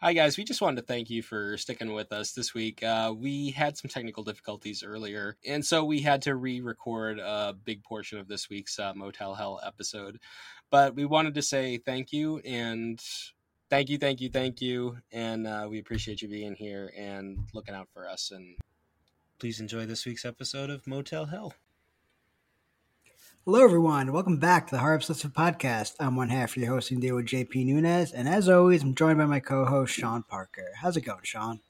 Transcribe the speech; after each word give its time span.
Hi, 0.00 0.12
guys. 0.12 0.36
We 0.36 0.44
just 0.44 0.60
wanted 0.60 0.82
to 0.82 0.86
thank 0.86 1.08
you 1.08 1.22
for 1.22 1.56
sticking 1.56 1.94
with 1.94 2.12
us 2.12 2.32
this 2.32 2.52
week. 2.52 2.82
Uh, 2.82 3.14
we 3.16 3.48
had 3.50 3.78
some 3.78 3.88
technical 3.88 4.22
difficulties 4.22 4.82
earlier, 4.84 5.38
and 5.46 5.64
so 5.64 5.86
we 5.86 6.00
had 6.02 6.20
to 6.22 6.36
re 6.36 6.60
record 6.60 7.18
a 7.18 7.54
big 7.64 7.82
portion 7.82 8.18
of 8.18 8.28
this 8.28 8.50
week's 8.50 8.78
uh, 8.78 8.92
Motel 8.94 9.34
Hell 9.34 9.58
episode. 9.64 10.18
But 10.70 10.94
we 10.94 11.06
wanted 11.06 11.32
to 11.36 11.40
say 11.40 11.78
thank 11.78 12.12
you 12.12 12.40
and 12.40 13.00
thank 13.70 13.88
you, 13.88 13.96
thank 13.96 14.20
you, 14.20 14.28
thank 14.28 14.60
you. 14.60 14.98
And 15.12 15.46
uh, 15.46 15.66
we 15.70 15.78
appreciate 15.78 16.20
you 16.20 16.28
being 16.28 16.54
here 16.54 16.92
and 16.94 17.38
looking 17.54 17.74
out 17.74 17.88
for 17.94 18.06
us. 18.06 18.32
And 18.32 18.54
please 19.38 19.60
enjoy 19.60 19.86
this 19.86 20.04
week's 20.04 20.26
episode 20.26 20.68
of 20.68 20.86
Motel 20.86 21.24
Hell. 21.24 21.54
Hello, 23.48 23.62
everyone. 23.62 24.12
Welcome 24.12 24.38
back 24.38 24.66
to 24.66 24.74
the 24.74 24.80
Horror 24.80 24.96
Obsessive 24.96 25.32
Podcast. 25.32 25.94
I'm 26.00 26.16
one 26.16 26.30
half 26.30 26.56
of 26.56 26.56
your 26.56 26.72
hosting 26.72 26.98
deal 26.98 27.14
with 27.14 27.26
JP 27.26 27.64
Nunez, 27.66 28.10
and 28.10 28.28
as 28.28 28.48
always, 28.48 28.82
I'm 28.82 28.92
joined 28.92 29.18
by 29.18 29.26
my 29.26 29.38
co-host 29.38 29.94
Sean 29.94 30.24
Parker. 30.24 30.66
How's 30.74 30.96
it 30.96 31.02
going, 31.02 31.20
Sean? 31.22 31.60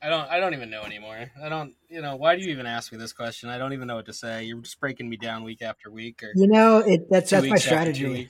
I 0.00 0.08
don't. 0.08 0.26
I 0.30 0.40
don't 0.40 0.54
even 0.54 0.70
know 0.70 0.84
anymore. 0.84 1.30
I 1.44 1.50
don't. 1.50 1.74
You 1.90 2.00
know, 2.00 2.16
why 2.16 2.36
do 2.36 2.42
you 2.42 2.50
even 2.50 2.64
ask 2.64 2.90
me 2.90 2.96
this 2.96 3.12
question? 3.12 3.50
I 3.50 3.58
don't 3.58 3.74
even 3.74 3.86
know 3.86 3.96
what 3.96 4.06
to 4.06 4.14
say. 4.14 4.44
You're 4.44 4.60
just 4.60 4.80
breaking 4.80 5.10
me 5.10 5.18
down 5.18 5.44
week 5.44 5.60
after 5.60 5.90
week. 5.90 6.22
Or 6.22 6.32
You 6.34 6.48
know, 6.48 6.78
it, 6.78 7.10
that's 7.10 7.28
that's 7.28 7.44
my 7.44 7.50
weeks 7.52 7.70
after 7.70 7.92
two 7.92 7.98
strategy. 7.98 8.28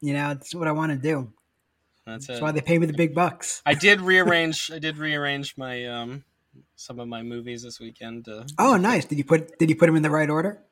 You 0.00 0.12
know, 0.12 0.32
it's 0.32 0.56
what 0.56 0.66
I 0.66 0.72
want 0.72 0.90
to 0.90 0.98
do. 0.98 1.32
That's 2.04 2.26
That's 2.26 2.40
why 2.40 2.50
they 2.50 2.62
pay 2.62 2.78
me 2.78 2.86
the 2.86 2.92
big 2.94 3.14
bucks. 3.14 3.62
I 3.64 3.74
did 3.74 4.00
rearrange. 4.00 4.72
I 4.74 4.80
did 4.80 4.96
rearrange 4.96 5.56
my 5.56 5.86
um 5.86 6.24
some 6.74 6.98
of 6.98 7.06
my 7.06 7.22
movies 7.22 7.62
this 7.62 7.78
weekend. 7.78 8.26
Oh, 8.58 8.76
nice. 8.76 9.04
Did 9.04 9.18
you 9.18 9.24
put 9.24 9.56
Did 9.60 9.70
you 9.70 9.76
put 9.76 9.86
them 9.86 9.94
in 9.94 10.02
the 10.02 10.10
right 10.10 10.28
order? 10.28 10.64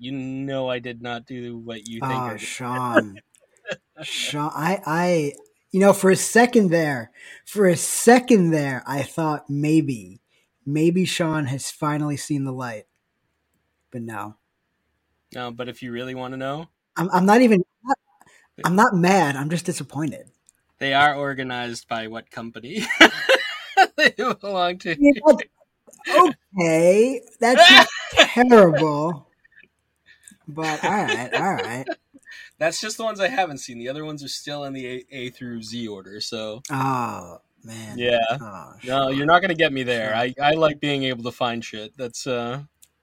You 0.00 0.12
know, 0.12 0.70
I 0.70 0.78
did 0.78 1.02
not 1.02 1.26
do 1.26 1.58
what 1.58 1.86
you 1.86 2.00
think. 2.00 2.10
Ah, 2.10 2.30
I 2.30 2.32
Oh. 2.32 2.36
Sean, 2.38 3.20
Sean, 4.02 4.50
I, 4.54 4.80
I, 4.86 5.32
you 5.72 5.78
know, 5.78 5.92
for 5.92 6.10
a 6.10 6.16
second 6.16 6.70
there, 6.70 7.10
for 7.44 7.66
a 7.66 7.76
second 7.76 8.50
there, 8.50 8.82
I 8.86 9.02
thought 9.02 9.50
maybe, 9.50 10.22
maybe 10.64 11.04
Sean 11.04 11.44
has 11.44 11.70
finally 11.70 12.16
seen 12.16 12.44
the 12.44 12.52
light, 12.52 12.84
but 13.90 14.00
no. 14.00 14.36
No, 15.34 15.50
but 15.50 15.68
if 15.68 15.82
you 15.82 15.92
really 15.92 16.14
want 16.14 16.32
to 16.32 16.38
know, 16.38 16.68
I'm, 16.96 17.10
I'm 17.10 17.26
not 17.26 17.42
even. 17.42 17.62
I'm 18.64 18.76
not 18.76 18.94
mad. 18.94 19.36
I'm 19.36 19.50
just 19.50 19.66
disappointed. 19.66 20.30
they 20.78 20.94
are 20.94 21.14
organized 21.14 21.88
by 21.88 22.08
what 22.08 22.30
company 22.30 22.86
they 23.96 24.10
belong 24.10 24.78
to. 24.78 24.96
Know, 24.98 25.40
okay, 26.58 27.20
that's 27.38 27.86
terrible. 28.12 29.29
But 30.50 30.84
all 30.84 30.90
right, 30.90 31.32
all 31.34 31.54
right. 31.54 31.86
That's 32.58 32.80
just 32.80 32.96
the 32.96 33.04
ones 33.04 33.20
I 33.20 33.28
haven't 33.28 33.58
seen. 33.58 33.78
The 33.78 33.88
other 33.88 34.04
ones 34.04 34.22
are 34.22 34.28
still 34.28 34.64
in 34.64 34.72
the 34.72 34.86
A, 34.86 35.04
A 35.10 35.30
through 35.30 35.62
Z 35.62 35.88
order. 35.88 36.20
So 36.20 36.62
Oh 36.70 37.38
man. 37.64 37.98
yeah, 37.98 38.38
Oh, 38.40 38.74
no, 38.84 39.08
you're 39.08 39.26
not 39.26 39.40
gonna 39.40 39.54
get 39.54 39.72
me 39.72 39.82
there. 39.82 40.14
I, 40.14 40.34
I 40.40 40.52
like 40.52 40.80
being 40.80 41.04
able 41.04 41.24
to 41.24 41.32
find 41.32 41.64
shit. 41.64 41.96
That's 41.96 42.26
uh, 42.26 42.62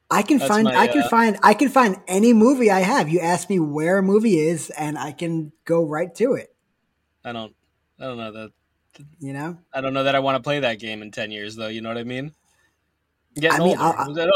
I 0.10 0.22
can 0.22 0.40
find 0.40 0.66
my, 0.66 0.76
I 0.76 0.88
can 0.88 1.02
uh, 1.02 1.10
find 1.10 1.40
I 1.44 1.54
can 1.54 1.70
find 1.70 1.98
any 2.08 2.34
movie 2.34 2.72
I 2.72 2.80
have. 2.80 3.10
You 3.10 3.20
ask 3.20 3.50
me 3.50 3.60
where 3.60 3.98
a 3.98 4.04
movie 4.04 4.40
is 4.40 4.70
and 4.70 4.98
I 4.98 5.12
can 5.12 5.52
go 5.66 5.86
right 5.86 6.14
to 6.16 6.34
it. 6.34 6.56
I 7.26 7.34
don't, 7.34 7.54
I 8.00 8.04
don't 8.06 8.18
know 8.18 8.32
that. 8.32 8.52
You 9.20 9.34
know? 9.34 9.58
I 9.74 9.82
don't 9.82 9.94
know 9.94 10.04
that 10.06 10.16
I 10.16 10.20
want 10.20 10.38
to 10.38 10.44
play 10.44 10.60
that 10.62 10.80
game 10.80 11.02
in 11.02 11.12
ten 11.12 11.30
years, 11.30 11.56
though. 11.56 11.68
You 11.68 11.82
know 11.82 11.90
what 11.90 11.98
I 11.98 12.04
mean? 12.04 12.34
Getting 13.40 13.62
I 13.62 13.64
mean, 13.64 13.78
older. 13.78 14.32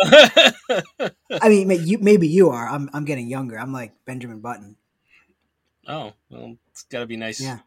I 1.41 1.49
mean 1.49 1.71
you 1.88 1.97
maybe 1.97 2.27
you 2.27 2.49
are. 2.49 2.67
I'm 2.67 2.89
I'm 2.94 3.05
getting 3.05 3.27
younger. 3.27 3.57
I'm 3.57 3.73
like 3.73 3.94
Benjamin 4.05 4.39
Button. 4.39 4.75
oh, 5.88 6.13
well, 6.30 6.55
it's 6.69 6.83
got 6.83 6.99
to 6.99 7.07
be 7.07 7.17
nice. 7.17 7.41
Yeah. 7.41 7.59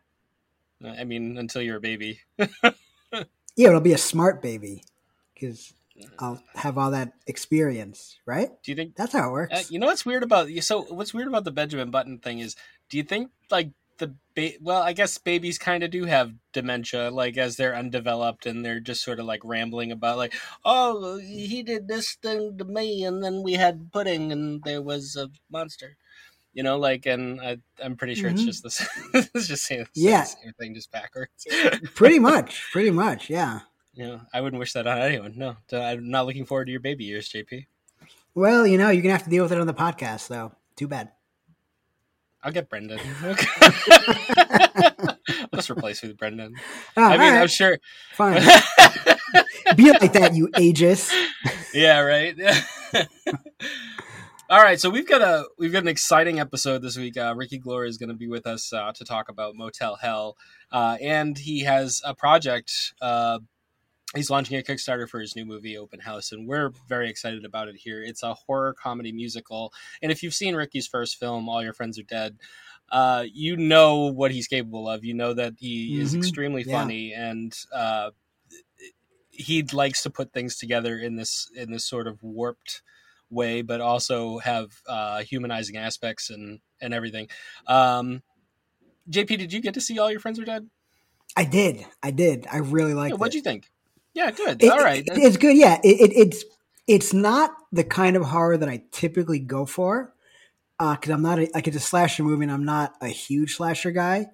I 0.85 1.05
mean, 1.05 1.39
until 1.39 1.63
you're 1.63 1.79
a 1.79 1.81
baby. 1.81 2.21
Yeah, 3.57 3.69
it'll 3.69 3.81
be 3.81 3.93
a 3.93 3.99
smart 3.99 4.43
baby 4.43 4.83
cuz 5.39 5.73
I'll 6.19 6.43
have 6.57 6.77
all 6.77 6.91
that 6.91 7.13
experience, 7.29 8.19
right? 8.27 8.51
Do 8.65 8.73
you 8.73 8.75
think? 8.75 8.97
That's 8.97 9.13
how 9.13 9.29
it 9.29 9.33
works. 9.33 9.55
Uh, 9.55 9.63
you 9.71 9.79
know 9.79 9.87
what's 9.87 10.05
weird 10.05 10.25
about 10.25 10.51
you? 10.51 10.61
so 10.61 10.83
what's 10.83 11.15
weird 11.15 11.29
about 11.29 11.45
the 11.45 11.53
Benjamin 11.53 11.93
Button 11.93 12.19
thing 12.19 12.41
is, 12.41 12.57
do 12.89 12.97
you 12.97 13.05
think 13.05 13.31
like 13.53 13.71
the 13.99 14.15
ba- 14.35 14.59
well, 14.61 14.83
I 14.83 14.93
guess 14.93 15.17
babies 15.19 15.59
kind 15.59 15.83
of 15.85 15.91
do 15.91 16.05
have 16.05 16.33
dementia, 16.53 17.11
like 17.11 17.37
as 17.39 17.57
they're 17.57 17.77
undeveloped 17.77 18.47
and 18.47 18.65
they're 18.65 18.81
just 18.81 19.03
sort 19.05 19.21
of 19.21 19.27
like 19.27 19.41
rambling 19.45 19.93
about 19.93 20.17
like, 20.19 20.35
oh, 20.65 21.19
he 21.19 21.63
did 21.63 21.87
this 21.89 22.17
thing 22.23 22.59
to 22.59 22.65
me, 22.65 23.05
and 23.05 23.23
then 23.23 23.43
we 23.43 23.53
had 23.55 23.93
pudding, 23.93 24.33
and 24.33 24.63
there 24.65 24.83
was 24.83 25.17
a 25.17 25.29
monster. 25.51 25.97
You 26.53 26.63
know, 26.63 26.79
like, 26.79 27.05
and 27.07 27.41
I, 27.41 27.59
I'm 27.83 27.97
pretty 27.97 28.15
sure 28.15 28.31
Mhm. 28.31 28.35
it's 28.35 28.45
just 28.45 28.63
this. 28.63 28.89
it's 29.35 29.49
just 29.49 29.65
saying 29.65 29.87
the 29.95 30.01
Yeah. 30.01 30.23
same 30.25 30.53
thing, 30.59 30.75
just 30.75 30.91
backwards. 30.93 31.47
pretty 31.95 32.19
much, 32.21 32.63
pretty 32.73 32.91
much, 32.93 33.29
yeah. 33.29 33.61
you 33.93 34.07
know, 34.07 34.21
I 34.33 34.41
wouldn't 34.41 34.59
wish 34.61 34.73
that 34.75 34.87
on 34.87 34.99
anyone. 34.99 35.35
No, 35.37 35.57
I'm 35.73 36.11
not 36.11 36.27
looking 36.27 36.45
forward 36.45 36.67
to 36.67 36.71
your 36.73 36.81
baby 36.81 37.05
years, 37.05 37.29
JP. 37.29 37.67
Well, 38.37 38.67
you 38.67 38.79
know, 38.79 38.91
you're 38.91 39.03
going 39.03 39.13
to 39.13 39.19
have 39.19 39.25
to 39.25 39.31
deal 39.31 39.45
with 39.45 39.53
it 39.53 39.61
on 39.61 39.67
the 39.69 39.75
podcast 39.75 40.27
though. 40.29 40.53
Too 40.77 40.89
bad. 40.89 41.11
I'll 42.45 42.53
get 42.53 42.69
Brendan. 42.69 42.99
Just 45.55 45.71
replace 45.71 46.03
you 46.03 46.11
with 46.11 46.19
Brendan. 46.19 46.55
Oh, 46.95 47.03
I 47.03 47.17
mean, 47.17 47.33
all 47.33 47.43
I'm 47.43 47.49
sure. 47.49 47.79
fine. 48.13 48.35
Be 49.77 49.91
like 49.91 50.13
that, 50.13 50.35
you 50.35 50.49
ageist. 50.49 51.11
yeah, 51.73 52.01
right. 52.01 52.39
All 54.51 54.63
right, 54.63 54.79
so 54.79 54.91
we've 54.91 55.09
got 55.09 55.23
a 55.23 55.47
we've 55.59 55.73
got 55.73 55.83
an 55.83 55.89
exciting 55.89 56.39
episode 56.39 56.83
this 56.83 56.99
week. 56.99 57.17
Uh, 57.17 57.33
Ricky 57.35 57.59
Glore 57.59 57.89
is 57.89 57.97
going 57.97 58.11
to 58.11 58.15
be 58.15 58.29
with 58.29 58.47
us 58.47 58.75
uh, 58.75 58.93
to 58.93 59.03
talk 59.03 59.31
about 59.31 59.57
Motel 59.57 59.97
Hell, 59.97 60.37
uh, 60.71 60.99
and 61.01 61.39
he 61.39 61.61
has 61.61 62.03
a 62.05 62.15
project. 62.15 62.93
He's 64.15 64.31
launching 64.31 64.57
a 64.59 64.63
Kickstarter 64.63 65.09
for 65.09 65.21
his 65.21 65.35
new 65.35 65.45
movie, 65.45 65.77
Open 65.77 66.01
House, 66.01 66.33
and 66.33 66.47
we're 66.47 66.71
very 66.89 67.09
excited 67.11 67.45
about 67.45 67.69
it 67.69 67.77
here. 67.77 68.03
It's 68.03 68.23
a 68.23 68.35
horror 68.35 68.73
comedy 68.75 69.13
musical, 69.13 69.73
and 70.03 70.13
if 70.13 70.23
you've 70.23 70.35
seen 70.35 70.55
Ricky's 70.55 70.87
first 70.87 71.19
film, 71.19 71.49
All 71.49 71.63
Your 71.63 71.73
Friends 71.73 71.99
Are 71.99 72.05
Dead, 72.05 72.37
uh, 72.91 73.25
you 73.33 73.57
know 73.57 74.07
what 74.13 74.31
he's 74.31 74.47
capable 74.47 74.89
of. 74.89 75.05
You 75.05 75.15
know 75.15 75.35
that 75.35 75.55
he 75.59 75.99
is 75.99 76.15
Mhm, 76.15 76.19
extremely 76.19 76.63
yeah. 76.63 76.81
funny 76.81 77.13
and. 77.13 77.57
Uh, 77.73 78.11
he 79.37 79.65
likes 79.65 80.01
to 80.05 80.11
put 80.11 80.33
things 80.33 80.57
together 80.57 80.97
in 80.97 81.17
this 81.17 81.51
in 81.57 81.73
this 81.73 81.85
sort 81.85 82.07
of 82.07 82.23
warped 82.23 82.83
way, 83.31 83.63
but 83.63 83.81
also 83.81 84.39
have 84.39 84.81
uh, 84.87 85.23
humanizing 85.25 85.77
aspects 85.77 86.31
and 86.31 86.61
and 86.81 86.95
everything. 86.95 87.29
Um, 87.67 88.23
JP, 89.11 89.37
did 89.39 89.53
you 89.53 89.61
get 89.61 89.75
to 89.75 89.81
see 89.81 89.99
all 89.99 90.09
your 90.09 90.21
friends 90.21 90.39
are 90.39 90.45
dead? 90.45 90.69
I 91.37 91.45
did. 91.45 91.85
I 92.01 92.13
did. 92.13 92.47
I 92.49 92.59
really 92.59 92.95
liked 92.95 93.11
Yeah, 93.11 93.15
it. 93.15 93.19
what'd 93.19 93.35
you 93.35 93.41
think? 93.43 93.73
Yeah, 94.15 94.31
good. 94.31 94.63
It- 94.63 94.71
all 94.71 94.79
right. 94.79 95.05
it- 95.07 95.19
it's 95.19 95.37
good. 95.37 95.57
Yeah, 95.57 95.79
it, 95.85 96.01
it, 96.01 96.13
it's 96.17 96.45
it's 96.87 97.13
not 97.13 97.55
the 97.73 97.85
kind 97.85 98.17
of 98.17 98.25
horror 98.25 98.57
that 98.57 98.69
I 98.69 98.83
typically 98.93 99.39
go 99.39 99.67
for 99.67 100.13
because 100.79 101.11
I'm 101.11 101.23
not 101.23 101.39
a, 101.39 101.49
like 101.55 101.67
it's 101.69 101.77
a 101.77 101.81
slasher 101.81 102.23
movie 102.25 102.45
and 102.45 102.53
I'm 102.53 102.65
not 102.65 102.95
a 103.01 103.09
huge 103.09 103.57
slasher 103.57 103.91
guy. 103.91 104.27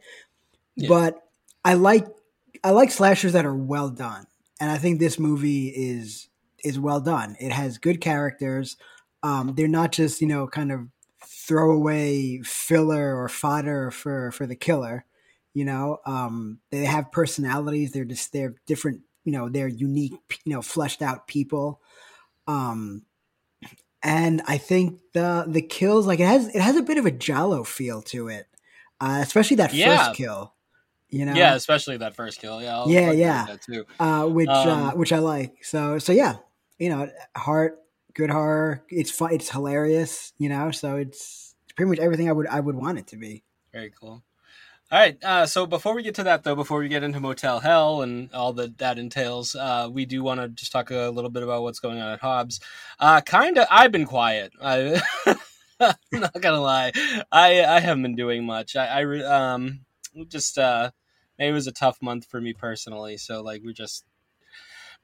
Yeah. 0.76 0.88
But 0.88 1.22
I 1.64 1.74
like 1.74 2.06
I 2.64 2.70
like 2.70 2.90
slashers 2.90 3.32
that 3.34 3.46
are 3.46 3.54
well 3.54 3.88
done, 3.90 4.26
and 4.60 4.70
I 4.70 4.78
think 4.78 4.98
this 4.98 5.18
movie 5.18 5.68
is 5.68 6.28
is 6.64 6.78
well 6.78 7.00
done. 7.00 7.36
It 7.40 7.52
has 7.52 7.78
good 7.78 8.00
characters. 8.00 8.76
Um, 9.22 9.54
they're 9.54 9.68
not 9.68 9.92
just 9.92 10.20
you 10.20 10.26
know 10.26 10.46
kind 10.46 10.72
of 10.72 10.88
throwaway 11.24 12.38
filler 12.42 13.16
or 13.20 13.28
fodder 13.28 13.90
for 13.90 14.30
for 14.32 14.46
the 14.46 14.56
killer. 14.56 15.04
You 15.52 15.64
know, 15.64 15.98
um, 16.06 16.58
they 16.70 16.84
have 16.84 17.10
personalities. 17.12 17.92
They're 17.92 18.04
just 18.04 18.32
they're 18.32 18.54
different. 18.66 19.00
You 19.24 19.32
know, 19.32 19.48
they're 19.48 19.68
unique. 19.68 20.40
You 20.44 20.54
know, 20.54 20.62
fleshed 20.62 21.02
out 21.02 21.26
people. 21.26 21.80
Um, 22.46 23.02
and 24.02 24.42
I 24.46 24.58
think 24.58 25.00
the 25.12 25.44
the 25.46 25.62
kills 25.62 26.06
like 26.06 26.20
it 26.20 26.26
has 26.26 26.48
it 26.48 26.60
has 26.60 26.76
a 26.76 26.82
bit 26.82 26.98
of 26.98 27.06
a 27.06 27.10
Giallo 27.10 27.64
feel 27.64 28.00
to 28.02 28.28
it, 28.28 28.46
uh, 29.00 29.18
especially 29.22 29.56
that 29.56 29.74
Yeah. 29.74 29.96
first 29.98 30.16
kill. 30.16 30.54
You 31.10 31.26
know, 31.26 31.34
yeah, 31.34 31.54
especially 31.54 31.96
that 31.98 32.14
first 32.14 32.40
kill. 32.40 32.62
Yeah, 32.62 32.78
I'll, 32.78 32.88
Yeah, 32.88 33.00
I'll 33.00 33.04
agree 33.10 33.10
with 33.12 33.18
yeah. 33.18 33.46
that 33.46 33.62
too. 33.62 33.86
uh, 33.98 34.26
which 34.28 34.48
uh, 34.48 34.90
Um, 34.92 34.98
which 34.98 35.12
I 35.12 35.18
like. 35.18 35.64
So 35.64 35.98
so 35.98 36.12
yeah, 36.12 36.36
you 36.78 36.88
know, 36.88 37.10
heart, 37.36 37.78
good 38.14 38.30
horror. 38.30 38.84
It's 38.88 39.10
fun. 39.10 39.32
It's 39.34 39.50
hilarious. 39.50 40.32
You 40.38 40.48
know, 40.48 40.70
so 40.70 40.96
it's 40.96 41.54
pretty 41.76 41.90
much 41.90 41.98
everything 41.98 42.28
I 42.28 42.32
would 42.32 42.46
I 42.46 42.60
would 42.60 42.76
want 42.76 42.98
it 42.98 43.08
to 43.08 43.16
be. 43.16 43.42
Very 43.72 43.90
cool. 44.00 44.22
All 44.92 44.98
right. 44.98 45.16
Uh, 45.22 45.46
so 45.46 45.66
before 45.66 45.94
we 45.94 46.02
get 46.02 46.16
to 46.16 46.24
that, 46.24 46.42
though, 46.42 46.56
before 46.56 46.80
we 46.80 46.88
get 46.88 47.04
into 47.04 47.20
Motel 47.20 47.60
Hell 47.60 48.02
and 48.02 48.28
all 48.34 48.52
that 48.54 48.78
that 48.78 48.98
entails, 48.98 49.54
uh, 49.54 49.88
we 49.88 50.04
do 50.04 50.24
want 50.24 50.40
to 50.40 50.48
just 50.48 50.72
talk 50.72 50.90
a 50.90 51.10
little 51.10 51.30
bit 51.30 51.44
about 51.44 51.62
what's 51.62 51.78
going 51.78 52.00
on 52.00 52.12
at 52.12 52.20
Hobbs. 52.20 52.58
Uh, 52.98 53.20
kind 53.20 53.56
of. 53.56 53.68
I've 53.70 53.92
been 53.92 54.04
quiet. 54.04 54.52
I, 54.60 55.00
I'm 55.80 55.94
not 56.12 56.40
gonna 56.40 56.60
lie. 56.60 56.90
I 57.30 57.64
I 57.64 57.78
haven't 57.78 58.02
been 58.02 58.16
doing 58.16 58.44
much. 58.44 58.74
I, 58.74 59.02
I 59.02 59.52
um 59.52 59.82
just 60.26 60.58
uh 60.58 60.90
it 61.38 61.52
was 61.52 61.68
a 61.68 61.72
tough 61.72 62.02
month 62.02 62.26
for 62.26 62.40
me 62.40 62.52
personally. 62.52 63.16
So 63.16 63.42
like 63.42 63.62
we're 63.64 63.72
just 63.72 64.04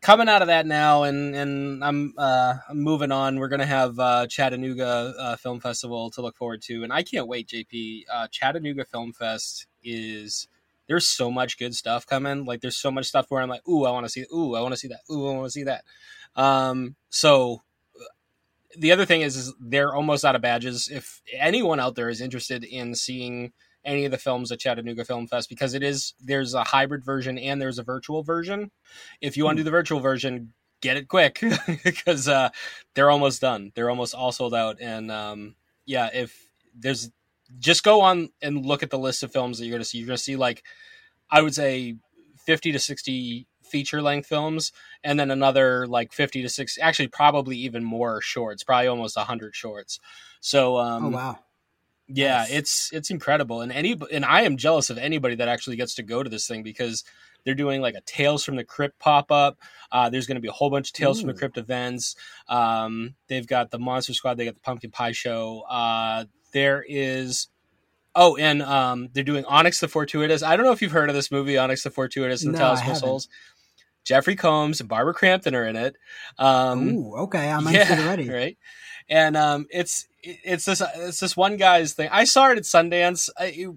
coming 0.00 0.28
out 0.28 0.42
of 0.42 0.48
that 0.48 0.66
now, 0.66 1.04
and 1.04 1.34
and 1.34 1.84
I'm 1.84 2.12
uh 2.18 2.54
I'm 2.68 2.80
moving 2.80 3.12
on. 3.12 3.38
We're 3.38 3.48
gonna 3.48 3.66
have 3.66 3.98
uh, 3.98 4.26
Chattanooga 4.26 5.14
uh, 5.18 5.36
Film 5.36 5.60
Festival 5.60 6.10
to 6.10 6.22
look 6.22 6.36
forward 6.36 6.62
to, 6.62 6.82
and 6.82 6.92
I 6.92 7.02
can't 7.02 7.28
wait. 7.28 7.48
JP, 7.48 8.02
uh, 8.12 8.28
Chattanooga 8.28 8.84
Film 8.84 9.12
Fest 9.12 9.66
is 9.86 10.48
there's 10.88 11.06
so 11.06 11.30
much 11.30 11.58
good 11.58 11.74
stuff 11.74 12.06
coming. 12.06 12.44
Like 12.44 12.60
there's 12.60 12.76
so 12.76 12.90
much 12.90 13.06
stuff 13.06 13.26
where 13.28 13.42
I'm 13.42 13.48
like, 13.48 13.66
ooh, 13.68 13.84
I 13.84 13.90
want 13.90 14.06
to 14.06 14.10
see, 14.10 14.24
ooh, 14.34 14.54
I 14.54 14.60
want 14.60 14.72
to 14.72 14.78
see 14.78 14.88
that, 14.88 15.00
ooh, 15.10 15.28
I 15.28 15.32
want 15.34 15.46
to 15.46 15.50
see 15.50 15.64
that. 15.64 15.84
Um, 16.34 16.96
so 17.08 17.62
the 18.78 18.92
other 18.92 19.06
thing 19.06 19.22
is, 19.22 19.36
is 19.36 19.54
they're 19.60 19.94
almost 19.94 20.24
out 20.24 20.36
of 20.36 20.42
badges. 20.42 20.88
If 20.88 21.22
anyone 21.32 21.80
out 21.80 21.94
there 21.94 22.08
is 22.08 22.20
interested 22.20 22.64
in 22.64 22.94
seeing 22.94 23.52
any 23.84 24.04
of 24.04 24.10
the 24.10 24.18
films 24.18 24.50
at 24.52 24.58
Chattanooga 24.58 25.04
Film 25.04 25.26
Fest, 25.26 25.48
because 25.48 25.74
it 25.74 25.82
is 25.82 26.14
there's 26.20 26.54
a 26.54 26.64
hybrid 26.64 27.04
version 27.04 27.38
and 27.38 27.60
there's 27.60 27.78
a 27.78 27.84
virtual 27.84 28.22
version. 28.22 28.70
If 29.20 29.36
you 29.36 29.44
want 29.44 29.56
to 29.56 29.60
do 29.60 29.64
the 29.64 29.70
virtual 29.70 30.00
version, 30.00 30.52
get 30.80 30.96
it 30.96 31.08
quick 31.08 31.42
because 31.84 32.28
uh, 32.28 32.50
they're 32.94 33.10
almost 33.10 33.40
done. 33.40 33.72
They're 33.74 33.90
almost 33.90 34.14
all 34.14 34.32
sold 34.32 34.54
out. 34.54 34.78
And 34.80 35.10
um, 35.10 35.54
yeah, 35.84 36.10
if 36.12 36.50
there's 36.74 37.10
just 37.58 37.82
go 37.82 38.00
on 38.00 38.30
and 38.42 38.64
look 38.64 38.82
at 38.82 38.90
the 38.90 38.98
list 38.98 39.22
of 39.22 39.32
films 39.32 39.58
that 39.58 39.66
you're 39.66 39.72
going 39.72 39.82
to 39.82 39.88
see. 39.88 39.98
You're 39.98 40.06
going 40.06 40.16
to 40.16 40.22
see 40.22 40.36
like 40.36 40.62
I 41.30 41.42
would 41.42 41.54
say 41.54 41.96
50 42.46 42.72
to 42.72 42.78
60 42.78 43.46
feature 43.66 44.00
length 44.00 44.28
films 44.28 44.72
and 45.04 45.18
then 45.18 45.30
another 45.30 45.86
like 45.86 46.12
50 46.12 46.42
to 46.42 46.48
60 46.48 46.80
actually 46.80 47.08
probably 47.08 47.56
even 47.58 47.82
more 47.82 48.20
shorts 48.20 48.62
probably 48.62 48.86
almost 48.86 49.16
100 49.16 49.54
shorts 49.54 49.98
so 50.40 50.78
um 50.78 51.06
oh 51.06 51.08
wow 51.08 51.38
yeah 52.06 52.38
nice. 52.38 52.52
it's 52.52 52.92
it's 52.92 53.10
incredible 53.10 53.60
and 53.60 53.72
any 53.72 53.96
and 54.12 54.24
i 54.24 54.42
am 54.42 54.56
jealous 54.56 54.88
of 54.88 54.98
anybody 54.98 55.34
that 55.34 55.48
actually 55.48 55.74
gets 55.74 55.94
to 55.96 56.04
go 56.04 56.22
to 56.22 56.30
this 56.30 56.46
thing 56.46 56.62
because 56.62 57.02
they're 57.44 57.54
doing 57.54 57.80
like 57.80 57.94
a 57.94 58.00
tales 58.02 58.44
from 58.44 58.56
the 58.56 58.64
crypt 58.64 58.98
pop-up 58.98 59.58
uh, 59.92 60.08
there's 60.08 60.26
going 60.26 60.36
to 60.36 60.40
be 60.40 60.48
a 60.48 60.52
whole 60.52 60.70
bunch 60.70 60.88
of 60.88 60.92
tales 60.92 61.18
Ooh. 61.18 61.22
from 61.22 61.28
the 61.28 61.38
crypt 61.38 61.58
events 61.58 62.14
um, 62.48 63.14
they've 63.28 63.46
got 63.46 63.70
the 63.70 63.78
monster 63.78 64.14
squad 64.14 64.36
they 64.36 64.44
got 64.44 64.54
the 64.54 64.60
pumpkin 64.60 64.90
pie 64.90 65.12
show 65.12 65.64
uh, 65.68 66.24
there 66.56 66.84
is 66.88 67.48
Oh, 68.18 68.34
and 68.36 68.62
um, 68.62 69.10
they're 69.12 69.22
doing 69.22 69.44
Onyx 69.44 69.80
the 69.80 69.88
Fortuitous. 69.88 70.42
I 70.42 70.56
don't 70.56 70.64
know 70.64 70.72
if 70.72 70.80
you've 70.80 70.90
heard 70.92 71.10
of 71.10 71.14
this 71.14 71.30
movie, 71.30 71.58
Onyx 71.58 71.82
the 71.82 71.90
Fortuitous 71.90 72.44
and 72.44 72.52
no, 72.52 72.58
the 72.58 72.64
Talisman 72.64 72.96
Souls. 72.96 73.28
Jeffrey 74.04 74.36
Combs 74.36 74.80
and 74.80 74.88
Barbara 74.88 75.12
Crampton 75.12 75.54
are 75.54 75.66
in 75.66 75.76
it. 75.76 75.96
Um, 76.38 76.88
Ooh, 76.88 77.16
okay, 77.24 77.50
I'm 77.50 77.64
yeah, 77.66 77.82
interested 77.82 78.06
already. 78.06 78.30
Right, 78.30 78.58
and 79.06 79.36
um, 79.36 79.66
it's 79.68 80.08
it's 80.22 80.64
this 80.64 80.82
it's 80.96 81.20
this 81.20 81.36
one 81.36 81.58
guy's 81.58 81.92
thing. 81.92 82.08
I 82.10 82.24
saw 82.24 82.50
it 82.50 82.56
at 82.56 82.64
Sundance. 82.64 83.28
I, 83.38 83.46
it, 83.46 83.68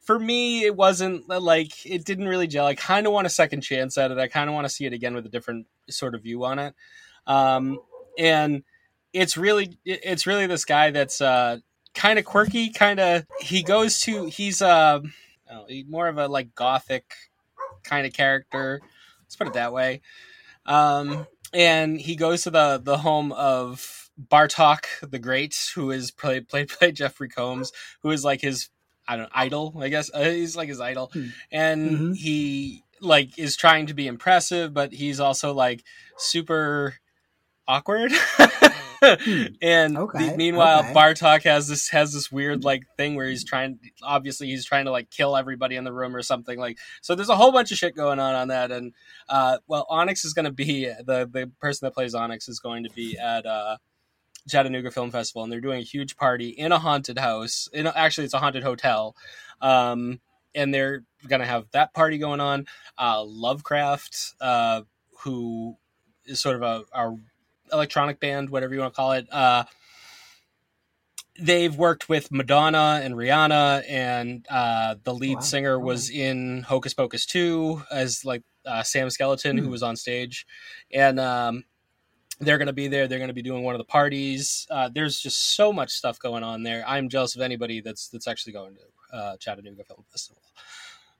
for 0.00 0.18
me, 0.18 0.64
it 0.64 0.74
wasn't 0.74 1.28
like 1.28 1.84
it 1.84 2.06
didn't 2.06 2.28
really 2.28 2.46
gel. 2.46 2.66
I 2.66 2.74
kind 2.74 3.06
of 3.06 3.12
want 3.12 3.26
a 3.26 3.30
second 3.30 3.60
chance 3.60 3.98
at 3.98 4.10
it. 4.10 4.16
I 4.18 4.28
kind 4.28 4.48
of 4.48 4.54
want 4.54 4.64
to 4.64 4.72
see 4.72 4.86
it 4.86 4.94
again 4.94 5.14
with 5.14 5.26
a 5.26 5.30
different 5.30 5.66
sort 5.90 6.14
of 6.14 6.22
view 6.22 6.42
on 6.44 6.58
it. 6.58 6.74
Um, 7.26 7.80
and 8.18 8.62
it's 9.12 9.36
really 9.36 9.78
it's 9.84 10.26
really 10.26 10.46
this 10.46 10.64
guy 10.64 10.90
that's 10.90 11.20
uh, 11.20 11.58
kind 11.94 12.18
of 12.18 12.24
quirky. 12.24 12.70
Kind 12.70 13.00
of 13.00 13.26
he 13.40 13.62
goes 13.62 14.00
to 14.00 14.26
he's 14.26 14.60
uh, 14.60 15.00
more 15.88 16.08
of 16.08 16.18
a 16.18 16.28
like 16.28 16.54
gothic 16.54 17.04
kind 17.82 18.06
of 18.06 18.12
character 18.12 18.80
Let's 19.34 19.36
put 19.36 19.46
it 19.48 19.54
that 19.54 19.72
way. 19.72 20.00
Um, 20.64 21.26
and 21.52 22.00
he 22.00 22.14
goes 22.14 22.42
to 22.42 22.50
the 22.50 22.80
the 22.82 22.98
home 22.98 23.32
of 23.32 24.10
Bartok 24.30 24.84
the 25.10 25.18
Great, 25.18 25.72
who 25.74 25.90
is 25.90 26.12
played 26.12 26.48
played 26.48 26.70
by 26.80 26.90
Jeffrey 26.92 27.28
Combs, 27.28 27.72
who 28.02 28.10
is 28.10 28.24
like 28.24 28.40
his 28.40 28.68
I 29.08 29.16
don't 29.16 29.24
know, 29.24 29.30
idol, 29.34 29.74
I 29.80 29.88
guess. 29.88 30.10
Uh, 30.14 30.22
he's 30.30 30.56
like 30.56 30.68
his 30.68 30.80
idol, 30.80 31.10
hmm. 31.12 31.26
and 31.50 31.90
mm-hmm. 31.90 32.12
he 32.12 32.84
like 33.00 33.36
is 33.38 33.56
trying 33.56 33.86
to 33.86 33.94
be 33.94 34.06
impressive, 34.06 34.72
but 34.72 34.92
he's 34.92 35.18
also 35.18 35.52
like 35.52 35.82
super 36.16 36.94
awkward. 37.66 38.12
Hmm. 39.04 39.44
and 39.62 39.98
okay, 39.98 40.30
the, 40.30 40.36
meanwhile, 40.36 40.80
okay. 40.80 40.92
Bartok 40.92 41.42
has 41.44 41.68
this 41.68 41.88
has 41.90 42.12
this 42.12 42.30
weird 42.30 42.64
like 42.64 42.82
thing 42.96 43.14
where 43.14 43.26
he's 43.26 43.44
trying. 43.44 43.78
Obviously, 44.02 44.48
he's 44.48 44.64
trying 44.64 44.86
to 44.86 44.90
like 44.90 45.10
kill 45.10 45.36
everybody 45.36 45.76
in 45.76 45.84
the 45.84 45.92
room 45.92 46.14
or 46.14 46.22
something 46.22 46.58
like. 46.58 46.78
So 47.02 47.14
there's 47.14 47.28
a 47.28 47.36
whole 47.36 47.52
bunch 47.52 47.72
of 47.72 47.78
shit 47.78 47.96
going 47.96 48.20
on 48.20 48.34
on 48.34 48.48
that. 48.48 48.70
And 48.70 48.92
uh, 49.28 49.58
well, 49.66 49.86
Onyx 49.88 50.24
is 50.24 50.34
going 50.34 50.46
to 50.46 50.52
be 50.52 50.84
the 51.06 51.28
the 51.30 51.50
person 51.60 51.86
that 51.86 51.94
plays 51.94 52.14
Onyx 52.14 52.48
is 52.48 52.60
going 52.60 52.84
to 52.84 52.90
be 52.90 53.18
at. 53.18 53.46
Uh, 53.46 53.76
Chattanooga 54.46 54.90
Film 54.90 55.10
Festival, 55.10 55.42
and 55.42 55.50
they're 55.50 55.62
doing 55.62 55.80
a 55.80 55.84
huge 55.84 56.18
party 56.18 56.50
in 56.50 56.70
a 56.70 56.78
haunted 56.78 57.18
house. 57.18 57.66
In 57.72 57.86
actually, 57.86 58.24
it's 58.24 58.34
a 58.34 58.38
haunted 58.38 58.62
hotel, 58.62 59.16
um, 59.62 60.20
and 60.54 60.74
they're 60.74 61.02
gonna 61.26 61.46
have 61.46 61.64
that 61.72 61.94
party 61.94 62.18
going 62.18 62.40
on. 62.40 62.66
Uh, 62.98 63.24
Lovecraft, 63.24 64.34
uh, 64.42 64.82
who 65.20 65.78
is 66.26 66.40
sort 66.40 66.56
of 66.56 66.62
a, 66.62 66.84
a 66.92 67.16
electronic 67.72 68.20
band, 68.20 68.50
whatever 68.50 68.74
you 68.74 68.80
want 68.80 68.92
to 68.92 68.96
call 68.96 69.12
it. 69.12 69.26
Uh, 69.32 69.64
they've 71.38 71.74
worked 71.74 72.08
with 72.08 72.30
Madonna 72.30 73.00
and 73.02 73.14
Rihanna, 73.14 73.84
and 73.88 74.46
uh, 74.50 74.96
the 75.02 75.14
lead 75.14 75.36
wow. 75.36 75.40
singer 75.40 75.80
was 75.80 76.10
in 76.10 76.62
Hocus 76.62 76.94
Pocus 76.94 77.26
2 77.26 77.82
as 77.90 78.24
like 78.24 78.42
uh, 78.66 78.82
Sam 78.82 79.10
Skeleton, 79.10 79.58
hmm. 79.58 79.64
who 79.64 79.70
was 79.70 79.82
on 79.82 79.96
stage. 79.96 80.46
And 80.92 81.18
um, 81.18 81.64
they're 82.40 82.58
going 82.58 82.66
to 82.66 82.72
be 82.72 82.88
there. 82.88 83.08
They're 83.08 83.18
going 83.18 83.28
to 83.28 83.34
be 83.34 83.42
doing 83.42 83.62
one 83.62 83.74
of 83.74 83.78
the 83.78 83.84
parties. 83.84 84.66
Uh, 84.70 84.88
there's 84.92 85.18
just 85.18 85.56
so 85.56 85.72
much 85.72 85.90
stuff 85.90 86.18
going 86.18 86.42
on 86.42 86.62
there. 86.62 86.84
I'm 86.86 87.08
jealous 87.08 87.34
of 87.34 87.42
anybody 87.42 87.80
that's 87.80 88.08
that's 88.08 88.28
actually 88.28 88.52
going 88.52 88.76
to 88.76 89.16
uh, 89.16 89.36
Chattanooga 89.36 89.84
Film 89.84 90.04
Festival. 90.10 90.42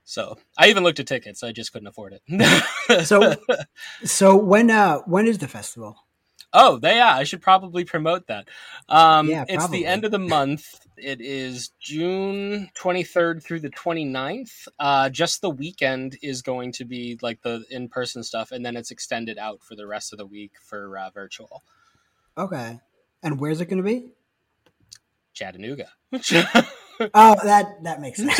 So 0.03 0.37
I 0.57 0.67
even 0.67 0.83
looked 0.83 0.99
at 0.99 1.07
tickets. 1.07 1.41
I 1.43 1.51
just 1.51 1.73
couldn't 1.73 1.87
afford 1.87 2.13
it. 2.13 3.05
so, 3.05 3.35
so 4.03 4.35
when 4.35 4.69
uh, 4.69 4.99
when 4.99 5.27
is 5.27 5.39
the 5.39 5.47
festival? 5.47 6.04
Oh, 6.57 6.77
they, 6.77 6.95
yeah, 6.95 7.13
I 7.13 7.25
should 7.25 7.41
probably 7.41 7.83
promote 7.83 8.27
that. 8.27 8.47
Um, 8.87 9.29
yeah, 9.29 9.43
it's 9.47 9.67
the 9.67 9.85
end 9.85 10.05
of 10.05 10.11
the 10.11 10.19
month. 10.19 10.79
It 10.97 11.19
is 11.19 11.71
June 11.81 12.69
23rd 12.81 13.43
through 13.43 13.59
the 13.59 13.69
29th. 13.69 14.69
Uh, 14.79 15.09
just 15.09 15.41
the 15.41 15.49
weekend 15.49 16.17
is 16.21 16.41
going 16.41 16.71
to 16.73 16.85
be 16.85 17.19
like 17.21 17.41
the 17.41 17.65
in 17.69 17.89
person 17.89 18.23
stuff, 18.23 18.53
and 18.53 18.65
then 18.65 18.77
it's 18.77 18.89
extended 18.89 19.37
out 19.37 19.61
for 19.63 19.75
the 19.75 19.85
rest 19.85 20.13
of 20.13 20.17
the 20.17 20.25
week 20.25 20.53
for 20.63 20.97
uh, 20.97 21.09
virtual. 21.09 21.61
Okay. 22.37 22.79
And 23.21 23.39
where's 23.39 23.59
it 23.59 23.65
going 23.65 23.83
to 23.83 23.83
be? 23.83 24.07
Chattanooga. 25.33 25.89
oh, 26.13 27.35
that 27.43 27.83
that 27.83 27.99
makes 27.99 28.19
sense. 28.19 28.37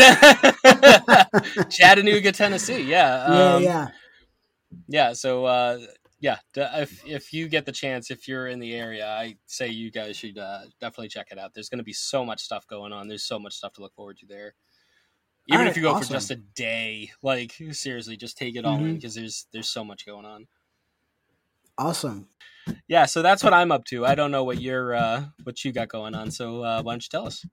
Chattanooga, 1.75 2.31
Tennessee. 2.31 2.83
Yeah. 2.83 3.25
Um, 3.25 3.63
yeah, 3.63 3.69
yeah. 3.69 3.87
Yeah. 4.87 5.13
So 5.13 5.45
uh, 5.45 5.79
yeah, 6.19 6.37
if 6.55 7.05
if 7.05 7.33
you 7.33 7.47
get 7.47 7.65
the 7.65 7.71
chance, 7.71 8.09
if 8.09 8.27
you're 8.27 8.47
in 8.47 8.59
the 8.59 8.73
area, 8.73 9.07
I 9.07 9.37
say 9.45 9.67
you 9.67 9.91
guys 9.91 10.15
should 10.15 10.37
uh, 10.37 10.61
definitely 10.79 11.09
check 11.09 11.27
it 11.31 11.37
out. 11.37 11.53
There's 11.53 11.69
going 11.69 11.79
to 11.79 11.83
be 11.83 11.93
so 11.93 12.25
much 12.25 12.41
stuff 12.41 12.65
going 12.67 12.93
on. 12.93 13.07
There's 13.07 13.23
so 13.23 13.37
much 13.37 13.53
stuff 13.53 13.73
to 13.73 13.81
look 13.81 13.93
forward 13.93 14.17
to 14.19 14.25
there. 14.25 14.55
Even 15.47 15.61
right, 15.61 15.69
if 15.69 15.75
you 15.75 15.83
go 15.83 15.91
awesome. 15.91 16.07
for 16.07 16.13
just 16.13 16.31
a 16.31 16.37
day, 16.37 17.11
like 17.21 17.53
seriously, 17.71 18.17
just 18.17 18.37
take 18.37 18.55
it 18.55 18.65
all 18.65 18.77
mm-hmm. 18.77 18.87
in 18.87 18.95
because 18.95 19.13
there's 19.13 19.47
there's 19.51 19.69
so 19.69 19.83
much 19.83 20.05
going 20.05 20.25
on. 20.25 20.47
Awesome. 21.77 22.29
Yeah, 22.87 23.05
so 23.05 23.21
that's 23.21 23.43
what 23.43 23.53
I'm 23.53 23.71
up 23.71 23.85
to. 23.85 24.05
I 24.05 24.15
don't 24.15 24.31
know 24.31 24.43
what 24.43 24.59
you're 24.59 24.95
uh, 24.95 25.25
what 25.43 25.63
you 25.63 25.71
got 25.71 25.89
going 25.89 26.15
on. 26.15 26.31
So 26.31 26.63
uh, 26.63 26.81
why 26.81 26.93
don't 26.93 27.03
you 27.03 27.09
tell 27.09 27.27
us? 27.27 27.45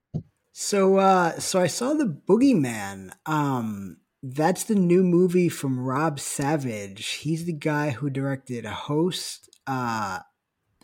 So 0.53 0.97
uh, 0.97 1.39
so 1.39 1.61
I 1.61 1.67
saw 1.67 1.93
the 1.95 2.07
Boogeyman. 2.07 3.11
Um, 3.27 3.99
that's 4.23 4.65
the 4.65 4.75
new 4.75 5.03
movie 5.03 5.49
from 5.49 5.81
Rob 5.81 6.21
Savage. 6.21 7.07
He's 7.07 7.45
the 7.45 7.53
guy 7.53 7.91
who 7.91 8.09
directed 8.09 8.65
a 8.65 8.71
Host 8.71 9.51
uh, 9.67 10.21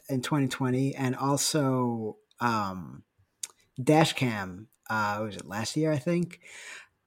in 0.09 0.23
2020 0.23 0.95
and 0.97 1.15
also 1.15 2.17
um, 2.41 3.05
Dashcam. 3.81 4.67
Uh, 4.91 5.21
was 5.23 5.37
it 5.37 5.47
last 5.47 5.77
year? 5.77 5.93
I 5.93 5.99
think. 5.99 6.41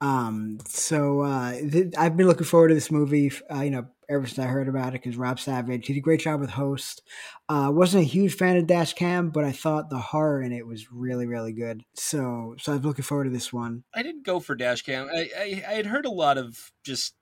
Um, 0.01 0.57
so 0.67 1.21
uh, 1.21 1.51
th- 1.51 1.93
I've 1.97 2.17
been 2.17 2.27
looking 2.27 2.45
forward 2.45 2.69
to 2.69 2.73
this 2.73 2.91
movie. 2.91 3.31
Uh, 3.53 3.61
you 3.61 3.69
know, 3.69 3.87
ever 4.09 4.25
since 4.25 4.39
I 4.39 4.47
heard 4.47 4.67
about 4.67 4.89
it, 4.89 5.03
because 5.03 5.15
Rob 5.15 5.39
Savage 5.39 5.85
he 5.85 5.93
did 5.93 5.99
a 5.99 6.01
great 6.01 6.21
job 6.21 6.41
with 6.41 6.49
Host. 6.49 7.03
Uh, 7.47 7.69
wasn't 7.71 8.03
a 8.03 8.07
huge 8.07 8.35
fan 8.35 8.57
of 8.57 8.65
Dash 8.67 8.93
Cam, 8.93 9.29
but 9.29 9.43
I 9.43 9.51
thought 9.51 9.89
the 9.89 9.99
horror 9.99 10.41
in 10.41 10.51
it 10.51 10.65
was 10.65 10.91
really, 10.91 11.27
really 11.27 11.53
good. 11.53 11.83
So, 11.93 12.55
so 12.59 12.73
I'm 12.73 12.81
looking 12.81 13.03
forward 13.03 13.25
to 13.25 13.29
this 13.29 13.53
one. 13.53 13.83
I 13.93 14.01
didn't 14.01 14.25
go 14.25 14.39
for 14.39 14.55
Dash 14.55 14.81
Cam. 14.81 15.07
I, 15.13 15.29
I, 15.37 15.63
I 15.67 15.73
had 15.73 15.85
heard 15.85 16.05
a 16.05 16.11
lot 16.11 16.37
of 16.37 16.71
just 16.83 17.13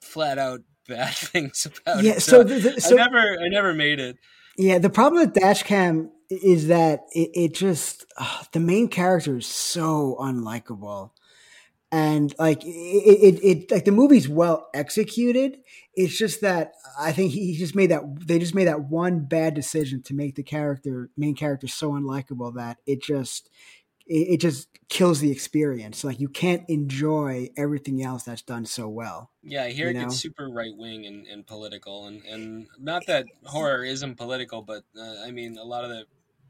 flat 0.00 0.38
out 0.38 0.60
bad 0.88 1.14
things 1.14 1.66
about 1.66 2.04
yeah, 2.04 2.12
it. 2.12 2.22
So, 2.22 2.38
so, 2.38 2.44
the, 2.44 2.70
the, 2.70 2.80
so 2.80 2.94
I 2.94 3.04
never, 3.04 3.40
I 3.40 3.48
never 3.48 3.74
made 3.74 3.98
it. 3.98 4.16
Yeah, 4.56 4.78
the 4.78 4.90
problem 4.90 5.20
with 5.20 5.34
Dash 5.34 5.64
Cam 5.64 6.12
is 6.30 6.68
that 6.68 7.00
it, 7.12 7.30
it 7.34 7.54
just 7.54 8.06
uh, 8.16 8.44
the 8.52 8.60
main 8.60 8.88
character 8.88 9.36
is 9.36 9.46
so 9.46 10.16
unlikable 10.20 11.10
and 11.94 12.34
like 12.40 12.64
it, 12.64 12.68
it, 12.68 13.44
it, 13.44 13.70
like 13.70 13.84
the 13.84 13.92
movie's 13.92 14.28
well 14.28 14.68
executed 14.74 15.58
it's 15.94 16.18
just 16.18 16.40
that 16.40 16.72
i 16.98 17.12
think 17.12 17.30
he 17.30 17.56
just 17.56 17.76
made 17.76 17.90
that 17.90 18.02
they 18.26 18.38
just 18.38 18.54
made 18.54 18.66
that 18.66 18.88
one 18.88 19.24
bad 19.24 19.54
decision 19.54 20.02
to 20.02 20.12
make 20.12 20.34
the 20.34 20.42
character 20.42 21.10
main 21.16 21.36
character 21.36 21.68
so 21.68 21.92
unlikable 21.92 22.52
that 22.56 22.78
it 22.84 23.00
just 23.00 23.48
it, 24.06 24.34
it 24.34 24.40
just 24.40 24.68
kills 24.88 25.20
the 25.20 25.30
experience 25.30 26.02
like 26.02 26.18
you 26.18 26.28
can't 26.28 26.68
enjoy 26.68 27.48
everything 27.56 28.02
else 28.02 28.24
that's 28.24 28.42
done 28.42 28.66
so 28.66 28.88
well 28.88 29.30
yeah 29.44 29.62
i 29.62 29.70
hear 29.70 29.90
it 29.90 29.94
know? 29.94 30.00
gets 30.00 30.16
super 30.16 30.48
right-wing 30.48 31.06
and, 31.06 31.28
and 31.28 31.46
political 31.46 32.06
and 32.06 32.24
and 32.24 32.66
not 32.76 33.06
that 33.06 33.24
horror 33.44 33.84
isn't 33.84 34.16
political 34.16 34.62
but 34.62 34.82
uh, 34.98 35.22
i 35.24 35.30
mean 35.30 35.56
a 35.56 35.64
lot 35.64 35.84
of 35.84 35.90
the 35.90 36.04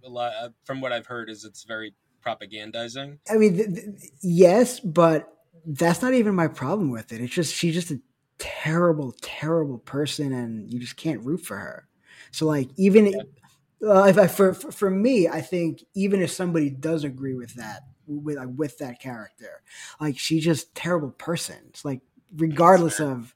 a 0.07 0.09
lot 0.09 0.33
uh, 0.41 0.49
from 0.65 0.81
what 0.81 0.91
i've 0.91 1.07
heard 1.07 1.29
is 1.29 1.45
it's 1.45 1.65
very 1.65 1.93
propagandizing 2.25 3.19
i 3.31 3.37
mean 3.37 3.57
th- 3.57 3.75
th- 3.75 4.11
yes 4.23 4.81
but 4.81 5.35
that's 5.67 6.03
not 6.03 6.15
even 6.15 6.35
my 6.35 6.49
problem 6.49 6.91
with 6.91 7.13
it. 7.13 7.21
It's 7.21 7.33
just 7.33 7.55
she's 7.55 7.75
just 7.75 7.91
a 7.91 8.01
terrible, 8.39 9.15
terrible 9.23 9.79
person, 9.79 10.33
and 10.33 10.73
you 10.73 10.79
just 10.79 10.97
can't 10.97 11.25
root 11.25 11.39
for 11.39 11.57
her. 11.57 11.89
So 12.31 12.47
like 12.47 12.69
even 12.77 13.07
yeah. 13.07 13.89
uh, 13.89 14.05
if 14.05 14.19
I, 14.19 14.27
for, 14.27 14.53
for 14.55 14.73
for 14.73 14.91
me, 14.91 15.29
I 15.29 15.41
think 15.41 15.83
even 15.95 16.23
if 16.23 16.31
somebody 16.31 16.71
does 16.71 17.05
agree 17.05 17.35
with 17.35 17.55
that 17.55 17.85
with 18.07 18.37
like, 18.37 18.49
with 18.57 18.79
that 18.79 19.01
character, 19.01 19.63
like 20.01 20.19
she's 20.19 20.45
just 20.45 20.75
terrible 20.75 21.11
person. 21.11 21.57
It's 21.69 21.85
like 21.85 22.01
regardless 22.37 23.01
of 23.01 23.35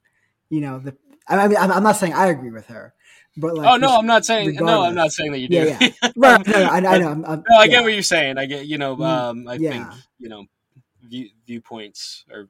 you 0.49 0.61
know 0.61 0.79
the. 0.79 0.95
I 1.31 1.47
mean, 1.47 1.57
I'm 1.57 1.83
not 1.83 1.95
saying 1.95 2.13
I 2.13 2.27
agree 2.27 2.49
with 2.49 2.65
her, 2.67 2.95
but 3.37 3.55
like, 3.55 3.67
oh 3.67 3.77
no, 3.77 3.97
I'm 3.97 4.05
not 4.05 4.25
saying 4.25 4.55
no, 4.55 4.83
I'm 4.83 4.95
not 4.95 5.11
saying 5.11 5.31
that 5.31 5.39
you 5.39 5.47
do. 5.47 5.55
Yeah, 5.55 5.77
yeah. 5.79 6.11
right. 6.15 6.45
No, 6.45 6.53
I, 6.53 6.77
I 6.77 6.79
know. 6.79 7.09
I'm, 7.09 7.25
I'm, 7.25 7.43
no, 7.49 7.57
I 7.57 7.63
yeah. 7.63 7.67
get 7.67 7.83
what 7.83 7.93
you're 7.93 8.01
saying. 8.01 8.37
I 8.37 8.45
get, 8.45 8.65
you 8.65 8.77
know, 8.77 8.95
mm, 8.97 9.05
um, 9.05 9.47
I 9.47 9.53
yeah. 9.55 9.71
think 9.71 9.87
you 10.17 10.29
know, 10.29 10.45
view, 11.07 11.29
viewpoints 11.45 12.25
are, 12.31 12.49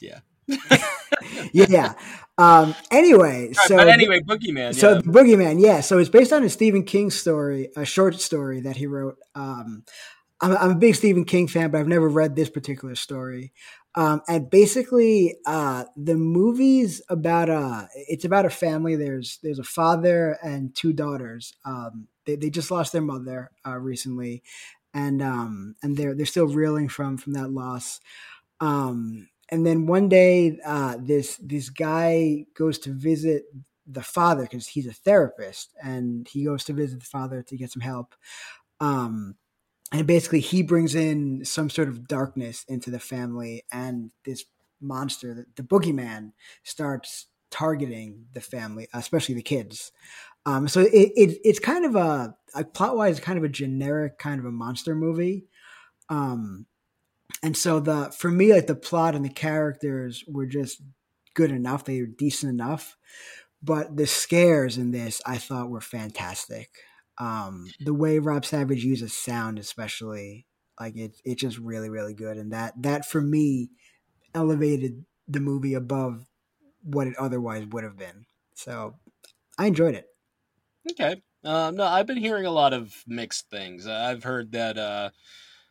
yeah. 0.00 0.20
yeah. 1.52 1.94
Um, 2.36 2.74
anyway, 2.90 3.46
right, 3.48 3.56
so 3.56 3.76
but 3.76 3.88
anyway, 3.88 4.20
Boogeyman. 4.20 4.74
So 4.74 4.94
yeah. 4.94 5.00
Boogeyman, 5.00 5.60
yeah. 5.60 5.80
So 5.80 5.98
it's 5.98 6.10
based 6.10 6.32
on 6.32 6.44
a 6.44 6.48
Stephen 6.48 6.84
King 6.84 7.10
story, 7.10 7.70
a 7.76 7.84
short 7.84 8.20
story 8.20 8.60
that 8.60 8.76
he 8.76 8.86
wrote. 8.86 9.16
Um, 9.34 9.84
I'm, 10.40 10.56
I'm, 10.56 10.70
a 10.70 10.74
big 10.76 10.94
Stephen 10.94 11.24
King 11.24 11.48
fan, 11.48 11.70
but 11.70 11.78
I've 11.78 11.88
never 11.88 12.08
read 12.08 12.36
this 12.36 12.48
particular 12.48 12.94
story. 12.94 13.52
Um, 13.98 14.22
and 14.28 14.48
basically, 14.48 15.38
uh, 15.44 15.86
the 15.96 16.14
movie's 16.14 17.02
about 17.08 17.48
a 17.48 17.88
it's 17.94 18.24
about 18.24 18.46
a 18.46 18.50
family. 18.50 18.94
There's 18.94 19.40
there's 19.42 19.58
a 19.58 19.64
father 19.64 20.38
and 20.40 20.72
two 20.72 20.92
daughters. 20.92 21.52
Um, 21.64 22.06
they 22.24 22.36
they 22.36 22.48
just 22.48 22.70
lost 22.70 22.92
their 22.92 23.02
mother 23.02 23.50
uh, 23.66 23.76
recently, 23.76 24.44
and 24.94 25.20
um, 25.20 25.74
and 25.82 25.96
they're 25.96 26.14
they're 26.14 26.26
still 26.26 26.46
reeling 26.46 26.88
from 26.88 27.16
from 27.16 27.32
that 27.32 27.50
loss. 27.50 27.98
Um, 28.60 29.30
and 29.48 29.66
then 29.66 29.86
one 29.86 30.08
day, 30.08 30.60
uh, 30.64 30.98
this 31.00 31.36
this 31.38 31.68
guy 31.68 32.46
goes 32.56 32.78
to 32.80 32.92
visit 32.92 33.46
the 33.84 34.04
father 34.04 34.42
because 34.42 34.68
he's 34.68 34.86
a 34.86 34.92
therapist, 34.92 35.74
and 35.82 36.28
he 36.28 36.44
goes 36.44 36.62
to 36.66 36.72
visit 36.72 37.00
the 37.00 37.04
father 37.04 37.42
to 37.42 37.56
get 37.56 37.72
some 37.72 37.82
help. 37.82 38.14
Um, 38.78 39.34
and 39.92 40.06
basically 40.06 40.40
he 40.40 40.62
brings 40.62 40.94
in 40.94 41.44
some 41.44 41.70
sort 41.70 41.88
of 41.88 42.06
darkness 42.06 42.64
into 42.68 42.90
the 42.90 42.98
family 42.98 43.64
and 43.72 44.10
this 44.24 44.44
monster 44.80 45.34
the, 45.34 45.46
the 45.56 45.62
boogeyman 45.62 46.32
starts 46.62 47.26
targeting 47.50 48.26
the 48.34 48.40
family 48.40 48.86
especially 48.92 49.34
the 49.34 49.42
kids. 49.42 49.92
Um, 50.46 50.68
so 50.68 50.80
it, 50.80 51.12
it, 51.16 51.38
it's 51.44 51.58
kind 51.58 51.84
of 51.84 51.96
a, 51.96 52.34
a 52.54 52.64
plot 52.64 52.96
wise 52.96 53.20
kind 53.20 53.38
of 53.38 53.44
a 53.44 53.48
generic 53.48 54.18
kind 54.18 54.38
of 54.40 54.46
a 54.46 54.50
monster 54.50 54.94
movie. 54.94 55.46
Um, 56.08 56.66
and 57.42 57.56
so 57.56 57.80
the 57.80 58.10
for 58.16 58.30
me 58.30 58.52
like 58.52 58.66
the 58.66 58.74
plot 58.74 59.14
and 59.14 59.24
the 59.24 59.30
characters 59.30 60.24
were 60.26 60.46
just 60.46 60.80
good 61.34 61.50
enough. 61.50 61.84
They 61.84 62.00
were 62.00 62.06
decent 62.06 62.52
enough. 62.52 62.96
But 63.62 63.96
the 63.96 64.06
scares 64.06 64.78
in 64.78 64.92
this 64.92 65.20
i 65.26 65.36
thought 65.36 65.68
were 65.68 65.80
fantastic 65.80 66.70
um, 67.18 67.70
the 67.80 67.94
way 67.94 68.18
Rob 68.18 68.44
Savage 68.44 68.84
uses 68.84 69.16
sound, 69.16 69.58
especially, 69.58 70.46
like 70.78 70.96
it, 70.96 71.16
it's 71.24 71.40
just 71.40 71.58
really, 71.58 71.90
really 71.90 72.14
good. 72.14 72.36
And 72.36 72.52
that 72.52 72.74
that 72.82 73.06
for 73.06 73.20
me 73.20 73.70
elevated 74.34 75.04
the 75.26 75.40
movie 75.40 75.74
above 75.74 76.26
what 76.82 77.06
it 77.06 77.16
otherwise 77.16 77.66
would 77.66 77.84
have 77.84 77.96
been. 77.96 78.26
So 78.54 78.94
I 79.58 79.66
enjoyed 79.66 79.94
it. 79.94 80.06
Okay. 80.90 81.22
Um, 81.44 81.76
no, 81.76 81.84
I've 81.84 82.06
been 82.06 82.16
hearing 82.16 82.46
a 82.46 82.50
lot 82.50 82.72
of 82.72 82.94
mixed 83.06 83.50
things. 83.50 83.86
I've 83.86 84.24
heard 84.24 84.52
that 84.52 84.76
uh, 84.76 85.10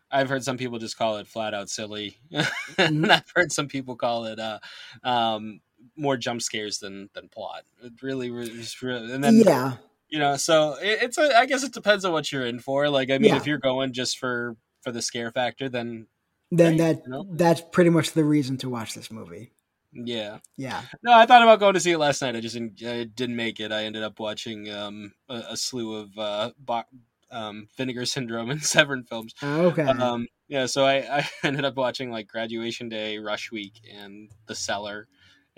I've 0.09 0.29
heard 0.29 0.43
some 0.43 0.57
people 0.57 0.79
just 0.79 0.97
call 0.97 1.17
it 1.17 1.27
flat 1.27 1.53
out 1.53 1.69
silly, 1.69 2.17
mm-hmm. 2.31 2.81
and 2.81 3.11
I've 3.11 3.31
heard 3.35 3.51
some 3.51 3.67
people 3.67 3.95
call 3.95 4.25
it 4.25 4.39
uh, 4.39 4.59
um, 5.03 5.59
more 5.95 6.17
jump 6.17 6.41
scares 6.41 6.79
than 6.79 7.09
than 7.13 7.29
plot. 7.29 7.63
It 7.83 7.93
really, 8.01 8.31
really, 8.31 8.63
really 8.81 9.13
and 9.13 9.23
then 9.23 9.41
yeah, 9.45 9.73
you 10.09 10.19
know 10.19 10.37
so 10.37 10.75
it, 10.81 10.99
it's 11.03 11.17
a, 11.17 11.37
i 11.37 11.45
guess 11.45 11.63
it 11.63 11.73
depends 11.73 12.05
on 12.05 12.11
what 12.11 12.31
you're 12.31 12.45
in 12.45 12.59
for. 12.59 12.89
Like 12.89 13.09
i 13.11 13.17
mean 13.17 13.31
yeah. 13.31 13.37
if 13.37 13.47
you're 13.47 13.57
going 13.57 13.93
just 13.93 14.17
for 14.17 14.55
for 14.81 14.91
the 14.91 15.01
scare 15.01 15.31
factor 15.31 15.69
then 15.69 16.07
then 16.51 16.77
that 16.77 17.01
you 17.05 17.11
know? 17.11 17.25
that's 17.31 17.61
pretty 17.71 17.89
much 17.89 18.11
the 18.11 18.23
reason 18.23 18.57
to 18.57 18.69
watch 18.69 18.93
this 18.93 19.11
movie. 19.11 19.51
Yeah. 19.91 20.39
Yeah. 20.55 20.81
No 21.03 21.13
i 21.13 21.25
thought 21.25 21.41
about 21.41 21.59
going 21.59 21.73
to 21.73 21.79
see 21.79 21.91
it 21.91 21.97
last 21.97 22.21
night. 22.21 22.35
I 22.35 22.39
just 22.39 22.53
didn't, 22.53 22.81
I 22.83 23.03
didn't 23.03 23.35
make 23.35 23.59
it. 23.59 23.71
I 23.71 23.83
ended 23.83 24.03
up 24.03 24.19
watching 24.19 24.71
um 24.71 25.13
a, 25.27 25.43
a 25.49 25.57
slew 25.57 25.95
of 25.95 26.17
uh 26.17 26.51
bo- 26.57 26.83
um 27.31 27.67
vinegar 27.75 28.05
syndrome 28.15 28.49
and 28.49 28.63
severin 28.63 29.03
films. 29.03 29.33
Okay. 29.43 29.83
Um 29.83 30.27
yeah 30.47 30.65
so 30.65 30.85
I, 30.85 31.19
I 31.19 31.29
ended 31.43 31.65
up 31.65 31.75
watching 31.75 32.11
like 32.11 32.27
graduation 32.27 32.89
day 32.89 33.17
rush 33.17 33.51
week 33.51 33.81
and 33.93 34.31
the 34.45 34.55
cellar 34.55 35.07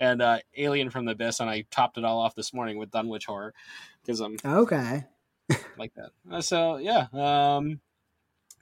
and 0.00 0.22
uh, 0.22 0.38
Alien 0.56 0.90
from 0.90 1.04
the 1.04 1.12
Abyss, 1.12 1.38
and 1.38 1.48
I 1.48 1.66
topped 1.70 1.98
it 1.98 2.04
all 2.04 2.18
off 2.18 2.34
this 2.34 2.52
morning 2.52 2.78
with 2.78 2.90
Dunwich 2.90 3.26
Horror 3.26 3.54
because 4.02 4.20
I'm 4.20 4.36
okay 4.44 5.04
like 5.78 5.94
that. 5.94 6.10
Uh, 6.30 6.40
so 6.40 6.78
yeah, 6.78 7.06
um, 7.12 7.80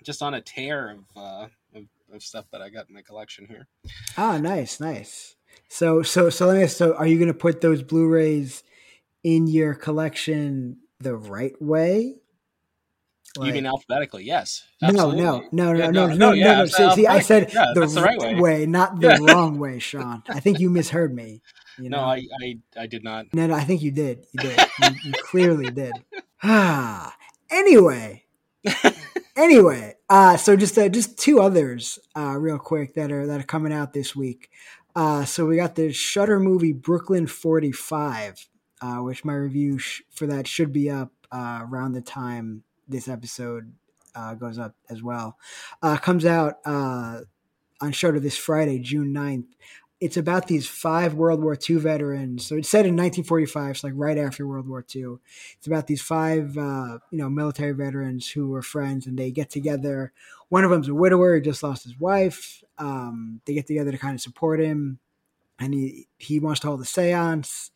just 0.02 0.20
on 0.20 0.34
a 0.34 0.42
tear 0.42 0.90
of, 0.90 0.98
uh, 1.16 1.46
of, 1.74 1.84
of 2.12 2.22
stuff 2.22 2.46
that 2.50 2.60
I 2.60 2.68
got 2.68 2.88
in 2.88 2.94
my 2.94 3.02
collection 3.02 3.46
here. 3.46 3.68
Ah, 4.18 4.36
nice, 4.36 4.80
nice. 4.80 5.36
So 5.68 6.02
so 6.02 6.28
so 6.28 6.46
let 6.48 6.58
me. 6.58 6.66
So 6.66 6.94
are 6.94 7.06
you 7.06 7.16
going 7.16 7.28
to 7.28 7.34
put 7.34 7.60
those 7.60 7.82
Blu-rays 7.82 8.64
in 9.22 9.46
your 9.46 9.74
collection 9.74 10.78
the 10.98 11.16
right 11.16 11.60
way? 11.62 12.16
Like, 13.36 13.48
you 13.48 13.52
mean 13.52 13.66
alphabetically? 13.66 14.24
Yes. 14.24 14.64
Absolutely. 14.82 15.22
No, 15.22 15.40
no, 15.52 15.72
no, 15.72 15.78
yeah, 15.78 15.90
no, 15.90 15.90
no, 15.90 16.06
no, 16.06 16.14
no, 16.14 16.32
yeah, 16.32 16.58
no. 16.58 16.66
See, 16.66 16.90
see 16.92 17.06
I 17.06 17.20
said 17.20 17.52
yeah, 17.52 17.66
the, 17.74 17.86
the, 17.86 18.02
right 18.02 18.18
way. 18.18 18.34
way 18.34 18.66
not 18.66 19.00
the 19.00 19.18
wrong 19.20 19.58
way, 19.58 19.78
Sean. 19.78 20.22
I 20.28 20.40
think 20.40 20.60
you 20.60 20.70
misheard 20.70 21.14
me. 21.14 21.42
You 21.78 21.90
know? 21.90 21.98
No, 21.98 22.04
I, 22.04 22.24
I, 22.42 22.58
I 22.76 22.86
did 22.86 23.04
not. 23.04 23.26
No, 23.32 23.46
no, 23.46 23.54
I 23.54 23.64
think 23.64 23.82
you 23.82 23.92
did. 23.92 24.26
You 24.32 24.40
did. 24.40 24.58
you, 24.58 24.88
you 25.04 25.12
clearly 25.24 25.70
did. 25.70 25.92
Ah. 26.42 27.14
anyway, 27.50 28.24
anyway, 29.36 29.94
uh, 30.08 30.36
so 30.36 30.56
just 30.56 30.76
uh, 30.78 30.88
just 30.88 31.18
two 31.18 31.40
others, 31.40 31.98
uh, 32.16 32.36
real 32.36 32.58
quick 32.58 32.94
that 32.94 33.12
are 33.12 33.26
that 33.26 33.40
are 33.40 33.44
coming 33.44 33.72
out 33.72 33.92
this 33.92 34.16
week. 34.16 34.50
Uh, 34.96 35.24
so 35.24 35.46
we 35.46 35.56
got 35.56 35.76
the 35.76 35.92
Shudder 35.92 36.40
movie 36.40 36.72
Brooklyn 36.72 37.26
Forty 37.26 37.72
Five, 37.72 38.48
uh, 38.80 38.96
which 38.96 39.24
my 39.24 39.34
review 39.34 39.78
sh- 39.78 40.02
for 40.10 40.26
that 40.26 40.48
should 40.48 40.72
be 40.72 40.90
up 40.90 41.12
uh, 41.30 41.60
around 41.62 41.92
the 41.92 42.00
time 42.00 42.64
this 42.88 43.08
episode 43.08 43.72
uh, 44.14 44.34
goes 44.34 44.58
up 44.58 44.74
as 44.90 45.02
well. 45.02 45.38
Uh, 45.82 45.96
comes 45.96 46.24
out 46.24 46.56
uh, 46.64 47.20
on 47.80 47.92
Shudder 47.92 48.20
this 48.20 48.36
Friday, 48.36 48.78
June 48.78 49.14
9th 49.14 49.46
it's 50.00 50.16
about 50.16 50.46
these 50.46 50.68
five 50.68 51.14
World 51.14 51.42
War 51.42 51.56
II 51.68 51.76
veterans. 51.76 52.46
So 52.46 52.56
it's 52.56 52.68
set 52.68 52.86
in 52.86 52.94
1945, 52.94 53.78
so 53.78 53.86
like 53.88 53.94
right 53.96 54.16
after 54.16 54.46
World 54.46 54.68
War 54.68 54.84
II. 54.94 55.16
It's 55.56 55.66
about 55.66 55.86
these 55.86 56.02
five, 56.02 56.56
uh, 56.56 56.98
you 57.10 57.18
know, 57.18 57.28
military 57.28 57.72
veterans 57.72 58.30
who 58.30 58.48
were 58.50 58.62
friends, 58.62 59.06
and 59.06 59.18
they 59.18 59.30
get 59.30 59.50
together. 59.50 60.12
One 60.50 60.64
of 60.64 60.70
them's 60.70 60.88
a 60.88 60.94
widower; 60.94 61.34
he 61.34 61.40
just 61.40 61.62
lost 61.62 61.84
his 61.84 61.98
wife. 61.98 62.62
Um, 62.78 63.40
they 63.44 63.54
get 63.54 63.66
together 63.66 63.90
to 63.90 63.98
kind 63.98 64.14
of 64.14 64.20
support 64.20 64.60
him, 64.60 65.00
and 65.58 65.74
he 65.74 66.06
he 66.16 66.38
wants 66.38 66.60
to 66.60 66.68
hold 66.68 66.80
a 66.80 66.84
séance. 66.84 67.70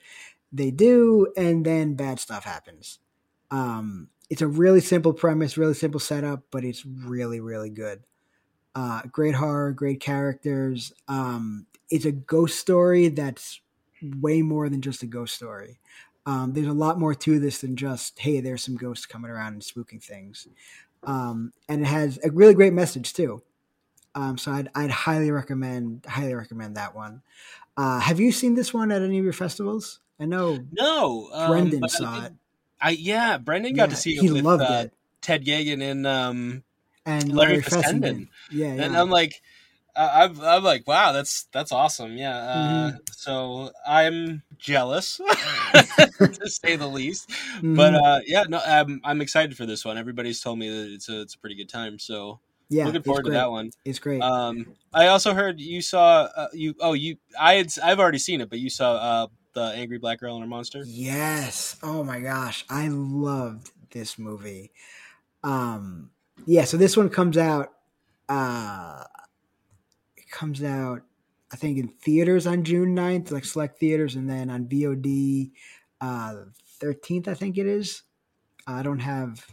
They 0.53 0.71
do, 0.71 1.33
and 1.37 1.65
then 1.65 1.95
bad 1.95 2.21
stuff 2.21 2.45
happens. 2.45 3.01
Um, 3.51 4.09
it's 4.33 4.41
a 4.41 4.47
really 4.47 4.81
simple 4.81 5.13
premise, 5.13 5.59
really 5.59 5.75
simple 5.75 6.01
setup, 6.01 6.45
but 6.51 6.65
it's 6.65 6.87
really, 6.87 7.39
really 7.39 7.69
good. 7.69 8.01
Uh, 8.75 9.03
great 9.13 9.35
horror, 9.35 9.73
great 9.73 10.01
characters. 10.01 10.95
Um, 11.07 11.67
it's 11.91 12.07
a 12.07 12.13
ghost 12.13 12.59
story 12.59 13.09
that's 13.09 13.61
way 14.03 14.41
more 14.41 14.71
than 14.71 14.81
just 14.81 15.03
a 15.03 15.07
ghost 15.07 15.35
story. 15.35 15.81
Um, 16.25 16.55
there's 16.55 16.67
a 16.67 16.73
lot 16.73 16.99
more 16.99 17.15
to 17.15 17.39
this 17.39 17.59
than 17.61 17.77
just 17.77 18.19
hey, 18.21 18.41
there's 18.41 18.65
some 18.65 18.79
ghosts 18.79 19.05
coming 19.05 19.31
around 19.31 19.53
and 19.53 19.61
spooking 19.61 20.03
things, 20.03 20.49
um, 21.05 21.53
and 21.69 21.83
it 21.83 21.89
has 21.89 22.19
a 22.25 22.31
really 22.31 22.55
great 22.55 22.73
message 22.73 23.13
too. 23.13 23.43
Um, 24.15 24.39
so 24.39 24.51
I'd, 24.51 24.71
I'd 24.75 24.91
highly 24.91 25.31
recommend 25.31 26.07
highly 26.09 26.33
recommend 26.33 26.79
that 26.79 26.97
one. 26.97 27.21
Uh, 27.77 28.01
have 28.01 28.19
you 28.19 28.33
seen 28.33 28.55
this 28.55 28.73
one 28.73 28.93
at 28.93 29.03
any 29.03 29.19
of 29.19 29.25
your 29.25 29.35
festivals? 29.35 30.01
I 30.19 30.25
know. 30.25 30.59
No, 30.73 31.29
um, 31.35 31.51
Brendan 31.51 31.87
saw 31.91 32.21
I, 32.21 32.27
it. 32.27 32.33
I 32.83 32.91
yeah, 32.91 33.39
Brendan 33.39 33.75
got 33.75 33.89
yeah, 33.89 33.95
to 33.95 33.97
see 33.97 34.17
it. 34.17 34.21
He 34.21 34.31
with, 34.31 34.45
loved 34.45 34.63
uh, 34.63 34.83
it. 34.87 34.93
Ted 35.21 35.45
Geoghegan 35.45 35.83
and 35.83 36.07
um, 36.07 36.65
and 37.07 37.33
Larry, 37.33 37.51
Larry 37.51 37.63
Fessenden. 37.63 37.83
Fessenden. 37.93 38.29
Yeah, 38.51 38.75
yeah, 38.75 38.83
and 38.85 38.97
I'm 38.97 39.09
like, 39.09 39.41
I'm, 39.95 40.41
I'm 40.41 40.65
like, 40.65 40.87
wow, 40.87 41.13
that's 41.13 41.45
that's 41.53 41.71
awesome. 41.71 42.17
Yeah. 42.17 42.37
Uh, 42.37 42.89
mm-hmm. 42.89 42.97
So 43.13 43.71
I'm 43.87 44.43
jealous, 44.59 45.17
to 45.73 46.49
say 46.49 46.77
the 46.77 46.87
least. 46.87 47.29
Mm-hmm. 47.29 47.77
But 47.77 47.95
uh, 47.95 48.21
yeah, 48.27 48.45
no, 48.49 48.61
I'm 48.65 49.01
I'm 49.05 49.21
excited 49.21 49.57
for 49.57 49.67
this 49.67 49.85
one. 49.85 49.99
Everybody's 49.99 50.41
told 50.41 50.59
me 50.59 50.69
that 50.69 50.93
it's 50.93 51.09
a 51.09 51.21
it's 51.21 51.35
a 51.35 51.39
pretty 51.39 51.57
good 51.57 51.69
time. 51.69 51.99
So 51.99 52.41
yeah, 52.69 52.87
looking 52.87 53.03
forward 53.03 53.27
to 53.27 53.33
that 53.33 53.51
one. 53.51 53.71
It's 53.85 53.99
great. 53.99 54.23
Um, 54.23 54.75
I 54.95 55.09
also 55.09 55.35
heard 55.35 55.61
you 55.61 55.83
saw 55.83 56.29
uh, 56.35 56.49
you. 56.55 56.75
Oh, 56.81 56.95
you. 56.95 57.17
I 57.39 57.55
had. 57.55 57.73
I've 57.83 58.01
already 58.01 58.19
seen 58.19 58.41
it, 58.41 58.49
but 58.49 58.61
you 58.61 58.71
saw 58.71 58.93
uh, 58.95 59.27
the 59.55 59.73
Angry 59.75 59.99
Black 59.99 60.21
Girl 60.21 60.35
and 60.35 60.43
her 60.43 60.49
Monster. 60.49 60.85
Yes. 60.87 61.77
Oh 61.83 62.03
my 62.03 62.21
gosh, 62.21 62.65
I 62.71 62.89
loved 62.89 63.71
this 63.91 64.19
movie. 64.19 64.73
Um, 65.43 66.11
yeah. 66.47 66.65
So 66.65 66.77
this 66.77 66.97
one 66.97 67.09
comes 67.09 67.37
out. 67.37 67.73
Uh, 68.29 69.05
comes 70.33 70.65
out, 70.65 71.03
I 71.53 71.57
think, 71.57 71.79
in 71.79 71.89
theaters 71.89 72.47
on 72.47 72.65
June 72.65 72.97
9th, 72.97 73.31
like 73.31 73.45
select 73.45 73.79
theaters, 73.79 74.17
and 74.17 74.29
then 74.29 74.51
on 74.51 74.65
VOD 74.65 75.53
uh, 76.01 76.45
13th, 76.81 77.29
I 77.29 77.35
think 77.35 77.59
it 77.59 77.67
is. 77.67 78.03
I 78.67 78.83
don't 78.83 78.99
have 78.99 79.47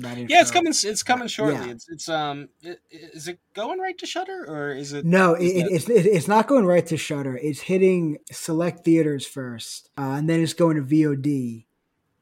Yeah, 0.00 0.40
it's 0.40 0.50
coming. 0.50 0.72
It's 0.72 1.02
coming 1.02 1.28
shortly. 1.28 1.66
Yeah. 1.66 1.72
It's 1.72 1.88
it's 1.88 2.08
um. 2.08 2.48
i- 2.64 2.76
Is 2.90 3.28
it 3.28 3.38
going 3.54 3.78
right 3.78 3.96
to 3.98 4.06
Shudder 4.06 4.44
or 4.48 4.72
is 4.72 4.92
it? 4.92 5.04
No, 5.04 5.34
it, 5.34 5.42
is 5.44 5.84
it, 5.84 5.86
that- 5.88 5.96
it's 5.96 6.06
it's 6.16 6.28
not 6.28 6.46
going 6.48 6.64
right 6.64 6.86
to 6.86 6.96
Shudder. 6.96 7.36
It's 7.36 7.60
hitting 7.60 8.18
select 8.30 8.84
theaters 8.84 9.26
first, 9.26 9.90
uh, 9.98 10.12
and 10.16 10.30
then 10.30 10.40
it's 10.40 10.54
going 10.54 10.76
to 10.76 10.82
VOD, 10.82 11.66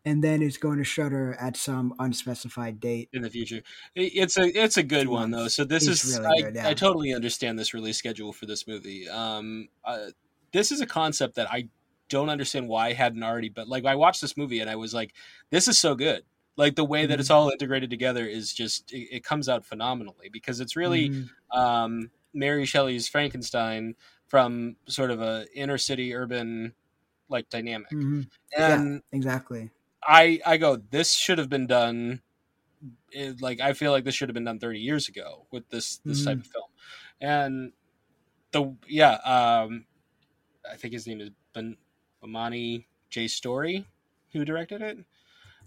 and 0.04 0.24
then 0.24 0.42
it's 0.42 0.56
going 0.56 0.78
to 0.78 0.84
Shudder 0.84 1.36
at 1.40 1.56
some 1.56 1.94
unspecified 2.00 2.80
date. 2.80 3.08
in 3.12 3.22
the 3.22 3.30
future. 3.30 3.62
It's 3.94 4.36
a 4.36 4.46
it's 4.46 4.76
a 4.76 4.82
good 4.82 5.06
one 5.06 5.30
though. 5.30 5.46
So 5.48 5.64
this 5.64 5.86
It's 5.86 6.04
is 6.04 6.18
really 6.18 6.26
I, 6.26 6.42
good, 6.42 6.54
yeah. 6.56 6.68
I 6.68 6.74
totally 6.74 7.14
understand 7.14 7.56
this 7.56 7.72
release 7.72 7.98
schedule 7.98 8.32
for 8.32 8.46
this 8.46 8.66
movie. 8.66 9.08
Um, 9.08 9.68
uh, 9.84 10.06
this 10.52 10.72
is 10.72 10.80
a 10.80 10.86
concept 10.86 11.36
that 11.36 11.48
I 11.52 11.68
don't 12.08 12.30
understand 12.30 12.66
why 12.68 12.88
I 12.88 12.92
hadn't 12.94 13.22
already. 13.22 13.48
But 13.48 13.68
like 13.68 13.84
I 13.84 13.94
watched 13.94 14.20
this 14.20 14.36
movie 14.36 14.58
and 14.58 14.68
I 14.68 14.74
was 14.74 14.92
like, 14.92 15.14
this 15.50 15.68
is 15.68 15.78
so 15.78 15.94
good. 15.94 16.24
Like 16.56 16.74
the 16.76 16.84
way 16.84 17.06
that 17.06 17.14
Mm-hmm. 17.14 17.20
it's 17.20 17.30
all 17.30 17.50
integrated 17.50 17.90
together 17.90 18.26
is 18.26 18.52
just 18.52 18.92
it, 18.92 19.16
it 19.16 19.24
comes 19.24 19.48
out 19.48 19.64
phenomenally 19.64 20.28
because 20.30 20.60
it's 20.60 20.76
really 20.76 21.10
Mhm. 21.10 21.30
um, 21.52 22.10
Mary 22.34 22.64
Shelley's 22.66 23.08
Frankenstein 23.08 23.94
from 24.26 24.76
sort 24.86 25.10
of 25.10 25.20
a 25.20 25.46
inner 25.54 25.78
city 25.78 26.14
urban 26.14 26.74
like 27.28 27.48
dynamic. 27.48 27.90
Mhm. 27.92 28.28
And 28.56 29.02
exactly. 29.12 29.70
I 30.02 30.40
I 30.46 30.56
go 30.56 30.76
this 30.76 31.12
should 31.14 31.38
have 31.38 31.48
been 31.48 31.66
done 31.66 32.22
it, 33.12 33.40
like 33.42 33.60
I 33.60 33.72
feel 33.74 33.92
like 33.92 34.04
this 34.04 34.14
should 34.14 34.28
have 34.28 34.34
been 34.34 34.44
done 34.44 34.58
30 34.60 34.80
years 34.80 35.08
ago 35.08 35.46
with 35.50 35.68
this 35.70 35.98
this 36.06 36.24
type 36.24 36.38
Mhm. 36.38 36.40
of 36.40 36.46
film. 36.46 36.70
And 37.20 37.72
the 38.52 38.76
yeah, 38.88 39.14
um 39.24 39.86
I 40.70 40.76
think 40.76 40.94
his 40.94 41.06
name 41.06 41.20
is 41.20 41.30
ben, 41.54 41.76
Bomani 42.22 42.86
J 43.10 43.28
Story 43.28 43.86
who 44.32 44.44
directed 44.44 44.82
it. 44.82 44.98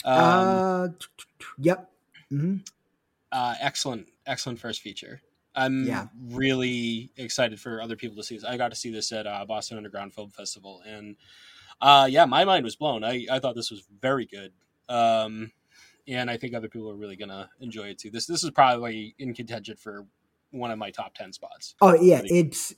Um 0.05 0.17
uh, 0.17 0.87
yep. 1.57 1.89
hmm 2.29 2.57
uh 3.31 3.55
excellent 3.61 4.07
excellent 4.25 4.59
first 4.59 4.81
feature. 4.81 5.21
I'm 5.55 5.85
Yeah. 5.87 6.07
really 6.29 7.11
excited 7.17 7.59
for 7.59 7.81
other 7.81 7.95
people 7.95 8.17
to 8.17 8.23
see 8.23 8.35
this. 8.35 8.43
I 8.45 8.57
got 8.57 8.69
to 8.69 8.75
see 8.75 8.91
this 8.91 9.11
at 9.11 9.27
uh, 9.27 9.45
Boston 9.45 9.77
Underground 9.77 10.13
Film 10.13 10.31
Festival 10.31 10.81
and 10.85 11.15
uh 11.81 12.07
yeah, 12.09 12.25
my 12.25 12.45
mind 12.45 12.63
was 12.65 12.75
blown. 12.75 13.03
I 13.03 13.25
I 13.31 13.39
thought 13.39 13.55
this 13.55 13.71
was 13.71 13.83
very 14.01 14.25
good. 14.25 14.53
Um 14.89 15.51
and 16.07 16.29
I 16.29 16.37
think 16.37 16.53
other 16.53 16.69
people 16.69 16.89
are 16.89 16.95
really 16.95 17.15
gonna 17.15 17.49
enjoy 17.61 17.87
it 17.89 17.99
too. 17.99 18.11
This 18.11 18.25
this 18.25 18.43
is 18.43 18.51
probably 18.51 19.15
in 19.19 19.33
contention 19.33 19.75
for 19.77 20.05
one 20.51 20.71
of 20.71 20.79
my 20.79 20.91
top 20.91 21.15
ten 21.15 21.33
spots. 21.33 21.75
Oh 21.81 21.93
yeah, 21.95 22.21
it's 22.25 22.75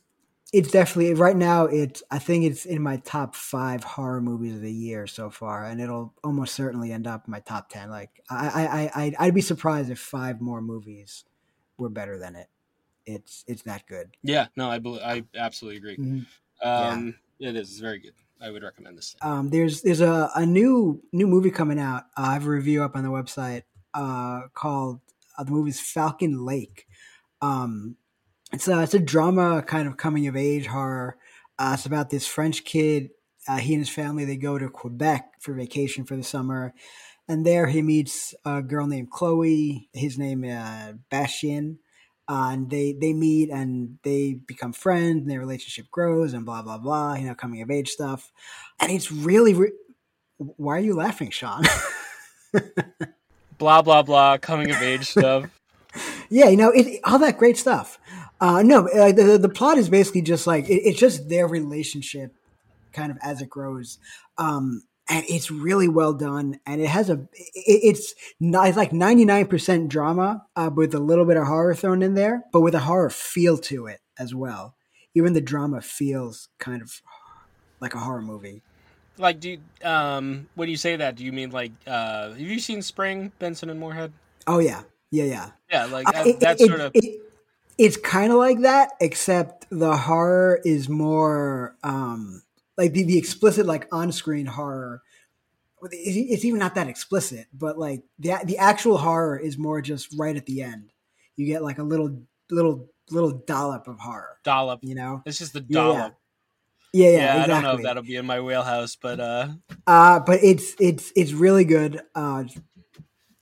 it's 0.53 0.71
definitely 0.71 1.13
right 1.13 1.35
now. 1.35 1.65
It's 1.65 2.03
I 2.11 2.19
think 2.19 2.45
it's 2.45 2.65
in 2.65 2.81
my 2.81 2.97
top 2.97 3.35
five 3.35 3.83
horror 3.83 4.21
movies 4.21 4.55
of 4.55 4.61
the 4.61 4.71
year 4.71 5.07
so 5.07 5.29
far, 5.29 5.65
and 5.65 5.81
it'll 5.81 6.13
almost 6.23 6.55
certainly 6.55 6.91
end 6.91 7.07
up 7.07 7.27
in 7.27 7.31
my 7.31 7.39
top 7.39 7.69
ten. 7.69 7.89
Like 7.89 8.21
I 8.29 8.47
I 8.47 8.63
I 8.63 9.03
I'd, 9.03 9.15
I'd 9.19 9.35
be 9.35 9.41
surprised 9.41 9.89
if 9.89 9.99
five 9.99 10.41
more 10.41 10.61
movies 10.61 11.25
were 11.77 11.89
better 11.89 12.17
than 12.17 12.35
it. 12.35 12.47
It's 13.05 13.43
it's 13.47 13.63
that 13.63 13.85
good. 13.87 14.15
Yeah, 14.23 14.47
no, 14.55 14.69
I 14.69 14.79
believe, 14.79 15.01
I 15.03 15.23
absolutely 15.35 15.77
agree. 15.77 15.97
Mhm. 15.97 16.25
Um, 16.61 17.15
it 17.39 17.55
is 17.55 17.71
it's 17.71 17.79
very 17.79 17.99
good. 17.99 18.13
I 18.41 18.49
would 18.49 18.63
recommend 18.63 18.97
this. 18.97 19.15
Um, 19.21 19.49
there's 19.49 19.81
there's 19.81 20.01
a, 20.01 20.29
a 20.35 20.45
new 20.45 21.01
new 21.11 21.27
movie 21.27 21.51
coming 21.51 21.79
out. 21.79 22.03
Uh, 22.17 22.21
I 22.21 22.33
have 22.33 22.45
a 22.45 22.49
review 22.49 22.83
up 22.83 22.95
on 22.95 23.03
the 23.03 23.09
website 23.09 23.63
uh, 23.93 24.43
called 24.53 25.01
uh, 25.37 25.43
the 25.43 25.51
movie's 25.51 25.79
Falcon 25.79 26.45
Lake. 26.45 26.87
Um, 27.41 27.97
it's 28.55 28.69
a 28.69 28.81
it's 28.81 28.93
a 28.93 28.99
drama 28.99 29.61
kind 29.61 29.87
of 29.87 29.97
coming 29.97 30.27
of 30.27 30.35
age 30.37 30.67
horror. 30.67 31.17
Uh, 31.59 31.71
it's 31.73 31.85
about 31.85 32.09
this 32.09 32.25
French 32.25 32.63
kid. 32.63 33.09
Uh, 33.47 33.57
he 33.57 33.73
and 33.73 33.81
his 33.81 33.89
family 33.89 34.25
they 34.25 34.37
go 34.37 34.57
to 34.57 34.69
Quebec 34.69 35.33
for 35.41 35.53
vacation 35.53 36.05
for 36.05 36.15
the 36.15 36.23
summer, 36.23 36.73
and 37.27 37.45
there 37.45 37.67
he 37.67 37.81
meets 37.81 38.33
a 38.45 38.61
girl 38.61 38.87
named 38.87 39.11
Chloe. 39.11 39.89
His 39.93 40.17
name 40.17 40.43
uh, 40.45 40.93
Bastien. 41.11 41.79
Uh, 42.27 42.49
and 42.53 42.69
they 42.71 42.91
they 42.99 43.13
meet 43.13 43.51
and 43.51 43.99
they 44.01 44.33
become 44.47 44.73
friends 44.73 45.21
and 45.21 45.29
their 45.29 45.39
relationship 45.39 45.85
grows 45.91 46.33
and 46.33 46.43
blah 46.43 46.63
blah 46.63 46.79
blah 46.79 47.13
you 47.13 47.27
know 47.27 47.35
coming 47.35 47.61
of 47.61 47.69
age 47.69 47.89
stuff 47.89 48.31
and 48.79 48.91
it's 48.91 49.11
really 49.11 49.53
re- 49.53 49.71
why 50.37 50.75
are 50.75 50.79
you 50.79 50.95
laughing 50.95 51.29
sean 51.29 51.63
Blah 53.59 53.83
blah 53.83 54.01
blah, 54.01 54.39
coming 54.39 54.71
of 54.71 54.81
age 54.81 55.05
stuff. 55.05 55.45
yeah 56.31 56.49
you 56.49 56.57
know 56.57 56.71
it, 56.71 56.99
all 57.03 57.19
that 57.19 57.37
great 57.37 57.57
stuff 57.57 57.99
uh 58.41 58.61
no 58.61 58.87
uh, 58.87 59.11
the, 59.11 59.37
the 59.41 59.49
plot 59.49 59.77
is 59.77 59.89
basically 59.89 60.21
just 60.21 60.45
like 60.45 60.65
it, 60.69 60.81
it's 60.83 60.99
just 60.99 61.29
their 61.29 61.47
relationship 61.47 62.33
kind 62.93 63.11
of 63.11 63.17
as 63.21 63.41
it 63.41 63.49
grows. 63.49 63.97
Um 64.37 64.83
and 65.07 65.23
it's 65.29 65.51
really 65.51 65.87
well 65.87 66.13
done 66.13 66.59
and 66.65 66.81
it 66.81 66.87
has 66.87 67.09
a 67.09 67.27
it, 67.33 67.79
it's 67.83 68.15
not 68.39 68.67
it's 68.67 68.77
like 68.77 68.91
99% 68.91 69.87
drama 69.87 70.45
uh, 70.55 70.69
with 70.73 70.95
a 70.95 70.99
little 70.99 71.25
bit 71.25 71.37
of 71.37 71.45
horror 71.47 71.75
thrown 71.75 72.01
in 72.01 72.15
there 72.15 72.43
but 72.51 72.61
with 72.61 72.73
a 72.75 72.79
horror 72.79 73.09
feel 73.09 73.57
to 73.59 73.85
it 73.87 73.99
as 74.17 74.33
well. 74.33 74.75
Even 75.13 75.33
the 75.33 75.41
drama 75.41 75.81
feels 75.81 76.49
kind 76.59 76.81
of 76.81 77.01
like 77.79 77.93
a 77.93 77.99
horror 77.99 78.21
movie. 78.21 78.63
Like, 79.17 79.39
do 79.39 79.51
you, 79.51 79.59
um 79.87 80.49
when 80.55 80.67
you 80.69 80.75
say 80.77 80.95
that, 80.97 81.15
do 81.15 81.23
you 81.23 81.31
mean 81.31 81.51
like 81.51 81.71
uh 81.87 82.29
have 82.29 82.39
you 82.39 82.59
seen 82.59 82.81
Spring 82.81 83.31
Benson 83.39 83.69
and 83.69 83.79
Moorhead? 83.79 84.11
oh 84.47 84.59
yeah. 84.59 84.81
Yeah 85.11 85.23
yeah. 85.25 85.49
Yeah, 85.71 85.85
like 85.85 86.07
Uh, 86.09 86.11
that, 86.11 86.27
it- 86.27 86.39
that 86.41 86.59
it- 86.61 86.67
sort 86.67 86.81
of 86.81 86.91
it- 86.95 87.21
it's 87.77 87.97
kind 87.97 88.31
of 88.31 88.37
like 88.37 88.61
that 88.61 88.91
except 89.01 89.65
the 89.69 89.95
horror 89.97 90.59
is 90.65 90.87
more 90.89 91.75
um 91.83 92.41
like 92.77 92.93
the, 92.93 93.03
the 93.03 93.17
explicit 93.17 93.65
like 93.65 93.87
on-screen 93.91 94.45
horror 94.45 95.01
it's 95.91 96.15
it's 96.33 96.45
even 96.45 96.59
not 96.59 96.75
that 96.75 96.87
explicit 96.87 97.47
but 97.53 97.77
like 97.77 98.03
the 98.19 98.37
the 98.45 98.57
actual 98.57 98.97
horror 98.97 99.37
is 99.37 99.57
more 99.57 99.81
just 99.81 100.15
right 100.17 100.35
at 100.35 100.45
the 100.45 100.61
end 100.61 100.91
you 101.35 101.45
get 101.45 101.61
like 101.63 101.77
a 101.77 101.83
little 101.83 102.21
little 102.49 102.87
little 103.11 103.31
dollop 103.31 103.87
of 103.87 103.99
horror 103.99 104.37
dollop. 104.43 104.79
you 104.83 104.95
know 104.95 105.21
It's 105.25 105.37
just 105.37 105.53
the 105.53 105.63
Yeah, 105.67 105.79
yeah. 105.79 105.83
dollop. 105.93 106.15
yeah 106.93 107.09
yeah, 107.09 107.35
Yeah, 107.37 107.43
I 107.43 107.47
don't 107.47 107.61
know 107.63 107.75
if 107.77 107.83
that'll 107.83 108.03
be 108.03 108.15
in 108.15 108.25
my 108.25 108.39
wheelhouse, 108.41 108.95
but 108.95 109.19
uh 109.19 109.49
Uh, 109.85 110.19
but 110.21 110.39
it's 110.43 110.73
it's 110.79 111.11
it's 111.15 111.33
really 111.33 111.65
good. 111.65 112.01
Uh, 112.15 112.45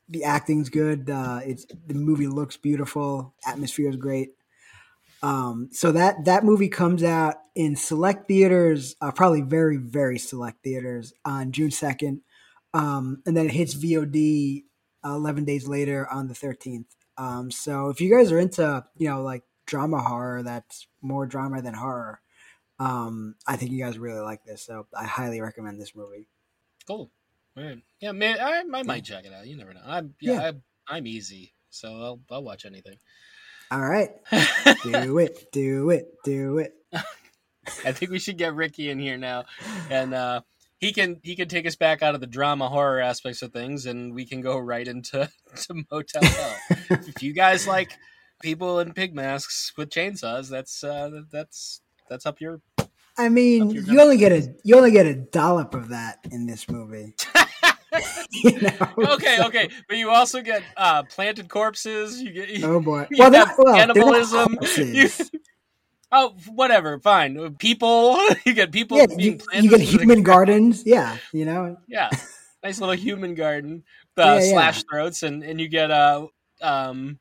the 0.10 0.24
acting's 0.24 0.70
good. 0.70 1.10
Uh, 1.10 1.40
it's 1.46 1.66
the 1.88 1.94
movie 1.94 2.28
looks 2.28 2.58
beautiful. 2.58 3.34
Atmosphere 3.46 3.90
is 3.90 3.96
great. 3.96 4.32
Um, 5.22 5.70
so 5.72 5.94
that 5.94 6.26
that 6.26 6.44
movie 6.44 6.70
comes 6.70 7.04
out 7.04 7.36
in 7.56 7.76
select 7.76 8.28
theaters, 8.28 8.96
uh, 9.00 9.12
probably 9.12 9.42
very 9.42 9.78
very 9.78 10.20
select 10.20 10.64
theaters 10.64 11.14
on 11.24 11.54
June 11.54 11.72
second, 11.72 12.22
um, 12.74 13.22
and 13.26 13.36
then 13.36 13.46
it 13.46 13.54
hits 13.54 13.74
VOD 13.74 14.64
uh, 15.06 15.10
eleven 15.10 15.46
days 15.46 15.68
later 15.68 16.08
on 16.12 16.28
the 16.28 16.36
thirteenth. 16.36 16.94
Um, 17.18 17.52
so 17.52 17.90
if 17.90 18.02
you 18.02 18.14
guys 18.14 18.32
are 18.32 18.40
into 18.40 18.84
you 18.98 19.08
know 19.08 19.22
like 19.22 19.44
drama 19.66 20.02
horror, 20.02 20.44
that's 20.44 20.88
more 21.02 21.26
drama 21.26 21.62
than 21.62 21.76
horror. 21.76 22.20
Um, 22.80 23.36
I 23.48 23.56
think 23.56 23.72
you 23.72 23.82
guys 23.82 23.98
really 23.98 24.20
like 24.20 24.44
this, 24.44 24.66
so 24.66 24.88
I 24.94 25.06
highly 25.06 25.40
recommend 25.40 25.80
this 25.80 25.96
movie. 25.96 26.28
cool. 26.86 27.12
Right. 27.56 27.80
Yeah, 28.00 28.12
man, 28.14 28.40
I, 28.40 28.64
I 28.74 28.84
might 28.84 29.06
check 29.06 29.26
it 29.26 29.34
out. 29.34 29.46
You 29.46 29.58
never 29.58 29.74
know. 29.74 29.82
I'm 29.86 30.16
yeah, 30.20 30.34
Yeah. 30.34 30.52
I, 30.88 30.96
I'm 30.96 31.08
easy, 31.08 31.54
so 31.70 31.90
I'll 31.90 32.20
I'll 32.32 32.44
watch 32.44 32.66
anything. 32.66 32.98
All 33.72 33.82
right, 33.82 34.10
do 34.84 35.18
it, 35.20 35.52
do 35.52 35.90
it, 35.90 36.08
do 36.24 36.60
it. 36.60 36.74
I 37.86 37.92
think 37.92 38.12
we 38.12 38.20
should 38.20 38.38
get 38.38 38.54
Ricky 38.54 38.90
in 38.90 39.00
here 39.00 39.18
now, 39.18 39.46
and 39.90 40.14
uh, 40.14 40.42
he 40.80 40.92
can 40.92 41.20
he 41.24 41.36
can 41.36 41.48
take 41.48 41.66
us 41.66 41.76
back 41.76 42.04
out 42.04 42.14
of 42.14 42.22
the 42.22 42.28
drama 42.28 42.70
horror 42.70 43.00
aspects 43.00 43.42
of 43.42 43.54
things, 43.54 43.86
and 43.86 44.14
we 44.14 44.26
can 44.26 44.42
go 44.42 44.58
right 44.58 44.88
into 44.88 45.30
to 45.56 45.84
Motel 45.92 46.24
Hell. 46.24 46.56
if 46.90 47.24
you 47.24 47.34
guys 47.34 47.68
like 47.68 47.98
people 48.42 48.80
in 48.80 48.94
pig 48.94 49.16
masks 49.16 49.72
with 49.78 49.90
chainsaws, 49.90 50.50
that's 50.50 50.84
uh, 50.84 51.22
that's 51.32 51.82
that's 52.10 52.26
up 52.26 52.42
your. 52.42 52.62
I 53.18 53.30
mean, 53.30 53.70
you 53.70 54.02
only 54.02 54.18
get 54.18 54.32
a 54.32 54.54
you 54.64 54.76
only 54.76 54.92
get 54.92 55.06
a 55.06 55.16
dollop 55.16 55.74
of 55.74 55.90
that 55.90 56.20
in 56.32 56.48
this 56.48 56.70
movie. 56.70 57.16
You 58.32 58.60
know? 58.62 58.72
Okay, 59.14 59.38
okay, 59.46 59.70
but 59.88 59.98
you 59.98 60.10
also 60.10 60.42
get 60.42 60.64
uh, 60.76 61.04
planted 61.04 61.50
corpses. 61.50 62.22
You 62.22 62.32
get 62.32 62.64
Oh 62.64 62.80
boy. 62.80 63.08
you 63.12 63.18
Well, 63.20 63.32
have 63.32 63.48
that, 63.48 63.56
well, 63.58 63.76
cannibalism. 63.76 64.58
You- 64.78 65.10
oh, 66.12 66.34
whatever, 66.48 67.00
fine. 67.00 67.56
People, 67.56 68.18
you 68.46 68.54
get 68.54 68.72
people 68.72 68.98
yeah, 68.98 69.06
being 69.08 69.34
you, 69.34 69.38
planted. 69.38 69.64
you 69.66 69.70
get 69.70 69.80
the 69.80 69.86
human 69.86 70.24
gardens. 70.24 70.84
Yeah, 70.86 71.18
you 71.32 71.46
know. 71.46 71.78
Yeah, 71.88 72.10
nice 72.64 72.80
little 72.80 72.96
human 72.96 73.36
garden, 73.36 73.84
Yeah, 74.18 74.24
uh, 74.34 74.36
yeah. 74.40 74.52
slash 74.52 74.84
throats, 74.90 75.24
and 75.24 75.44
and 75.44 75.60
you 75.62 75.68
get 75.68 75.92
uh 75.92 76.28
um 76.62 77.20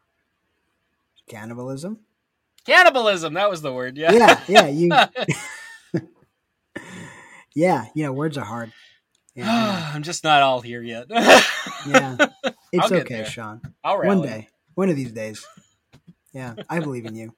Cannibalism. 1.28 1.98
cannibalism. 2.66 3.34
That 3.34 3.48
was 3.50 3.62
the 3.62 3.72
word. 3.72 3.96
Yeah. 3.96 4.12
Yeah, 4.12 4.40
yeah. 4.48 4.66
You. 4.66 4.90
yeah, 7.54 7.84
yeah. 7.94 8.08
Words 8.10 8.36
are 8.38 8.44
hard. 8.44 8.72
Yeah, 9.34 9.90
I'm 9.94 10.02
just 10.02 10.24
not 10.24 10.42
all 10.42 10.60
here 10.60 10.82
yet. 10.82 11.06
yeah. 11.10 12.16
It's 12.74 12.90
okay, 12.90 13.16
there. 13.16 13.26
Sean. 13.26 13.60
I'll 13.84 14.02
One 14.02 14.22
day, 14.22 14.48
one 14.76 14.88
of 14.88 14.96
these 14.96 15.12
days. 15.12 15.46
Yeah, 16.32 16.54
I 16.70 16.80
believe 16.80 17.04
in 17.04 17.14
you. 17.14 17.34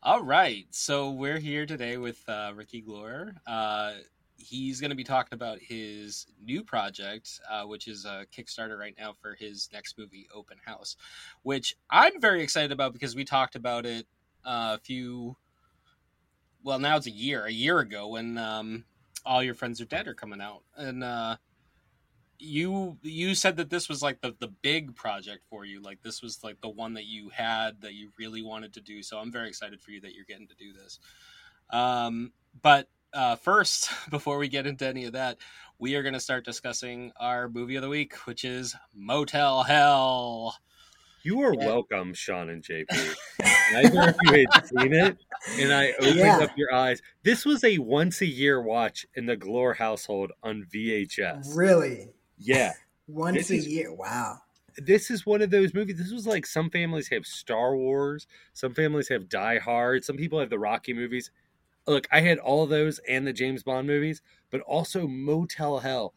All 0.00 0.22
right, 0.22 0.64
so 0.70 1.10
we're 1.10 1.40
here 1.40 1.66
today 1.66 1.96
with 1.96 2.22
uh, 2.28 2.52
Ricky 2.54 2.80
Glore. 2.80 3.34
Uh, 3.48 3.94
he's 4.36 4.80
going 4.80 4.90
to 4.90 4.96
be 4.96 5.02
talking 5.02 5.34
about 5.34 5.58
his 5.58 6.26
new 6.40 6.62
project, 6.62 7.40
uh, 7.50 7.64
which 7.64 7.88
is 7.88 8.04
a 8.04 8.26
Kickstarter 8.32 8.78
right 8.78 8.94
now 8.96 9.12
for 9.20 9.34
his 9.34 9.68
next 9.72 9.98
movie, 9.98 10.28
Open 10.32 10.58
House, 10.64 10.94
which 11.42 11.74
I'm 11.90 12.20
very 12.20 12.42
excited 12.42 12.70
about 12.70 12.92
because 12.92 13.16
we 13.16 13.24
talked 13.24 13.56
about 13.56 13.86
it 13.86 14.06
uh, 14.44 14.76
a 14.76 14.80
few. 14.84 15.36
Well, 16.62 16.78
now 16.78 16.96
it's 16.96 17.08
a 17.08 17.10
year, 17.10 17.44
a 17.44 17.52
year 17.52 17.80
ago 17.80 18.06
when 18.08 18.38
um, 18.38 18.84
All 19.24 19.42
Your 19.42 19.54
Friends 19.54 19.80
Are 19.80 19.86
Dead 19.86 20.06
are 20.08 20.14
coming 20.14 20.40
out, 20.40 20.62
and 20.76 21.02
uh, 21.02 21.36
you 22.38 22.98
you 23.02 23.34
said 23.34 23.56
that 23.56 23.70
this 23.70 23.88
was 23.88 24.02
like 24.02 24.20
the 24.20 24.34
the 24.38 24.48
big 24.48 24.94
project 24.94 25.44
for 25.48 25.64
you. 25.64 25.80
Like 25.80 26.02
this 26.02 26.22
was 26.22 26.42
like 26.44 26.60
the 26.60 26.68
one 26.68 26.94
that 26.94 27.06
you 27.06 27.30
had 27.30 27.80
that 27.80 27.94
you 27.94 28.10
really 28.18 28.42
wanted 28.42 28.74
to 28.74 28.80
do. 28.80 29.02
So 29.02 29.18
i'm 29.18 29.32
very 29.32 29.48
excited 29.48 29.80
for 29.80 29.90
you 29.90 30.00
that 30.02 30.14
you're 30.14 30.24
getting 30.24 30.48
to 30.48 30.54
do 30.54 30.72
this. 30.72 30.98
Um 31.70 32.32
but 32.62 32.88
uh 33.12 33.36
first 33.36 33.90
before 34.10 34.38
we 34.38 34.48
get 34.48 34.66
into 34.66 34.86
any 34.86 35.04
of 35.04 35.12
that 35.12 35.38
we 35.78 35.94
are 35.96 36.02
going 36.02 36.14
to 36.14 36.20
start 36.20 36.44
discussing 36.44 37.12
our 37.18 37.48
movie 37.48 37.76
of 37.76 37.82
the 37.82 37.88
week 37.88 38.14
which 38.26 38.44
is 38.44 38.76
motel 38.94 39.62
hell 39.62 40.56
you 41.24 41.40
are 41.40 41.54
yeah. 41.54 41.66
welcome, 41.66 42.12
Sean 42.14 42.50
and 42.50 42.62
JP. 42.62 43.14
Neither 43.72 44.10
of 44.10 44.16
you 44.22 44.46
had 44.52 44.66
seen 44.66 44.92
it, 44.92 45.16
and 45.58 45.72
I 45.72 45.92
opened 45.92 46.16
yeah. 46.16 46.38
up 46.38 46.50
your 46.56 46.72
eyes. 46.72 47.00
This 47.22 47.44
was 47.44 47.64
a 47.64 47.78
once 47.78 48.20
a 48.20 48.26
year 48.26 48.60
watch 48.60 49.06
in 49.14 49.26
the 49.26 49.36
Glore 49.36 49.74
household 49.74 50.32
on 50.42 50.66
VHS. 50.72 51.56
Really? 51.56 52.10
Yeah. 52.38 52.72
Once 53.06 53.36
this 53.36 53.50
a 53.50 53.54
is, 53.56 53.68
year. 53.68 53.92
Wow. 53.92 54.38
This 54.78 55.10
is 55.10 55.26
one 55.26 55.42
of 55.42 55.50
those 55.50 55.74
movies. 55.74 55.98
This 55.98 56.10
was 56.10 56.26
like 56.26 56.46
some 56.46 56.70
families 56.70 57.08
have 57.08 57.26
Star 57.26 57.76
Wars, 57.76 58.26
some 58.54 58.72
families 58.72 59.08
have 59.08 59.28
Die 59.28 59.58
Hard, 59.58 60.04
some 60.04 60.16
people 60.16 60.40
have 60.40 60.48
the 60.48 60.58
Rocky 60.58 60.94
movies. 60.94 61.30
Look, 61.86 62.08
I 62.10 62.20
had 62.20 62.38
all 62.38 62.66
those 62.66 62.98
and 63.06 63.26
the 63.26 63.32
James 63.34 63.62
Bond 63.62 63.86
movies, 63.86 64.22
but 64.50 64.62
also 64.62 65.06
Motel 65.06 65.80
Hell. 65.80 66.14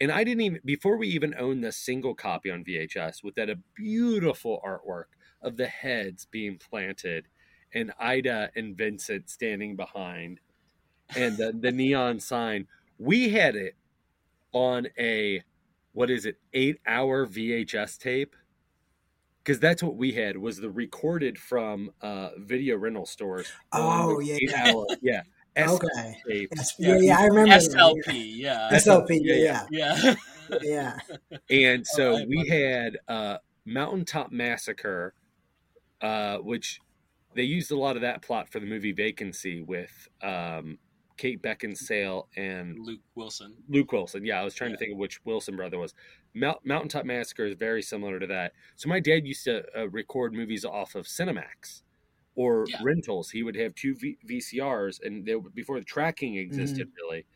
And 0.00 0.12
I 0.12 0.24
didn't 0.24 0.42
even 0.42 0.60
before 0.64 0.96
we 0.96 1.08
even 1.08 1.34
owned 1.38 1.64
the 1.64 1.72
single 1.72 2.14
copy 2.14 2.50
on 2.50 2.64
VHS 2.64 3.24
with 3.24 3.34
that 3.36 3.48
a 3.48 3.58
beautiful 3.74 4.60
artwork 4.64 5.16
of 5.40 5.56
the 5.56 5.66
heads 5.66 6.26
being 6.26 6.58
planted 6.58 7.28
and 7.72 7.92
Ida 7.98 8.50
and 8.54 8.76
Vincent 8.76 9.30
standing 9.30 9.76
behind 9.76 10.40
and 11.16 11.36
the, 11.36 11.52
the 11.52 11.72
neon 11.72 12.20
sign. 12.20 12.66
We 12.98 13.30
had 13.30 13.56
it 13.56 13.76
on 14.52 14.88
a 14.98 15.42
what 15.92 16.10
is 16.10 16.26
it 16.26 16.36
eight 16.52 16.78
hour 16.86 17.26
vhs 17.26 17.98
tape? 17.98 18.36
Because 19.42 19.60
that's 19.60 19.82
what 19.82 19.96
we 19.96 20.12
had 20.12 20.36
was 20.36 20.58
the 20.58 20.70
recorded 20.70 21.38
from 21.38 21.90
uh 22.02 22.30
video 22.38 22.76
rental 22.76 23.06
stores. 23.06 23.50
Oh 23.72 24.20
yeah. 24.20 24.38
Yeah 25.00 25.22
okay. 25.58 26.48
Yeah, 26.78 26.98
yeah 26.98 27.18
i 27.18 27.24
remember 27.24 27.54
slp 27.56 28.04
yeah. 28.08 28.68
Slp 28.72 29.20
yeah 29.22 29.66
yeah. 29.70 30.14
Yeah, 30.62 30.96
and 31.50 31.84
so 31.86 32.24
we 32.28 32.46
had 32.48 32.98
uh 33.08 33.38
mountaintop 33.64 34.30
massacre 34.30 35.14
uh 36.00 36.38
which 36.38 36.80
they 37.34 37.42
used 37.42 37.70
a 37.72 37.76
lot 37.76 37.96
of 37.96 38.02
that 38.02 38.22
plot 38.22 38.48
for 38.48 38.60
the 38.60 38.66
movie 38.66 38.92
vacancy 38.92 39.62
with 39.62 40.08
um 40.22 40.78
Kate 41.16 41.42
Beckinsale 41.42 42.26
and 42.36 42.76
Luke 42.78 43.00
Wilson. 43.14 43.54
Luke 43.68 43.90
Wilson. 43.90 44.24
Yeah, 44.24 44.40
I 44.40 44.44
was 44.44 44.54
trying 44.54 44.70
yeah. 44.70 44.76
to 44.76 44.80
think 44.80 44.92
of 44.92 44.98
which 44.98 45.24
Wilson 45.24 45.56
brother 45.56 45.78
was. 45.78 45.94
Mount, 46.34 46.58
Mountaintop 46.64 47.06
Massacre 47.06 47.46
is 47.46 47.54
very 47.54 47.82
similar 47.82 48.20
to 48.20 48.26
that. 48.26 48.52
So 48.76 48.88
my 48.88 49.00
dad 49.00 49.26
used 49.26 49.44
to 49.44 49.64
uh, 49.74 49.88
record 49.88 50.34
movies 50.34 50.64
off 50.64 50.94
of 50.94 51.06
Cinemax 51.06 51.82
or 52.36 52.66
yeah. 52.68 52.78
rentals. 52.82 53.30
He 53.30 53.42
would 53.42 53.56
have 53.56 53.74
two 53.74 53.96
v- 53.96 54.18
VCRs, 54.28 55.04
and 55.04 55.26
they, 55.26 55.34
before 55.54 55.78
the 55.78 55.84
tracking 55.84 56.36
existed, 56.36 56.88
mm-hmm. 56.88 57.12
really. 57.12 57.26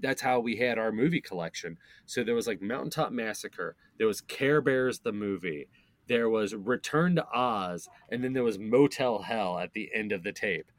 That's 0.00 0.22
how 0.22 0.38
we 0.38 0.56
had 0.56 0.78
our 0.78 0.92
movie 0.92 1.20
collection. 1.20 1.78
So 2.06 2.22
there 2.22 2.36
was 2.36 2.46
like 2.46 2.62
Mountaintop 2.62 3.10
Massacre. 3.10 3.74
There 3.98 4.06
was 4.06 4.20
Care 4.20 4.60
Bears 4.60 5.00
the 5.00 5.10
movie. 5.10 5.66
There 6.06 6.28
was 6.28 6.54
Return 6.54 7.16
to 7.16 7.26
Oz, 7.34 7.88
and 8.08 8.22
then 8.22 8.34
there 8.34 8.44
was 8.44 8.58
Motel 8.58 9.22
Hell 9.22 9.58
at 9.58 9.72
the 9.72 9.90
end 9.92 10.12
of 10.12 10.22
the 10.22 10.32
tape 10.32 10.70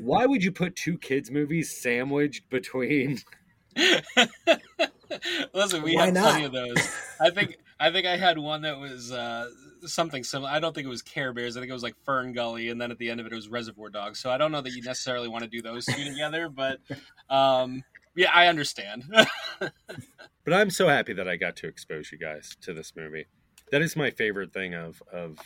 why 0.00 0.26
would 0.26 0.42
you 0.44 0.52
put 0.52 0.76
two 0.76 0.98
kids 0.98 1.30
movies 1.30 1.70
sandwiched 1.76 2.48
between? 2.50 3.20
Listen, 5.54 5.82
we 5.82 5.94
why 5.94 6.06
had 6.06 6.14
not? 6.14 6.30
plenty 6.30 6.44
of 6.44 6.52
those. 6.52 6.90
I 7.20 7.30
think 7.30 7.58
I 7.78 7.90
think 7.90 8.06
I 8.06 8.16
had 8.16 8.38
one 8.38 8.62
that 8.62 8.78
was 8.78 9.12
uh, 9.12 9.48
something 9.86 10.24
similar. 10.24 10.50
I 10.50 10.60
don't 10.60 10.74
think 10.74 10.86
it 10.86 10.90
was 10.90 11.02
Care 11.02 11.32
Bears. 11.32 11.56
I 11.56 11.60
think 11.60 11.70
it 11.70 11.74
was 11.74 11.82
like 11.82 11.96
Fern 12.04 12.32
Gully, 12.32 12.68
and 12.68 12.80
then 12.80 12.90
at 12.90 12.98
the 12.98 13.10
end 13.10 13.20
of 13.20 13.26
it, 13.26 13.32
it 13.32 13.36
was 13.36 13.48
Reservoir 13.48 13.90
Dogs. 13.90 14.18
So 14.20 14.30
I 14.30 14.38
don't 14.38 14.52
know 14.52 14.60
that 14.60 14.72
you 14.72 14.82
necessarily 14.82 15.28
want 15.28 15.44
to 15.44 15.50
do 15.50 15.62
those 15.62 15.86
two 15.86 16.04
together, 16.04 16.48
but 16.48 16.80
um, 17.30 17.82
yeah, 18.14 18.30
I 18.34 18.46
understand. 18.46 19.04
but 19.60 20.52
I'm 20.52 20.70
so 20.70 20.88
happy 20.88 21.12
that 21.12 21.28
I 21.28 21.36
got 21.36 21.56
to 21.56 21.66
expose 21.66 22.10
you 22.12 22.18
guys 22.18 22.56
to 22.62 22.72
this 22.72 22.94
movie. 22.96 23.26
That 23.70 23.82
is 23.82 23.96
my 23.96 24.10
favorite 24.10 24.52
thing 24.52 24.74
of 24.74 25.02
of 25.12 25.38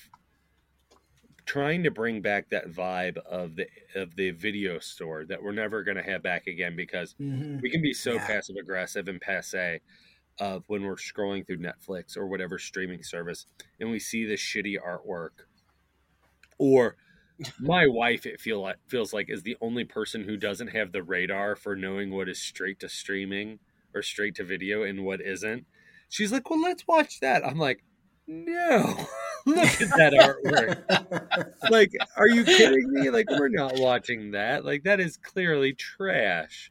trying 1.45 1.83
to 1.83 1.91
bring 1.91 2.23
back 2.23 2.51
that 2.51 2.71
vibe 2.71 3.19
of 3.19 3.57
the 3.57 3.67
of 3.95 4.15
the 4.17 4.31
video 4.31 4.79
store 4.79 5.25
that 5.25 5.43
we're 5.43 5.53
never 5.53 5.83
going 5.83 5.97
to 5.97 6.03
have 6.03 6.23
back 6.23 6.47
again 6.47 6.77
because 6.77 7.15
mm-hmm. 7.21 7.59
we 7.61 7.71
can 7.71 7.83
be 7.83 7.93
so 7.93 8.15
yeah. 8.15 8.27
passive 8.27 8.57
aggressive 8.57 9.09
and 9.09 9.21
passe 9.21 9.81
of 10.39 10.65
when 10.67 10.83
we're 10.83 10.97
scrolling 10.97 11.47
through 11.47 11.59
Netflix 11.59 12.17
or 12.17 12.27
whatever 12.27 12.59
streaming 12.59 13.03
service 13.03 13.47
and 13.81 13.91
we 13.91 13.99
see 13.99 14.25
this 14.25 14.41
shitty 14.41 14.77
artwork 14.77 15.47
or 16.59 16.97
my 17.59 17.87
wife 17.89 18.27
it 18.27 18.41
feel 18.41 18.63
like 18.63 18.77
feels 18.89 19.13
like 19.13 19.29
is 19.29 19.43
the 19.43 19.57
only 19.61 19.85
person 19.85 20.25
who 20.25 20.37
doesn't 20.37 20.69
have 20.69 20.93
the 20.93 21.03
radar 21.03 21.55
for 21.57 21.77
knowing 21.77 22.11
what 22.11 22.29
is 22.29 22.41
straight 22.41 22.81
to 22.81 22.89
streaming 22.89 23.59
or 23.95 24.03
straight 24.03 24.35
to 24.37 24.45
video 24.45 24.83
and 24.83 25.05
what 25.05 25.21
isn't. 25.21 25.67
She's 26.09 26.33
like, 26.33 26.49
"Well, 26.49 26.61
let's 26.61 26.87
watch 26.87 27.21
that." 27.21 27.47
I'm 27.47 27.59
like, 27.59 27.83
"No." 28.27 29.07
Look 29.47 29.59
at 29.59 29.89
that 29.97 30.13
artwork. 30.13 31.61
like, 31.71 31.93
are 32.17 32.29
you 32.29 32.45
kidding 32.45 32.93
me? 32.93 33.11
Like, 33.11 33.29
we're 33.29 33.49
not 33.49 33.73
watching 33.77 34.31
that. 34.33 34.65
Like, 34.65 34.85
that 34.85 35.01
is 35.01 35.17
clearly 35.17 35.73
trash. 35.73 36.71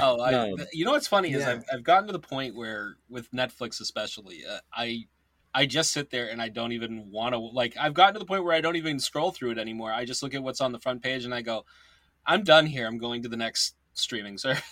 Oh, 0.00 0.20
I, 0.20 0.34
um, 0.34 0.56
you 0.72 0.84
know 0.84 0.92
what's 0.92 1.06
funny 1.06 1.30
yeah. 1.30 1.38
is 1.38 1.44
I've, 1.44 1.64
I've 1.72 1.84
gotten 1.84 2.06
to 2.08 2.12
the 2.12 2.18
point 2.18 2.56
where 2.56 2.96
with 3.08 3.30
Netflix 3.30 3.80
especially, 3.80 4.42
uh, 4.44 4.58
I 4.72 5.04
I 5.54 5.66
just 5.66 5.92
sit 5.92 6.10
there 6.10 6.28
and 6.28 6.42
I 6.42 6.48
don't 6.48 6.72
even 6.72 7.10
want 7.12 7.34
to 7.34 7.38
like. 7.38 7.76
I've 7.78 7.94
gotten 7.94 8.14
to 8.14 8.18
the 8.18 8.26
point 8.26 8.44
where 8.44 8.54
I 8.54 8.60
don't 8.60 8.74
even 8.74 8.98
scroll 8.98 9.30
through 9.30 9.52
it 9.52 9.58
anymore. 9.58 9.92
I 9.92 10.04
just 10.04 10.22
look 10.22 10.34
at 10.34 10.42
what's 10.42 10.60
on 10.60 10.72
the 10.72 10.80
front 10.80 11.02
page 11.02 11.24
and 11.24 11.32
I 11.32 11.42
go, 11.42 11.64
"I'm 12.26 12.42
done 12.42 12.66
here. 12.66 12.86
I'm 12.88 12.98
going 12.98 13.22
to 13.22 13.28
the 13.28 13.36
next 13.36 13.76
streaming 13.92 14.36
service." 14.38 14.64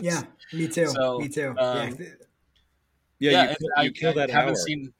yeah, 0.00 0.22
me 0.52 0.66
too. 0.68 0.86
So, 0.86 1.18
me 1.18 1.28
too. 1.28 1.54
Um, 1.58 1.96
yeah. 3.18 3.30
yeah, 3.30 3.54
you, 3.60 3.84
you 3.84 3.92
kill 3.92 4.14
that 4.14 4.30
I 4.30 4.32
haven't 4.32 4.56
hour. 4.56 4.56
seen 4.56 4.94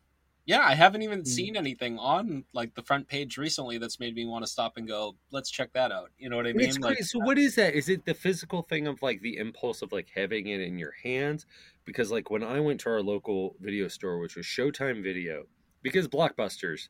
yeah, 0.46 0.61
I 0.61 0.74
haven't 0.74 1.02
even 1.02 1.22
mm. 1.22 1.26
seen 1.26 1.57
anything 1.57 1.98
on 1.98 2.44
like 2.52 2.74
the 2.74 2.83
front 2.83 3.09
page 3.09 3.38
recently 3.38 3.78
that's 3.78 3.98
made 3.98 4.14
me 4.14 4.26
want 4.26 4.44
to 4.44 4.50
stop 4.50 4.76
and 4.76 4.87
go, 4.87 5.16
let's 5.30 5.50
check 5.50 5.72
that 5.72 5.90
out. 5.90 6.11
You 6.18 6.28
know 6.28 6.37
what 6.37 6.46
I 6.46 6.52
mean? 6.52 6.68
It's 6.68 6.78
like, 6.78 7.02
so 7.02 7.18
what 7.18 7.38
is 7.38 7.54
that? 7.54 7.74
Is 7.74 7.88
it 7.88 8.04
the 8.04 8.14
physical 8.14 8.62
thing 8.62 8.87
of 8.87 9.00
like 9.00 9.22
the 9.22 9.38
impulse 9.38 9.80
of 9.80 9.92
like 9.92 10.09
having 10.14 10.48
it 10.48 10.61
in 10.61 10.78
your 10.78 10.92
hands? 11.02 11.46
Because 11.85 12.11
like 12.11 12.30
when 12.30 12.42
I 12.42 12.61
went 12.61 12.80
to 12.80 12.90
our 12.90 13.02
local 13.02 13.57
video 13.61 13.88
store, 13.88 14.18
which 14.18 14.37
was 14.37 14.44
Showtime 14.44 15.02
Video, 15.02 15.44
because 15.83 16.09
Blockbusters 16.09 16.88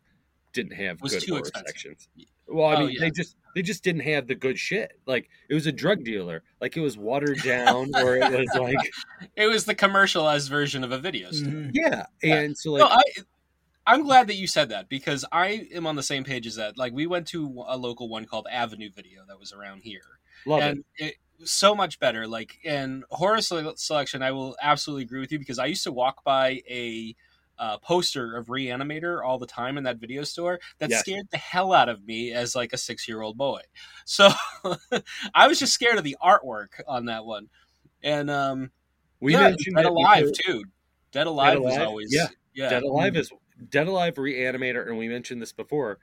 didn't 0.53 0.75
have 0.75 1.01
good 1.01 1.23
horror 1.29 1.41
expensive. 1.41 1.67
sections. 1.67 2.09
Well, 2.47 2.69
I 2.69 2.75
oh, 2.75 2.81
mean, 2.81 2.91
yeah. 2.91 3.01
they 3.01 3.11
just 3.11 3.37
they 3.55 3.63
just 3.63 3.83
didn't 3.85 4.03
have 4.03 4.27
the 4.27 4.35
good 4.35 4.59
shit. 4.59 4.93
Like 5.07 5.29
it 5.49 5.55
was 5.55 5.67
a 5.67 5.73
drug 5.73 6.05
dealer. 6.05 6.43
Like 6.61 6.77
it 6.77 6.81
was 6.81 6.99
watered 6.99 7.43
down, 7.43 7.91
or 7.95 8.17
it 8.17 8.31
was 8.31 8.49
like 8.61 8.91
it 9.37 9.47
was 9.47 9.65
the 9.65 9.75
commercialized 9.75 10.51
version 10.51 10.85
of 10.85 10.93
a 10.93 10.99
video 10.99 11.31
store. 11.31 11.53
Mm-hmm. 11.53 11.71
Yeah, 11.73 12.07
and 12.23 12.57
so 12.57 12.73
like 12.73 12.81
no, 12.81 12.89
I, 12.89 13.03
I'm 13.87 14.03
glad 14.03 14.29
that 14.29 14.37
you 14.37 14.47
said 14.47 14.71
that 14.71 14.89
because 14.89 15.25
I 15.31 15.69
am 15.75 15.87
on 15.87 15.97
the 15.97 16.03
same 16.03 16.25
page 16.25 16.47
as 16.47 16.57
that. 16.57 16.79
Like 16.79 16.93
we 16.93 17.07
went 17.07 17.27
to 17.29 17.65
a 17.67 17.77
local 17.77 18.09
one 18.09 18.25
called 18.25 18.47
Avenue 18.51 18.91
Video 18.95 19.23
that 19.29 19.39
was 19.39 19.53
around 19.53 19.83
here. 19.83 20.19
Love 20.47 20.63
and 20.63 20.85
it. 20.97 21.17
it 21.41 21.49
so 21.49 21.75
much 21.75 21.99
better. 21.99 22.27
Like 22.27 22.59
in 22.65 23.05
horror 23.11 23.41
selection, 23.41 24.23
I 24.23 24.31
will 24.33 24.57
absolutely 24.63 25.05
agree 25.05 25.21
with 25.21 25.33
you 25.33 25.39
because 25.39 25.59
I 25.59 25.67
used 25.67 25.85
to 25.85 25.93
walk 25.93 26.25
by 26.25 26.63
a 26.69 27.15
uh, 27.59 27.79
poster 27.79 28.37
of 28.37 28.47
Reanimator 28.47 29.25
all 29.25 29.39
the 29.39 29.47
time 29.47 29.79
in 29.79 29.85
that 29.85 29.99
video 29.99 30.25
store 30.25 30.59
that 30.79 30.91
yes. 30.91 31.01
scared 31.01 31.29
the 31.31 31.39
hell 31.39 31.73
out 31.73 31.89
of 31.89 32.05
me 32.05 32.33
as 32.33 32.57
like 32.57 32.73
a 32.73 32.79
six 32.79 33.07
year 33.07 33.21
old 33.21 33.37
boy. 33.37 33.61
So 34.05 34.31
I 35.35 35.47
was 35.49 35.59
just 35.59 35.75
scared 35.75 35.99
of 35.99 36.05
the 36.05 36.17
artwork 36.23 36.81
on 36.87 37.07
that 37.07 37.25
one. 37.25 37.49
And 38.03 38.31
um, 38.31 38.71
we 39.21 39.33
yeah, 39.33 39.51
mentioned 39.51 39.77
Dead 39.77 39.87
Alive 39.87 40.33
too. 40.33 40.65
Dead 41.13 41.27
Alive, 41.27 41.55
Dead 41.55 41.59
Alive 41.59 41.79
was 41.79 41.79
always 41.79 42.15
yeah. 42.15 42.27
yeah. 42.55 42.71
Dead 42.71 42.83
Alive 42.83 43.17
is 43.17 43.31
Dead 43.69 43.87
Alive 43.87 44.15
Reanimator, 44.15 44.87
and 44.89 44.99
we 44.99 45.09
mentioned 45.09 45.41
this 45.43 45.53
before. 45.53 45.99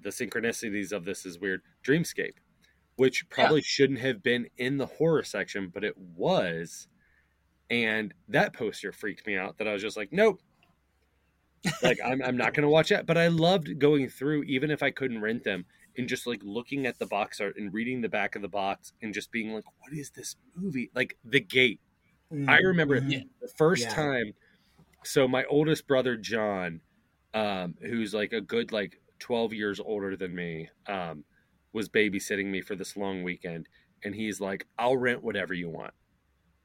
The 0.00 0.10
synchronicities 0.10 0.92
of 0.92 1.04
this 1.04 1.26
is 1.26 1.38
weird. 1.40 1.62
Dreamscape, 1.84 2.34
which 2.96 3.28
probably 3.30 3.60
yeah. 3.60 3.66
shouldn't 3.66 3.98
have 3.98 4.22
been 4.22 4.46
in 4.56 4.78
the 4.78 4.86
horror 4.86 5.24
section, 5.24 5.70
but 5.72 5.82
it 5.84 5.96
was. 5.96 6.86
And 7.70 8.14
that 8.28 8.52
poster 8.54 8.92
freaked 8.92 9.26
me 9.26 9.36
out 9.36 9.58
that 9.58 9.66
I 9.68 9.72
was 9.72 9.82
just 9.82 9.96
like, 9.96 10.12
nope. 10.12 10.40
like 11.82 11.98
I'm, 12.04 12.22
I'm 12.22 12.36
not 12.36 12.54
going 12.54 12.62
to 12.62 12.68
watch 12.68 12.92
it. 12.92 13.04
But 13.06 13.18
I 13.18 13.26
loved 13.28 13.78
going 13.78 14.08
through, 14.08 14.44
even 14.44 14.70
if 14.70 14.82
I 14.82 14.90
couldn't 14.92 15.20
rent 15.20 15.42
them. 15.44 15.66
and 15.98 16.08
just 16.08 16.26
like 16.26 16.40
looking 16.44 16.86
at 16.86 16.98
the 16.98 17.06
box 17.06 17.40
art 17.40 17.56
and 17.58 17.74
reading 17.74 18.00
the 18.00 18.08
back 18.08 18.36
of 18.36 18.42
the 18.42 18.48
box 18.48 18.92
and 19.02 19.12
just 19.12 19.32
being 19.32 19.52
like, 19.52 19.64
what 19.80 19.92
is 19.92 20.10
this 20.10 20.36
movie? 20.54 20.90
Like 20.94 21.18
The 21.24 21.40
Gate. 21.40 21.80
Mm, 22.32 22.48
I 22.48 22.58
remember 22.58 23.00
mhm. 23.00 23.24
the 23.40 23.48
first 23.48 23.82
Yeah. 23.82 23.94
time. 23.94 24.32
So 25.08 25.26
my 25.26 25.44
oldest 25.44 25.88
brother 25.88 26.18
John, 26.18 26.82
um, 27.32 27.76
who's 27.80 28.12
like 28.12 28.34
a 28.34 28.42
good 28.42 28.72
like 28.72 29.00
twelve 29.18 29.54
years 29.54 29.80
older 29.80 30.16
than 30.16 30.34
me, 30.34 30.68
um, 30.86 31.24
was 31.72 31.88
babysitting 31.88 32.44
me 32.44 32.60
for 32.60 32.76
this 32.76 32.94
long 32.94 33.22
weekend, 33.22 33.70
and 34.04 34.14
he's 34.14 34.38
like, 34.38 34.66
"I'll 34.78 34.98
rent 34.98 35.24
whatever 35.24 35.54
you 35.54 35.70
want. 35.70 35.94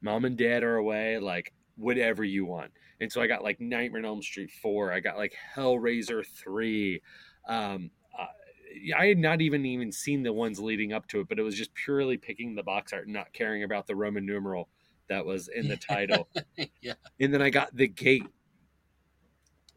Mom 0.02 0.26
and 0.26 0.36
Dad 0.36 0.62
are 0.62 0.76
away, 0.76 1.18
like 1.18 1.54
whatever 1.76 2.22
you 2.22 2.44
want." 2.44 2.72
And 3.00 3.10
so 3.10 3.22
I 3.22 3.28
got 3.28 3.42
like 3.42 3.62
Nightmare 3.62 4.00
on 4.00 4.04
Elm 4.04 4.22
Street 4.22 4.50
four. 4.60 4.92
I 4.92 5.00
got 5.00 5.16
like 5.16 5.34
Hellraiser 5.56 6.22
three. 6.26 7.00
Um, 7.48 7.92
I 8.94 9.06
had 9.06 9.18
not 9.18 9.40
even 9.40 9.64
even 9.64 9.90
seen 9.90 10.22
the 10.22 10.34
ones 10.34 10.60
leading 10.60 10.92
up 10.92 11.08
to 11.08 11.20
it, 11.20 11.28
but 11.30 11.38
it 11.38 11.42
was 11.44 11.56
just 11.56 11.72
purely 11.72 12.18
picking 12.18 12.54
the 12.54 12.62
box 12.62 12.92
art, 12.92 13.04
and 13.04 13.14
not 13.14 13.32
caring 13.32 13.62
about 13.62 13.86
the 13.86 13.96
Roman 13.96 14.26
numeral 14.26 14.68
that 15.08 15.24
was 15.24 15.48
in 15.48 15.68
the 15.68 15.76
title. 15.76 16.28
yeah. 16.82 16.94
And 17.20 17.32
then 17.32 17.42
I 17.42 17.50
got 17.50 17.74
the 17.74 17.88
gate 17.88 18.24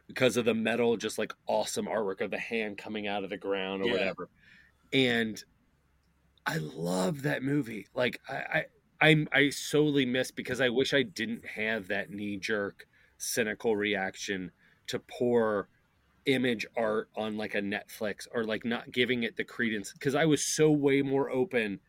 because 0.08 0.38
of 0.38 0.46
the 0.46 0.54
metal, 0.54 0.98
just 0.98 1.18
like 1.18 1.34
awesome 1.48 1.86
artwork 1.86 2.22
of 2.22 2.32
the 2.32 2.40
hand 2.40 2.78
coming 2.78 3.08
out 3.08 3.24
of 3.24 3.30
the 3.30 3.38
ground 3.38 3.82
or 3.82 3.88
Yeah. 3.88 3.94
whatever. 3.94 4.30
And 4.94 5.44
I 6.46 6.58
love 6.58 7.24
that 7.24 7.44
movie. 7.44 7.88
Like 7.94 8.20
I, 8.28 8.34
I 8.34 8.66
I'm 9.02 9.28
I 9.32 9.50
solely 9.50 10.06
miss 10.06 10.32
because 10.32 10.62
I 10.62 10.70
wish 10.70 10.94
I 10.94 11.04
didn't 11.04 11.46
have 11.46 11.88
that 11.90 12.10
knee 12.10 12.38
jerk 12.38 12.88
cynical 13.18 13.76
reaction 13.76 14.52
to 14.88 15.00
poor 15.00 15.70
image 16.26 16.66
art 16.76 17.10
on 17.16 17.38
like 17.38 17.54
a 17.56 17.62
Netflix 17.62 18.28
or 18.34 18.44
like 18.44 18.66
not 18.66 18.92
giving 18.92 19.24
it 19.24 19.36
the 19.38 19.44
credence 19.44 19.92
because 19.94 20.16
I 20.16 20.26
was 20.26 20.44
so 20.44 20.72
way 20.72 21.02
more 21.02 21.30
open. 21.30 21.80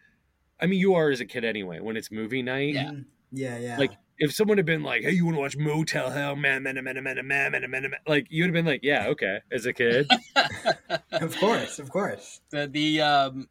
I 0.61 0.66
mean, 0.66 0.81
you 0.81 0.94
are 0.94 1.11
as 1.11 1.20
a 1.20 1.24
kid 1.24 1.44
anyway. 1.44 1.81
When 1.81 1.96
it's 1.96 2.11
movie 2.11 2.42
night, 2.42 2.74
Yeah. 2.74 2.90
Yeah, 3.33 3.59
yeah. 3.59 3.79
Like 3.79 3.93
if 4.19 4.33
someone 4.33 4.59
had 4.59 4.67
been 4.67 4.83
like, 4.83 5.03
"Hey, 5.03 5.12
you 5.12 5.25
want 5.25 5.37
to 5.37 5.41
watch 5.41 5.57
Motel 5.57 6.11
Hell?" 6.11 6.37
Man, 6.37 6.62
man, 6.62 6.75
man, 6.83 6.85
man, 6.85 7.05
man, 7.05 7.27
man, 7.27 7.53
man, 7.53 7.71
man, 7.71 7.93
like 8.07 8.27
you 8.31 8.43
would 8.43 8.49
have 8.49 8.55
been 8.55 8.67
like, 8.67 8.81
"Yeah, 8.83 9.09
okay." 9.09 9.38
As 9.53 9.67
a 9.67 9.73
kid, 9.73 10.11
of 11.12 11.37
course, 11.38 11.79
of 11.79 11.91
course. 11.91 12.41
The, 12.51 12.67
the 12.67 13.01
um, 13.01 13.49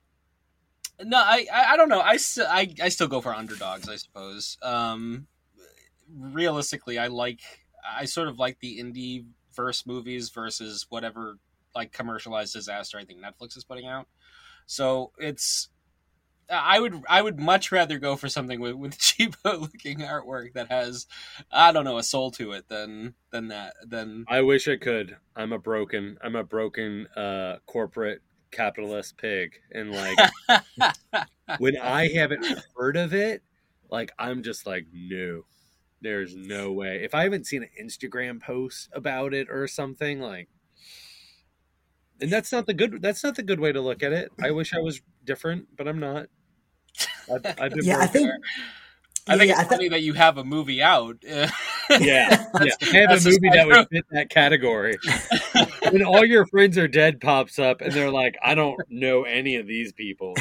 no, 1.04 1.18
I, 1.18 1.46
I, 1.54 1.74
I 1.74 1.78
don't 1.78 1.90
know. 1.90 2.00
I, 2.00 2.18
I, 2.40 2.74
I 2.82 2.90
still 2.90 3.08
go 3.08 3.22
for 3.22 3.34
underdogs, 3.34 3.88
I 3.88 3.98
suppose. 3.98 4.58
Um, 4.62 5.28
realistically, 6.12 6.98
I 6.98 7.08
like, 7.08 7.42
I 7.88 8.06
sort 8.06 8.28
of 8.28 8.40
like 8.40 8.60
the 8.60 8.80
indie 8.80 9.26
verse 9.56 9.86
movies 9.86 10.30
versus 10.30 10.86
whatever 10.90 11.38
like 11.76 11.92
commercialized 11.92 12.54
disaster 12.54 12.98
I 12.98 13.06
think 13.06 13.20
Netflix 13.20 13.58
is 13.58 13.64
putting 13.64 13.86
out. 13.86 14.08
So 14.66 15.12
it's 15.18 15.70
i 16.50 16.80
would 16.80 17.04
i 17.10 17.22
would 17.22 17.40
much 17.40 17.72
rather 17.72 18.00
go 18.00 18.16
for 18.16 18.30
something 18.30 18.60
with, 18.60 18.76
with 18.76 18.98
cheapo 18.98 19.60
looking 19.62 20.00
artwork 20.00 20.54
that 20.54 20.70
has 20.70 21.08
i 21.52 21.72
don't 21.72 21.86
know 21.86 21.98
a 21.98 22.04
soul 22.04 22.32
to 22.32 22.52
it 22.52 22.68
than 22.70 23.14
than 23.32 23.50
that 23.50 23.74
than 23.86 24.26
I 24.28 24.42
wish 24.42 24.68
I 24.68 24.78
could. 24.78 25.18
I'm 25.36 25.54
a 25.54 25.60
broken, 25.60 26.18
I'm 26.22 26.36
a 26.36 26.44
broken 26.44 27.08
uh 27.16 27.58
corporate 27.66 28.22
capitalist 28.52 29.18
pig, 29.18 29.60
and 29.72 29.92
like 29.92 30.18
when 31.60 31.78
I 31.78 32.10
haven't 32.10 32.46
heard 32.76 32.98
of 32.98 33.14
it, 33.14 33.44
like 33.90 34.12
I'm 34.18 34.44
just 34.44 34.66
like, 34.66 34.88
no, 34.92 35.44
there's 36.02 36.36
no 36.36 36.72
way. 36.72 37.04
If 37.04 37.14
I 37.16 37.24
haven't 37.24 37.48
seen 37.48 37.64
an 37.64 37.70
Instagram 37.82 38.42
post 38.42 38.90
about 38.94 39.34
it 39.34 39.48
or 39.50 39.68
something, 39.68 40.20
like, 40.20 40.50
and 42.20 42.32
that's 42.32 42.52
not 42.52 42.66
the 42.66 42.74
good. 42.74 43.02
That's 43.02 43.24
not 43.24 43.36
the 43.36 43.44
good 43.44 43.60
way 43.60 43.72
to 43.72 43.82
look 43.82 44.04
at 44.04 44.14
it. 44.14 44.32
I 44.42 44.52
wish 44.52 44.74
I 44.74 44.80
was 44.80 45.02
different, 45.24 45.76
but 45.76 45.88
I'm 45.88 46.00
not. 46.00 46.28
I've, 47.34 47.46
I've 47.60 47.74
Yeah, 47.84 47.96
I 47.96 47.98
broken. 48.08 48.12
think. 48.14 48.32
I 49.30 49.38
think 49.38 49.50
yeah, 49.50 49.54
it's 49.56 49.60
I 49.60 49.64
thi- 49.64 49.70
funny 49.76 49.90
that 49.90 50.02
you 50.04 50.14
have 50.14 50.38
a 50.38 50.44
movie 50.44 50.82
out. 50.82 51.18
Yeah, 51.90 52.02
yeah. 52.02 52.46
That's- 52.52 52.92
Have 52.92 53.12
a 53.12 53.24
movie 53.24 53.50
that 53.54 53.66
would 53.66 53.88
fit 53.92 54.04
that 54.12 54.30
category. 54.30 54.98
when 55.90 56.04
all 56.04 56.26
your 56.26 56.46
friends 56.48 56.78
are 56.78 56.88
dead 56.90 57.22
pops 57.22 57.60
up 57.60 57.80
and 57.80 57.94
they're 57.94 58.12
like, 58.12 58.36
I 58.44 58.56
don't 58.56 58.78
know 58.90 59.24
any 59.24 59.56
of 59.56 59.68
these 59.68 59.94
people. 59.94 60.36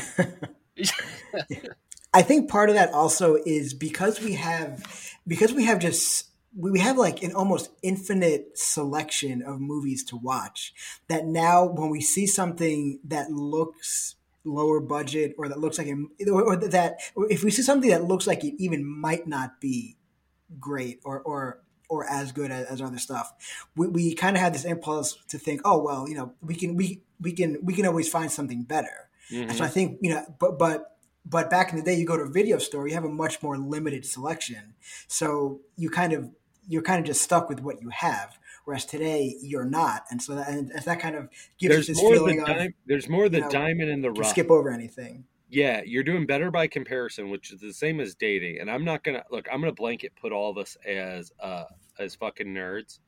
I 2.12 2.22
think 2.22 2.51
part 2.51 2.68
of 2.68 2.75
that 2.75 2.92
also 2.92 3.37
is 3.46 3.75
because 3.75 4.20
we 4.20 4.33
have 4.35 4.83
because 5.27 5.53
we 5.53 5.64
have 5.66 5.79
just 5.79 6.29
we 6.57 6.81
have 6.81 6.96
like 6.96 7.22
an 7.22 7.33
almost 7.33 7.70
infinite 7.83 8.59
selection 8.59 9.42
of 9.42 9.61
movies 9.61 10.03
to 10.05 10.16
watch 10.16 10.72
that 11.09 11.27
now 11.27 11.64
when 11.64 11.90
we 11.90 12.01
see 12.01 12.27
something 12.27 12.99
that 13.05 13.31
looks 13.31 14.16
lower 14.46 14.80
budget 14.80 15.35
or 15.38 15.48
that 15.48 15.59
looks 15.59 15.76
like 15.78 15.88
it, 15.88 16.28
or, 16.30 16.42
or 16.42 16.56
that 16.56 16.98
if 17.28 17.42
we 17.44 17.50
see 17.50 17.62
something 17.62 17.90
that 17.90 18.04
looks 18.04 18.26
like 18.26 18.44
it 18.44 18.54
even 18.59 18.87
might 18.87 19.26
not 19.26 19.61
be 19.61 19.96
great 20.61 21.00
or 21.04 21.20
or 21.20 21.61
or 21.88 22.04
as 22.09 22.32
good 22.32 22.50
as, 22.50 22.66
as 22.66 22.80
other 22.80 22.98
stuff 22.98 23.32
we, 23.76 23.87
we 23.88 24.14
kind 24.14 24.37
of 24.37 24.42
have 24.42 24.52
this 24.52 24.64
impulse 24.64 25.18
to 25.28 25.37
think 25.38 25.61
oh 25.64 25.82
well 25.82 26.09
you 26.09 26.14
know 26.14 26.32
we 26.40 26.54
can 26.54 26.76
we 26.76 27.02
we 27.20 27.32
can 27.32 27.59
we 27.62 27.74
can 27.74 27.85
always 27.87 28.09
find 28.09 28.30
something 28.30 28.62
better 28.62 29.09
Mhm. 29.32 29.52
so 29.56 29.64
I 29.64 29.68
think 29.68 29.98
you 30.02 30.11
know, 30.11 30.22
but 30.38 30.56
but 30.56 30.96
but 31.24 31.50
back 31.50 31.72
in 31.72 31.76
the 31.78 31.82
day, 31.82 31.94
you 31.94 32.06
go 32.06 32.16
to 32.16 32.22
a 32.22 32.28
video 32.30 32.59
store, 32.59 32.87
you 32.87 32.94
have 32.94 33.02
a 33.02 33.09
much 33.09 33.42
more 33.42 33.59
limited 33.59 34.06
selection. 34.06 34.74
So 35.09 35.62
you 35.76 35.90
kind 35.90 36.12
of 36.12 36.30
you're 36.68 36.82
kind 36.82 37.00
of 37.00 37.06
just 37.06 37.22
stuck 37.22 37.48
with 37.48 37.61
what 37.61 37.82
you 37.82 37.88
have. 37.88 38.38
Whereas 38.66 38.85
today, 38.85 39.37
you're 39.40 39.64
not, 39.64 40.07
and 40.11 40.20
so 40.20 40.35
that, 40.35 40.48
and 40.48 40.72
that 40.72 40.98
kind 40.98 41.14
of 41.14 41.31
gives 41.57 41.74
There's 41.74 41.88
you 41.88 41.94
this 41.94 42.02
of 42.02 42.09
the 42.11 42.14
feeling 42.16 42.40
of 42.40 42.46
di- 42.48 42.74
there's 42.85 43.09
more 43.09 43.29
the 43.29 43.38
you 43.38 43.44
know, 43.44 43.50
diamond 43.50 43.90
in 43.90 44.02
the 44.02 44.11
rough. 44.11 44.31
skip 44.31 44.50
over 44.50 44.70
anything. 44.70 45.24
Yeah, 45.48 45.83
you're 45.87 46.02
doing 46.02 46.26
better 46.26 46.50
by 46.50 46.66
comparison, 46.66 47.31
which 47.31 47.52
is 47.52 47.61
the 47.61 47.72
same 47.72 48.00
as 48.00 48.16
dating. 48.16 48.59
And 48.59 48.68
I'm 48.68 48.85
not 48.85 49.05
gonna 49.05 49.22
look. 49.31 49.46
I'm 49.52 49.61
gonna 49.61 49.72
blanket 49.72 50.12
put 50.20 50.33
all 50.33 50.50
of 50.50 50.59
us 50.59 50.76
as 50.85 51.31
uh 51.38 51.64
as 52.00 52.16
fucking 52.16 52.48
nerds 52.48 52.98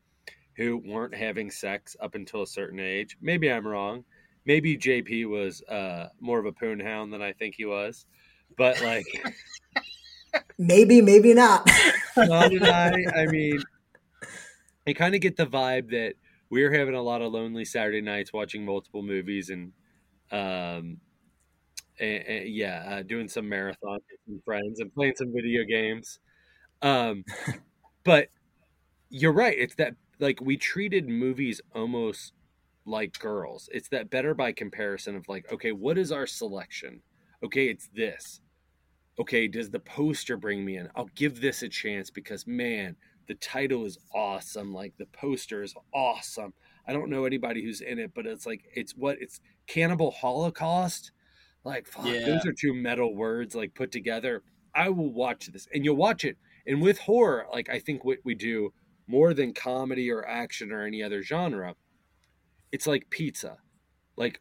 who 0.57 0.79
weren't 0.79 1.14
having 1.14 1.51
sex 1.51 1.97
up 2.01 2.14
until 2.14 2.42
a 2.42 2.47
certain 2.47 2.79
age. 2.79 3.16
Maybe 3.21 3.51
I'm 3.51 3.66
wrong. 3.66 4.05
Maybe 4.44 4.79
JP 4.79 5.29
was 5.29 5.61
uh 5.64 6.11
more 6.21 6.38
of 6.38 6.47
a 6.47 6.53
poon 6.53 6.79
hound 6.79 7.12
than 7.12 7.21
I 7.21 7.33
think 7.33 7.57
he 7.57 7.64
was. 7.64 8.07
But 8.57 8.81
like 8.81 9.07
Maybe, 10.59 11.01
maybe 11.01 11.35
not. 11.35 11.68
And 12.16 12.64
I, 12.64 13.05
I 13.14 13.27
mean, 13.27 13.62
I 14.88 14.94
kind 14.94 15.14
of 15.14 15.20
get 15.20 15.37
the 15.37 15.46
vibe 15.46 15.90
that 15.90 16.14
we're 16.51 16.72
having 16.72 16.94
a 16.94 17.03
lot 17.03 17.20
of 17.20 17.33
lonely 17.33 17.64
Saturday 17.64 18.01
nights 18.01 18.33
watching 18.33 18.64
multiple 18.64 19.03
movies 19.03 19.51
and, 19.51 19.72
um, 20.33 20.98
and, 22.01 22.27
and 22.27 22.48
yeah, 22.48 22.85
uh, 22.88 23.03
doing 23.03 23.29
some 23.29 23.46
marathons 23.46 24.01
with 24.11 24.20
some 24.27 24.40
friends 24.44 24.81
and 24.81 24.92
playing 24.94 25.14
some 25.16 25.33
video 25.33 25.64
games. 25.64 26.18
Um, 26.81 27.24
but 28.05 28.29
you're 29.11 29.33
right. 29.33 29.57
It's 29.59 29.74
that 29.74 29.94
like 30.20 30.40
we 30.40 30.57
treated 30.57 31.09
movies 31.09 31.61
almost 31.74 32.33
like 32.87 33.18
girls. 33.18 33.68
It's 33.72 33.90
that 33.90 34.09
better 34.09 34.35
by 34.35 34.53
comparison 34.53 35.16
of 35.16 35.29
like, 35.29 35.53
okay, 35.53 35.72
what 35.72 35.98
is 35.98 36.11
our 36.11 36.27
selection? 36.27 37.03
Okay, 37.44 37.66
it's 37.66 37.88
this 37.94 38.40
okay, 39.18 39.48
does 39.48 39.70
the 39.70 39.81
poster 39.81 40.37
bring 40.37 40.64
me 40.64 40.77
in? 40.77 40.88
I'll 40.94 41.11
give 41.14 41.40
this 41.40 41.62
a 41.62 41.68
chance 41.68 42.11
because 42.11 42.46
man, 42.46 42.96
the 43.29 43.35
title 43.35 43.85
is 43.85 43.99
awesome. 44.14 44.73
Like 44.75 44.95
the 44.99 45.07
poster 45.07 45.62
is 45.62 45.75
awesome. 45.95 46.55
I 46.87 46.93
don't 46.93 47.11
know 47.11 47.25
anybody 47.27 47.62
who's 47.62 47.81
in 47.83 47.99
it, 47.99 48.12
but 48.14 48.27
it's 48.27 48.47
like 48.47 48.64
it's 48.75 48.93
what 48.97 49.19
it's 49.21 49.41
Cannibal 49.67 50.11
Holocaust. 50.11 51.12
Like 51.64 51.87
fuck, 51.87 52.07
Yeah. 52.07 52.25
those 52.25 52.47
are 52.47 52.53
two 52.53 52.73
metal 52.75 53.14
words 53.14 53.55
like 53.55 53.75
put 53.75 53.93
together. 53.93 54.43
I 54.75 54.88
will 54.88 55.12
watch 55.12 55.47
this, 55.47 55.69
and 55.73 55.85
you'll 55.85 55.97
watch 55.97 56.25
it. 56.25 56.37
And 56.67 56.81
with 56.83 56.99
horror, 57.01 57.47
like 57.53 57.69
I 57.69 57.79
think 57.79 58.05
what 58.05 58.19
we 58.25 58.35
do 58.35 58.73
more 59.07 59.33
than 59.35 59.53
comedy 59.55 60.11
or 60.11 60.27
action 60.27 60.71
or 60.73 60.85
any 60.85 61.03
other 61.03 61.23
genre, 61.23 61.75
it's 62.73 62.87
like 62.87 63.11
pizza. 63.11 63.59
Like 64.17 64.41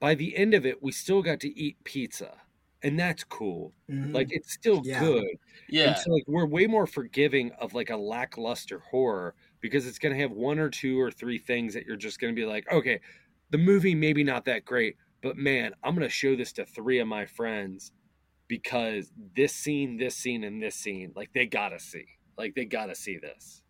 by 0.00 0.14
the 0.14 0.36
end 0.36 0.54
of 0.54 0.64
it, 0.66 0.82
we 0.82 0.92
still 0.92 1.22
got 1.22 1.40
to 1.40 1.48
eat 1.58 1.76
pizza, 1.84 2.34
and 2.82 2.98
that's 2.98 3.24
cool. 3.24 3.74
Mhm. 3.88 4.14
Like 4.14 4.28
it's 4.30 4.52
still 4.52 4.82
Yeah. 4.82 5.00
good. 5.00 5.26
yeah. 5.68 5.86
And 5.86 5.98
so 5.98 6.10
like 6.12 6.24
we're 6.26 6.46
way 6.46 6.66
more 6.66 6.86
forgiving 6.86 7.52
of 7.52 7.74
like 7.74 7.90
a 7.90 7.96
lackluster 7.96 8.78
horror 8.80 9.34
because 9.60 9.86
it's 9.86 9.98
gonna 9.98 10.16
have 10.16 10.32
one 10.32 10.58
or 10.58 10.70
two 10.70 11.00
or 11.00 11.10
three 11.10 11.38
things 11.38 11.74
that 11.74 11.84
you're 11.86 11.96
just 11.96 12.20
gonna 12.20 12.32
be 12.32 12.46
like, 12.46 12.70
okay, 12.72 13.00
the 13.50 13.58
movie 13.58 13.94
maybe 13.94 14.24
not 14.24 14.44
that 14.46 14.64
great, 14.64 14.96
but 15.22 15.36
man, 15.36 15.74
I'm 15.82 15.94
gonna 15.94 16.08
show 16.08 16.36
this 16.36 16.52
to 16.54 16.66
three 16.66 16.98
of 17.00 17.08
my 17.08 17.26
friends 17.26 17.92
because 18.48 19.12
this 19.16 19.54
scene, 19.54 19.96
this 19.98 20.16
scene, 20.16 20.44
and 20.44 20.62
this 20.62 20.76
scene, 20.76 21.12
like 21.16 21.32
they 21.34 21.46
gotta 21.46 21.78
see. 21.80 22.06
Like 22.38 22.54
they 22.54 22.64
gotta 22.66 22.94
see 22.94 23.18
this. 23.18 23.62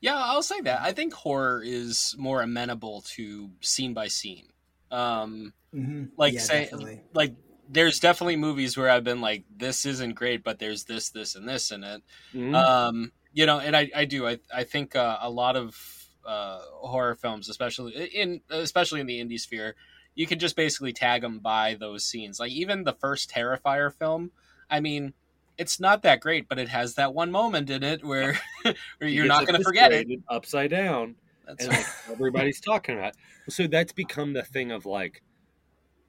Yeah, 0.00 0.16
I'll 0.16 0.42
say 0.42 0.60
that. 0.62 0.82
I 0.82 0.92
think 0.92 1.12
horror 1.14 1.62
is 1.64 2.14
more 2.18 2.42
amenable 2.42 3.02
to 3.16 3.50
scene 3.60 3.94
by 3.94 4.08
scene. 4.08 4.48
Um, 4.90 5.54
Mhm. 5.72 6.10
like 6.16 6.32
Yeah, 6.32 6.40
say, 6.40 6.70
definitely. 6.70 7.02
like 7.14 7.36
there's 7.68 7.98
definitely 8.00 8.36
movies 8.36 8.76
where 8.76 8.90
I've 8.90 9.04
been 9.04 9.20
like, 9.20 9.44
this 9.54 9.86
isn't 9.86 10.14
great, 10.14 10.44
but 10.44 10.58
there's 10.58 10.84
this, 10.84 11.10
this, 11.10 11.34
and 11.34 11.48
this 11.48 11.70
in 11.70 11.84
it. 11.84 12.02
Mhm. 12.34 12.54
Um, 12.54 13.12
you 13.32 13.46
know, 13.46 13.58
and 13.58 13.76
I, 13.76 13.90
I 13.94 14.04
do. 14.04 14.26
I, 14.26 14.38
I 14.54 14.64
think 14.64 14.96
uh, 14.96 15.18
a 15.20 15.30
lot 15.30 15.56
of 15.56 15.76
uh, 16.24 16.60
horror 16.72 17.14
films, 17.14 17.48
especially 17.48 17.92
in, 17.92 18.40
especially 18.50 19.00
in 19.00 19.06
the 19.06 19.22
indie 19.22 19.38
sphere, 19.38 19.74
you 20.14 20.26
can 20.26 20.38
just 20.38 20.56
basically 20.56 20.92
tag 20.92 21.20
them 21.20 21.38
by 21.38 21.76
those 21.78 22.04
scenes. 22.04 22.40
Like 22.40 22.52
even 22.52 22.84
the 22.84 22.94
first 22.94 23.30
Terrifier 23.30 23.92
film, 23.92 24.30
I 24.70 24.80
mean, 24.80 25.12
it's 25.58 25.78
not 25.78 26.02
that 26.02 26.20
great, 26.20 26.48
but 26.48 26.58
it 26.58 26.68
has 26.68 26.94
that 26.94 27.14
one 27.14 27.30
moment 27.30 27.70
in 27.70 27.82
it 27.82 28.04
where, 28.04 28.38
where 28.62 28.74
you're 29.10 29.26
not 29.26 29.46
going 29.46 29.58
to 29.58 29.64
forget 29.64 29.92
it. 29.92 30.08
Upside 30.28 30.70
down. 30.70 31.16
That's 31.46 31.64
and 31.64 31.72
like 31.74 31.86
everybody's 32.10 32.60
talking 32.60 32.98
about. 32.98 33.14
So 33.48 33.66
that's 33.66 33.92
become 33.92 34.32
the 34.32 34.42
thing 34.42 34.72
of 34.72 34.86
like, 34.86 35.22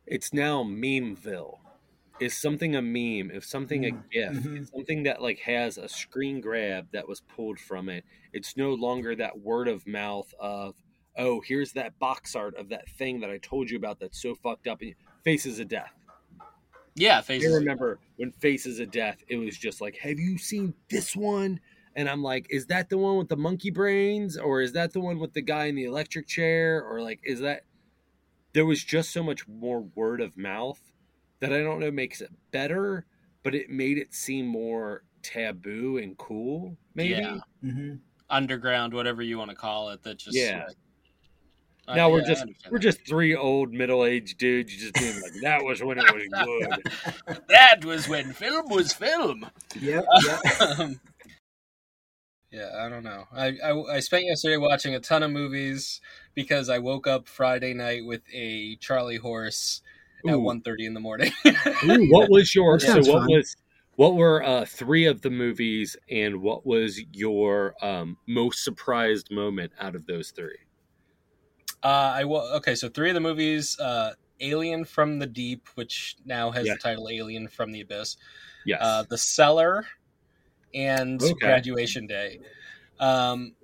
it's 0.08 0.34
now 0.34 0.64
memeville. 0.64 1.60
Is 2.20 2.36
something 2.36 2.76
a 2.76 2.82
meme? 2.82 3.30
If 3.32 3.46
something 3.46 3.86
a 3.86 3.92
GIF, 3.92 4.34
Mhm. 4.34 4.72
something 4.72 5.04
that 5.04 5.22
like 5.22 5.40
has 5.40 5.78
a 5.78 5.88
screen 5.88 6.42
grab 6.42 6.88
that 6.92 7.08
was 7.08 7.22
pulled 7.22 7.60
from 7.60 7.90
it. 7.90 8.04
It's 8.34 8.58
no 8.58 8.74
longer 8.74 9.16
that 9.16 9.40
word 9.40 9.68
of 9.68 9.86
mouth 9.86 10.34
of, 10.40 10.76
oh, 11.16 11.42
here's 11.42 11.74
that 11.74 12.00
box 12.00 12.36
art 12.36 12.56
of 12.56 12.70
that 12.70 12.90
thing 12.90 13.20
that 13.20 13.30
I 13.30 13.38
told 13.38 13.70
you 13.70 13.78
about 13.78 14.00
that's 14.00 14.20
so 14.20 14.34
fucked 14.34 14.66
up. 14.68 14.82
Faces 15.24 15.60
of 15.60 15.68
Death. 15.68 15.94
yeah, 16.96 17.22
faces 17.22 17.46
I 17.46 17.50
faces. 17.50 17.60
remember 17.60 18.00
when 18.16 18.32
Faces 18.32 18.80
of 18.80 18.90
Death, 18.90 19.24
it 19.28 19.38
was 19.38 19.56
just 19.56 19.82
like, 19.82 19.98
have 19.98 20.18
you 20.20 20.40
seen 20.40 20.74
this 20.90 21.16
one? 21.16 21.60
And 21.96 22.10
I'm 22.10 22.24
like, 22.24 22.48
is 22.50 22.66
that 22.68 22.90
the 22.90 22.98
one 22.98 23.18
with 23.18 23.30
the 23.30 23.38
monkey 23.38 23.70
brains? 23.70 24.38
Or 24.38 24.62
is 24.62 24.72
that 24.74 24.94
the 24.94 25.00
one 25.00 25.20
with 25.20 25.34
the 25.34 25.42
guy 25.42 25.66
in 25.66 25.76
the 25.76 25.84
electric 25.86 26.28
chair? 26.28 26.84
Or 26.84 27.02
like, 27.02 27.20
is 27.24 27.40
that. 27.42 27.64
There 28.58 28.66
was 28.66 28.84
just 28.84 29.12
so 29.12 29.22
much 29.22 29.48
more 29.48 29.82
word 29.94 30.20
of 30.20 30.36
mouth 30.36 30.82
that 31.42 31.54
I 31.54 31.60
don't 31.62 31.80
know 31.80 31.92
makes 31.92 32.22
it 32.22 32.32
better, 32.50 33.06
but 33.44 33.54
it 33.54 33.70
made 33.70 34.00
it 34.00 34.16
seem 34.16 34.48
more 34.48 35.04
taboo 35.22 36.00
and 36.00 36.18
cool, 36.18 36.76
maybe. 36.96 37.22
Yeah. 37.22 37.38
hmm 37.62 37.94
underground, 38.32 38.96
whatever 38.96 39.22
you 39.22 39.38
want 39.38 39.52
to 39.52 39.56
call 39.56 39.90
it. 39.92 40.02
That 40.02 40.18
just 40.18 40.36
Yeah. 40.36 40.66
like- 40.68 40.78
Uh, 41.88 41.96
Now 41.96 42.10
we're 42.10 42.22
yeah, 42.22 42.28
just 42.28 42.46
we're 42.72 42.80
that. 42.80 42.84
just 42.84 43.08
three 43.08 43.36
old 43.36 43.72
middle 43.74 44.04
aged 44.06 44.40
dudes 44.40 44.76
just 44.76 44.96
being 44.96 45.22
like 45.22 45.34
that 45.44 45.64
was 45.64 45.84
when 45.84 46.00
it 46.00 46.12
was 46.12 46.24
good. 47.28 47.38
that 47.50 47.86
was 47.86 48.10
when 48.10 48.34
film 48.34 48.68
was 48.70 48.92
film. 48.92 49.46
Yeah. 49.80 50.02
yep. 50.26 50.40
Um, 50.80 51.00
yeah, 52.52 52.72
I 52.80 52.90
don't 52.90 53.04
know. 53.04 53.26
I, 53.32 53.54
I 53.64 53.96
I 53.96 54.00
spent 54.00 54.26
yesterday 54.26 54.58
watching 54.58 54.96
a 54.96 55.00
ton 55.00 55.22
of 55.22 55.32
movies 55.32 56.02
because 56.38 56.70
I 56.70 56.78
woke 56.78 57.08
up 57.08 57.28
Friday 57.28 57.74
night 57.74 58.06
with 58.06 58.22
a 58.32 58.76
Charlie 58.76 59.18
horse 59.18 59.82
at 60.28 60.36
Ooh. 60.36 60.42
1.30 60.44 60.86
in 60.86 60.94
the 60.94 61.00
morning. 61.00 61.32
Ooh, 61.46 62.06
what 62.12 62.30
was 62.30 62.54
your 62.54 62.78
That 62.80 62.92
so 62.92 63.00
what 63.02 63.22
fun. 63.22 63.30
was 63.30 63.56
what 63.96 64.14
were 64.16 64.44
uh 64.44 64.66
three 64.66 65.06
of 65.06 65.24
the 65.24 65.32
movies 65.32 65.98
and 66.12 66.40
what 66.44 66.64
was 66.64 67.02
your 67.12 67.74
um 67.82 68.18
most 68.28 68.64
surprised 68.64 69.32
moment 69.32 69.72
out 69.80 69.96
of 69.96 70.06
those 70.06 70.30
three 70.30 70.60
Uh, 71.84 72.14
I 72.16 72.24
wa- 72.24 72.54
okay, 72.58 72.76
so 72.76 72.88
three 72.88 73.10
of 73.10 73.16
the 73.16 73.20
movies: 73.20 73.80
uh, 73.80 74.14
Alien 74.40 74.86
from 74.86 75.18
the 75.18 75.26
Deep, 75.28 75.68
which 75.74 76.18
now 76.24 76.52
has 76.52 76.68
Yeah. 76.68 76.74
the 76.76 76.80
title 76.80 77.10
Alien 77.10 77.48
from 77.48 77.72
the 77.72 77.82
Abyss, 77.82 78.16
yes 78.66 78.80
uh, 78.82 79.04
The 79.10 79.18
Cellar, 79.18 79.86
and 80.76 81.20
Okay. 81.22 81.36
Graduation 81.40 82.06
Day. 82.06 82.40
Um, 83.00 83.56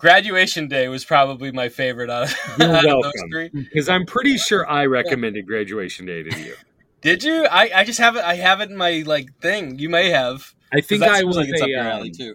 Graduation 0.00 0.66
Day 0.66 0.88
was 0.88 1.04
probably 1.04 1.52
my 1.52 1.68
favorite 1.68 2.08
out 2.10 2.24
of, 2.24 2.38
You're 2.58 2.74
out 2.74 2.84
of 2.88 3.02
those 3.02 3.12
three. 3.30 3.50
because 3.52 3.88
i'm 3.88 4.06
pretty 4.06 4.38
sure 4.38 4.68
i 4.68 4.86
recommended 4.86 5.46
graduation 5.46 6.06
day 6.06 6.22
to 6.22 6.40
you 6.40 6.54
Did 7.02 7.22
you? 7.22 7.46
I, 7.46 7.70
I 7.74 7.84
just 7.84 7.98
have 7.98 8.16
it. 8.16 8.24
I 8.24 8.34
have 8.34 8.60
it 8.60 8.70
in 8.70 8.76
my 8.76 9.02
like 9.06 9.28
thing. 9.40 9.78
You 9.78 9.88
may 9.88 10.10
have. 10.10 10.54
I 10.72 10.80
think 10.80 11.02
i 11.02 11.22
was 11.24 11.36
like 11.36 11.48
it's 11.48 11.62
up 11.62 11.68
your 11.68 11.80
um, 11.80 11.86
alley 11.86 12.10
too. 12.10 12.34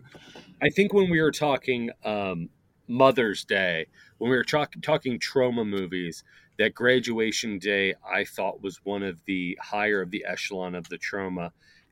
i 0.62 0.70
think 0.70 0.94
when 0.94 1.10
we 1.10 1.22
were 1.22 1.32
talking 1.32 1.92
um 2.04 2.50
mother's 2.88 3.44
day 3.46 3.88
when 4.18 4.30
we 4.30 4.38
were 4.38 4.44
talk- 4.44 4.74
talking 4.84 5.20
trauma 5.20 5.64
movies 5.66 6.24
that 6.60 6.74
graduation 6.74 7.58
day 7.60 7.94
i 8.10 8.24
thought 8.24 8.62
was 8.62 8.80
one 8.84 9.02
of 9.04 9.20
the 9.26 9.58
higher 9.62 10.02
of 10.02 10.12
the 10.12 10.24
echelon 10.28 10.76
of 10.76 10.88
the 10.90 10.98
trauma 10.98 11.52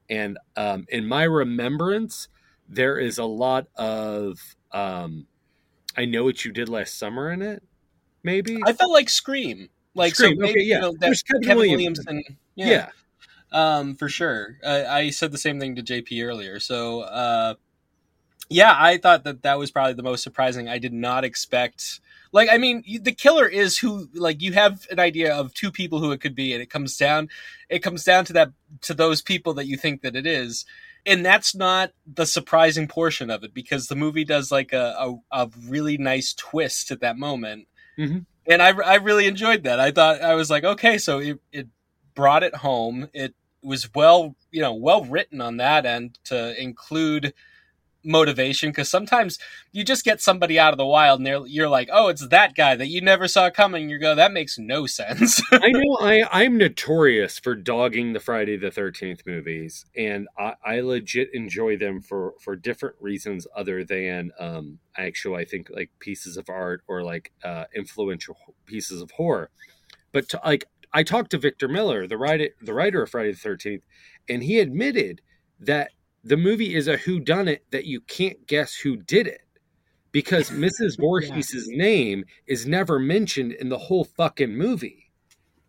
and 0.09 0.37
um, 0.57 0.85
in 0.89 1.07
my 1.07 1.23
remembrance 1.23 2.27
there 2.69 2.97
is 2.99 3.17
a 3.17 3.25
lot 3.25 3.67
of 3.75 4.39
um, 4.71 5.25
i 5.97 6.05
know 6.05 6.23
what 6.23 6.43
you 6.45 6.51
did 6.51 6.69
last 6.69 6.97
summer 6.97 7.31
in 7.31 7.41
it 7.41 7.63
maybe 8.23 8.59
I 8.65 8.73
felt 8.73 8.91
like 8.91 9.09
Scream. 9.09 9.69
Like 9.95 10.15
Scream, 10.15 10.35
so, 10.35 10.41
maybe, 10.41 10.51
okay, 10.51 10.63
yeah. 10.63 10.75
you 10.75 10.81
know, 10.81 10.91
that 10.93 10.99
There's 11.01 11.23
Kevin 11.23 11.43
Kevin, 11.43 11.57
Williamson. 11.57 12.05
Williamson. 12.07 12.37
yeah. 12.55 12.67
Yeah, 12.67 12.89
um, 13.51 13.95
for 13.95 14.09
sure. 14.09 14.57
I, 14.65 14.85
I 14.85 15.09
said 15.11 15.31
the 15.31 15.37
same 15.37 15.59
thing 15.59 15.75
to 15.75 15.83
JP 15.83 16.25
earlier. 16.25 16.59
So, 16.59 17.01
uh, 17.01 17.55
yeah, 18.49 18.75
I 18.77 18.97
thought 18.97 19.23
that 19.23 19.43
that 19.43 19.59
was 19.59 19.71
probably 19.71 19.93
the 19.93 20.03
most 20.03 20.23
surprising. 20.23 20.67
I 20.67 20.79
did 20.79 20.93
not 20.93 21.23
expect. 21.23 22.01
Like, 22.31 22.49
I 22.51 22.57
mean, 22.57 22.83
the 23.01 23.13
killer 23.13 23.47
is 23.47 23.77
who. 23.77 24.09
Like, 24.13 24.41
you 24.41 24.53
have 24.53 24.87
an 24.91 24.99
idea 24.99 25.33
of 25.33 25.53
two 25.53 25.71
people 25.71 25.99
who 25.99 26.11
it 26.11 26.21
could 26.21 26.35
be, 26.35 26.53
and 26.53 26.61
it 26.61 26.69
comes 26.69 26.97
down. 26.97 27.29
It 27.69 27.79
comes 27.79 28.03
down 28.03 28.25
to 28.25 28.33
that 28.33 28.51
to 28.81 28.93
those 28.93 29.21
people 29.21 29.53
that 29.55 29.67
you 29.67 29.77
think 29.77 30.01
that 30.01 30.15
it 30.15 30.25
is. 30.25 30.65
And 31.05 31.25
that's 31.25 31.53
not 31.53 31.91
the 32.05 32.25
surprising 32.25 32.87
portion 32.87 33.29
of 33.29 33.43
it 33.43 33.53
because 33.53 33.87
the 33.87 33.95
movie 33.95 34.23
does 34.23 34.51
like 34.51 34.71
a, 34.71 34.95
a, 34.97 35.43
a 35.43 35.49
really 35.67 35.97
nice 35.97 36.33
twist 36.33 36.91
at 36.91 37.01
that 37.01 37.17
moment. 37.17 37.67
Mhm. 37.97 38.25
And 38.47 38.61
I, 38.61 38.69
I 38.69 38.95
really 38.95 39.27
enjoyed 39.27 39.63
that. 39.63 39.79
I 39.79 39.91
thought, 39.91 40.21
I 40.21 40.35
was 40.35 40.49
like, 40.49 40.63
okay, 40.63 40.97
so 40.97 41.19
it, 41.19 41.39
it 41.51 41.67
brought 42.15 42.43
it 42.43 42.55
home. 42.55 43.09
It 43.13 43.35
was 43.61 43.89
well, 43.93 44.35
you 44.51 44.61
know, 44.61 44.73
well 44.73 45.03
written 45.05 45.41
on 45.41 45.57
that 45.57 45.85
end 45.85 46.19
to 46.25 46.61
include 46.61 47.33
motivation 48.03 48.69
because 48.69 48.89
sometimes 48.89 49.39
you 49.71 49.83
just 49.83 50.03
get 50.03 50.21
somebody 50.21 50.59
out 50.59 50.73
of 50.73 50.77
the 50.77 50.85
wild 50.85 51.19
and 51.19 51.47
you're 51.47 51.69
like, 51.69 51.89
oh, 51.91 52.07
it's 52.07 52.27
that 52.27 52.55
guy 52.55 52.75
that 52.75 52.87
you 52.87 53.01
never 53.01 53.27
saw 53.27 53.49
coming. 53.49 53.89
You 53.89 53.99
go, 53.99 54.15
that 54.15 54.31
makes 54.31 54.57
no 54.57 54.85
sense. 54.85 55.41
I 55.51 55.69
know 55.71 55.97
I, 56.01 56.23
I'm 56.31 56.57
notorious 56.57 57.39
for 57.39 57.55
dogging 57.55 58.13
the 58.13 58.19
Friday 58.19 58.57
the 58.57 58.69
13th 58.69 59.25
movies, 59.25 59.85
and 59.95 60.27
I, 60.37 60.53
I 60.63 60.79
legit 60.81 61.29
enjoy 61.33 61.77
them 61.77 62.01
for, 62.01 62.33
for 62.39 62.55
different 62.55 62.95
reasons 62.99 63.47
other 63.55 63.83
than 63.83 64.31
um, 64.39 64.79
actual, 64.97 65.35
I 65.35 65.45
think, 65.45 65.69
like 65.69 65.91
pieces 65.99 66.37
of 66.37 66.49
art 66.49 66.83
or 66.87 67.03
like 67.03 67.31
uh, 67.43 67.65
influential 67.75 68.37
pieces 68.65 69.01
of 69.01 69.11
horror. 69.11 69.49
But 70.11 70.29
to, 70.29 70.41
like, 70.45 70.67
I 70.93 71.03
talked 71.03 71.31
to 71.31 71.37
Victor 71.39 71.67
Miller, 71.67 72.05
the 72.07 72.17
writer, 72.17 72.49
the 72.61 72.73
writer 72.73 73.01
of 73.01 73.09
Friday 73.09 73.31
the 73.31 73.49
13th, 73.49 73.81
and 74.29 74.43
he 74.43 74.59
admitted 74.59 75.21
that 75.59 75.91
the 76.23 76.37
movie 76.37 76.75
is 76.75 76.87
a 76.87 76.97
who 76.97 77.19
done 77.19 77.47
it 77.47 77.65
that 77.71 77.85
you 77.85 78.01
can't 78.01 78.45
guess 78.47 78.73
who 78.73 78.95
did 78.97 79.27
it 79.27 79.41
because 80.11 80.49
Mrs. 80.51 80.97
Voorhees' 80.99 81.67
name 81.69 82.23
is 82.47 82.65
never 82.65 82.99
mentioned 82.99 83.53
in 83.53 83.69
the 83.69 83.77
whole 83.77 84.03
fucking 84.05 84.55
movie. 84.55 85.11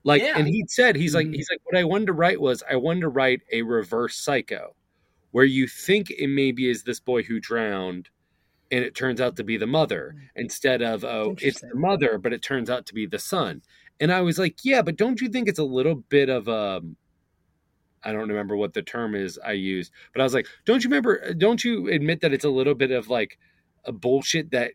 Like, 0.04 0.22
Yeah. 0.22 0.38
and 0.38 0.46
he 0.46 0.64
said, 0.68 0.96
he's 0.96 1.14
like, 1.14 1.26
Mhm. 1.26 1.34
he's 1.34 1.48
like, 1.50 1.60
what 1.64 1.76
I 1.78 1.84
wanted 1.84 2.06
to 2.06 2.12
write 2.12 2.40
was, 2.40 2.62
I 2.70 2.76
wanted 2.76 3.00
to 3.00 3.08
write 3.08 3.40
a 3.50 3.62
reverse 3.62 4.16
psycho, 4.16 4.76
where 5.30 5.46
you 5.46 5.66
think 5.66 6.10
it 6.10 6.28
maybe 6.28 6.68
is 6.68 6.82
this 6.84 7.00
boy 7.00 7.22
who 7.22 7.40
drowned, 7.40 8.10
and 8.70 8.84
it 8.84 8.94
turns 8.94 9.20
out 9.20 9.36
to 9.36 9.44
be 9.44 9.56
the 9.56 9.66
mother 9.66 10.14
instead 10.36 10.82
of 10.82 11.04
oh, 11.04 11.36
it's 11.40 11.60
the 11.62 11.74
mother, 11.74 12.18
but 12.18 12.32
it 12.34 12.42
turns 12.42 12.68
out 12.68 12.84
to 12.86 12.94
be 12.94 13.06
the 13.06 13.18
son. 13.18 13.62
And 14.00 14.12
I 14.12 14.20
was 14.20 14.38
like, 14.38 14.58
yeah, 14.64 14.82
but 14.82 14.96
don't 14.96 15.20
you 15.20 15.28
think 15.28 15.48
it's 15.48 15.58
a 15.58 15.64
little 15.64 15.94
bit 15.94 16.28
of 16.28 16.48
um, 16.48 16.96
I 18.04 18.12
don't 18.12 18.28
remember 18.28 18.56
what 18.56 18.74
the 18.74 18.82
term 18.82 19.14
is 19.14 19.38
I 19.44 19.52
used, 19.52 19.92
but 20.12 20.20
I 20.20 20.24
was 20.24 20.34
like, 20.34 20.46
don't 20.64 20.82
you 20.84 20.90
remember? 20.90 21.22
Uh, 21.24 21.32
don't 21.36 21.64
you 21.64 21.88
admit 21.88 22.20
that 22.20 22.32
it's 22.32 22.44
a 22.44 22.50
little 22.50 22.74
bit 22.74 22.90
of 22.90 23.08
like 23.08 23.38
a 23.84 23.92
bullshit 23.92 24.50
that 24.52 24.72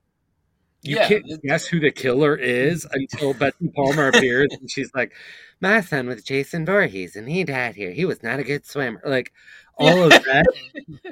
you 0.81 0.95
Yeah, 0.95 1.07
can't 1.07 1.25
guess 1.43 1.65
who 1.65 1.79
the 1.79 1.91
killer 1.91 2.35
is 2.35 2.87
until 2.91 3.33
Betsy 3.33 3.69
Palmer 3.75 4.07
appears 4.07 4.47
and 4.59 4.69
she's 4.71 4.91
like, 4.95 5.13
"My 5.61 5.81
son 5.81 6.07
was 6.07 6.23
Jason 6.23 6.65
Voorhees, 6.65 7.15
and 7.15 7.27
he 7.29 7.43
died 7.43 7.75
here. 7.75 7.91
He 7.91 8.05
was 8.05 8.23
not 8.23 8.39
a 8.39 8.43
good 8.43 8.65
swimmer." 8.65 9.01
Like 9.05 9.33
all 9.77 10.03
of 10.03 10.11
that, 10.11 10.45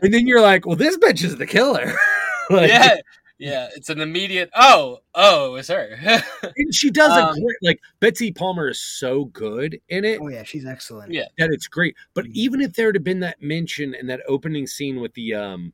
and 0.01 0.13
then 0.13 0.27
you're 0.27 0.41
like, 0.41 0.65
"Well, 0.65 0.75
this 0.77 0.97
bitch 0.97 1.23
is 1.23 1.35
the 1.37 1.47
killer." 1.47 1.93
like, 2.49 2.69
yeah. 2.69 2.95
Yeah. 3.39 3.69
It's 3.75 3.89
an 3.89 4.01
immediate, 4.01 4.49
oh, 4.55 4.99
oh, 5.15 5.47
it 5.47 5.51
was 5.51 5.67
her. 5.67 5.97
and 6.55 6.73
she 6.73 6.89
does 6.89 7.11
Um, 7.11 7.29
a 7.29 7.33
great. 7.33 7.57
Like 7.61 7.79
Betsy 7.99 8.31
Palmer 8.31 8.69
is 8.69 8.79
so 8.79 9.25
good 9.25 9.79
in 9.89 10.05
it 10.05 10.19
Oh 10.21 10.27
yeah, 10.27 10.43
she's 10.43 10.65
excellent. 10.65 11.13
Yeah. 11.13 11.25
that 11.37 11.49
it's 11.51 11.67
great. 11.67 11.95
But 12.13 12.25
even 12.27 12.61
if 12.61 12.73
there 12.73 12.91
had 12.91 13.03
been 13.03 13.19
that 13.21 13.41
mention 13.41 13.93
in 13.93 14.07
that 14.07 14.21
opening 14.27 14.67
scene 14.67 14.99
with 14.99 15.13
the 15.13 15.33
um. 15.35 15.73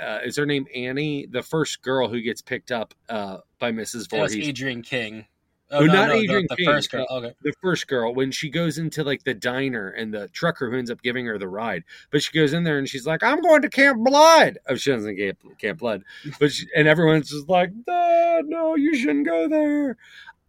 Uh, 0.00 0.20
is 0.24 0.36
her 0.36 0.46
name 0.46 0.64
Annie? 0.76 1.26
The 1.26 1.42
first 1.42 1.82
girl 1.82 2.08
who 2.08 2.20
gets 2.20 2.40
picked 2.40 2.70
up 2.70 2.94
uh, 3.08 3.38
by 3.58 3.72
Mrs. 3.72 3.92
That's 3.92 4.06
Voorhees. 4.06 4.48
Adrienne 4.48 4.82
King. 4.82 5.26
Oh, 5.70 5.84
not 5.84 6.08
the- 6.08 6.14
Adrienne 6.24 6.46
the, 6.48 6.56
King. 6.56 6.66
first 6.66 6.90
girl. 6.90 7.06
Okay. 7.10 7.34
the 7.42 7.52
first 7.60 7.86
girl 7.88 8.14
when 8.14 8.30
she 8.30 8.48
goes 8.48 8.78
into 8.78 9.04
like 9.04 9.24
the 9.24 9.34
diner 9.34 9.88
and 9.90 10.14
the 10.14 10.28
trucker 10.28 10.70
who 10.70 10.78
ends 10.78 10.90
up 10.90 11.02
giving 11.02 11.26
her 11.26 11.38
the 11.38 11.48
ride 11.48 11.84
but 12.10 12.22
she 12.22 12.32
goes 12.32 12.52
in 12.54 12.64
there 12.64 12.78
and 12.78 12.88
she's 12.88 13.06
like 13.06 13.22
i'm 13.22 13.40
going 13.42 13.60
to 13.62 13.68
camp 13.68 14.02
blood 14.02 14.58
oh 14.68 14.74
she 14.76 14.90
doesn't 14.90 15.16
get 15.16 15.36
camp 15.58 15.78
blood 15.80 16.02
but 16.40 16.50
she, 16.52 16.66
and 16.74 16.88
everyone's 16.88 17.28
just 17.30 17.48
like 17.48 17.70
"Ah, 17.88 18.38
no 18.44 18.76
you 18.76 18.94
shouldn't 18.96 19.26
go 19.26 19.46
there 19.48 19.96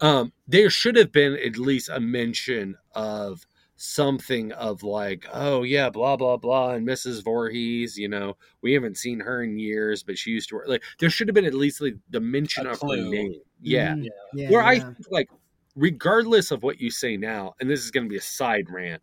um 0.02 0.32
there 0.48 0.70
should 0.70 0.96
have 0.96 1.12
been 1.12 1.34
at 1.34 1.58
least 1.58 1.90
a 1.90 2.00
mention 2.00 2.78
of 2.96 3.46
something 3.82 4.52
of 4.54 4.84
like 4.84 5.26
oh 5.32 5.64
yeah 5.64 5.90
blah 5.90 6.16
blah 6.18 6.36
blah 6.36 6.72
and 6.72 6.86
mrs 6.86 7.24
Voorhees 7.24 7.98
you 7.98 8.10
know 8.10 8.36
we 8.62 8.74
haven't 8.74 8.98
seen 8.98 9.20
her 9.22 9.42
in 9.44 9.58
years 9.58 10.04
but 10.04 10.18
she 10.18 10.32
used 10.32 10.50
to 10.50 10.56
work 10.56 10.68
like 10.68 10.84
there 11.00 11.10
should 11.10 11.28
have 11.30 11.36
been 11.36 11.46
at 11.46 11.54
least 11.54 11.80
like 11.80 11.96
the 12.10 12.20
mention 12.20 12.68
of 12.68 12.82
her 12.82 12.98
name 12.98 13.36
yeah 13.62 13.94
Mhm. 13.96 14.08
Yeah. 14.34 14.50
where 14.52 14.64
I 14.64 14.80
think 14.80 14.98
like 15.10 15.30
regardless 15.76 16.52
of 16.52 16.62
what 16.62 16.82
you 16.82 16.92
say 16.92 17.16
now, 17.16 17.54
and 17.62 17.70
this 17.70 17.80
is 17.82 17.92
going 17.92 18.06
to 18.06 18.10
be 18.10 18.18
a 18.18 18.22
side 18.22 18.70
rant 18.70 19.02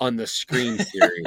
on 0.00 0.16
the 0.16 0.26
Scream 0.26 0.76
series, 0.78 1.26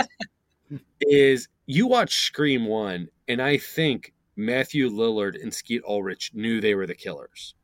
is 1.02 1.48
you 1.66 1.88
watch 1.88 2.26
Scream 2.26 2.66
1, 2.66 3.08
and 3.28 3.42
I 3.42 3.58
think 3.58 4.14
Matthew 4.36 4.90
Lillard 4.90 5.42
and 5.42 5.52
Skeet 5.52 5.82
Ulrich 5.88 6.32
knew 6.36 6.62
they 6.62 6.76
were 6.76 6.86
the 6.86 6.94
killers. 6.94 7.56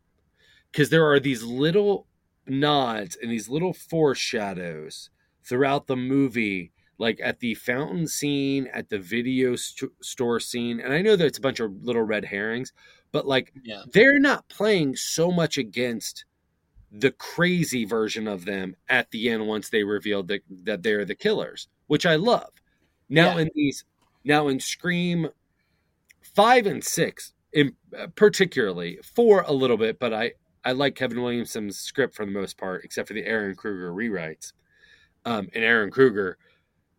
Because 0.71 0.89
there 0.89 1.05
are 1.11 1.19
these 1.19 1.43
little 1.43 2.07
nods 2.47 3.17
and 3.21 3.31
these 3.31 3.49
little 3.49 3.73
foreshadows 3.73 5.09
throughout 5.43 5.87
the 5.87 5.95
movie 5.95 6.71
like 6.99 7.19
at 7.23 7.39
the 7.39 7.55
fountain 7.55 8.07
scene 8.07 8.67
at 8.73 8.89
the 8.89 8.99
video 8.99 9.55
st- 9.55 9.91
store 10.01 10.39
scene 10.39 10.79
and 10.79 10.93
i 10.93 11.01
know 11.01 11.15
that 11.15 11.25
it's 11.25 11.37
a 11.37 11.41
bunch 11.41 11.59
of 11.59 11.71
little 11.83 12.01
red 12.03 12.25
herrings 12.25 12.71
but 13.11 13.25
like 13.27 13.51
Yeah. 13.63 13.83
they're 13.91 14.19
not 14.19 14.47
playing 14.49 14.95
so 14.95 15.31
much 15.31 15.57
against 15.57 16.25
the 16.91 17.11
crazy 17.11 17.85
version 17.85 18.27
of 18.27 18.45
them 18.45 18.75
at 18.87 19.09
the 19.11 19.29
end 19.29 19.47
once 19.47 19.69
they 19.69 19.83
revealed 19.83 20.27
that, 20.27 20.41
that 20.63 20.83
they're 20.83 21.05
the 21.05 21.15
killers 21.15 21.67
which 21.87 22.05
i 22.05 22.15
love 22.15 22.49
now 23.09 23.35
Yeah. 23.35 23.43
in 23.43 23.49
these 23.55 23.85
now 24.23 24.47
in 24.47 24.59
scream 24.59 25.29
five 26.21 26.65
and 26.65 26.83
six 26.83 27.33
in 27.51 27.75
uh, 27.97 28.07
particularly 28.15 28.99
four 29.03 29.41
a 29.41 29.51
little 29.53 29.77
bit 29.77 29.99
but 29.99 30.13
i 30.13 30.33
i 30.65 30.71
like 30.71 30.95
kevin 30.95 31.21
williamson's 31.21 31.77
script 31.77 32.15
for 32.15 32.25
the 32.25 32.31
most 32.31 32.57
part 32.57 32.83
except 32.83 33.07
for 33.07 33.13
the 33.13 33.23
ehren 33.23 33.55
kruger 33.55 33.91
rewrites 33.93 34.53
um 35.25 35.47
and 35.53 35.63
ehren 35.63 35.91
kruger 35.91 36.37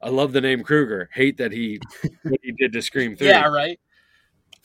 i 0.02 0.08
love 0.08 0.32
the 0.32 0.40
name 0.40 0.62
kruger 0.62 1.08
hate 1.14 1.36
that 1.36 1.52
he 1.52 1.80
what 2.22 2.40
he 2.42 2.52
did 2.52 2.72
to 2.72 2.82
scream 2.82 3.16
3 3.16 3.26
Yeah, 3.28 3.46
right. 3.46 3.78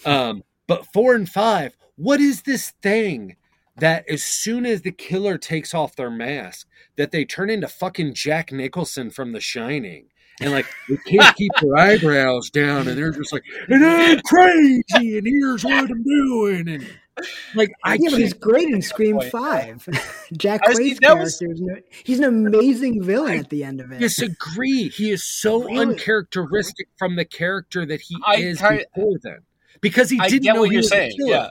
um, 0.05 0.43
but 0.67 0.85
four 0.93 1.15
and 1.15 1.27
five, 1.27 1.75
what 1.95 2.21
is 2.21 2.43
this 2.43 2.71
thing 2.81 3.35
that 3.77 4.07
as 4.09 4.23
soon 4.23 4.65
as 4.65 4.81
the 4.81 4.91
killer 4.91 5.37
takes 5.37 5.73
off 5.73 5.95
their 5.95 6.11
mask, 6.11 6.67
that 6.95 7.11
they 7.11 7.25
turn 7.25 7.49
into 7.49 7.67
fucking 7.67 8.13
Jack 8.13 8.51
Nicholson 8.51 9.09
from 9.09 9.31
The 9.31 9.39
Shining? 9.39 10.07
And 10.41 10.51
like 10.51 10.65
they 10.87 10.97
can't 11.05 11.35
keep 11.35 11.51
their 11.61 11.75
eyebrows 11.75 12.49
down, 12.49 12.87
and 12.87 12.97
they're 12.97 13.11
just 13.11 13.33
like, 13.33 13.43
and 13.67 13.85
I'm 13.85 14.19
crazy, 14.21 15.17
and 15.17 15.27
here's 15.27 15.65
what 15.65 15.73
I'm 15.73 16.03
doing, 16.03 16.69
and 16.69 16.87
like 17.55 17.69
I 17.83 17.95
yeah, 17.99 18.09
but 18.11 18.19
he's 18.19 18.31
great 18.33 18.69
in 18.69 18.81
Scream 18.81 19.17
point. 19.17 19.31
Five. 19.31 19.87
Jack 20.37 20.61
I 20.65 20.73
Quaid's 20.73 20.99
that 21.01 21.17
was- 21.19 21.37
character 21.37 21.53
is 21.53 21.61
no, 21.61 21.75
he's 22.05 22.19
an 22.19 22.25
amazing 22.25 23.03
villain 23.03 23.39
at 23.39 23.49
the 23.49 23.65
end 23.65 23.81
of 23.81 23.91
it. 23.91 23.99
disagree. 23.99 24.87
He 24.89 25.11
is 25.11 25.23
so 25.25 25.63
Really? 25.65 25.79
uncharacteristic 25.93 26.87
from 26.97 27.17
the 27.17 27.25
character 27.25 27.85
that 27.85 27.99
he 27.99 28.15
I 28.25 28.35
is 28.35 28.59
kinda- 28.59 28.85
before 28.95 29.17
then, 29.21 29.39
because 29.81 30.09
he 30.09 30.19
I 30.21 30.29
didn't 30.29 30.43
get 30.43 30.53
know 30.53 30.61
what 30.61 30.69
he 30.69 30.75
you're 30.75 30.79
was 30.79 30.87
a 30.87 30.89
saying. 30.95 31.11
killer. 31.17 31.29
Yeah. 31.31 31.49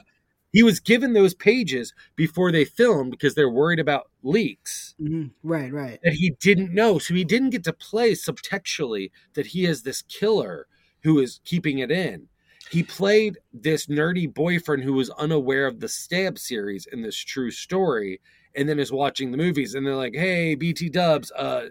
He 0.53 0.63
was 0.63 0.81
given 0.81 1.13
those 1.13 1.35
pages 1.35 1.93
before 2.17 2.51
they 2.53 2.65
filmed 2.65 3.11
because 3.11 3.35
they're 3.35 3.51
worried 3.51 3.79
about 3.81 4.11
leaks 4.23 4.95
Mhm. 5.01 5.31
Right, 5.43 5.73
right. 5.73 6.01
that 6.03 6.15
he 6.15 6.31
didn't 6.41 6.73
know. 6.75 6.99
So 6.99 7.15
he 7.15 7.25
didn't 7.25 7.51
get 7.51 7.65
to 7.65 7.73
play 7.73 8.13
subtextually 8.13 9.11
that 9.35 9.47
he 9.47 9.67
is 9.67 9.83
this 9.83 10.03
killer 10.03 10.67
who 11.03 11.19
is 11.21 11.41
keeping 11.45 11.79
it 11.79 11.91
in. 11.91 12.29
He 12.71 12.83
played 12.83 13.39
this 13.53 13.87
nerdy 13.87 14.33
boyfriend 14.33 14.83
who 14.85 14.93
was 14.95 15.11
unaware 15.11 15.67
of 15.67 15.81
the 15.81 15.89
stab 15.89 16.39
series 16.39 16.87
in 16.87 17.03
this 17.03 17.17
true 17.17 17.51
story 17.51 18.21
and 18.55 18.69
then 18.69 18.79
is 18.79 18.93
watching 18.93 19.31
the 19.31 19.37
movies 19.39 19.75
and 19.75 19.87
they're 19.87 19.95
like, 19.97 20.15
"Hey, 20.15 20.55
BT 20.55 20.89
Dubs, 20.89 21.31
uh 21.33 21.69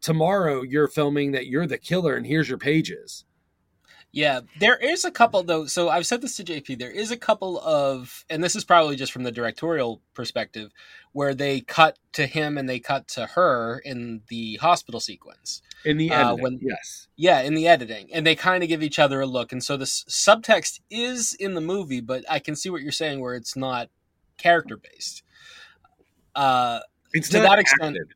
tomorrow 0.00 0.62
you're 0.62 0.88
filming 0.88 1.32
that 1.32 1.48
you're 1.48 1.66
the 1.66 1.78
killer 1.78 2.14
and 2.16 2.26
here's 2.26 2.48
your 2.48 2.58
pages." 2.58 3.24
Yeah, 4.18 4.40
there 4.58 4.76
is 4.76 5.04
a 5.04 5.12
couple 5.12 5.44
though. 5.44 5.66
So 5.66 5.90
I've 5.90 6.04
said 6.04 6.22
this 6.22 6.36
to 6.38 6.42
JP. 6.44 6.76
There 6.80 6.90
is 6.90 7.12
a 7.12 7.16
couple 7.16 7.60
of, 7.60 8.24
and 8.28 8.42
this 8.42 8.56
is 8.56 8.64
probably 8.64 8.96
just 8.96 9.12
from 9.12 9.22
the 9.22 9.30
directorial 9.30 10.02
perspective, 10.12 10.72
where 11.12 11.34
they 11.34 11.60
cut 11.60 12.00
to 12.14 12.26
him 12.26 12.58
and 12.58 12.68
they 12.68 12.80
cut 12.80 13.06
to 13.08 13.26
her 13.26 13.80
in 13.84 14.22
the 14.26 14.56
hospital 14.56 14.98
sequence. 14.98 15.62
In 15.84 15.98
the 15.98 16.10
Uh, 16.10 16.32
end, 16.32 16.42
when- 16.42 16.58
yes. 16.60 17.06
Yeah, 17.14 17.42
in 17.42 17.54
the 17.54 17.68
editing, 17.68 18.12
and 18.12 18.26
they 18.26 18.34
kind 18.34 18.64
of 18.64 18.68
give 18.68 18.82
each 18.82 18.98
other 18.98 19.20
a 19.20 19.26
look. 19.26 19.52
And 19.52 19.62
so 19.62 19.76
the 19.76 19.84
subtext 19.84 20.80
is 20.90 21.34
in 21.34 21.54
the 21.54 21.60
movie, 21.60 22.00
but 22.00 22.24
I 22.28 22.40
can 22.40 22.56
see 22.56 22.70
what 22.70 22.82
you're 22.82 22.90
saying, 22.90 23.20
where 23.20 23.36
it's 23.36 23.54
not 23.54 23.88
character 24.36 24.76
based. 24.76 25.22
Uh, 26.34 26.80
It's 27.12 27.28
to 27.28 27.38
not 27.38 27.50
that 27.50 27.58
extent- 27.60 27.96
acted. 27.96 28.14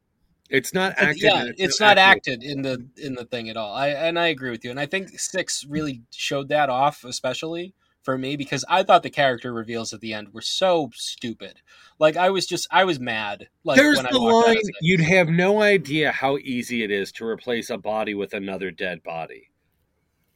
It's 0.53 0.75
not 0.75 0.93
acted. 0.99 1.23
yeah, 1.23 1.41
and 1.47 1.55
it's, 1.57 1.81
not 1.81 1.97
acted. 1.97 2.35
acted 2.35 2.43
in 2.43 2.61
the 2.61 2.87
in 2.99 3.15
the 3.15 3.25
thing 3.25 3.49
at 3.49 3.57
all. 3.57 3.75
I 3.75 3.89
and 3.89 4.19
I 4.19 4.27
agree 4.27 4.51
with 4.51 4.63
you, 4.65 4.71
and 4.71 4.79
I 4.79 4.85
think 4.85 5.19
six 5.19 5.65
really 5.65 6.03
showed 6.11 6.49
that 6.51 6.69
off, 6.69 7.05
especially 7.05 7.75
for 8.03 8.19
me 8.19 8.37
because 8.37 8.63
I 8.69 8.83
thought 8.83 9.03
the 9.03 9.11
character 9.11 9.51
reveals 9.51 9.95
at 9.95 10.01
the 10.01 10.13
end 10.13 10.35
were 10.35 10.43
so 10.43 10.91
stupid. 10.93 11.63
Like 11.99 12.19
I 12.19 12.29
was 12.29 12.47
just 12.47 12.69
I 12.71 12.85
was 12.85 13.01
mad. 13.01 13.49
Like 13.65 13.79
There's 13.79 13.97
when 13.97 14.13
the 14.13 14.19
line. 14.19 14.57
You'd 14.83 15.01
have 15.01 15.31
no 15.31 15.63
idea 15.63 16.13
how 16.13 16.37
easy 16.37 16.85
it 16.85 16.91
is 16.91 17.11
to 17.13 17.25
replace 17.25 17.71
a 17.71 17.79
body 17.79 18.13
with 18.13 18.35
another 18.35 18.71
dead 18.71 19.03
body. 19.03 19.51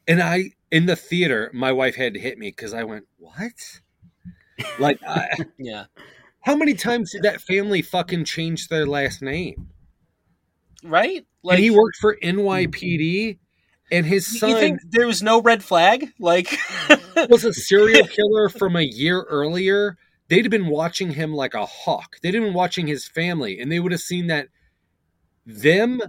And 0.09 0.23
I, 0.23 0.53
in 0.71 0.87
the 0.87 0.97
theater, 0.97 1.51
my 1.53 1.73
wife 1.73 1.97
had 1.97 2.15
to 2.15 2.21
hit 2.21 2.39
me 2.39 2.49
because 2.49 2.73
I 2.73 2.85
went, 2.85 3.05
"What?" 3.19 3.53
Like, 4.79 4.99
I, 5.07 5.29
yeah, 5.59 5.87
how 6.41 6.57
many 6.57 6.73
times 6.73 7.13
did 7.13 7.23
that 7.25 7.43
family 7.43 7.83
fucking 7.83 8.25
change 8.25 8.69
their 8.69 8.87
last 8.87 9.21
name? 9.21 9.69
Right. 10.87 11.27
Like 11.43 11.57
and 11.57 11.65
he 11.65 11.71
worked 11.71 11.97
for 12.01 12.17
NYPD, 12.23 12.71
mm-hmm. 12.71 13.39
and 13.93 14.07
his 14.07 14.33
you 14.33 14.39
son 14.41 14.55
think 14.55 14.81
there 14.91 15.07
was 15.07 15.23
no 15.23 15.41
red 15.41 15.63
flag? 15.63 16.13
Like 16.19 16.59
was 17.29 17.45
a 17.45 17.53
serial 17.53 18.07
killer 18.09 18.49
from 18.49 18.77
a 18.77 18.83
year 18.83 19.23
earlier, 19.23 19.97
they'd 20.29 20.45
have 20.45 20.51
been 20.51 20.67
watching 20.67 21.13
him 21.13 21.33
like 21.33 21.55
a 21.55 21.67
hawk. 21.67 22.17
They'd 22.23 22.35
have 22.35 22.43
been 22.43 22.55
watching 22.55 22.87
his 22.87 23.07
family, 23.07 23.61
and 23.61 23.71
they 23.71 23.81
would 23.81 23.93
have 23.93 24.01
seen 24.01 24.27
that 24.27 24.49
them. 25.45 26.01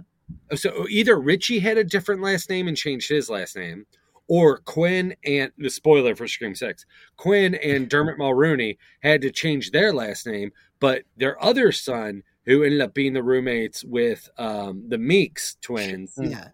So 0.54 0.86
either 0.88 1.18
Richie 1.18 1.60
had 1.60 1.78
a 1.78 1.84
different 1.84 2.20
last 2.20 2.50
name 2.50 2.68
and 2.68 2.76
changed 2.76 3.08
his 3.08 3.30
last 3.30 3.56
name, 3.56 3.86
or 4.26 4.58
Quinn 4.58 5.14
and 5.24 5.52
the 5.56 5.70
spoiler 5.70 6.14
for 6.14 6.28
Scream 6.28 6.54
Six, 6.54 6.84
Quinn 7.16 7.54
and 7.54 7.88
Dermot 7.88 8.18
Mulroney 8.18 8.76
had 9.02 9.22
to 9.22 9.30
change 9.30 9.70
their 9.70 9.92
last 9.92 10.26
name, 10.26 10.52
but 10.80 11.02
their 11.16 11.42
other 11.42 11.72
son, 11.72 12.22
who 12.48 12.64
ended 12.64 12.80
up 12.80 12.94
being 12.94 13.12
the 13.12 13.22
roommates 13.22 13.84
with 13.84 14.28
um, 14.38 14.84
the 14.88 14.98
Meeks 14.98 15.56
twins. 15.60 16.14
Yeah. 16.20 16.48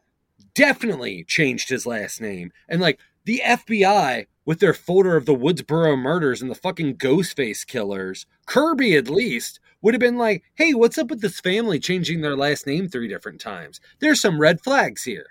definitely 0.55 1.25
changed 1.25 1.69
his 1.71 1.87
last 1.87 2.21
name. 2.21 2.53
And 2.69 2.81
like 2.81 2.99
the 3.25 3.41
FBI 3.45 4.27
with 4.45 4.61
their 4.61 4.75
folder 4.75 5.17
of 5.17 5.25
the 5.27 5.35
Woodsboro 5.35 5.99
murders 5.99 6.43
and 6.43 6.51
the 6.51 6.55
fucking 6.55 6.97
Ghostface 6.97 7.67
killers, 7.67 8.27
Kirby 8.47 8.95
at 8.95 9.09
least 9.09 9.59
would 9.81 9.95
have 9.95 10.01
been 10.01 10.19
like, 10.19 10.43
"Hey, 10.55 10.75
what's 10.75 10.99
up 10.99 11.09
with 11.11 11.21
this 11.23 11.41
family 11.41 11.79
changing 11.79 12.21
their 12.21 12.37
last 12.37 12.67
name 12.67 12.89
three 12.89 13.09
different 13.09 13.41
times? 13.41 13.81
There's 14.01 14.21
some 14.21 14.39
red 14.41 14.61
flags 14.61 15.05
here." 15.05 15.27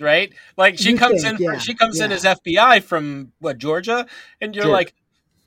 right? 0.00 0.32
Like 0.56 0.78
she 0.78 0.90
You 0.90 0.96
comes 0.98 1.22
think, 1.22 1.40
in, 1.40 1.44
yeah, 1.44 1.58
she 1.58 1.74
comes 1.74 2.00
in 2.00 2.12
as 2.12 2.24
FBI 2.24 2.82
from 2.82 3.32
what 3.40 3.58
Georgia, 3.58 4.06
and 4.40 4.54
you're 4.54 4.64
Georgia. 4.64 4.72
like, 4.72 4.94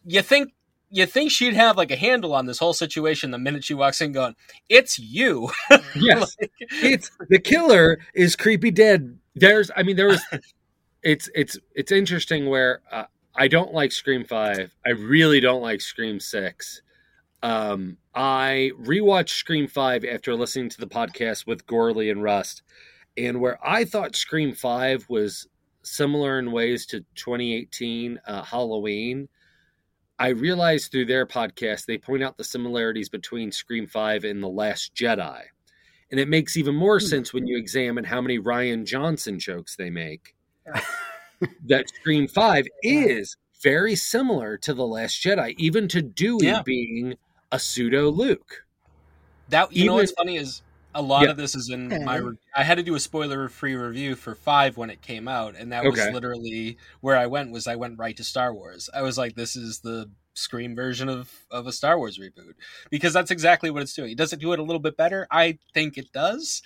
you 0.06 0.22
think. 0.22 0.54
You 0.92 1.06
think 1.06 1.32
she'd 1.32 1.54
have 1.54 1.78
like 1.78 1.90
a 1.92 1.96
handle 1.96 2.34
on 2.34 2.46
this 2.46 2.60
whole 2.60 2.74
situation 2.74 3.32
the 3.32 3.38
minute 3.40 3.64
she 3.64 3.74
walks 3.74 4.02
in, 4.02 4.12
going, 4.12 4.36
"It's 4.70 5.00
you." 5.00 5.50
Yes, 5.96 6.36
Like- 6.42 6.52
it's 6.60 7.10
the 7.30 7.40
killer 7.40 8.00
is 8.14 8.36
creepy 8.36 8.72
dead. 8.72 9.18
There's, 9.36 9.72
I 9.76 9.84
mean, 9.84 9.96
there 9.96 10.08
was. 10.08 10.22
It's 11.04 11.32
it's 11.34 11.58
it's 11.74 11.92
interesting 11.92 12.48
where 12.48 12.82
uh, 12.92 13.06
I 13.36 13.48
don't 13.48 13.74
like 13.74 13.92
Scream 13.92 14.24
Five. 14.24 14.72
I 14.86 14.92
really 14.92 15.40
don't 15.40 15.64
like 15.64 15.82
Scream 15.82 16.20
Six. 16.20 16.84
Um, 17.42 17.98
I 18.14 18.70
rewatched 18.80 19.30
Scream 19.30 19.68
Five 19.68 20.06
after 20.06 20.36
listening 20.36 20.70
to 20.70 20.80
the 20.80 20.86
podcast 20.86 21.48
with 21.48 21.66
Gorley 21.66 22.12
and 22.12 22.22
Rust, 22.22 22.62
and 23.18 23.42
where 23.42 23.58
I 23.68 23.84
thought 23.84 24.16
Scream 24.16 24.54
Five 24.54 25.08
was 25.10 25.48
similar 25.82 26.38
in 26.38 26.52
ways 26.52 26.86
to 26.86 27.00
2018 27.16 28.20
uh, 28.28 28.44
Halloween. 28.44 29.28
I 30.22 30.30
realized 30.30 30.92
through 30.92 31.06
their 31.06 31.26
podcast 31.26 31.86
they 31.88 31.98
point 31.98 32.22
out 32.22 32.38
the 32.38 32.44
similarities 32.44 33.10
between 33.10 33.52
Scream 33.52 33.88
Five 33.88 34.24
and 34.24 34.42
The 34.44 34.48
Last 34.48 34.94
Jedi, 34.94 35.42
and 36.12 36.20
it 36.20 36.28
makes 36.28 36.56
even 36.58 36.76
more 36.76 37.00
Hmm. 37.00 37.06
sense 37.08 37.34
when 37.34 37.48
you 37.48 37.58
examine 37.58 38.04
how 38.04 38.22
many 38.22 38.38
Rian 38.38 38.86
Johnson 38.86 39.40
jokes 39.40 39.76
they 39.76 39.90
make. 39.90 40.36
that 41.66 41.90
Scream 41.90 42.28
Five 42.28 42.68
is 42.84 43.36
very 43.64 43.96
similar 43.96 44.58
to 44.58 44.76
The 44.76 44.86
Last 44.86 45.16
Jedi, 45.24 45.56
even 45.58 45.88
to 45.88 46.04
Dewey 46.04 46.46
Yeah. 46.46 46.62
being 46.62 47.16
a 47.52 47.58
pseudo 47.58 48.10
Luke. 48.12 48.64
That 49.50 49.74
you 49.74 49.86
know 49.86 49.94
Even- 49.94 50.04
what's 50.04 50.12
funny 50.12 50.38
is 50.38 50.62
a 50.94 51.02
lot 51.02 51.24
Yeah. 51.24 51.32
of 51.32 51.38
this 51.38 51.56
is 51.56 51.70
in 51.70 51.92
Okay. 51.92 52.04
my. 52.04 52.18
Re- 52.18 52.38
I 52.56 52.64
had 52.64 52.76
to 52.76 52.84
do 52.84 52.96
a 52.96 53.00
spoiler-free 53.00 53.76
review 53.76 54.16
for 54.16 54.36
five 54.36 54.78
when 54.78 54.90
it 54.90 55.02
came 55.02 55.28
out, 55.28 55.56
and 55.56 55.72
that 55.72 55.84
was 55.84 56.00
literally 56.14 56.78
where 57.02 57.18
I 57.18 57.28
went. 57.28 57.52
Was 57.52 57.68
I 57.68 57.76
went 57.76 57.98
right 57.98 58.16
to 58.18 58.24
Star 58.24 58.54
Wars? 58.54 58.90
I 58.94 59.02
was 59.02 59.18
like, 59.18 59.36
"This 59.36 59.56
is 59.56 59.80
the 59.80 60.10
Scream 60.34 60.76
version 60.76 61.10
of 61.10 61.30
of 61.52 61.68
a 61.68 61.72
Star 61.72 61.98
Wars 61.98 62.18
reboot," 62.18 62.54
because 62.90 63.14
that's 63.14 63.32
exactly 63.32 63.70
what 63.70 63.82
it's 63.82 63.94
doing. 63.94 64.12
It 64.12 64.18
Does 64.18 64.34
it 64.34 64.40
do 64.40 64.54
it 64.54 64.60
a 64.60 64.64
little 64.64 64.80
bit 64.80 64.98
better? 64.98 65.28
I 65.32 65.58
think 65.74 65.98
it 65.98 66.12
does. 66.12 66.62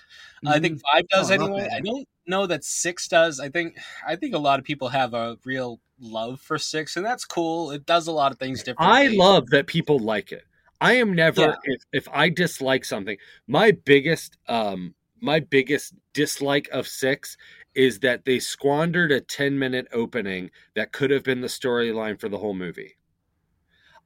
I 0.46 0.60
think 0.60 0.76
mm-hmm. 0.76 0.98
five 0.98 1.06
oh, 1.14 1.18
does 1.18 1.32
Oh, 1.32 1.34
anyway. 1.34 1.62
better. 1.62 1.76
I 1.76 1.80
don't 1.80 2.08
know 2.28 2.48
that 2.48 2.64
six 2.64 3.08
does. 3.08 3.40
I 3.40 3.50
think 3.50 3.78
I 4.08 4.16
think 4.16 4.36
a 4.36 4.40
lot 4.40 4.60
of 4.60 4.66
people 4.66 4.90
have 4.90 5.14
a 5.14 5.38
real 5.46 5.80
love 6.00 6.42
for 6.42 6.58
six, 6.58 6.96
and 6.98 7.06
that's 7.06 7.26
cool. 7.26 7.72
It 7.72 7.86
does 7.86 8.08
a 8.08 8.12
lot 8.12 8.32
of 8.32 8.40
things 8.40 8.64
differently. 8.64 8.98
I 8.98 9.08
love 9.08 9.48
that 9.52 9.68
people 9.68 10.00
like 10.00 10.32
it. 10.32 10.44
I 10.82 10.94
am 10.94 11.14
never 11.14 11.42
Yeah. 11.42 11.56
if, 11.64 11.82
if 11.94 12.08
I 12.12 12.30
dislike 12.30 12.86
something, 12.86 13.18
my 13.48 13.72
biggest 13.72 14.38
um 14.48 14.96
my 15.22 15.40
biggest 15.40 15.94
dislike 16.14 16.68
of 16.72 16.88
six 16.88 17.38
is 17.74 18.00
that 18.00 18.26
they 18.26 18.40
squandered 18.40 19.12
a 19.12 19.22
10 19.22 19.58
minute 19.58 19.88
opening 19.92 20.52
that 20.76 20.92
could 20.92 21.10
have 21.10 21.24
been 21.24 21.42
the 21.42 21.48
storyline 21.48 22.20
for 22.20 22.30
the 22.30 22.38
whole 22.38 22.54
movie. 22.54 22.98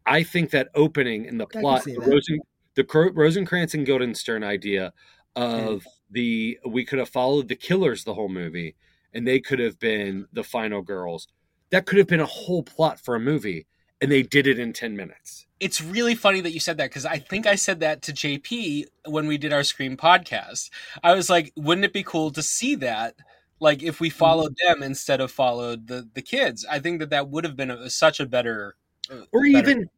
I 0.05 0.23
think 0.23 0.51
that 0.51 0.69
opening 0.75 1.25
in 1.25 1.37
the 1.37 1.45
can 1.45 1.61
plot, 1.61 1.83
the. 1.83 1.99
Rosen, 1.99 2.39
the 2.75 3.11
Rosencrantz 3.13 3.73
and 3.73 3.85
Guildenstern 3.85 4.43
idea 4.43 4.93
of 5.35 5.83
the 6.09 6.57
we 6.65 6.85
could 6.85 6.99
have 6.99 7.09
followed 7.09 7.47
the 7.47 7.55
killers 7.55 8.03
the 8.03 8.13
whole 8.13 8.29
movie 8.29 8.75
and 9.13 9.27
they 9.27 9.39
could 9.39 9.59
have 9.59 9.79
been 9.79 10.27
the 10.33 10.43
final 10.43 10.81
girls. 10.81 11.27
That 11.71 11.85
could 11.85 11.97
have 11.97 12.07
been 12.07 12.19
a 12.19 12.25
whole 12.25 12.63
plot 12.63 12.99
for 12.99 13.15
a 13.15 13.19
movie 13.19 13.67
and 14.01 14.11
they 14.11 14.23
did 14.23 14.47
it 14.47 14.59
in 14.59 14.73
10 14.73 14.95
minutes. 14.95 15.45
It's 15.59 15.81
really 15.81 16.15
funny 16.15 16.39
that 16.41 16.53
you 16.53 16.59
said 16.59 16.77
that 16.77 16.89
because 16.89 17.05
I 17.05 17.17
think 17.19 17.45
I 17.45 17.55
said 17.55 17.81
that 17.81 18.01
to 18.03 18.13
JP 18.13 18.85
when 19.07 19.27
we 19.27 19.37
did 19.37 19.51
our 19.51 19.63
Scream 19.63 19.97
podcast. 19.97 20.69
I 21.03 21.13
was 21.13 21.29
like, 21.29 21.51
wouldn't 21.57 21.83
it 21.85 21.91
be 21.93 22.03
cool 22.03 22.31
to 22.31 22.41
see 22.41 22.75
that? 22.75 23.15
Like 23.59 23.83
if 23.83 23.99
we 23.99 24.09
followed 24.09 24.55
them 24.65 24.81
instead 24.83 25.19
of 25.19 25.31
followed 25.31 25.87
the 25.87 26.07
the 26.13 26.21
kids, 26.21 26.65
I 26.69 26.79
think 26.79 26.99
that 27.01 27.09
that 27.09 27.27
would 27.29 27.43
have 27.43 27.57
been 27.57 27.71
a, 27.71 27.89
such 27.89 28.21
a 28.21 28.25
better, 28.25 28.77
uh, 29.11 29.23
Or 29.33 29.41
better- 29.41 29.57
even 29.57 29.89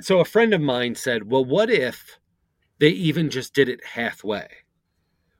so 0.00 0.20
a 0.20 0.24
friend 0.24 0.54
of 0.54 0.62
mine 0.62 0.94
said, 0.94 1.30
"Well, 1.30 1.44
what 1.44 1.68
if 1.68 2.18
they 2.78 2.88
even 2.88 3.28
just 3.28 3.52
did 3.52 3.68
it 3.68 3.84
halfway?" 3.84 4.48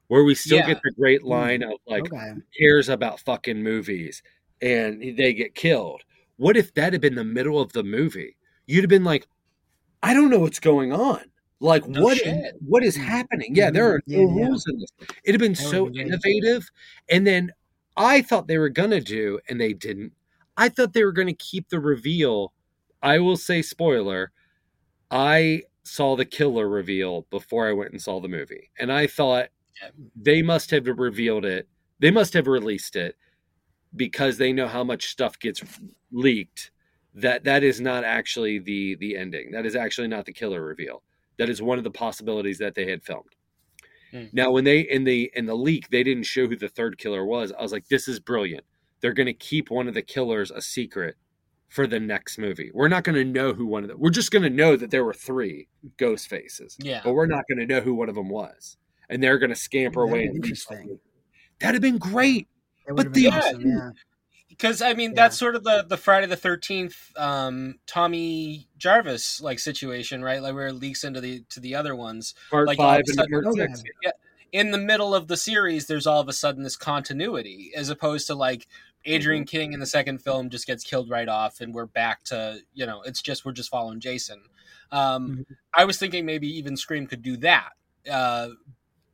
Where 0.08 0.24
we 0.24 0.34
still 0.34 0.58
Yeah. 0.58 0.66
get 0.66 0.82
the 0.82 0.90
great 0.92 1.22
line 1.22 1.62
of 1.62 1.72
like 1.86 2.12
okay. 2.12 2.34
cares 2.58 2.90
about 2.90 3.20
fucking 3.20 3.62
movies 3.62 4.22
and 4.60 5.00
they 5.16 5.32
get 5.32 5.54
killed. 5.54 6.02
What 6.40 6.56
if 6.56 6.72
that 6.72 6.94
had 6.94 7.02
been 7.02 7.16
the 7.16 7.22
middle 7.24 7.60
of 7.60 7.74
the 7.74 7.82
movie? 7.82 8.34
You'd 8.66 8.82
have 8.82 8.88
been 8.88 9.04
like, 9.04 9.26
I 10.02 10.14
don't 10.14 10.30
know 10.30 10.38
what's 10.38 10.58
going 10.58 10.90
on. 10.90 11.20
Like 11.60 11.86
No 11.86 12.02
what 12.02 12.16
shit. 12.16 12.54
what 12.66 12.82
is 12.82 12.96
Mm. 12.96 13.04
happening? 13.04 13.54
Yeah, 13.54 13.70
there 13.70 13.86
are 13.92 14.00
no 14.06 14.20
yeah. 14.20 14.24
rules 14.46 14.64
in 14.66 14.78
this. 14.78 14.88
It'd 15.22 15.38
have 15.38 15.46
been 15.46 15.52
That 15.52 15.70
so 15.70 15.84
been 15.90 16.06
innovative. 16.06 16.70
And 17.10 17.26
then 17.26 17.52
I 17.94 18.22
thought 18.22 18.48
they 18.48 18.56
were 18.56 18.70
gonna 18.70 19.02
do, 19.02 19.38
and 19.50 19.60
they 19.60 19.74
didn't. 19.74 20.14
I 20.56 20.70
thought 20.70 20.94
they 20.94 21.04
were 21.04 21.12
gonna 21.12 21.34
keep 21.34 21.68
the 21.68 21.78
reveal. 21.78 22.54
I 23.02 23.18
will 23.18 23.36
say 23.36 23.60
spoiler. 23.60 24.32
I 25.10 25.64
saw 25.82 26.16
the 26.16 26.24
killer 26.24 26.66
reveal 26.66 27.26
before 27.28 27.68
I 27.68 27.72
went 27.74 27.92
and 27.92 28.00
saw 28.00 28.18
the 28.18 28.28
movie. 28.28 28.70
And 28.78 28.90
I 28.90 29.06
thought 29.06 29.50
Yeah. 29.82 29.90
they 30.16 30.40
must 30.40 30.70
have 30.70 30.86
revealed 30.86 31.44
it. 31.44 31.68
They 31.98 32.10
must 32.10 32.32
have 32.32 32.46
released 32.46 32.96
it 32.96 33.14
because 33.94 34.38
they 34.38 34.52
know 34.52 34.68
how 34.68 34.84
much 34.84 35.06
stuff 35.06 35.38
gets 35.38 35.62
leaked 36.12 36.70
that 37.14 37.44
that 37.44 37.62
is 37.62 37.80
not 37.80 38.04
actually 38.04 38.58
the 38.58 38.96
the 38.96 39.16
ending. 39.16 39.50
That 39.50 39.66
is 39.66 39.74
actually 39.74 40.08
not 40.08 40.26
the 40.26 40.32
killer 40.32 40.62
reveal. 40.62 41.02
That 41.38 41.50
is 41.50 41.60
one 41.60 41.78
of 41.78 41.84
the 41.84 41.90
possibilities 41.90 42.58
that 42.58 42.74
they 42.74 42.88
had 42.88 43.02
filmed. 43.02 43.34
Hmm. 44.12 44.24
Now 44.32 44.50
when 44.50 44.64
they 44.64 44.80
in 44.80 45.04
the 45.04 45.30
in 45.34 45.46
the 45.46 45.56
leak 45.56 45.88
they 45.90 46.02
didn't 46.02 46.24
show 46.24 46.46
who 46.46 46.56
the 46.56 46.68
third 46.68 46.98
killer 46.98 47.24
was. 47.24 47.52
I 47.52 47.62
was 47.62 47.72
like 47.72 47.88
this 47.88 48.08
is 48.08 48.20
brilliant. 48.20 48.64
They're 49.00 49.14
going 49.14 49.26
to 49.26 49.32
keep 49.32 49.70
one 49.70 49.88
of 49.88 49.94
the 49.94 50.02
killers 50.02 50.50
a 50.50 50.60
secret 50.60 51.16
for 51.68 51.86
the 51.86 52.00
next 52.00 52.36
movie. 52.36 52.70
We're 52.74 52.88
not 52.88 53.04
going 53.04 53.14
to 53.14 53.24
know 53.24 53.54
who 53.54 53.64
one 53.64 53.82
of 53.82 53.88
them. 53.88 53.98
We're 53.98 54.10
just 54.10 54.30
going 54.30 54.42
to 54.42 54.50
know 54.50 54.76
that 54.76 54.90
there 54.90 55.04
were 55.04 55.14
3 55.14 55.68
ghost 55.96 56.28
faces. 56.28 56.76
Yeah. 56.80 57.00
But 57.02 57.12
we're 57.12 57.26
not 57.26 57.44
going 57.48 57.60
to 57.60 57.66
know 57.66 57.80
who 57.80 57.94
one 57.94 58.08
of 58.08 58.14
them 58.14 58.28
was. 58.28 58.76
And 59.08 59.22
they're 59.22 59.38
going 59.38 59.50
to 59.50 59.56
scamper 59.56 60.00
That'd 60.00 60.10
away 60.10 60.18
be 60.18 60.26
and 60.26 60.34
leave 60.34 60.44
interesting. 60.44 60.98
That'd 61.60 61.76
have 61.76 61.82
been 61.82 61.98
great. 61.98 62.48
That 62.96 63.04
But 63.04 63.14
the- 63.14 63.28
awesome, 63.28 63.60
yeah. 63.66 63.90
because 64.48 64.82
I 64.82 64.94
mean 64.94 65.10
Yeah. 65.10 65.16
that's 65.22 65.38
sort 65.38 65.54
of 65.56 65.64
the 65.64 65.84
the 65.88 65.96
Friday 65.96 66.26
the 66.26 66.36
Thirteenth 66.36 67.12
um, 67.16 67.76
Tommy 67.86 68.68
Jarvis 68.78 69.40
like 69.40 69.58
situation, 69.58 70.22
right? 70.22 70.42
Like 70.42 70.54
where 70.54 70.68
it 70.68 70.74
leaks 70.74 71.04
into 71.04 71.20
the 71.20 71.44
to 71.50 71.60
the 71.60 71.74
other 71.74 71.94
ones. 71.96 72.34
Part 72.50 72.66
Like, 72.66 72.78
five 72.78 73.02
and 73.06 73.14
sudden- 73.14 73.30
part 73.42 73.46
Okay. 73.46 73.66
six. 73.74 73.82
In 74.52 74.72
the 74.72 74.78
middle 74.78 75.14
of 75.14 75.28
the 75.28 75.36
series, 75.36 75.86
there's 75.86 76.08
all 76.08 76.20
of 76.20 76.28
a 76.28 76.32
sudden 76.32 76.64
this 76.64 76.76
continuity, 76.76 77.70
as 77.76 77.88
opposed 77.88 78.26
to 78.26 78.34
like 78.34 78.66
Adrienne 79.08 79.44
King 79.44 79.72
in 79.72 79.78
the 79.80 79.86
second 79.86 80.18
film 80.18 80.50
just 80.50 80.66
gets 80.66 80.82
killed 80.84 81.08
right 81.08 81.28
off, 81.28 81.60
and 81.60 81.72
we're 81.72 81.86
back 81.86 82.24
to 82.24 82.58
you 82.74 82.84
know 82.84 83.00
it's 83.02 83.22
just 83.22 83.44
we're 83.44 83.52
just 83.52 83.70
following 83.70 84.00
Jason. 84.00 84.42
Um, 84.92 85.46
Mhm. 85.48 85.56
I 85.72 85.84
was 85.84 85.98
thinking 85.98 86.26
maybe 86.26 86.48
even 86.58 86.76
Scream 86.76 87.06
could 87.06 87.22
do 87.22 87.36
that, 87.38 87.70
uh, 88.10 88.48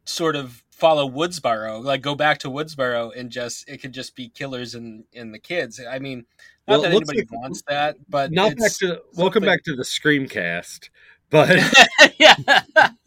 sort 0.06 0.36
of 0.36 0.62
follow 0.70 1.08
Woodsboro, 1.08 1.82
like 1.82 2.02
go 2.02 2.14
back 2.14 2.38
to 2.38 2.48
Woodsboro 2.48 3.12
and 3.18 3.30
just 3.30 3.68
it 3.68 3.78
could 3.82 3.92
just 3.92 4.14
be 4.16 4.28
killers 4.28 4.74
and 4.74 5.04
and 5.14 5.32
the 5.34 5.38
kids. 5.38 5.80
I 5.88 5.98
mean, 5.98 6.24
not 6.66 6.74
Well, 6.74 6.82
that 6.82 6.90
anybody 6.92 7.18
like- 7.20 7.32
wants 7.32 7.62
that, 7.68 7.96
but 8.08 8.32
Not 8.32 8.56
back 8.56 8.72
to 8.78 9.02
welcome 9.14 9.42
something- 9.42 9.42
back 9.42 9.62
to 9.64 9.76
the 9.76 9.82
Screamcast. 9.84 10.90
But 11.28 11.58
yeah. 12.18 12.36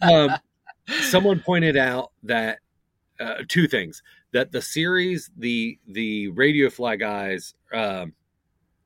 um, 0.01 0.31
someone 1.03 1.39
pointed 1.39 1.77
out 1.77 2.11
that 2.23 2.59
uh, 3.19 3.43
two 3.47 3.67
things 3.67 4.01
that 4.33 4.51
the 4.51 4.61
series 4.61 5.29
the 5.37 5.79
the 5.87 6.27
radio 6.29 6.69
fly 6.69 6.95
guys 6.97 7.53
um, 7.73 8.13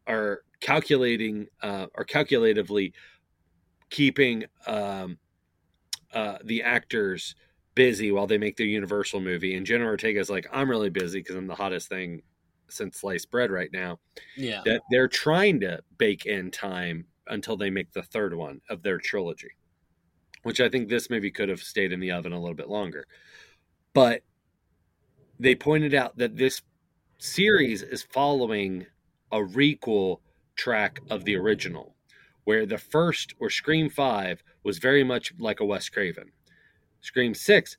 are 0.08 0.44
calculating 0.60 1.48
uh, 1.62 1.88
are 1.96 2.06
calculatively 2.06 2.94
keeping 3.90 4.46
um, 4.68 5.18
uh, 6.14 6.38
the 6.44 6.62
actors 6.64 7.36
busy 7.76 8.12
while 8.12 8.28
they 8.28 8.38
make 8.38 8.58
their 8.58 8.68
universal 8.68 9.20
movie 9.20 9.56
and 9.56 9.66
jenna 9.66 9.86
ortega's 9.86 10.30
like 10.30 10.48
i'm 10.52 10.70
really 10.70 10.90
busy 10.90 11.20
because 11.20 11.36
i'm 11.36 11.48
the 11.48 11.56
hottest 11.56 11.90
thing 11.90 12.22
since 12.70 13.00
sliced 13.00 13.30
bread 13.32 13.52
right 13.52 13.70
now 13.72 14.00
yeah. 14.36 14.62
that 14.66 14.82
they're 14.90 15.08
trying 15.08 15.60
to 15.60 15.80
bake 15.98 16.26
in 16.26 16.52
time 16.52 17.06
until 17.28 17.58
they 17.58 17.70
make 17.70 17.92
the 17.92 18.04
third 18.04 18.34
one 18.34 18.62
of 18.70 18.84
their 18.84 18.98
trilogy, 18.98 19.52
which 20.44 20.60
I 20.60 20.70
think 20.70 20.90
this 20.90 21.10
movie 21.10 21.32
could 21.32 21.50
have 21.50 21.62
stayed 21.62 21.92
in 21.92 22.00
the 22.00 22.12
oven 22.12 22.34
a 22.34 22.40
little 22.40 22.56
bit 22.56 22.70
longer. 22.70 23.08
But 23.94 24.22
they 25.40 25.56
pointed 25.56 25.94
out 25.94 26.18
that 26.18 26.38
this 26.38 26.62
series 27.18 27.82
is 27.82 28.04
following 28.04 28.88
a 29.32 29.38
requel 29.38 30.20
track 30.56 31.00
of 31.10 31.26
the 31.26 31.36
original, 31.36 31.96
where 32.44 32.66
the 32.66 32.78
first 32.78 33.34
or 33.40 33.50
Scream 33.50 33.90
5 33.90 34.44
was 34.64 34.78
very 34.80 35.04
much 35.04 35.34
like 35.40 35.60
a 35.60 35.66
Wes 35.66 35.90
Craven. 35.90 36.32
Scream 37.04 37.34
6 37.36 37.78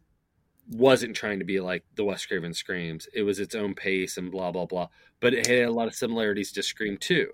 wasn't 0.70 1.16
trying 1.16 1.40
to 1.40 1.44
be 1.44 1.58
like 1.60 1.84
the 1.96 2.04
Wes 2.04 2.24
Craven 2.24 2.54
Screams. 2.54 3.08
It 3.12 3.22
was 3.22 3.40
its 3.40 3.54
own 3.54 3.74
pace 3.74 4.16
and 4.16 4.30
blah 4.30 4.52
blah 4.52 4.66
blah. 4.66 4.88
But 5.20 5.34
it 5.34 5.46
had 5.46 5.64
a 5.64 5.72
lot 5.72 5.88
of 5.88 5.94
similarities 5.94 6.52
to 6.52 6.62
Scream 6.62 6.96
2. 6.98 7.28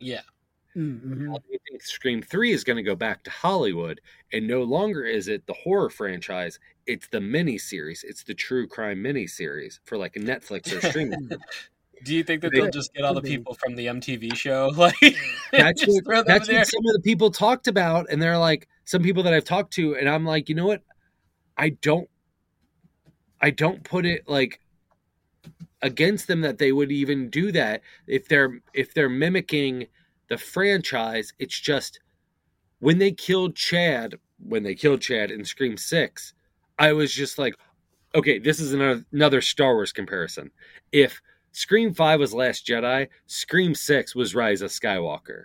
Yeah. 0.00 0.22
Mm-hmm. 0.76 1.34
I 1.34 1.38
think 1.68 1.82
Scream 1.82 2.22
3 2.22 2.52
is 2.52 2.62
going 2.64 2.76
to 2.76 2.82
go 2.82 2.94
back 2.94 3.22
to 3.24 3.30
Hollywood, 3.30 4.00
and 4.32 4.46
no 4.46 4.62
longer 4.62 5.04
is 5.04 5.28
it 5.28 5.46
the 5.46 5.54
horror 5.54 5.90
franchise, 5.90 6.58
it's 6.86 7.08
the 7.08 7.20
mini 7.20 7.58
series. 7.58 8.04
It's 8.06 8.22
the 8.22 8.34
true 8.34 8.66
crime 8.68 9.02
mini 9.02 9.26
series 9.26 9.80
for 9.84 9.96
like 9.98 10.14
Netflix 10.14 10.76
or 10.76 10.86
streaming. 10.86 11.30
Do 12.04 12.14
you 12.14 12.22
think 12.22 12.42
that 12.42 12.52
They- 12.52 12.60
they'll 12.60 12.70
just 12.70 12.94
get 12.94 13.04
all 13.04 13.14
the 13.14 13.22
people 13.22 13.54
from 13.54 13.74
the 13.74 13.86
MTV 13.86 14.36
show, 14.36 14.70
like 14.76 14.94
That's 15.50 15.82
just 15.84 16.04
throw 16.04 16.18
what, 16.18 16.26
them 16.26 16.38
that's 16.38 16.48
in 16.48 16.54
there? 16.54 16.60
what 16.60 16.68
some 16.68 16.86
of 16.86 16.92
the 16.92 17.02
people 17.02 17.30
talked 17.32 17.66
about, 17.66 18.06
and 18.10 18.22
they're 18.22 18.38
like 18.38 18.68
some 18.84 19.02
people 19.02 19.24
that 19.24 19.34
I've 19.34 19.44
talked 19.44 19.72
to, 19.74 19.96
and 19.96 20.08
I'm 20.08 20.24
like, 20.24 20.48
you 20.48 20.54
know 20.54 20.66
what? 20.66 20.82
I 21.58 21.70
don't, 21.70 22.08
I 23.40 23.50
don't 23.50 23.84
put 23.84 24.06
it 24.06 24.28
like 24.28 24.60
against 25.82 26.26
them 26.26 26.40
that 26.40 26.58
they 26.58 26.72
would 26.72 26.90
even 26.90 27.30
do 27.30 27.52
that 27.52 27.82
if 28.06 28.28
they're 28.28 28.60
if 28.74 28.94
they're 28.94 29.08
mimicking 29.08 29.86
the 30.28 30.38
franchise. 30.38 31.32
It's 31.38 31.58
just 31.58 32.00
when 32.80 32.98
they 32.98 33.12
killed 33.12 33.56
Chad, 33.56 34.16
when 34.38 34.62
they 34.62 34.74
killed 34.74 35.00
Chad 35.00 35.30
in 35.30 35.44
Scream 35.44 35.76
Six, 35.76 36.34
I 36.78 36.92
was 36.92 37.12
just 37.12 37.38
like, 37.38 37.54
okay, 38.14 38.38
this 38.38 38.60
is 38.60 38.72
another, 38.72 39.04
another 39.12 39.40
Star 39.40 39.74
Wars 39.74 39.92
comparison. 39.92 40.50
If 40.92 41.20
Scream 41.52 41.92
Five 41.92 42.20
was 42.20 42.32
Last 42.34 42.66
Jedi, 42.66 43.08
Scream 43.26 43.74
Six 43.74 44.14
was 44.14 44.34
Rise 44.34 44.62
of 44.62 44.70
Skywalker. 44.70 45.44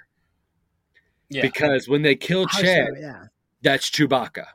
Yeah. 1.30 1.42
Because 1.42 1.88
when 1.88 2.04
they 2.04 2.16
kill 2.16 2.46
Chad, 2.48 2.90
yeah. 3.00 3.26
that's 3.62 3.90
Chewbacca. 3.90 4.46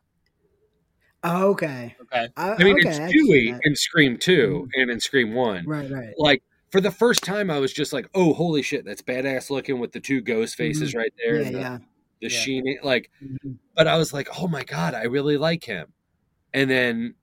Oh, 1.30 1.50
okay. 1.50 1.94
Okay. 2.02 2.28
I, 2.36 2.52
I 2.52 2.64
mean, 2.64 2.78
okay, 2.78 2.88
it's 2.88 2.98
I 2.98 3.10
Chewie 3.12 3.58
in 3.62 3.76
Scream 3.76 4.16
2 4.16 4.68
and 4.76 4.90
in 4.90 4.98
Scream 4.98 5.34
1. 5.34 5.66
Right, 5.66 5.90
right. 5.90 6.14
Like, 6.16 6.42
for 6.72 6.80
the 6.80 6.90
first 6.90 7.22
time, 7.22 7.50
I 7.50 7.58
was 7.58 7.72
just 7.72 7.92
like, 7.92 8.08
oh, 8.14 8.32
holy 8.32 8.62
shit, 8.62 8.84
that's 8.84 9.02
badass 9.02 9.50
looking 9.50 9.78
with 9.78 9.92
the 9.92 10.00
two 10.00 10.20
ghost 10.22 10.56
faces 10.56 10.94
right 10.94 11.12
there. 11.22 11.34
Mm-hmm. 11.34 11.40
Yeah, 11.42 11.46
and 11.46 11.54
the, 11.56 11.60
yeah. 11.60 11.78
the 12.22 12.34
Yeah. 12.34 12.40
sheen. 12.40 12.78
Like, 12.82 13.10
Mhm. 13.22 13.56
but 13.76 13.86
I 13.86 13.98
was 13.98 14.12
like, 14.12 14.28
oh 14.40 14.48
my 14.48 14.64
God, 14.64 14.94
I 14.94 15.04
really 15.04 15.36
like 15.36 15.64
him. 15.64 15.92
And 16.54 16.70
then, 16.70 17.14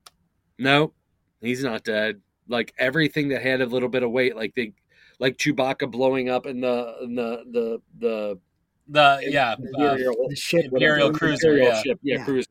no, 0.59 0.93
he's 1.41 1.63
not 1.63 1.83
dead. 1.83 2.21
Like, 2.47 2.73
everything 2.77 3.29
that 3.29 3.41
had 3.41 3.61
a 3.61 3.65
little 3.65 3.89
bit 3.89 4.03
of 4.03 4.11
weight, 4.11 4.35
like 4.35 4.53
they, 4.55 4.73
like 5.19 5.37
Chewbacca 5.37 5.89
blowing 5.89 6.29
up 6.29 6.45
in 6.45 6.61
the, 6.61 6.95
in 7.01 7.15
the, 7.15 7.43
the, 7.51 7.81
the, 7.99 8.39
The 8.87 9.19
yeah. 9.31 9.53
Uh, 9.53 9.55
Imperial- 9.87 10.27
The 10.29 10.35
ship, 10.35 10.65
Imperial 10.65 11.07
whatever, 11.07 11.17
cruiser, 11.17 11.47
Imperial 11.53 11.67
yeah. 11.73 11.81
ship, 11.81 11.99
yeah, 12.03 12.15
Yeah. 12.17 12.25
cruiser. 12.25 12.49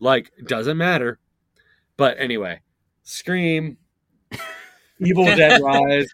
Like, 0.00 0.32
doesn't 0.46 0.76
matter. 0.76 1.18
But 1.96 2.18
anyway, 2.18 2.60
Scream, 3.02 3.78
Evil 5.00 5.24
Dead 5.36 5.60
Rise. 5.60 6.08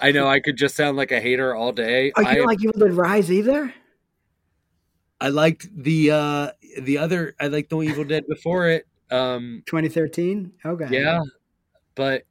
I 0.00 0.12
know 0.12 0.28
I 0.28 0.40
could 0.40 0.56
just 0.56 0.76
sound 0.76 0.96
like 0.96 1.12
a 1.12 1.20
hater 1.20 1.54
all 1.54 1.72
day. 1.72 2.12
Oh, 2.16 2.20
you 2.20 2.26
I, 2.26 2.34
don't 2.34 2.46
like 2.46 2.62
Evil 2.62 2.80
Dead 2.80 2.94
Rise 2.94 3.30
either? 3.30 3.72
I 5.20 5.28
liked 5.30 5.68
the 5.76 6.10
uh 6.12 6.50
the 6.80 6.98
other. 6.98 7.34
I 7.40 7.48
liked 7.48 7.70
the 7.70 7.80
Evil 7.82 8.04
Dead 8.04 8.24
before 8.28 8.68
it. 8.68 8.86
Um, 9.10 9.62
2013. 9.66 10.52
Okay. 10.64 10.86
yeah, 10.90 11.20
but 11.94 12.24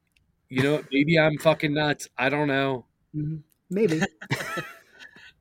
you 0.50 0.64
know, 0.64 0.84
maybe 0.92 1.20
I'm 1.20 1.38
fucking 1.38 1.74
nuts. 1.74 2.08
I 2.18 2.30
don't 2.30 2.48
know. 2.48 2.86
Maybe. 3.70 4.02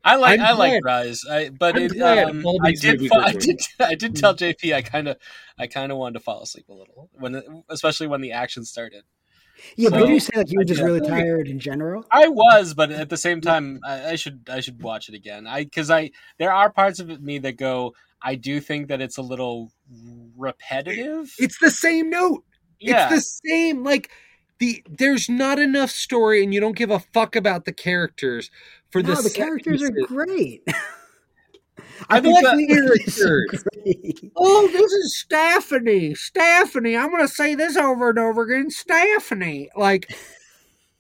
I 0.07 0.17
like 0.17 0.39
I'm 0.39 0.47
I 0.47 0.53
like 0.53 0.85
Rise, 0.85 1.25
I, 1.29 1.49
but 1.49 1.77
it, 1.77 2.01
um, 2.01 2.45
I 2.63 2.73
did 2.73 3.13
I 3.13 3.33
did 3.33 3.61
I 3.81 3.95
did 3.97 4.15
tell 4.15 4.35
JP 4.35 4.73
I 4.73 4.83
kind 4.83 5.09
of 5.09 5.17
I 5.59 5.67
kind 5.67 5.91
of 5.91 5.99
wanted 5.99 6.15
to 6.15 6.21
fall 6.21 6.43
asleep 6.43 6.69
a 6.69 6.73
little 6.73 7.11
when 7.13 7.65
especially 7.69 8.07
when 8.07 8.21
the 8.21 8.31
action 8.33 8.65
started. 8.65 9.03
Yeah, 9.77 9.89
but 9.91 9.99
did 9.99 10.11
you 10.11 10.21
say 10.21 10.37
like 10.37 10.51
you 10.51 10.59
were 10.59 10.65
just 10.65 10.81
yeah. 10.81 10.87
really 10.87 11.01
tired 11.01 11.49
in 11.49 11.59
general? 11.59 12.05
I 12.13 12.29
was, 12.29 12.75
but 12.75 12.93
at 12.93 13.09
the 13.09 13.17
same 13.17 13.41
time, 13.41 13.81
I, 13.85 14.11
I 14.11 14.17
should 14.17 14.49
I 14.49 14.61
should 14.61 14.81
watch 14.81 15.09
it 15.09 15.15
again. 15.17 15.47
I 15.47 15.65
because 15.65 15.91
I 15.91 16.13
there 16.39 16.53
are 16.53 16.71
parts 16.71 17.01
of 17.01 17.21
me 17.21 17.39
that 17.41 17.57
go. 17.57 17.95
I 18.23 18.37
do 18.37 18.61
think 18.61 18.89
that 18.89 19.01
it's 19.01 19.19
a 19.19 19.23
little 19.23 19.73
repetitive. 20.37 21.35
It's 21.39 21.59
the 21.59 21.71
same 21.71 22.11
note. 22.11 22.45
yeah, 22.81 23.13
It's 23.13 23.43
the 23.43 23.49
same. 23.49 23.83
Like 23.83 24.11
the 24.59 24.83
there's 24.89 25.29
not 25.29 25.59
enough 25.59 25.91
story, 25.91 26.43
and 26.43 26.55
you 26.55 26.61
don't 26.61 26.77
give 26.77 26.91
a 26.91 27.01
fuck 27.01 27.37
about 27.37 27.65
the 27.65 27.73
characters 27.73 28.51
for 29.03 29.03
No, 29.03 29.15
the, 29.17 29.23
the 29.23 29.31
characters 29.31 29.83
are 29.83 29.91
great. 29.91 30.63
I 32.09 32.19
I 32.19 32.21
think 32.21 32.39
the 32.41 32.67
characters 32.69 33.21
are 33.21 33.25
Characters. 33.25 33.65
great. 33.85 34.33
Oh, 34.37 34.69
this 34.69 34.93
is 34.93 35.19
Stephanie. 35.19 36.15
Stephanie. 36.15 36.97
I'm 36.97 37.11
going 37.11 37.27
to 37.27 37.33
say 37.33 37.55
this 37.55 37.77
over 37.77 38.11
and 38.11 38.19
over 38.19 38.43
again. 38.43 38.71
Stephanie. 38.71 39.71
Like, 39.77 40.15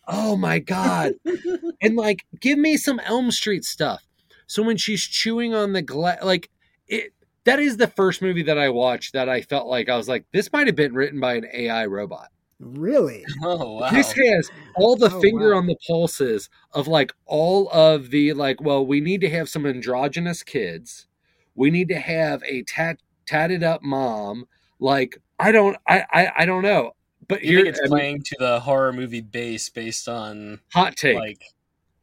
oh 0.08 0.36
my 0.36 0.58
God. 0.58 1.14
and 1.82 1.96
like, 1.96 2.24
give 2.40 2.58
me 2.58 2.76
some 2.76 3.00
Elm 3.00 3.30
Street 3.30 3.64
stuff. 3.64 4.02
So 4.46 4.62
when 4.62 4.76
she's 4.76 5.02
chewing 5.02 5.54
on 5.54 5.72
the 5.72 5.82
glass, 5.82 6.22
like, 6.22 6.50
it, 6.88 7.12
that 7.44 7.60
is 7.60 7.76
the 7.76 7.88
first 7.88 8.22
movie 8.22 8.44
that 8.44 8.58
I 8.58 8.68
watched 8.70 9.12
that 9.14 9.28
I 9.28 9.42
felt 9.42 9.66
like 9.68 9.88
I 9.88 9.96
was 9.96 10.08
like, 10.08 10.24
this 10.32 10.52
might 10.52 10.66
have 10.66 10.76
been 10.76 10.94
written 10.94 11.20
by 11.20 11.34
an 11.34 11.46
AI 11.52 11.86
robot. 11.86 12.28
Really? 12.58 13.24
oh 13.42 13.80
wow. 13.80 13.90
This 13.90 14.12
has 14.12 14.50
all 14.76 14.96
the 14.96 15.10
Oh, 15.12 15.20
finger 15.20 15.52
wow. 15.52 15.58
on 15.58 15.66
the 15.66 15.76
pulses 15.86 16.48
of 16.72 16.88
like 16.88 17.12
all 17.26 17.68
of 17.70 18.10
the 18.10 18.32
like, 18.32 18.60
well, 18.62 18.84
we 18.86 19.00
need 19.00 19.20
to 19.22 19.30
have 19.30 19.48
some 19.48 19.66
androgynous 19.66 20.42
kids. 20.42 21.06
We 21.54 21.70
need 21.70 21.88
to 21.88 21.98
have 21.98 22.42
a 22.44 22.62
tat 22.62 22.98
tatted 23.26 23.62
up 23.62 23.82
mom. 23.82 24.46
Like, 24.80 25.20
I 25.38 25.52
don't 25.52 25.76
I 25.88 26.04
I, 26.12 26.32
I 26.38 26.46
don't 26.46 26.62
know. 26.62 26.92
But 27.28 27.42
you 27.42 27.58
here 27.58 27.64
think 27.64 27.68
it's 27.68 27.80
I 27.80 27.82
mean, 27.84 27.90
playing 27.90 28.22
to 28.24 28.36
the 28.38 28.60
horror 28.60 28.92
movie 28.92 29.20
base 29.20 29.68
based 29.68 30.08
on 30.08 30.60
hot 30.72 30.96
take. 30.96 31.16
like 31.16 31.42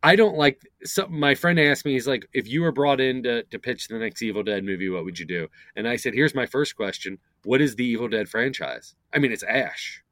I 0.03 0.15
don't 0.17 0.35
like 0.37 0.61
so 0.83 1.07
my 1.07 1.33
friend 1.33 1.59
asked 1.59 1.85
me, 1.85 1.93
he's 1.93 2.07
like, 2.07 2.27
if 2.33 2.47
you 2.47 2.61
were 2.61 2.73
brought 2.73 2.99
in 3.01 3.23
to, 3.23 3.43
to 3.43 3.59
pitch 3.59 3.87
the 3.87 3.97
next 3.99 4.21
Evil 4.21 4.43
Dead 4.43 4.63
movie, 4.65 4.89
what 4.89 5.05
would 5.05 5.17
you 5.17 5.25
do? 5.25 5.47
And 5.77 5.87
I 5.87 5.95
said, 5.95 6.13
Here's 6.13 6.35
my 6.35 6.45
first 6.45 6.75
question. 6.75 7.19
What 7.45 7.61
is 7.61 7.75
the 7.75 7.85
Evil 7.85 8.09
Dead 8.09 8.27
franchise? 8.29 8.95
I 9.13 9.19
mean, 9.19 9.31
it's 9.31 9.43
Ash. 9.43 10.02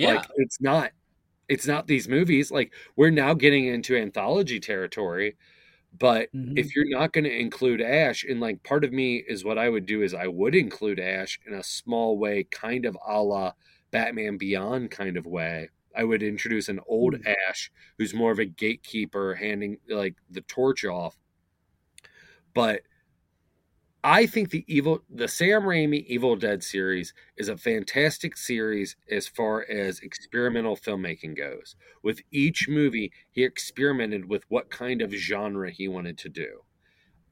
Yeah 0.00 0.22
Like 0.22 0.26
it's 0.36 0.60
not 0.60 0.92
it's 1.48 1.66
not 1.66 1.86
these 1.88 2.08
movies. 2.08 2.50
Like 2.52 2.74
we're 2.96 3.10
now 3.10 3.34
getting 3.34 3.66
into 3.66 3.96
anthology 3.96 4.60
territory, 4.60 5.36
but 5.98 6.30
Mhm. 6.34 6.56
if 6.56 6.74
you're 6.76 6.88
not 6.88 7.12
going 7.12 7.24
to 7.24 7.36
include 7.40 7.80
Ash, 7.82 8.24
and 8.24 8.40
like 8.40 8.62
part 8.64 8.84
of 8.84 8.92
me 8.92 9.18
is 9.28 9.44
what 9.44 9.58
I 9.58 9.68
would 9.70 9.86
do 9.86 10.02
is 10.02 10.14
I 10.14 10.28
would 10.28 10.54
include 10.56 11.00
Ash 11.00 11.40
in 11.46 11.54
a 11.54 11.62
small 11.64 12.18
way, 12.18 12.44
kind 12.44 12.86
of 12.86 12.96
a 13.06 13.22
la 13.22 13.52
Batman 13.92 14.38
Beyond 14.38 14.90
kind 14.92 15.16
of 15.18 15.26
way. 15.26 15.70
I 15.96 16.04
would 16.04 16.22
introduce 16.22 16.68
an 16.70 16.80
old 16.88 17.16
Hmm. 17.16 17.22
Ash 17.26 17.70
who's 17.98 18.14
more 18.14 18.32
of 18.32 18.38
a 18.40 18.46
gatekeeper, 18.46 19.34
handing 19.36 19.78
like 19.88 20.16
the 20.30 20.42
torch 20.42 20.84
off. 20.84 21.16
But 22.54 22.82
I 24.02 24.24
think 24.26 24.48
the 24.50 24.64
evil, 24.66 25.04
the 25.10 25.28
Sam 25.28 25.62
Raimi 25.62 26.04
Evil 26.06 26.34
Dead 26.34 26.64
series 26.64 27.12
is 27.36 27.48
a 27.50 27.56
fantastic 27.58 28.34
series 28.36 28.96
as 29.10 29.28
far 29.28 29.62
as 29.68 30.00
experimental 30.00 30.74
filmmaking 30.76 31.36
goes. 31.36 31.76
With 32.02 32.22
each 32.30 32.66
movie, 32.66 33.12
he 33.30 33.44
experimented 33.44 34.24
with 34.30 34.44
what 34.48 34.70
kind 34.70 35.02
of 35.02 35.12
genre 35.12 35.70
he 35.70 35.86
wanted 35.86 36.16
to 36.18 36.30
do. 36.30 36.62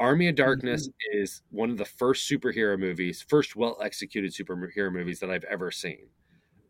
Army 0.01 0.29
of 0.29 0.37
Darkness 0.37 0.89
is 1.13 1.43
one 1.51 1.71
of 1.71 1.79
the 1.79 1.87
first 1.87 2.31
superhero 2.31 2.79
movies, 2.79 3.23
first 3.23 3.57
well 3.57 3.79
executed 3.83 4.33
superhero 4.33 4.93
movies 4.93 5.21
that 5.21 5.31
I've 5.31 5.45
ever 5.45 5.71
seen. 5.71 6.11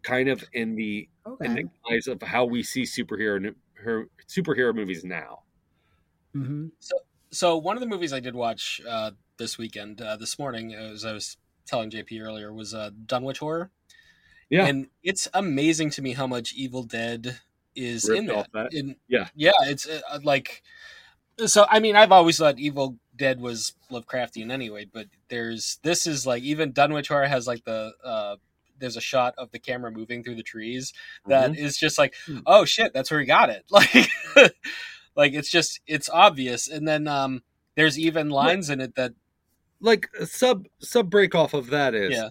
Kind 0.03 0.29
of 0.29 0.45
in 0.53 0.77
the 0.77 1.11
in 1.43 1.55
the 1.55 1.65
guise 1.89 2.09
of 2.09 2.23
how 2.23 2.45
we 2.47 2.63
see 2.63 2.85
superhero 2.85 3.55
her, 3.77 4.09
superhero 4.29 4.75
movies 4.75 5.05
now. 5.05 5.45
hmm 6.35 6.69
So 7.31 7.59
one 7.59 7.77
of 7.77 7.81
the 7.81 7.87
movies 7.87 8.13
I 8.13 8.21
did 8.21 8.35
watch 8.35 8.81
uh, 8.87 9.13
this 9.39 9.57
weekend, 9.59 10.01
uh, 10.01 10.17
this 10.17 10.39
morning, 10.39 10.75
as 10.75 11.05
I 11.05 11.13
was 11.13 11.37
telling 11.67 11.91
JP 11.91 12.21
earlier, 12.23 12.53
was 12.53 12.75
uh, 12.75 12.91
Dunwich 13.07 13.39
Horror. 13.39 13.71
Yeah. 14.51 14.65
and 14.67 14.87
it's 15.03 15.29
amazing 15.35 15.91
to 15.91 16.03
me 16.03 16.15
how 16.15 16.27
much 16.27 16.55
Evil 16.55 16.83
Dead 16.83 17.39
is 17.77 18.09
Ripped 18.09 18.19
in 18.21 18.27
that. 18.27 18.49
that. 18.55 18.75
In- 18.75 18.97
Yeah. 19.09 19.29
yeah, 19.35 19.53
it's 19.63 19.87
uh, 19.89 20.01
like. 20.23 20.63
So 21.47 21.67
I 21.71 21.79
mean, 21.81 21.95
I've 21.97 22.11
always 22.13 22.39
thought 22.39 22.59
Evil 22.59 22.97
Dead 23.15 23.41
was 23.41 23.75
Lovecraftian 23.93 24.51
anyway, 24.51 24.87
but 24.93 25.07
there's 25.29 25.79
this 25.83 26.07
is 26.07 26.27
like 26.27 26.43
even 26.43 26.73
Dunwich 26.73 27.09
Horror 27.09 27.27
has 27.27 27.47
like 27.47 27.65
the. 27.65 27.93
Uh, 28.03 28.37
there's 28.81 28.97
a 28.97 29.01
shot 29.01 29.35
of 29.39 29.51
the 29.51 29.59
camera 29.59 29.91
moving 29.91 30.23
through 30.23 30.37
the 30.37 30.43
trees 30.45 30.93
that 31.27 31.59
is 31.59 31.77
just 31.77 31.99
like 31.99 32.15
Hmm. 32.27 32.39
oh 32.47 32.65
shit 32.65 32.93
that's 32.95 33.11
where 33.11 33.19
he 33.19 33.27
got 33.27 33.51
it 33.51 33.65
like 33.71 33.91
like 35.17 35.33
it's 35.33 35.51
just 35.51 35.81
it's 35.89 36.09
obvious 36.09 36.69
and 36.69 36.87
then 36.87 37.09
um 37.09 37.43
there's 37.75 37.99
even 37.99 38.31
lines 38.31 38.71
in 38.71 38.81
it 38.81 38.95
that 38.95 39.15
like 39.81 40.09
a 40.19 40.27
sub 40.27 40.67
sub 40.81 41.11
break 41.11 41.35
off 41.35 41.55
of 41.55 41.69
that 41.69 41.95
is 41.95 42.13
Yeah. 42.13 42.29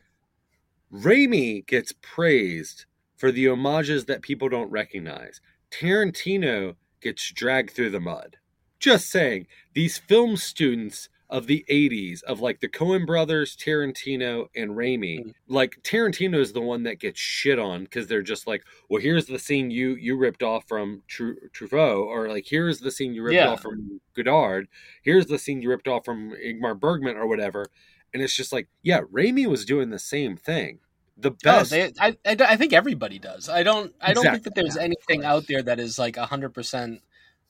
Raimi 0.91 1.65
gets 1.67 1.93
praised 2.01 2.85
for 3.17 3.31
the 3.31 3.45
homages 3.47 4.05
that 4.05 4.21
people 4.21 4.47
don't 4.47 4.71
recognize. 4.71 5.41
Tarantino 5.71 6.75
gets 7.01 7.31
dragged 7.31 7.71
through 7.71 7.89
the 7.89 7.99
mud. 7.99 8.37
Just 8.79 9.09
saying, 9.09 9.47
these 9.73 9.97
film 9.97 10.37
students 10.37 11.09
of 11.29 11.45
the 11.47 11.65
80s, 11.69 12.23
of 12.23 12.39
like 12.39 12.61
the 12.61 12.69
Coen 12.69 13.05
brothers, 13.05 13.55
Tarantino, 13.57 14.47
and 14.55 14.71
Raimi, 14.71 15.19
Mhm. 15.25 15.33
like 15.47 15.77
Tarantino 15.83 16.39
is 16.39 16.53
the 16.53 16.61
one 16.61 16.83
that 16.83 16.99
gets 16.99 17.19
shit 17.19 17.59
on 17.59 17.83
because 17.83 18.07
they're 18.07 18.21
just 18.21 18.47
like, 18.47 18.63
well, 18.89 19.01
here's 19.01 19.25
the 19.25 19.37
scene 19.39 19.69
you 19.69 19.95
you 19.95 20.15
ripped 20.15 20.41
off 20.41 20.65
from 20.67 21.03
Tru- 21.07 21.37
Truffaut, 21.53 22.05
or 22.05 22.29
like, 22.29 22.45
here's 22.47 22.79
the 22.79 22.91
scene 22.91 23.13
you 23.13 23.23
ripped 23.23 23.35
Yeah. 23.35 23.49
off 23.49 23.61
from 23.61 23.99
Godard, 24.15 24.67
here's 25.01 25.25
the 25.25 25.37
scene 25.37 25.61
you 25.61 25.69
ripped 25.69 25.87
off 25.89 26.05
from 26.05 26.31
Ingmar 26.31 26.79
Bergman, 26.79 27.17
or 27.17 27.27
whatever. 27.27 27.65
And 28.13 28.23
it's 28.23 28.35
just 28.35 28.53
like, 28.53 28.69
yeah, 28.81 29.01
Raimi 29.01 29.45
was 29.47 29.65
doing 29.65 29.89
the 29.89 29.99
same 29.99 30.37
thing. 30.37 30.79
The 31.17 31.31
oh, 31.31 31.35
best. 31.43 31.71
they, 31.71 31.91
I, 31.99 32.15
I 32.25 32.37
I 32.39 32.55
think 32.55 32.71
everybody 32.73 33.17
does 33.19 33.49
I 33.49 33.63
don't 33.63 33.93
I 33.99 34.13
don't 34.13 34.23
think 34.23 34.43
that 34.43 34.53
there's 34.55 34.75
Yeah, 34.75 34.83
anything 34.83 35.25
out 35.25 35.47
there 35.47 35.63
that 35.63 35.79
is 35.79 35.97
like 35.97 36.15
hundred 36.15 36.53
percent 36.53 37.01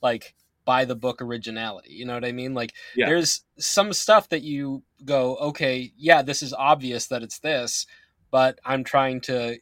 like 0.01 0.33
by 0.67 0.83
the 0.83 0.95
book 0.95 1.21
originality 1.21 1.93
you 1.93 2.05
know 2.05 2.13
what 2.13 2.25
I 2.25 2.33
mean 2.33 2.53
like 2.53 2.73
Yeah. 2.93 3.05
there's 3.07 3.45
some 3.57 3.93
stuff 3.93 4.27
that 4.29 4.41
you 4.43 4.83
go 5.05 5.37
okay 5.37 5.93
yeah 5.97 6.21
this 6.21 6.43
is 6.43 6.53
obvious 6.53 7.07
that 7.07 7.23
it's 7.23 7.39
this 7.39 7.87
but 8.31 8.59
I'm 8.65 8.83
trying 8.83 9.21
to 9.21 9.57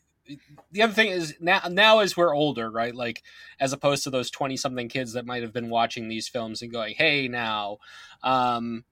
the 0.71 0.81
other 0.81 0.93
thing 0.93 1.09
is 1.11 1.35
now 1.39 1.61
now 1.69 1.99
as 1.99 2.17
we're 2.17 2.35
older 2.35 2.71
right 2.71 2.95
like 2.95 3.21
as 3.59 3.71
opposed 3.71 4.03
to 4.05 4.09
those 4.09 4.31
20 4.31 4.57
something 4.57 4.89
kids 4.89 5.13
that 5.13 5.27
might 5.27 5.43
have 5.43 5.53
been 5.53 5.69
watching 5.69 6.07
these 6.07 6.27
films 6.27 6.63
and 6.63 6.71
going 6.73 6.95
hey 6.97 7.27
now 7.27 7.77
um 8.23 8.83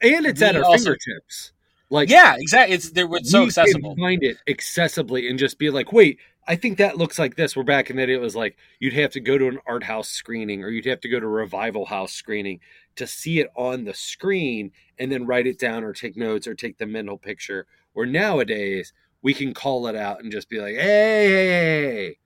and 0.00 0.24
it's 0.24 0.40
at 0.42 0.54
our 0.54 0.62
also- 0.62 0.84
fingertips. 0.84 1.50
Like, 1.90 2.08
yeah 2.10 2.36
exactly 2.38 2.76
it's 2.76 2.90
there 2.92 3.06
it's 3.12 3.30
so 3.32 3.44
accessible 3.44 3.96
find 3.96 4.22
it 4.22 4.36
accessibly 4.48 5.28
and 5.28 5.38
just 5.38 5.58
be 5.58 5.70
like, 5.70 5.92
wait, 5.92 6.18
I 6.48 6.54
think 6.56 6.78
that 6.78 6.96
looks 6.96 7.18
like 7.18 7.34
this. 7.36 7.56
We're 7.56 7.64
back 7.64 7.90
in 7.90 7.96
that. 7.96 8.08
It 8.08 8.20
was 8.20 8.36
like 8.36 8.56
you'd 8.78 8.92
have 8.92 9.10
to 9.12 9.20
go 9.20 9.36
to 9.36 9.48
an 9.48 9.58
art 9.66 9.82
house 9.82 10.08
screening 10.08 10.62
or 10.62 10.68
you'd 10.68 10.84
have 10.86 11.00
to 11.00 11.08
go 11.08 11.18
to 11.18 11.26
a 11.26 11.28
revival 11.28 11.86
house 11.86 12.12
screening 12.12 12.60
to 12.96 13.06
see 13.06 13.40
it 13.40 13.48
on 13.56 13.84
the 13.84 13.94
screen 13.94 14.70
and 14.98 15.10
then 15.10 15.26
write 15.26 15.46
it 15.46 15.58
down 15.58 15.82
or 15.84 15.92
take 15.92 16.16
notes 16.16 16.46
or 16.46 16.54
take 16.54 16.78
the 16.78 16.86
mental 16.86 17.18
picture. 17.18 17.66
Where 17.94 18.06
nowadays 18.06 18.92
we 19.22 19.34
can 19.34 19.54
call 19.54 19.86
it 19.88 19.96
out 19.96 20.22
and 20.22 20.30
just 20.30 20.48
be 20.48 20.60
like, 20.60 20.74
hey, 20.76 21.28
hey, 21.28 21.48
hey, 21.48 22.18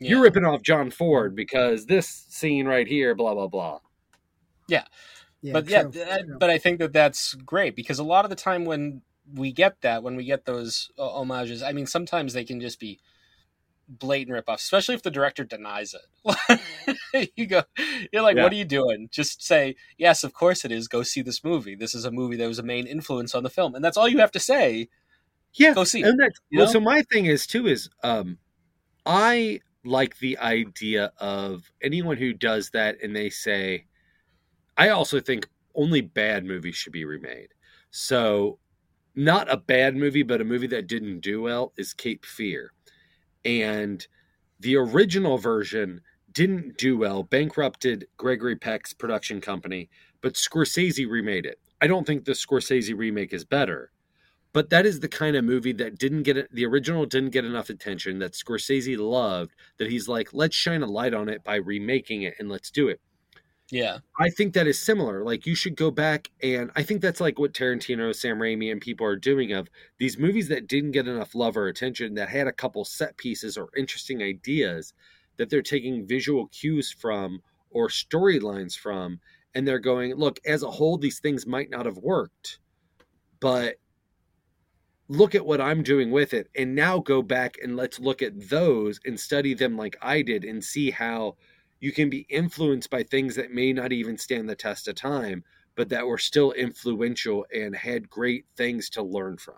Yeah. 0.00 0.10
you're 0.10 0.22
ripping 0.22 0.44
off 0.44 0.62
John 0.62 0.90
Ford 0.90 1.34
because 1.34 1.86
this 1.86 2.08
scene 2.08 2.66
right 2.66 2.86
here, 2.86 3.14
blah 3.14 3.32
blah 3.34 3.46
blah. 3.48 3.78
Yeah, 4.68 4.84
but 5.42 5.68
yeah, 5.68 5.82
true, 5.82 5.92
th- 5.92 6.06
true. 6.24 6.36
but 6.38 6.50
I 6.50 6.58
think 6.58 6.78
that 6.80 6.92
that's 6.92 7.34
great 7.34 7.74
because 7.74 7.98
a 7.98 8.04
lot 8.04 8.24
of 8.24 8.30
the 8.30 8.36
time 8.36 8.64
when 8.64 9.02
we 9.32 9.52
get 9.52 9.80
that, 9.80 10.02
when 10.02 10.16
we 10.16 10.24
get 10.24 10.44
those 10.44 10.90
uh, 10.98 11.08
homages, 11.08 11.62
I 11.62 11.72
mean, 11.72 11.86
sometimes 11.86 12.32
they 12.32 12.44
can 12.44 12.60
just 12.60 12.78
be 12.78 13.00
blatant 13.88 14.36
ripoffs, 14.36 14.56
especially 14.62 14.94
if 14.94 15.02
the 15.02 15.10
director 15.10 15.44
denies 15.44 15.94
it. 15.94 17.30
you 17.36 17.46
go, 17.46 17.62
you're 18.12 18.22
like, 18.22 18.36
Yeah. 18.36 18.44
what 18.44 18.52
are 18.52 18.56
you 18.56 18.64
doing? 18.64 19.08
Just 19.10 19.42
say, 19.42 19.76
yes, 19.98 20.24
of 20.24 20.32
course 20.32 20.64
it 20.64 20.72
is. 20.72 20.88
Go 20.88 21.02
see 21.02 21.22
this 21.22 21.44
movie. 21.44 21.74
This 21.74 21.94
is 21.94 22.04
a 22.04 22.10
movie 22.10 22.36
that 22.36 22.48
was 22.48 22.58
a 22.58 22.62
main 22.62 22.86
influence 22.86 23.34
on 23.34 23.42
the 23.42 23.50
film, 23.50 23.74
and 23.74 23.84
that's 23.84 23.96
all 23.96 24.08
you 24.08 24.18
have 24.18 24.32
to 24.32 24.40
say. 24.40 24.88
Yeah, 25.54 25.74
Go 25.74 25.84
see 25.84 26.02
and 26.02 26.18
well. 26.18 26.30
know? 26.66 26.66
So 26.72 26.80
my 26.80 27.02
thing 27.12 27.26
is 27.26 27.46
too 27.46 27.66
is 27.66 27.90
um, 28.02 28.38
I 29.04 29.60
like 29.84 30.18
the 30.18 30.38
idea 30.38 31.12
of 31.18 31.70
anyone 31.82 32.16
who 32.16 32.32
does 32.32 32.70
that 32.70 32.96
and 33.02 33.14
they 33.14 33.28
say, 33.28 33.84
I 34.76 34.88
also 34.88 35.20
think 35.20 35.48
only 35.74 36.00
bad 36.00 36.44
movies 36.44 36.76
should 36.76 36.92
be 36.92 37.04
remade. 37.04 37.48
So, 37.90 38.58
not 39.14 39.52
a 39.52 39.58
bad 39.58 39.94
movie, 39.96 40.22
but 40.22 40.40
a 40.40 40.44
movie 40.44 40.66
that 40.68 40.86
didn't 40.86 41.20
do 41.20 41.42
well 41.42 41.72
is 41.76 41.92
Cape 41.92 42.24
Fear. 42.24 42.72
And 43.44 44.06
the 44.60 44.76
original 44.76 45.38
version 45.38 46.02
didn't 46.32 46.78
do 46.78 46.96
well, 46.96 47.22
bankrupted 47.22 48.06
Gregory 48.16 48.56
Peck's 48.56 48.92
production 48.92 49.40
company, 49.40 49.90
but 50.20 50.34
Scorsese 50.34 51.08
remade 51.08 51.46
it. 51.46 51.58
I 51.80 51.86
don't 51.86 52.06
think 52.06 52.24
the 52.24 52.32
Scorsese 52.32 52.96
remake 52.96 53.32
is 53.32 53.44
better, 53.44 53.90
but 54.52 54.70
that 54.70 54.86
is 54.86 55.00
the 55.00 55.08
kind 55.08 55.36
of 55.36 55.44
movie 55.44 55.72
that 55.72 55.98
didn't 55.98 56.22
get 56.22 56.52
the 56.52 56.64
original 56.64 57.06
didn't 57.06 57.30
get 57.30 57.44
enough 57.44 57.70
attention 57.70 58.18
that 58.20 58.32
Scorsese 58.32 58.96
loved 58.96 59.54
that 59.78 59.90
he's 59.90 60.08
like 60.08 60.32
let's 60.32 60.54
shine 60.54 60.82
a 60.82 60.86
light 60.86 61.12
on 61.12 61.28
it 61.28 61.42
by 61.42 61.56
remaking 61.56 62.22
it 62.22 62.34
and 62.38 62.48
let's 62.48 62.70
do 62.70 62.88
it. 62.88 63.00
Yeah. 63.72 64.00
I 64.20 64.28
think 64.28 64.52
that 64.52 64.66
is 64.66 64.78
similar. 64.78 65.24
Like 65.24 65.46
you 65.46 65.54
should 65.54 65.76
go 65.76 65.90
back 65.90 66.28
and 66.42 66.70
I 66.76 66.82
think 66.82 67.00
that's 67.00 67.22
like 67.22 67.38
what 67.38 67.54
Tarantino, 67.54 68.14
Sam 68.14 68.38
Raimi 68.38 68.70
and 68.70 68.82
people 68.82 69.06
are 69.06 69.16
doing 69.16 69.52
of 69.52 69.70
these 69.98 70.18
movies 70.18 70.48
that 70.48 70.66
didn't 70.66 70.90
get 70.90 71.08
enough 71.08 71.34
love 71.34 71.56
or 71.56 71.68
attention 71.68 72.12
that 72.16 72.28
had 72.28 72.46
a 72.46 72.52
couple 72.52 72.84
set 72.84 73.16
pieces 73.16 73.56
or 73.56 73.70
interesting 73.74 74.22
ideas 74.22 74.92
that 75.38 75.48
they're 75.48 75.62
taking 75.62 76.06
visual 76.06 76.48
cues 76.48 76.92
from 76.92 77.40
or 77.70 77.88
storylines 77.88 78.76
from 78.76 79.18
and 79.54 79.66
they're 79.66 79.78
going, 79.78 80.14
look, 80.16 80.38
as 80.44 80.62
a 80.62 80.70
whole 80.70 80.98
these 80.98 81.20
things 81.20 81.46
might 81.46 81.70
not 81.70 81.86
have 81.86 81.96
worked, 81.96 82.58
but 83.40 83.76
look 85.08 85.34
at 85.34 85.46
what 85.46 85.62
I'm 85.62 85.82
doing 85.82 86.10
with 86.10 86.34
it 86.34 86.48
and 86.56 86.74
now 86.74 86.98
go 86.98 87.22
back 87.22 87.56
and 87.62 87.74
let's 87.76 87.98
look 87.98 88.20
at 88.20 88.50
those 88.50 89.00
and 89.06 89.18
study 89.18 89.54
them 89.54 89.78
like 89.78 89.96
I 90.02 90.20
did 90.20 90.44
and 90.44 90.62
see 90.62 90.90
how 90.90 91.36
you 91.82 91.92
can 91.92 92.08
be 92.08 92.26
influenced 92.30 92.88
by 92.88 93.02
things 93.02 93.34
that 93.34 93.50
may 93.50 93.72
not 93.72 93.92
even 93.92 94.16
stand 94.16 94.48
the 94.48 94.54
test 94.54 94.88
of 94.88 94.94
time 94.94 95.44
but 95.74 95.88
that 95.88 96.06
were 96.06 96.18
still 96.18 96.52
influential 96.52 97.46
and 97.54 97.74
had 97.74 98.10
great 98.10 98.44
things 98.56 98.90
to 98.90 99.02
learn 99.02 99.36
from. 99.36 99.56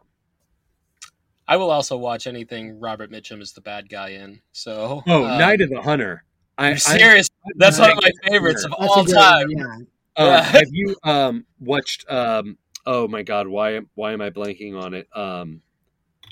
I 1.47 1.57
will 1.57 1.71
also 1.71 1.97
watch 1.97 2.27
anything 2.27 2.81
Robert 2.81 3.11
Mitchum 3.11 3.43
is 3.43 3.53
the 3.53 3.61
bad 3.61 3.89
guy 3.89 4.11
in. 4.11 4.41
So 4.53 5.03
Oh, 5.07 5.25
um, 5.25 5.39
Night 5.39 5.61
of 5.61 5.71
the 5.71 5.83
Hunter. 5.83 6.25
I'm 6.57 6.79
serious. 6.79 7.29
I, 7.45 7.51
That's 7.57 7.79
one 7.79 7.91
of 7.91 7.99
my 8.01 8.13
favorites 8.29 8.65
of 8.65 8.73
all 8.73 9.05
time. 9.05 9.51
Yeah. 9.51 9.79
Uh, 10.17 10.43
have 10.43 10.69
you 10.71 10.97
um, 11.03 11.45
watched 11.59 12.09
um, 12.09 12.57
oh 12.87 13.09
my 13.09 13.23
god, 13.23 13.49
why 13.49 13.81
why 13.95 14.13
am 14.13 14.21
I 14.21 14.31
blanking 14.31 14.81
on 14.81 14.95
it? 14.95 15.09
Um, 15.15 15.63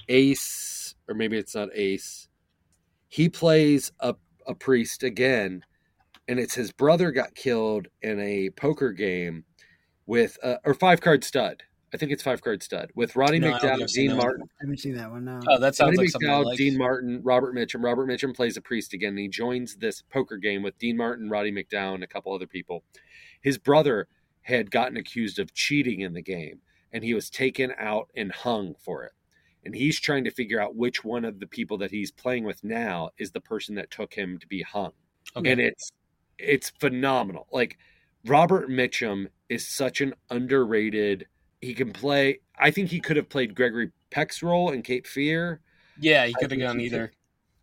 Ace, 0.08 0.94
or 1.08 1.14
maybe 1.14 1.36
it's 1.36 1.54
not 1.56 1.70
Ace. 1.74 2.28
He 3.08 3.28
plays 3.28 3.90
a 3.98 4.14
a 4.46 4.54
priest 4.54 5.02
again, 5.02 5.64
and 6.28 6.38
it's 6.38 6.54
his 6.54 6.72
brother 6.72 7.10
got 7.10 7.34
killed 7.34 7.88
in 8.00 8.20
a 8.20 8.50
poker 8.50 8.92
game 8.92 9.44
with 10.06 10.38
uh, 10.42 10.56
or 10.64 10.74
five 10.74 11.00
card 11.00 11.24
stud. 11.24 11.62
I 11.94 11.98
think 11.98 12.10
it's 12.10 12.22
five 12.22 12.40
card 12.40 12.62
stud 12.62 12.90
with 12.94 13.16
Roddy 13.16 13.38
no, 13.38 13.52
McDowall, 13.52 13.86
Dean 13.92 14.16
Martin. 14.16 14.42
I 14.42 14.64
haven't 14.64 14.78
seen 14.78 14.94
that 14.96 15.10
one. 15.10 15.26
No. 15.26 15.40
Oh, 15.46 15.58
that 15.58 15.74
sounds 15.74 15.98
Roddy 15.98 16.10
like 16.10 16.22
McDowall, 16.22 16.44
like. 16.46 16.56
Dean 16.56 16.78
Martin, 16.78 17.20
Robert 17.22 17.54
Mitchum. 17.54 17.84
Robert 17.84 18.08
Mitchum 18.08 18.34
plays 18.34 18.56
a 18.56 18.62
priest 18.62 18.94
again, 18.94 19.10
and 19.10 19.18
he 19.18 19.28
joins 19.28 19.76
this 19.76 20.02
poker 20.10 20.38
game 20.38 20.62
with 20.62 20.78
Dean 20.78 20.96
Martin, 20.96 21.28
Roddy 21.28 21.52
McDowall, 21.52 21.94
and 21.94 22.02
a 22.02 22.06
couple 22.06 22.34
other 22.34 22.46
people. 22.46 22.82
His 23.42 23.58
brother 23.58 24.08
had 24.42 24.70
gotten 24.70 24.96
accused 24.96 25.38
of 25.38 25.52
cheating 25.54 26.00
in 26.00 26.14
the 26.14 26.22
game 26.22 26.60
and 26.92 27.02
he 27.02 27.14
was 27.14 27.30
taken 27.30 27.72
out 27.78 28.10
and 28.14 28.30
hung 28.30 28.74
for 28.78 29.04
it. 29.04 29.12
And 29.64 29.74
he's 29.74 29.98
trying 29.98 30.24
to 30.24 30.30
figure 30.30 30.60
out 30.60 30.76
which 30.76 31.04
one 31.04 31.24
of 31.24 31.40
the 31.40 31.46
people 31.46 31.78
that 31.78 31.90
he's 31.90 32.10
playing 32.10 32.44
with 32.44 32.62
now 32.64 33.10
is 33.16 33.30
the 33.30 33.40
person 33.40 33.76
that 33.76 33.90
took 33.90 34.14
him 34.14 34.38
to 34.38 34.46
be 34.46 34.62
hung. 34.62 34.92
Okay. 35.36 35.52
And 35.52 35.60
it's 35.60 35.90
it's 36.38 36.70
phenomenal. 36.70 37.46
Like 37.52 37.78
Robert 38.24 38.68
Mitchum 38.68 39.28
is 39.48 39.66
such 39.66 40.00
an 40.00 40.14
underrated 40.30 41.26
he 41.60 41.74
can 41.74 41.92
play 41.92 42.40
I 42.58 42.70
think 42.70 42.90
he 42.90 43.00
could 43.00 43.16
have 43.16 43.28
played 43.28 43.54
Gregory 43.54 43.90
Peck's 44.10 44.42
role 44.42 44.70
in 44.70 44.82
Cape 44.82 45.06
Fear. 45.06 45.60
Yeah, 45.98 46.26
he 46.26 46.34
could 46.34 46.50
have 46.50 46.60
gone 46.60 46.80
either. 46.80 47.12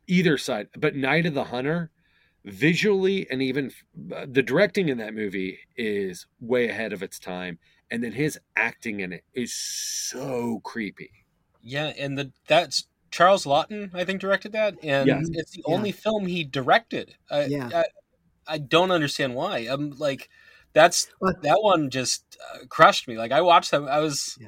Either 0.08 0.38
side. 0.38 0.68
But 0.78 0.96
Night 0.96 1.26
of 1.26 1.34
the 1.34 1.44
Hunter, 1.44 1.92
visually 2.46 3.28
and 3.30 3.42
even 3.42 3.72
uh, 4.16 4.26
the 4.28 4.42
directing 4.42 4.90
in 4.90 4.98
that 4.98 5.14
movie 5.14 5.60
is 5.76 6.26
way 6.40 6.70
ahead 6.70 6.94
of 6.94 7.04
its 7.04 7.20
time 7.20 7.60
and 7.92 8.04
then 8.04 8.12
his 8.12 8.40
acting 8.56 9.02
in 9.02 9.12
it 9.12 9.24
is 9.34 9.54
so 9.54 10.62
creepy 10.64 11.12
yeah 11.62 11.92
and 12.00 12.18
the 12.18 12.32
that's 12.48 12.88
charles 13.12 13.46
Laughton, 13.46 13.94
i 13.94 14.06
think 14.06 14.22
directed 14.22 14.54
that 14.54 14.76
and 14.84 15.08
yes. 15.08 15.28
it's 15.34 15.52
the 15.52 15.64
yeah. 15.68 15.76
only 15.76 15.92
film 15.92 16.26
he 16.26 16.44
directed 16.44 17.14
I, 17.30 17.46
yeah 17.46 17.70
I, 17.74 17.86
I, 18.50 18.58
don't 18.58 18.92
understand 18.92 19.36
why 19.36 19.68
i'm 19.70 19.92
like 19.92 20.30
that's 20.74 21.08
that 21.42 21.62
one 21.62 21.90
just 21.90 22.38
uh, 22.54 22.66
crushed 22.68 23.08
me 23.08 23.18
like 23.18 23.32
i 23.32 23.42
watched 23.42 23.72
that 23.72 23.84
i 23.84 24.00
was 24.00 24.38
yeah. 24.40 24.48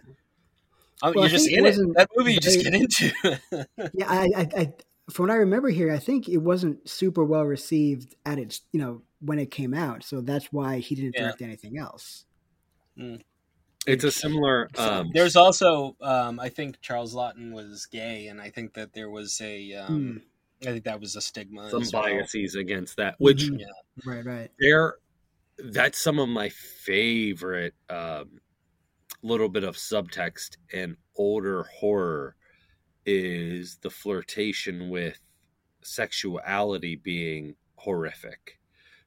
well, 1.03 1.13
you're 1.15 1.27
just 1.27 1.49
in 1.49 1.65
it, 1.65 1.77
it. 1.77 1.93
that 1.95 2.09
movie 2.15 2.33
you 2.33 2.39
just 2.39 2.63
get 2.63 2.73
into 2.73 3.11
yeah 3.93 4.09
I, 4.09 4.29
I 4.35 4.47
I, 4.57 4.73
from 5.11 5.27
what 5.27 5.33
I 5.33 5.37
remember 5.37 5.69
here, 5.69 5.91
I 5.91 5.99
think 5.99 6.29
it 6.29 6.37
wasn't 6.37 6.87
super 6.89 7.23
well 7.23 7.43
received 7.43 8.15
at 8.25 8.39
its, 8.39 8.61
you 8.71 8.79
know, 8.79 9.01
when 9.19 9.39
it 9.39 9.51
came 9.51 9.73
out. 9.73 10.03
So 10.03 10.21
that's 10.21 10.51
why 10.51 10.79
he 10.79 10.95
didn't 10.95 11.15
direct 11.15 11.41
anything 11.41 11.77
else. 11.77 12.25
Mm. 12.97 13.21
It's 13.87 14.03
a 14.03 14.11
similar. 14.11 14.69
Um, 14.77 15.09
There's 15.13 15.35
also, 15.35 15.95
um, 16.01 16.39
I 16.39 16.49
think 16.49 16.81
Charles 16.81 17.15
Laughton 17.15 17.51
was 17.51 17.87
gay, 17.87 18.27
and 18.27 18.39
I 18.39 18.49
think 18.49 18.73
that 18.75 18.93
there 18.93 19.09
was 19.09 19.41
a, 19.41 19.73
um, 19.73 19.99
mm. 19.99 20.21
I 20.63 20.65
think 20.65 20.83
that 20.85 20.99
was 20.99 21.15
a 21.15 21.21
stigma. 21.21 21.69
Some 21.69 21.83
biases 21.91 22.55
well. 22.55 22.61
against 22.61 22.97
that, 22.97 23.15
which, 23.17 23.45
mm-hmm. 23.45 23.59
yeah. 23.59 23.65
right, 24.05 24.25
right. 24.25 24.51
There, 24.59 24.95
that's 25.57 25.99
some 25.99 26.19
of 26.19 26.29
my 26.29 26.49
favorite 26.49 27.73
um, 27.89 28.39
little 29.23 29.49
bit 29.49 29.63
of 29.63 29.75
subtext 29.75 30.57
in 30.73 30.97
older 31.15 31.63
horror 31.63 32.35
is 33.05 33.77
the 33.81 33.89
flirtation 33.89 34.89
with 34.89 35.19
sexuality 35.81 36.95
being 36.95 37.55
horrific. 37.75 38.59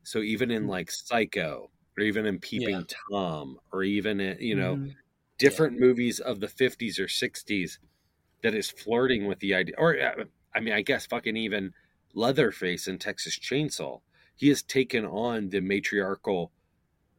So 0.02 0.20
even 0.20 0.50
in 0.50 0.64
mm. 0.64 0.70
like 0.70 0.90
Psycho, 0.90 1.70
or 1.96 2.02
even 2.02 2.26
in 2.26 2.38
Peeping 2.38 2.84
yeah. 2.88 2.96
Tom, 3.10 3.58
or 3.72 3.82
even 3.82 4.20
in, 4.20 4.38
you 4.40 4.56
know, 4.56 4.76
mm-hmm. 4.76 4.90
different 5.38 5.74
yeah. 5.74 5.86
movies 5.86 6.18
of 6.20 6.40
the 6.40 6.48
50s 6.48 6.98
or 6.98 7.06
60s 7.06 7.78
that 8.42 8.54
is 8.54 8.70
flirting 8.70 9.26
with 9.26 9.38
the 9.38 9.54
idea. 9.54 9.74
Or, 9.78 9.98
uh, 9.98 10.24
I 10.54 10.60
mean, 10.60 10.74
I 10.74 10.82
guess 10.82 11.06
fucking 11.06 11.36
even 11.36 11.72
Leatherface 12.14 12.86
in 12.86 12.98
Texas 12.98 13.38
Chainsaw. 13.38 14.00
He 14.36 14.48
has 14.48 14.62
taken 14.62 15.04
on 15.04 15.50
the 15.50 15.60
matriarchal 15.60 16.52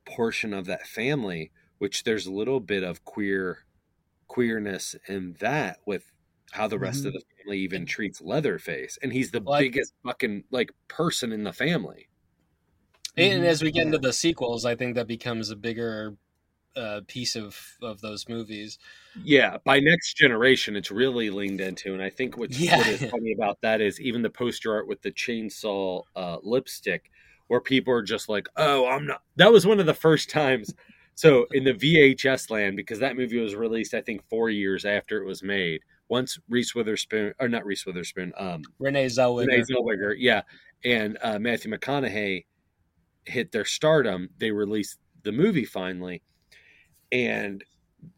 portion 0.06 0.54
of 0.54 0.66
that 0.66 0.88
family, 0.88 1.52
which 1.78 2.04
there's 2.04 2.26
a 2.26 2.32
little 2.32 2.60
bit 2.60 2.84
of 2.84 3.04
queer 3.06 3.60
queerness 4.28 4.96
in 5.08 5.36
that 5.40 5.80
with 5.86 6.12
how 6.52 6.68
the 6.68 6.80
rest 6.80 7.00
mm-hmm. 7.00 7.08
of 7.08 7.14
the 7.14 7.24
family 7.38 7.60
even 7.60 7.86
treats 7.86 8.22
Leatherface, 8.22 8.98
and 9.02 9.12
he's 9.14 9.32
the 9.32 9.40
like, 9.40 9.74
biggest 9.74 9.94
fucking 10.04 10.44
like 10.52 10.72
person 10.88 11.32
in 11.32 11.44
the 11.44 11.54
family. 11.54 12.08
And 13.18 13.42
mm-hmm. 13.42 13.50
as 13.50 13.62
we 13.62 13.72
get 13.72 13.86
into 13.86 13.98
the 13.98 14.14
sequels, 14.14 14.66
I 14.66 14.76
think 14.76 14.96
that 14.96 15.08
becomes 15.08 15.50
a 15.50 15.56
bigger 15.56 16.16
uh, 16.76 17.02
piece 17.08 17.36
of 17.36 17.58
of 17.82 18.02
those 18.02 18.28
movies. 18.28 18.78
Yeah, 19.24 19.58
by 19.64 19.80
next 19.80 20.16
generation, 20.16 20.76
it's 20.76 20.92
really 20.92 21.30
leaned 21.30 21.62
into, 21.62 21.94
and 21.94 22.02
I 22.02 22.10
think 22.10 22.38
what's 22.38 22.60
yeah. 22.60 22.78
what 22.78 22.88
is 22.88 23.10
funny 23.12 23.34
about 23.34 23.62
that 23.62 23.82
is 23.82 24.00
even 24.00 24.22
the 24.22 24.30
poster 24.30 24.74
art 24.74 24.88
with 24.88 25.02
the 25.02 25.12
chainsaw 25.12 26.04
uh, 26.16 26.38
lipstick, 26.44 27.12
where 27.48 27.62
people 27.62 27.94
are 27.94 28.04
just 28.04 28.30
like, 28.30 28.48
"Oh, 28.58 28.88
I'm 28.88 29.06
not." 29.08 29.22
That 29.36 29.52
was 29.52 29.66
one 29.66 29.80
of 29.80 29.86
the 29.86 29.94
first 29.94 30.30
times. 30.30 30.74
So 31.18 31.48
in 31.54 31.64
the 31.64 31.74
VHS 31.74 32.52
land, 32.52 32.76
because 32.76 33.00
that 33.00 33.16
movie 33.16 33.40
was 33.40 33.56
released, 33.56 33.94
I 33.94 34.02
think 34.02 34.22
four 34.30 34.50
years 34.50 34.84
after 34.84 35.22
it 35.22 35.26
was 35.26 35.42
made 35.42 35.80
once 36.10 36.38
Reese 36.50 36.76
Witherspoon 36.76 37.34
or 37.40 37.48
not 37.48 37.66
Reese 37.66 37.86
Witherspoon, 37.86 38.34
um, 38.38 38.64
Renee 38.80 39.08
Zellweger, 39.08 39.48
Renee 39.48 39.64
Zellweger, 39.64 40.16
yeah, 40.18 40.42
and 40.84 41.18
uh, 41.22 41.40
Matthew 41.40 41.72
McConaughey 41.72 42.46
hit 43.26 43.52
their 43.52 43.66
stardom, 43.66 44.30
they 44.38 44.52
released 44.52 45.00
the 45.24 45.32
movie 45.32 45.66
finally, 45.66 46.22
and 47.12 47.64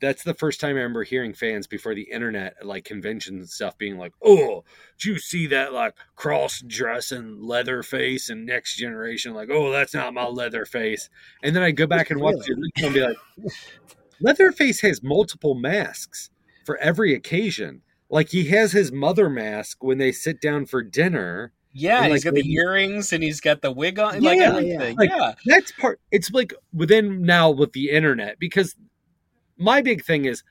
that's 0.01 0.23
the 0.23 0.33
first 0.33 0.59
time 0.59 0.71
I 0.71 0.79
remember 0.79 1.03
hearing 1.03 1.33
fans 1.33 1.65
before 1.65 1.95
the 1.95 2.09
internet, 2.11 2.65
like 2.65 2.83
conventions 2.83 3.39
and 3.39 3.49
stuff, 3.49 3.77
being 3.77 3.97
like, 3.97 4.13
"Oh, 4.21 4.63
do 4.99 5.11
you 5.11 5.19
see 5.19 5.47
that 5.47 5.73
like 5.73 5.95
cross 6.15 6.61
dress 6.61 7.11
and 7.11 7.41
leather 7.41 7.83
face 7.83 8.29
and 8.29 8.45
next 8.45 8.75
generation? 8.77 9.33
Like, 9.33 9.49
oh, 9.49 9.71
that's 9.71 9.93
not 9.93 10.13
my 10.13 10.25
leather 10.25 10.65
face." 10.65 11.09
And 11.43 11.55
then 11.55 11.63
I 11.63 11.71
go 11.71 11.87
back 11.87 12.09
and 12.09 12.19
watch 12.19 12.47
it 12.47 12.57
and 12.83 12.93
be 12.93 13.01
like, 13.01 13.17
"Leatherface 14.19 14.81
has 14.81 15.01
multiple 15.01 15.55
masks." 15.55 16.29
for 16.67 16.77
every 16.79 17.15
occasion. 17.15 17.81
Like 18.09 18.29
he 18.29 18.49
has 18.49 18.73
his 18.73 18.91
mother 18.91 19.29
mask 19.29 19.81
when 19.81 19.99
they 19.99 20.11
sit 20.11 20.41
down 20.41 20.65
for 20.65 20.83
dinner. 20.83 21.53
Yeah, 21.79 21.97
and, 21.97 22.05
like, 22.05 22.13
he's 22.13 22.23
got 22.23 22.33
the 22.33 22.51
earrings 22.51 23.13
and 23.13 23.23
he's 23.23 23.39
got 23.39 23.61
the 23.61 23.71
wig 23.71 23.99
on, 23.99 24.21
yeah, 24.21 24.29
like 24.29 24.39
everything. 24.39 24.95
Yeah. 24.95 24.97
Like, 24.97 25.09
yeah, 25.09 25.33
that's 25.45 25.71
part. 25.73 25.99
It's 26.11 26.31
like 26.31 26.53
within 26.73 27.21
now 27.21 27.51
with 27.51 27.73
the 27.73 27.91
internet 27.91 28.39
because 28.39 28.75
my 29.57 29.81
big 29.81 30.03
thing 30.03 30.25
is 30.25 30.43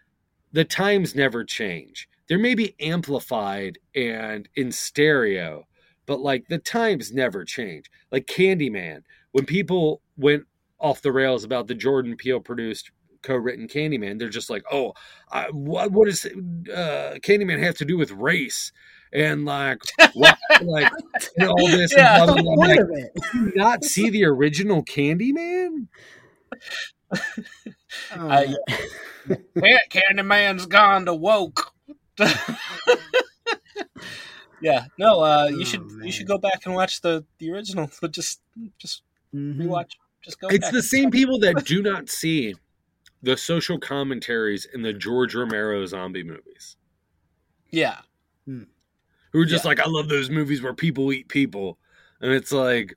the 0.53 0.65
times 0.65 1.15
never 1.15 1.45
change. 1.45 2.09
There 2.29 2.39
may 2.39 2.55
be 2.55 2.75
amplified 2.81 3.79
and 3.95 4.49
in 4.55 4.71
stereo, 4.71 5.67
but 6.07 6.21
like 6.21 6.47
the 6.49 6.59
times 6.59 7.13
never 7.13 7.45
change. 7.45 7.91
Like 8.13 8.27
Candyman, 8.27 9.03
when 9.33 9.47
people 9.47 10.03
went 10.17 10.45
off 10.79 11.03
the 11.03 11.13
rails 11.13 11.43
about 11.43 11.67
the 11.67 11.75
Jordan 11.75 12.17
Peele 12.17 12.41
produced 12.41 12.91
co-written 13.23 13.67
Candyman. 13.67 14.19
They're 14.19 14.29
just 14.29 14.51
like, 14.51 14.63
oh, 14.71 14.95
I, 15.31 15.49
what 15.51 15.91
what 15.91 16.09
does 16.09 16.25
uh, 16.25 17.19
Candyman 17.21 17.59
have 17.59 17.77
to 17.79 17.85
do 17.85 17.97
with 17.99 18.11
race? 18.13 18.73
And 19.13 19.45
like, 19.45 19.79
what, 20.15 20.37
like 20.63 20.91
and 21.37 21.49
all 21.49 21.69
this. 21.69 21.93
Yeah. 21.97 22.25
and 22.25 22.27
blah, 22.27 22.43
blah, 22.43 22.43
blah. 22.43 22.55
Like, 22.67 22.77
Part 22.79 22.91
of 22.91 22.97
it. 22.97 23.13
"Do 23.33 23.39
you 23.39 23.53
not 23.57 23.85
see 23.93 24.11
the 24.11 24.25
original 24.25 24.85
Candyman? 24.85 25.89
Oh, 28.15 28.29
Uh, 28.29 28.45
man. 29.55 29.79
Can- 29.91 30.03
Candyman's 30.19 30.67
gone 30.67 31.07
to 31.07 31.15
woke. 31.15 31.73
yeah, 34.61 34.87
no. 34.99 35.21
Uh, 35.21 35.49
you 35.51 35.61
Oh, 35.61 35.65
should 35.65 35.91
man. 35.91 36.07
you 36.07 36.13
should 36.13 36.27
go 36.27 36.39
back 36.39 36.67
and 36.67 36.75
watch 36.75 37.01
the 37.01 37.25
the 37.39 37.51
original. 37.53 37.91
But 38.01 38.13
just 38.13 38.41
just 38.79 39.03
Mhm. 39.35 39.59
rewatch. 39.63 39.93
Just 40.23 40.41
go. 40.41 40.49
It's 40.49 40.67
back 40.67 40.73
the 40.73 40.83
same 40.83 41.11
people 41.11 41.39
that 41.41 41.65
do 41.65 41.83
not 41.83 42.09
see 42.09 42.55
the 43.23 43.37
social 43.37 43.79
commentaries 43.79 44.67
in 44.73 44.83
the 44.83 44.93
George 44.93 45.35
Romero 45.35 45.85
zombie 45.87 46.23
movies. 46.25 46.77
Yeah, 47.71 47.97
Who 47.99 48.03
are 49.41 49.45
just 49.45 49.65
Yeah. 49.65 49.69
like, 49.69 49.81
I 49.81 49.89
love 49.89 50.09
those 50.09 50.31
movies 50.31 50.63
where 50.63 50.75
people 50.75 51.13
eat 51.13 51.29
people. 51.29 51.79
And 52.21 52.33
it's 52.33 52.53
like 52.53 52.95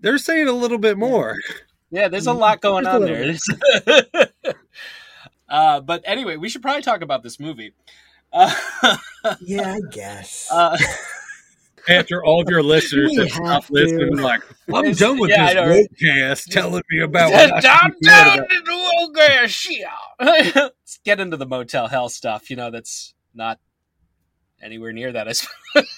they're 0.00 0.18
saying 0.18 0.48
a 0.48 0.52
little 0.52 0.78
bit 0.78 0.96
more. 0.98 1.36
yeah. 1.90 2.08
There's 2.08 2.26
a 2.26 2.32
lot 2.32 2.60
going 2.60 2.86
on 2.86 3.02
there. 3.02 3.34
uh, 5.48 5.80
but 5.80 6.02
anyway, 6.04 6.36
we 6.36 6.48
should 6.48 6.62
probably 6.62 6.82
talk 6.82 7.02
about 7.02 7.22
this 7.22 7.38
movie. 7.38 7.72
Uh, 8.32 8.52
Yeah, 9.40 9.74
I 9.74 9.80
guess. 9.90 10.48
uh, 10.50 10.76
After 11.88 12.24
all 12.24 12.40
of 12.40 12.48
your 12.48 12.62
listeners 12.62 13.16
have 13.18 13.26
have 13.32 13.34
stopped 13.64 13.70
listening, 13.70 14.16
to. 14.16 14.22
like, 14.22 14.40
I'm 14.72 14.84
It's- 14.84 14.98
done 14.98 15.18
with 15.18 15.30
yeah, 15.30 15.46
this 15.46 15.54
know, 15.54 15.68
right? 15.68 15.86
podcast 16.00 16.44
telling 16.52 16.82
me 16.90 17.00
about 17.02 17.32
what 17.32 17.52
I 17.52 17.60
Down, 17.60 17.90
should 17.90 18.00
be 18.00 18.06
mad 18.08 18.24
down 18.24 18.38
about. 18.38 18.50
to 18.50 18.60
the 18.64 18.90
old 19.00 19.14
girl 19.14 19.46
shit. 19.48 19.84
Let's 20.20 20.98
get 21.04 21.20
into 21.20 21.36
the 21.36 21.46
Motel 21.46 21.88
Hell 21.88 22.08
stuff. 22.08 22.50
You 22.50 22.56
know, 22.56 22.70
that's 22.70 23.14
not 23.34 23.58
anywhere 24.62 24.92
near 24.92 25.12
that. 25.12 25.28
I 25.28 25.32
suppose. 25.32 25.88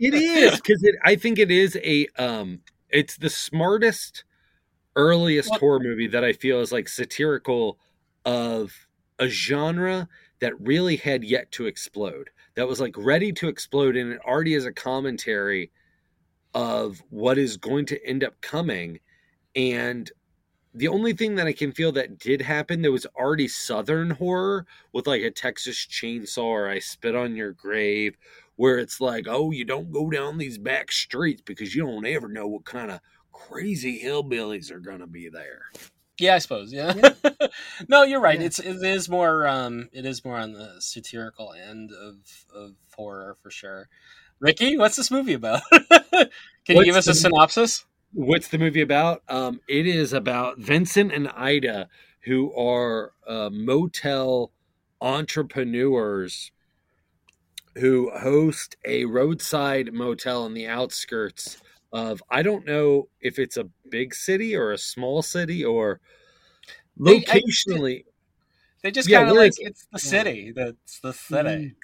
It 0.00 0.14
is 0.14 0.56
because 0.56 0.82
it. 0.82 0.94
I 1.04 1.16
think 1.16 1.38
it 1.38 1.50
is 1.50 1.76
a. 1.82 2.06
Um, 2.18 2.60
it's 2.90 3.16
the 3.16 3.30
smartest, 3.30 4.24
earliest 4.96 5.50
Well- 5.50 5.58
horror 5.60 5.80
movie 5.80 6.06
that 6.08 6.24
I 6.24 6.32
feel 6.32 6.60
is 6.60 6.72
like 6.72 6.88
satirical 6.88 7.78
of 8.24 8.72
a 9.18 9.28
genre 9.28 10.08
that 10.40 10.58
really 10.60 10.96
had 10.96 11.24
yet 11.24 11.50
to 11.52 11.66
explode. 11.66 12.30
That 12.54 12.68
was 12.68 12.80
like 12.80 12.94
ready 12.96 13.32
to 13.32 13.48
explode, 13.48 13.96
and 13.96 14.12
it 14.12 14.20
already 14.24 14.54
is 14.54 14.64
a 14.66 14.72
commentary 14.72 15.70
of 16.54 17.02
what 17.10 17.36
is 17.38 17.56
going 17.56 17.86
to 17.86 18.06
end 18.06 18.24
up 18.24 18.40
coming. 18.40 19.00
And 19.56 20.10
the 20.74 20.88
only 20.88 21.12
thing 21.12 21.36
that 21.36 21.46
I 21.46 21.52
can 21.52 21.72
feel 21.72 21.92
that 21.92 22.18
did 22.18 22.42
happen, 22.42 22.82
there 22.82 22.92
was 22.92 23.06
already 23.16 23.48
Southern 23.48 24.10
horror 24.10 24.66
with 24.92 25.06
like 25.06 25.22
a 25.22 25.30
Texas 25.30 25.86
chainsaw 25.86 26.42
or 26.44 26.68
I 26.68 26.80
spit 26.80 27.14
on 27.14 27.36
your 27.36 27.52
grave, 27.52 28.16
where 28.56 28.78
it's 28.78 29.00
like, 29.00 29.26
oh, 29.28 29.50
you 29.50 29.64
don't 29.64 29.92
go 29.92 30.10
down 30.10 30.38
these 30.38 30.58
back 30.58 30.90
streets 30.92 31.42
because 31.42 31.74
you 31.74 31.84
don't 31.84 32.06
ever 32.06 32.28
know 32.28 32.48
what 32.48 32.64
kind 32.64 32.90
of 32.90 33.00
crazy 33.32 34.00
hillbillies 34.04 34.70
are 34.70 34.80
going 34.80 35.00
to 35.00 35.06
be 35.06 35.28
there. 35.28 35.62
Yeah, 36.18 36.36
I 36.36 36.38
suppose. 36.38 36.72
Yeah. 36.72 36.94
no, 37.88 38.04
you're 38.04 38.20
right. 38.20 38.38
Yeah. 38.38 38.46
It's 38.46 38.58
it 38.60 38.82
is 38.84 39.08
more 39.08 39.46
um 39.48 39.88
it 39.92 40.06
is 40.06 40.24
more 40.24 40.36
on 40.36 40.52
the 40.52 40.76
satirical 40.78 41.52
end 41.52 41.90
of 41.92 42.16
of 42.54 42.74
horror 42.94 43.36
for 43.42 43.50
sure. 43.50 43.88
Ricky, 44.38 44.78
what's 44.78 44.96
this 44.96 45.10
movie 45.10 45.34
about? 45.34 45.62
Can 46.64 46.76
you 46.76 46.84
give 46.84 46.96
us 46.96 47.06
a 47.06 47.10
the- 47.10 47.16
synopsis? 47.16 47.84
What's 48.14 48.48
the 48.48 48.58
movie 48.58 48.80
about? 48.80 49.22
Um, 49.28 49.60
it 49.68 49.86
is 49.86 50.12
about 50.12 50.58
Vincent 50.58 51.12
and 51.12 51.28
Ida, 51.28 51.88
who 52.24 52.54
are 52.54 53.12
uh, 53.26 53.50
motel 53.52 54.52
entrepreneurs 55.00 56.52
who 57.76 58.10
host 58.16 58.76
a 58.84 59.04
roadside 59.04 59.92
motel 59.92 60.46
in 60.46 60.54
the 60.54 60.66
outskirts 60.66 61.60
of, 61.92 62.22
I 62.30 62.42
don't 62.42 62.64
know 62.64 63.08
if 63.20 63.38
it's 63.38 63.56
a 63.56 63.68
big 63.90 64.14
city 64.14 64.54
or 64.54 64.70
a 64.70 64.78
small 64.78 65.22
city 65.22 65.64
or 65.64 66.00
They- 66.96 67.24
I- 67.28 67.40
locationally. 67.40 68.04
They 68.82 68.90
just 68.92 69.08
Yeah, 69.08 69.18
kind 69.18 69.30
of 69.30 69.36
where 69.36 69.46
like 69.46 69.54
it's 69.58 69.86
the 69.90 69.98
city. 69.98 70.52
That's 70.54 71.00
the 71.00 71.12
city. 71.12 71.74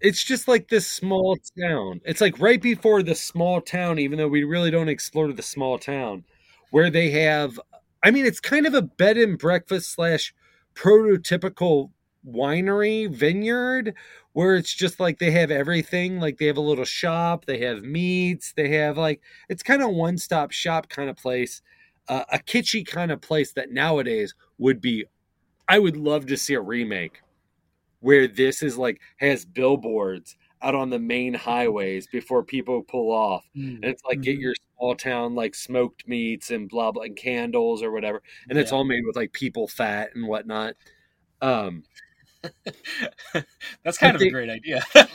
It's 0.00 0.22
just 0.22 0.48
like 0.48 0.68
this 0.68 0.86
small 0.86 1.36
town. 1.60 2.00
It's 2.04 2.20
like 2.20 2.38
right 2.38 2.60
before 2.60 3.02
the 3.02 3.14
small 3.14 3.60
town, 3.60 3.98
even 3.98 4.18
though 4.18 4.28
we 4.28 4.44
really 4.44 4.70
don't 4.70 4.88
explore 4.88 5.32
the 5.32 5.42
small 5.42 5.78
town, 5.78 6.24
where 6.70 6.90
they 6.90 7.10
have. 7.10 7.58
I 8.02 8.10
mean, 8.10 8.26
it's 8.26 8.40
kind 8.40 8.66
of 8.66 8.74
a 8.74 8.82
bed 8.82 9.16
and 9.16 9.38
breakfast 9.38 9.92
slash 9.94 10.34
prototypical 10.74 11.90
winery 12.26 13.10
vineyard 13.10 13.94
where 14.32 14.56
it's 14.56 14.72
just 14.74 14.98
like 14.98 15.18
they 15.18 15.30
have 15.30 15.50
everything 15.50 16.18
like 16.18 16.38
they 16.38 16.46
have 16.46 16.56
a 16.56 16.60
little 16.60 16.86
shop 16.86 17.44
they 17.44 17.58
have 17.58 17.82
meats 17.82 18.54
they 18.56 18.70
have 18.70 18.96
like 18.96 19.20
it's 19.50 19.62
kind 19.62 19.82
of 19.82 19.90
one 19.90 20.16
stop 20.16 20.50
shop 20.50 20.88
kind 20.88 21.10
of 21.10 21.16
place 21.16 21.60
uh, 22.08 22.24
a 22.32 22.38
kitschy 22.38 22.86
kind 22.86 23.12
of 23.12 23.20
place 23.20 23.52
that 23.52 23.70
nowadays 23.70 24.34
would 24.56 24.80
be 24.80 25.04
i 25.68 25.78
would 25.78 25.98
love 25.98 26.26
to 26.26 26.36
see 26.36 26.54
a 26.54 26.60
remake 26.60 27.20
where 28.04 28.28
this 28.28 28.62
is 28.62 28.76
like 28.76 29.00
has 29.16 29.44
billboards 29.46 30.36
out 30.60 30.74
on 30.74 30.90
the 30.90 30.98
main 30.98 31.32
highways 31.34 32.06
before 32.06 32.42
people 32.42 32.82
pull 32.82 33.10
off 33.10 33.44
Mm. 33.56 33.76
and 33.76 33.84
it's 33.84 34.02
like 34.04 34.20
get 34.20 34.36
Mhm. 34.38 34.42
your 34.42 34.54
small 34.76 34.94
town 34.94 35.34
like 35.34 35.54
smoked 35.54 36.06
meats 36.06 36.50
and 36.50 36.68
blah 36.68 36.92
blah 36.92 37.02
and 37.04 37.16
candles 37.16 37.82
or 37.82 37.90
whatever 37.90 38.22
and 38.48 38.58
it's 38.58 38.72
all 38.72 38.84
made 38.84 39.04
with 39.06 39.16
like 39.16 39.32
people 39.32 39.66
fat 39.68 40.10
and 40.14 40.26
whatnot 40.26 40.74
um 41.40 41.82
That's 43.84 43.96
kind 43.98 44.14
of 44.14 44.20
a 44.22 44.28
great 44.30 44.50
idea. 44.50 44.82
Yeah. 44.92 45.06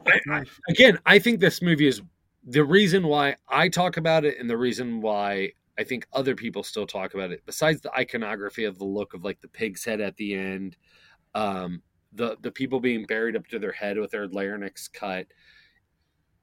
I- 0.08 0.20
right. 0.28 0.48
again 0.68 0.98
i 1.04 1.18
think 1.18 1.40
this 1.40 1.60
movie 1.60 1.88
is 1.88 2.00
the 2.44 2.62
reason 2.64 3.06
why 3.08 3.34
i 3.48 3.68
talk 3.68 3.96
about 3.96 4.24
it 4.24 4.38
and 4.38 4.48
the 4.48 4.56
reason 4.56 5.00
why 5.00 5.50
i 5.76 5.82
think 5.82 6.06
other 6.12 6.36
people 6.36 6.62
still 6.62 6.86
talk 6.86 7.14
about 7.14 7.32
it 7.32 7.42
besides 7.44 7.80
the 7.80 7.92
iconography 7.94 8.64
of 8.64 8.78
the 8.78 8.84
look 8.84 9.14
of 9.14 9.24
like 9.24 9.40
the 9.40 9.48
pig's 9.48 9.84
head 9.84 10.00
at 10.00 10.16
the 10.16 10.32
end 10.34 10.76
um 11.34 11.82
the 12.14 12.36
the 12.40 12.50
people 12.50 12.80
being 12.80 13.04
buried 13.06 13.36
up 13.36 13.46
to 13.48 13.58
their 13.58 13.72
head 13.72 13.98
with 13.98 14.12
their 14.12 14.28
larynx 14.28 14.88
cut. 14.88 15.26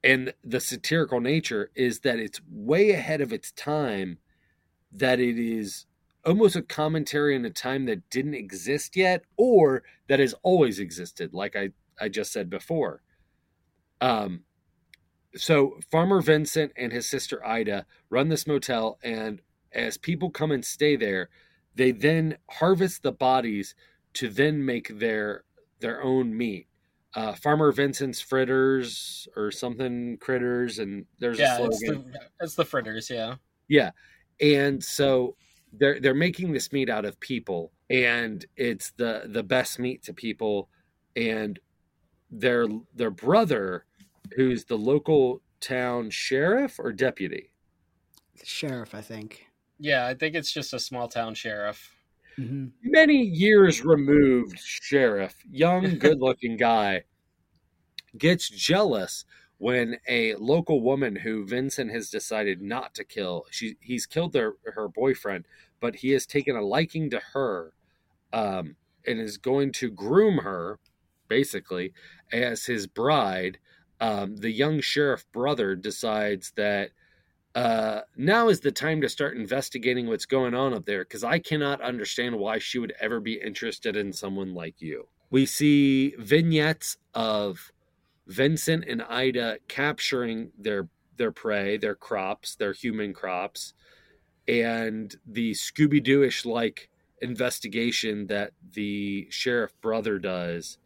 And 0.03 0.33
the 0.43 0.59
satirical 0.59 1.19
nature 1.19 1.71
is 1.75 1.99
that 2.01 2.19
it's 2.19 2.41
way 2.49 2.91
ahead 2.91 3.21
of 3.21 3.31
its 3.31 3.51
time 3.51 4.17
that 4.91 5.19
it 5.19 5.37
is 5.37 5.85
almost 6.25 6.55
a 6.55 6.61
commentary 6.61 7.35
in 7.35 7.45
a 7.45 7.49
time 7.49 7.85
that 7.85 8.09
didn't 8.09 8.33
exist 8.33 8.95
yet 8.95 9.23
or 9.37 9.83
that 10.07 10.19
has 10.19 10.35
always 10.43 10.79
existed 10.79 11.33
like 11.33 11.55
i 11.55 11.69
i 11.99 12.09
just 12.09 12.31
said 12.31 12.49
before. 12.49 13.01
Um 14.01 14.41
so 15.35 15.79
farmer 15.89 16.21
vincent 16.21 16.73
and 16.75 16.91
his 16.91 17.09
sister 17.09 17.45
ida 17.45 17.85
run 18.09 18.29
this 18.29 18.45
motel 18.45 18.99
and 19.03 19.41
as 19.71 19.97
people 19.97 20.29
come 20.29 20.51
and 20.51 20.65
stay 20.65 20.95
there 20.97 21.29
they 21.75 21.91
then 21.91 22.37
harvest 22.49 23.01
the 23.01 23.11
bodies 23.13 23.73
to 24.13 24.27
then 24.27 24.65
make 24.65 24.99
their 24.99 25.45
their 25.81 26.03
own 26.03 26.35
meat 26.35 26.67
uh, 27.13 27.33
farmer 27.33 27.71
vincent's 27.71 28.21
fritters 28.21 29.27
or 29.35 29.51
something 29.51 30.17
critters 30.17 30.79
and 30.79 31.05
there's 31.19 31.39
a 31.39 31.41
yeah, 31.41 31.57
slogan 31.57 31.71
it's 31.73 31.81
the 31.81 32.19
it's 32.39 32.55
the 32.55 32.65
fritters. 32.65 33.09
Yeah. 33.09 33.35
yeah. 33.67 33.91
And 34.39 34.83
so 34.83 35.35
they're 35.73 35.99
they're 35.99 36.13
making 36.13 36.53
this 36.53 36.71
meat 36.71 36.89
out 36.89 37.05
of 37.05 37.19
people 37.19 37.71
and 37.89 38.45
it's 38.55 38.91
the 38.91 39.23
the 39.27 39.43
best 39.43 39.77
meat 39.77 40.03
to 40.03 40.13
people 40.13 40.69
and 41.15 41.59
their 42.29 42.67
their 42.95 43.11
brother 43.11 43.85
who's 44.35 44.63
the 44.63 44.77
local 44.77 45.41
town 45.59 46.09
sheriff 46.09 46.79
or 46.79 46.93
deputy. 46.93 47.51
Sheriff, 48.43 48.95
I 48.95 49.01
think. 49.01 49.47
Yeah, 49.77 50.07
I 50.07 50.13
think 50.13 50.35
it's 50.35 50.51
just 50.51 50.73
a 50.73 50.79
small 50.79 51.09
town 51.09 51.35
sheriff. 51.35 51.93
Hmm 52.37 52.67
Many 52.83 53.23
years 53.23 53.83
removed 53.83 54.59
sheriff, 54.59 55.35
young 55.49 55.97
good-looking 55.99 56.57
guy 56.57 57.03
gets 58.17 58.49
jealous 58.49 59.25
when 59.57 59.97
a 60.07 60.33
local 60.35 60.81
woman 60.81 61.17
who 61.17 61.45
Vincent 61.45 61.91
has 61.91 62.09
decided 62.09 62.61
not 62.61 62.95
to 62.95 63.03
kill, 63.03 63.45
she 63.51 63.77
he's 63.79 64.07
killed 64.07 64.33
their 64.33 64.53
her 64.65 64.87
boyfriend, 64.87 65.45
but 65.79 65.97
he 65.97 66.09
has 66.11 66.25
taken 66.25 66.55
a 66.55 66.61
liking 66.61 67.11
to 67.11 67.21
her, 67.33 67.73
um, 68.33 68.75
and 69.05 69.19
is 69.19 69.37
going 69.37 69.71
to 69.73 69.91
groom 69.91 70.39
her, 70.39 70.79
basically, 71.27 71.93
as 72.31 72.65
his 72.65 72.87
bride. 72.87 73.59
Um, 73.99 74.37
the 74.37 74.51
young 74.51 74.81
sheriff 74.81 75.25
brother 75.31 75.75
decides 75.75 76.51
that 76.55 76.89
uh, 77.53 78.01
now 78.15 78.47
is 78.47 78.61
the 78.61 78.71
time 78.71 79.01
to 79.01 79.09
start 79.09 79.35
investigating 79.35 80.07
what's 80.07 80.25
going 80.25 80.53
on 80.53 80.73
up 80.73 80.85
there 80.85 81.03
because 81.03 81.23
I 81.23 81.39
cannot 81.39 81.81
understand 81.81 82.37
why 82.37 82.59
she 82.59 82.79
would 82.79 82.93
ever 82.99 83.19
be 83.19 83.33
interested 83.33 83.95
in 83.95 84.13
someone 84.13 84.53
like 84.53 84.81
you. 84.81 85.07
We 85.29 85.45
see 85.45 86.15
vignettes 86.17 86.97
of 87.13 87.71
Vincent 88.27 88.85
and 88.87 89.01
Ida 89.01 89.59
capturing 89.67 90.51
their 90.57 90.87
their 91.17 91.31
prey, 91.31 91.77
their 91.77 91.95
crops, 91.95 92.55
their 92.55 92.73
human 92.73 93.13
crops, 93.13 93.73
and 94.47 95.13
the 95.25 95.51
Scooby 95.51 96.03
Dooish 96.03 96.45
like 96.45 96.89
investigation 97.21 98.27
that 98.27 98.53
the 98.73 99.27
sheriff 99.29 99.73
brother 99.81 100.17
does 100.17 100.77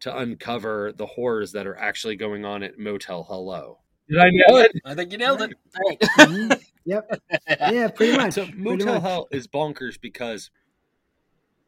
to 0.00 0.16
uncover 0.16 0.92
the 0.92 1.06
horrors 1.06 1.52
that 1.52 1.66
are 1.66 1.76
actually 1.76 2.16
going 2.16 2.44
on 2.44 2.62
at 2.62 2.78
Motel 2.78 3.24
Hello. 3.24 3.78
Did 4.08 4.18
I 4.18 4.30
nail 4.30 4.56
it? 4.58 4.72
I 4.84 4.94
think 4.94 5.12
you 5.12 5.18
nailed 5.18 5.42
it. 5.42 5.54
All 5.76 5.88
right. 5.88 6.00
Mhm. 6.00 6.60
Yep. 6.84 7.10
Yeah, 7.72 7.88
pretty 7.88 8.16
much. 8.16 8.34
So 8.34 8.46
Motel. 8.54 9.00
Hell 9.00 9.28
is 9.30 9.46
bonkers 9.46 10.00
because 10.00 10.50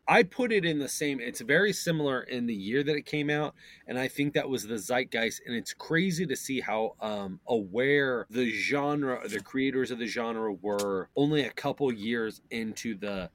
I 0.06 0.22
put 0.22 0.52
it 0.52 0.64
in 0.64 0.78
the 0.78 0.88
same. 0.88 1.20
It's 1.20 1.40
very 1.40 1.72
similar 1.72 2.22
in 2.22 2.46
the 2.46 2.54
year 2.54 2.82
that 2.82 2.94
it 2.96 3.06
came 3.06 3.30
out, 3.30 3.54
and 3.86 3.98
I 3.98 4.08
think 4.08 4.34
that 4.34 4.48
was 4.48 4.66
the 4.66 4.74
zeitgeist. 4.78 5.40
And 5.46 5.54
it's 5.54 5.72
crazy 5.72 6.26
to 6.26 6.36
see 6.36 6.60
how 6.60 6.94
um, 7.00 7.40
aware 7.46 8.26
the 8.28 8.50
genre, 8.50 9.26
the 9.26 9.40
creators 9.40 9.90
of 9.90 9.98
the 9.98 10.06
genre, 10.06 10.52
were 10.52 11.08
only 11.16 11.44
a 11.44 11.50
couple 11.50 11.92
years 11.92 12.42
into 12.50 12.94
the. 12.96 13.30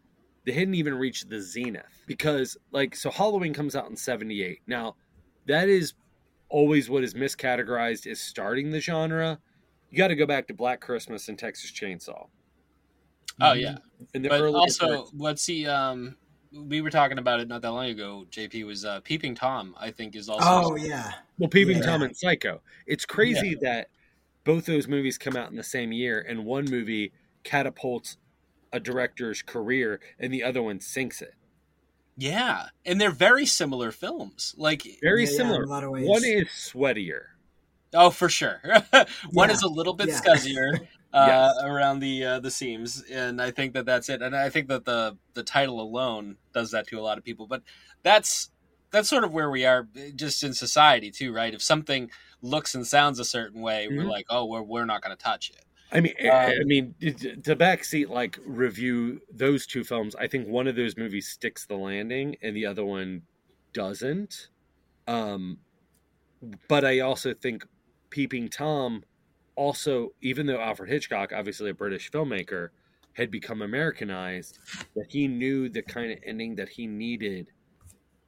They 0.46 0.54
hadn't 0.54 0.76
even 0.76 0.96
reached 0.96 1.30
the 1.30 1.42
zenith 1.42 1.84
because, 2.08 2.58
like, 2.72 2.96
so 2.96 3.10
Halloween 3.12 3.54
comes 3.54 3.76
out 3.76 3.90
in 3.90 3.96
'78. 3.96 4.60
Now, 4.68 4.96
that 5.48 5.70
is 5.70 5.94
always 6.50 6.90
what 6.90 7.04
is 7.04 7.14
miscategorized 7.14 8.08
as 8.08 8.20
starting 8.20 8.72
the 8.72 8.80
genre. 8.80 9.40
You 9.90 9.98
got 9.98 10.10
to 10.10 10.16
go 10.16 10.26
back 10.26 10.48
to 10.48 10.54
Black 10.54 10.82
Christmas 10.82 11.30
and 11.30 11.38
Texas 11.38 11.72
Chainsaw. 11.72 12.28
Oh 13.42 13.54
yeah. 13.54 13.78
In 14.14 14.22
the 14.22 14.30
but 14.30 14.42
early 14.42 14.56
also 14.56 15.08
let's 15.14 15.42
see 15.42 15.66
um 15.66 16.16
we 16.52 16.82
were 16.82 16.90
talking 16.90 17.20
about 17.20 17.40
it 17.40 17.48
not 17.48 17.62
that 17.62 17.72
long 17.72 17.86
ago 17.86 18.26
jp 18.32 18.66
was 18.66 18.84
uh 18.84 19.00
peeping 19.02 19.36
tom 19.36 19.76
i 19.80 19.92
think 19.92 20.16
is 20.16 20.30
also 20.30 20.72
Oh 20.72 20.76
yeah. 20.76 21.12
well, 21.38 21.48
Peeping 21.50 21.78
Yeah. 21.78 21.84
Tom 21.84 22.02
and 22.02 22.16
Psycho. 22.18 22.62
It's 22.88 23.06
crazy 23.06 23.56
that 23.62 23.90
both 24.44 24.66
those 24.66 24.88
movies 24.88 25.18
come 25.18 25.36
out 25.36 25.52
in 25.52 25.56
the 25.56 25.64
same 25.64 25.92
year, 25.92 26.26
and 26.28 26.44
one 26.46 26.66
movie 26.66 27.12
catapults 27.44 28.18
a 28.74 28.80
director's 28.80 29.42
career, 29.42 30.00
and 30.20 30.34
the 30.34 30.44
other 30.44 30.62
one 30.62 30.80
sinks 30.80 31.22
it. 31.22 31.36
Yeah 32.20 32.68
and 32.86 33.00
they're 33.00 33.10
very 33.12 33.46
similar 33.46 33.92
films 33.92 34.54
like 34.58 34.84
Very 35.02 35.24
Yeah, 35.24 35.30
yeah, 35.32 35.38
similar. 35.38 35.64
in 35.64 35.70
a 35.70 35.72
lot 35.72 35.84
of 35.84 35.92
ways. 35.92 36.08
One 36.08 36.24
is 36.26 36.48
sweatier. 36.50 37.22
oh 37.94 38.10
for 38.10 38.28
sure 38.30 38.62
one 39.32 39.50
Yeah. 39.50 39.56
is 39.56 39.62
a 39.64 39.68
little 39.68 39.94
bit 39.94 40.10
Yeah. 40.10 40.20
scuzzier 40.20 40.88
uh 41.14 41.26
Yes. 41.28 41.56
around 41.64 42.00
the 42.02 42.24
uh 42.26 42.40
the 42.40 42.52
seams 42.52 43.04
and 43.12 43.42
i 43.42 43.50
think 43.52 43.74
that 43.74 43.86
that's 43.86 44.10
it 44.10 44.22
and 44.22 44.36
i 44.36 44.50
think 44.50 44.68
that 44.68 44.86
the 44.86 45.18
the 45.34 45.44
title 45.44 45.82
alone 45.82 46.38
does 46.54 46.72
that 46.72 46.86
to 46.88 47.00
a 47.00 47.02
lot 47.02 47.18
of 47.18 47.24
people 47.24 47.48
but 47.48 47.64
that's 48.04 48.52
that's 48.92 49.10
sort 49.10 49.24
of 49.24 49.32
where 49.34 49.50
we 49.50 49.66
are 49.66 49.88
eh, 49.98 50.10
just 50.16 50.44
in 50.44 50.54
society 50.54 51.10
too 51.10 51.34
right 51.34 51.54
if 51.56 51.62
something 51.64 52.12
looks 52.42 52.76
and 52.76 52.86
sounds 52.86 53.18
a 53.20 53.26
certain 53.26 53.62
way 53.62 53.88
we're 53.90 54.04
Mhm. 54.04 54.10
like 54.10 54.26
oh 54.30 54.46
we're, 54.46 54.62
we're 54.62 54.86
not 54.86 55.02
going 55.02 55.16
to 55.16 55.24
touch 55.24 55.50
it 55.50 55.64
I 55.92 56.02
mean, 56.02 56.14
I- 56.22 56.28
Um, 56.56 56.62
I 56.62 56.64
mean, 56.66 56.94
to 57.00 57.56
backseat 57.56 58.10
like 58.10 58.40
review 58.46 59.22
those 59.32 59.66
two 59.66 59.84
films. 59.84 60.16
I 60.16 60.28
think 60.28 60.48
one 60.48 60.68
of 60.68 60.76
those 60.76 60.98
movies 60.98 61.28
sticks 61.28 61.66
the 61.66 61.76
landing, 61.78 62.36
and 62.42 62.56
the 62.56 62.66
other 62.66 62.86
one 62.86 63.24
doesn't. 63.74 64.50
Um, 65.08 65.60
but 66.68 66.86
I 66.86 67.00
also 67.00 67.34
think 67.34 67.66
Peeping 68.12 68.50
Tom, 68.50 69.04
also, 69.56 70.14
even 70.22 70.46
though 70.46 70.60
Alfred 70.62 70.90
Hitchcock, 70.90 71.34
obviously 71.34 71.70
a 71.70 71.74
British 71.74 72.12
filmmaker, 72.12 72.70
had 73.14 73.32
become 73.32 73.62
Americanized, 73.62 74.60
that 74.96 75.08
he 75.12 75.28
knew 75.28 75.68
the 75.70 75.82
kind 75.82 76.12
of 76.12 76.20
ending 76.24 76.56
that 76.56 76.70
he 76.70 76.88
needed 76.88 77.52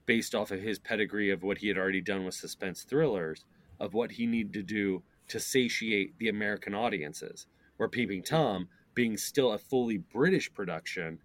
based 0.07 0.33
off 0.35 0.51
of 0.51 0.61
his 0.61 0.79
pedigree 0.79 1.29
of 1.29 1.43
what 1.43 1.59
he 1.59 1.67
had 1.67 1.77
already 1.77 2.01
done 2.01 2.25
with 2.25 2.33
suspense 2.35 2.83
thrillers, 2.83 3.45
of 3.79 3.93
what 3.93 4.11
he 4.11 4.25
needed 4.25 4.53
to 4.53 4.63
do 4.63 5.03
to 5.31 5.39
satiate 5.39 6.17
the 6.17 6.29
American 6.29 6.73
audiences. 6.73 7.47
Where 7.77 7.89
Peeping 7.89 8.23
Tom, 8.23 8.67
being 8.93 9.17
still 9.17 9.53
a 9.53 9.57
fully 9.57 9.97
British 9.97 10.53
production, 10.53 11.19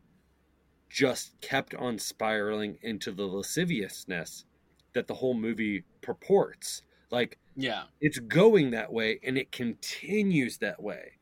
just 0.88 1.38
kept 1.40 1.74
on 1.74 1.98
spiraling 1.98 2.78
into 2.82 3.12
the 3.12 3.26
lasciviousness 3.26 4.46
that 4.94 5.06
the 5.06 5.14
whole 5.14 5.34
movie 5.34 5.84
purports. 6.00 6.82
Like, 7.10 7.38
yeah 7.56 7.84
it's 8.00 8.18
going 8.18 8.70
that 8.70 8.92
way 8.92 9.18
and 9.22 9.38
it 9.38 9.50
continues 9.50 10.58
that 10.58 10.80
way 10.82 11.12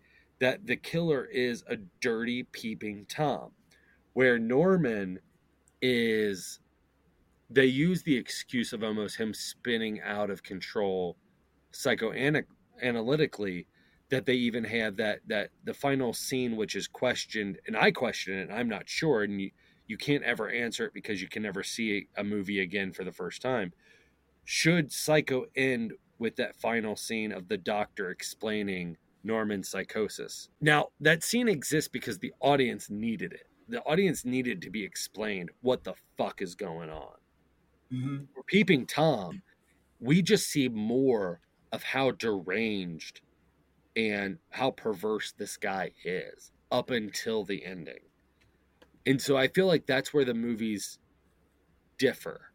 that 0.41 0.67
the 0.67 0.77
killer 0.77 1.25
is 1.25 1.63
a 1.69 1.77
dirty 2.01 2.43
peeping 2.43 3.07
tom 3.09 3.53
where 4.13 4.39
norman 4.39 5.19
is 5.81 6.59
they 7.49 7.67
use 7.67 8.03
the 8.03 8.17
excuse 8.17 8.73
of 8.73 8.83
almost 8.83 9.17
him 9.17 9.33
spinning 9.33 10.01
out 10.03 10.29
of 10.29 10.43
control 10.43 11.17
psychoanalytically 12.83 13.67
that 14.11 14.27
they 14.27 14.35
even 14.35 14.65
have 14.65 14.97
that 14.97 15.21
that 15.27 15.51
the 15.65 15.75
final 15.75 16.13
scene 16.13 16.57
which 16.57 16.77
is 16.77 16.87
questioned 16.87 17.59
and 17.67 17.77
i 17.77 17.91
question 17.91 18.39
it 18.39 18.43
and 18.43 18.53
i'm 18.53 18.69
not 18.69 18.89
sure 18.89 19.23
and 19.23 19.41
you, 19.41 19.51
you 19.87 19.97
can't 19.97 20.23
ever 20.25 20.49
answer 20.49 20.87
it 20.87 20.95
because 20.95 21.21
you 21.21 21.29
can 21.29 21.43
never 21.43 21.63
see 21.63 22.07
a 22.17 22.25
movie 22.25 22.61
again 22.61 22.93
for 22.93 23.05
the 23.05 23.13
first 23.13 23.41
time 23.43 23.73
should 24.45 24.93
psycho 24.93 25.47
end 25.57 25.93
with 26.19 26.37
that 26.37 26.57
final 26.57 26.97
scene 26.97 27.33
of 27.33 27.49
the 27.49 27.57
doctor 27.57 28.11
explaining 28.11 28.97
Norman's 29.25 29.71
psychosis. 29.71 30.51
Now, 30.61 30.89
that 31.01 31.23
scene 31.25 31.49
exists 31.49 31.89
because 31.89 32.19
the 32.19 32.33
audience 32.41 32.91
needed 32.91 33.33
it. 33.33 33.47
The 33.69 33.83
audience 33.83 34.25
needed 34.25 34.61
to 34.63 34.71
be 34.71 34.85
explained 34.85 35.51
what 35.63 35.83
the 35.83 35.95
fuck 36.19 36.43
is 36.43 36.55
going 36.55 36.91
on. 36.91 37.15
Mhm. 37.91 38.29
For 38.35 38.43
Peeping 38.45 38.87
Tom, 38.87 39.43
we 40.01 40.21
just 40.21 40.47
see 40.49 40.69
more 40.69 41.41
of 41.75 41.83
how 41.83 42.13
deranged 42.13 43.21
and 43.97 44.39
how 44.51 44.71
perverse 44.71 45.33
this 45.37 45.57
guy 45.57 45.91
is 46.05 46.53
up 46.71 46.89
until 46.91 47.45
the 47.45 47.65
ending. 47.65 47.99
And 49.05 49.21
so 49.21 49.37
I 49.37 49.49
feel 49.49 49.67
like 49.67 49.85
that's 49.85 50.15
where 50.15 50.25
the 50.25 50.35
movies 50.35 51.01
differ. 51.99 52.53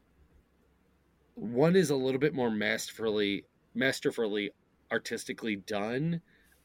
One 1.36 1.76
is 1.76 1.90
a 1.90 1.98
little 1.98 2.20
bit 2.20 2.34
more 2.34 2.50
masterfully 2.50 3.44
masterfully 3.76 4.52
artistically 4.90 5.58
done. 5.58 6.22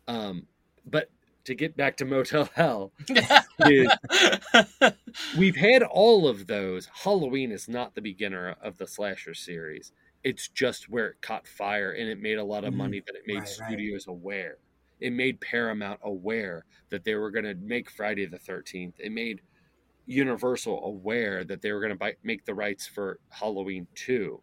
Um, 0.07 0.47
but 0.87 1.11
to 1.47 1.57
get 1.57 1.77
back 1.77 1.97
to 1.97 2.05
Motel 2.05 2.49
Hell, 2.55 2.93
is 3.67 3.89
we've 5.37 5.57
had 5.57 5.83
all 5.83 6.29
of 6.29 6.47
those. 6.47 6.89
Halloween 7.03 7.51
is 7.51 7.69
not 7.69 7.97
the 7.97 8.01
beginner 8.01 8.55
of 8.63 8.79
the 8.79 8.87
slasher 8.87 9.35
series. 9.35 9.93
It's 10.25 10.49
just 10.49 10.89
where 10.89 11.09
it 11.11 11.21
caught 11.23 11.47
fire 11.47 11.93
and 11.93 12.09
it 12.09 12.19
made 12.19 12.39
a 12.39 12.45
lot 12.45 12.65
of 12.65 12.73
Mhm. 12.73 12.75
money 12.75 13.01
that 13.07 13.15
it 13.15 13.27
made 13.27 13.47
Right, 13.47 13.57
right. 13.59 13.81
studios 13.81 14.07
aware. 14.09 14.59
It 15.01 15.13
made 15.13 15.41
Paramount 15.41 16.01
aware 16.03 16.65
that 16.91 17.05
they 17.05 17.15
were 17.15 17.31
going 17.31 17.45
to 17.45 17.55
make 17.55 17.91
Friday 17.91 18.27
the 18.27 18.39
13th. 18.39 18.99
It 19.01 19.13
made 19.13 19.43
Universal 20.07 20.85
aware 20.85 21.45
that 21.45 21.63
they 21.63 21.73
were 21.73 21.81
going 21.81 21.99
to 21.99 22.17
make 22.23 22.45
the 22.47 22.55
rights 22.55 22.87
for 22.87 23.21
Halloween 23.31 23.89
2. 23.95 24.43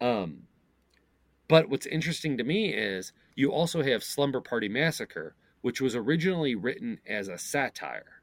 Um, 0.00 0.48
but 1.48 1.68
what's 1.70 1.86
interesting 1.86 2.36
to 2.38 2.44
me 2.44 2.74
is 2.74 3.12
you 3.34 3.50
also 3.52 3.82
have 3.82 4.04
Slumber 4.04 4.40
Party 4.42 4.68
Massacre, 4.68 5.36
which 5.62 5.80
was 5.80 5.94
originally 5.96 6.54
written 6.54 7.00
as 7.06 7.28
a 7.28 7.38
satire, 7.38 8.22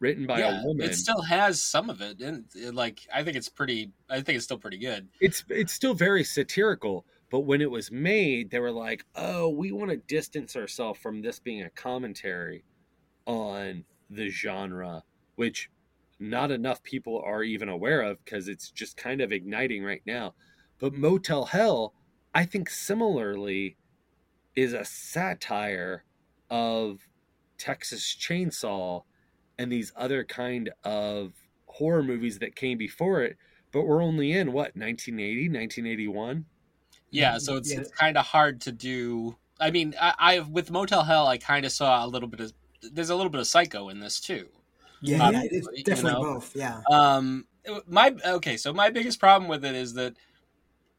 written 0.00 0.26
by 0.26 0.40
yeah, 0.40 0.60
a 0.60 0.64
woman. 0.66 0.90
it 0.90 0.94
still 0.94 1.22
has 1.22 1.62
some 1.62 1.90
of 1.90 2.00
it, 2.00 2.20
and 2.20 2.44
it, 2.54 2.74
like 2.74 3.00
I 3.12 3.22
think 3.22 3.36
it's 3.36 3.48
pretty. 3.48 3.92
I 4.10 4.20
think 4.20 4.36
it's 4.36 4.44
still 4.44 4.58
pretty 4.58 4.78
good. 4.78 5.08
it's 5.20 5.44
it's 5.48 5.72
still 5.72 5.94
very 5.94 6.24
satirical 6.24 7.06
but 7.30 7.40
when 7.40 7.60
it 7.60 7.70
was 7.70 7.90
made 7.90 8.50
they 8.50 8.58
were 8.58 8.72
like 8.72 9.04
oh 9.14 9.48
we 9.48 9.72
want 9.72 9.90
to 9.90 9.96
distance 9.96 10.56
ourselves 10.56 10.98
from 11.00 11.22
this 11.22 11.38
being 11.38 11.62
a 11.62 11.70
commentary 11.70 12.64
on 13.26 13.84
the 14.10 14.28
genre 14.28 15.02
which 15.34 15.70
not 16.18 16.50
enough 16.50 16.82
people 16.82 17.20
are 17.24 17.42
even 17.42 17.68
aware 17.68 18.00
of 18.02 18.24
because 18.24 18.48
it's 18.48 18.70
just 18.70 18.96
kind 18.96 19.20
of 19.20 19.32
igniting 19.32 19.82
right 19.82 20.02
now 20.06 20.34
but 20.78 20.94
motel 20.94 21.46
hell 21.46 21.94
i 22.34 22.44
think 22.44 22.70
similarly 22.70 23.76
is 24.54 24.72
a 24.72 24.84
satire 24.84 26.04
of 26.48 27.06
texas 27.58 28.16
chainsaw 28.18 29.02
and 29.58 29.70
these 29.72 29.92
other 29.96 30.24
kind 30.24 30.70
of 30.84 31.32
horror 31.66 32.02
movies 32.02 32.38
that 32.38 32.54
came 32.56 32.78
before 32.78 33.22
it 33.22 33.36
but 33.72 33.82
we're 33.82 34.02
only 34.02 34.32
in 34.32 34.48
what 34.52 34.74
1980 34.76 35.48
1981 35.48 36.44
Yeah, 37.10 37.38
so 37.38 37.56
it's 37.56 37.70
Yeah. 37.72 37.80
it's 37.80 37.90
kind 37.90 38.16
of 38.16 38.24
hard 38.24 38.60
to 38.62 38.72
do. 38.72 39.36
I 39.60 39.70
mean, 39.70 39.94
I, 40.00 40.14
I 40.18 40.40
with 40.40 40.70
Motel 40.70 41.02
Hell, 41.02 41.26
I 41.26 41.38
kind 41.38 41.64
of 41.66 41.72
saw 41.72 42.04
a 42.04 42.08
little 42.08 42.28
bit 42.28 42.40
of. 42.40 42.52
There's 42.82 43.10
a 43.10 43.16
little 43.16 43.30
bit 43.30 43.40
of 43.40 43.46
Psycho 43.46 43.88
in 43.88 44.00
this 44.00 44.20
too. 44.20 44.48
Yeah, 45.02 45.26
Um, 45.26 45.34
yeah, 45.34 45.42
it's 45.50 45.68
you 45.74 45.84
definitely 45.84 46.22
know, 46.22 46.34
both. 46.34 46.54
Yeah. 46.56 46.80
Um, 46.90 47.46
my 47.86 48.14
okay, 48.24 48.56
so 48.56 48.72
my 48.72 48.90
biggest 48.90 49.18
problem 49.20 49.48
with 49.48 49.64
it 49.64 49.74
is 49.74 49.94
that 49.94 50.14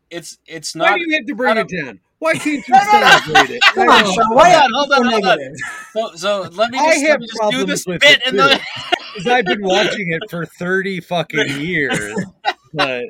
it's 0.10 0.38
it's 0.45 0.76
not. 0.76 0.84
why 0.86 0.89
not. 0.91 0.99
do 0.99 1.05
you 1.10 1.16
have 1.16 1.26
to 1.26 1.36
bring 1.36 1.58
I 1.58 1.62
it 1.62 1.68
down 1.70 1.99
why 2.20 2.34
can't 2.34 2.68
you 2.68 2.74
No, 2.74 2.80
no, 2.80 2.99
no. 3.01 3.07
celebrate 3.20 3.55
it 3.55 3.61
Come 3.74 3.89
on, 3.89 4.03
Hold 4.03 4.15
Sean, 4.15 4.24
on, 4.26 4.36
why 4.36 4.68
hold 4.74 4.91
on, 4.91 5.05
you 5.05 5.11
so 5.11 5.22
hold 5.22 5.26
on. 5.26 6.18
So, 6.18 6.43
so 6.43 6.49
let 6.55 6.72
me 6.72 6.78
I 6.80 6.93
just, 6.93 7.05
have 7.05 7.09
let 7.11 7.20
me 7.22 7.28
just 7.28 7.51
do 7.51 7.65
this 7.65 7.86
with 7.86 8.01
bit 8.01 8.22
it, 8.22 8.28
in 8.28 8.36
the. 8.38 8.59
because 9.15 9.28
i've 9.32 9.45
been 9.45 9.63
watching 9.63 10.11
it 10.11 10.22
for 10.30 10.45
30 10.45 11.01
fucking 11.01 11.59
years 11.61 12.26
but 12.74 13.03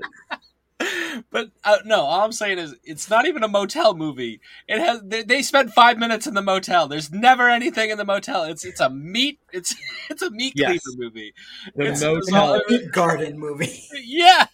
but 1.32 1.50
uh, 1.64 1.78
no, 1.86 2.02
all 2.02 2.22
I'm 2.24 2.32
saying 2.32 2.60
is 2.60 2.76
it's 2.84 3.10
not 3.10 3.26
even 3.26 3.42
a 3.44 3.48
motel 3.48 3.96
movie. 3.96 4.40
It 4.68 4.80
has 4.80 5.02
they, 5.04 5.24
they 5.24 5.42
spent 5.42 5.72
five 5.74 5.98
minutes 5.98 6.28
in 6.28 6.36
the 6.36 6.42
motel. 6.44 6.88
There's 6.88 7.12
never 7.12 7.50
anything 7.50 7.90
in 7.90 7.98
the 7.98 8.06
motel. 8.06 8.44
It's 8.44 8.64
it's 8.64 8.80
a 8.80 8.90
meat 8.90 9.40
it's 9.52 9.76
it's 10.12 10.22
a 10.22 10.30
meat 10.30 10.54
Yes. 10.56 10.80
cleaver 10.84 10.98
movie. 11.04 11.34
The 11.76 11.82
It's- 11.86 12.02
motel- 12.02 12.56
it's- 12.56 12.70
Meat 12.70 12.92
garden 12.92 13.40
movie. 13.40 13.84
yeah, 14.06 14.46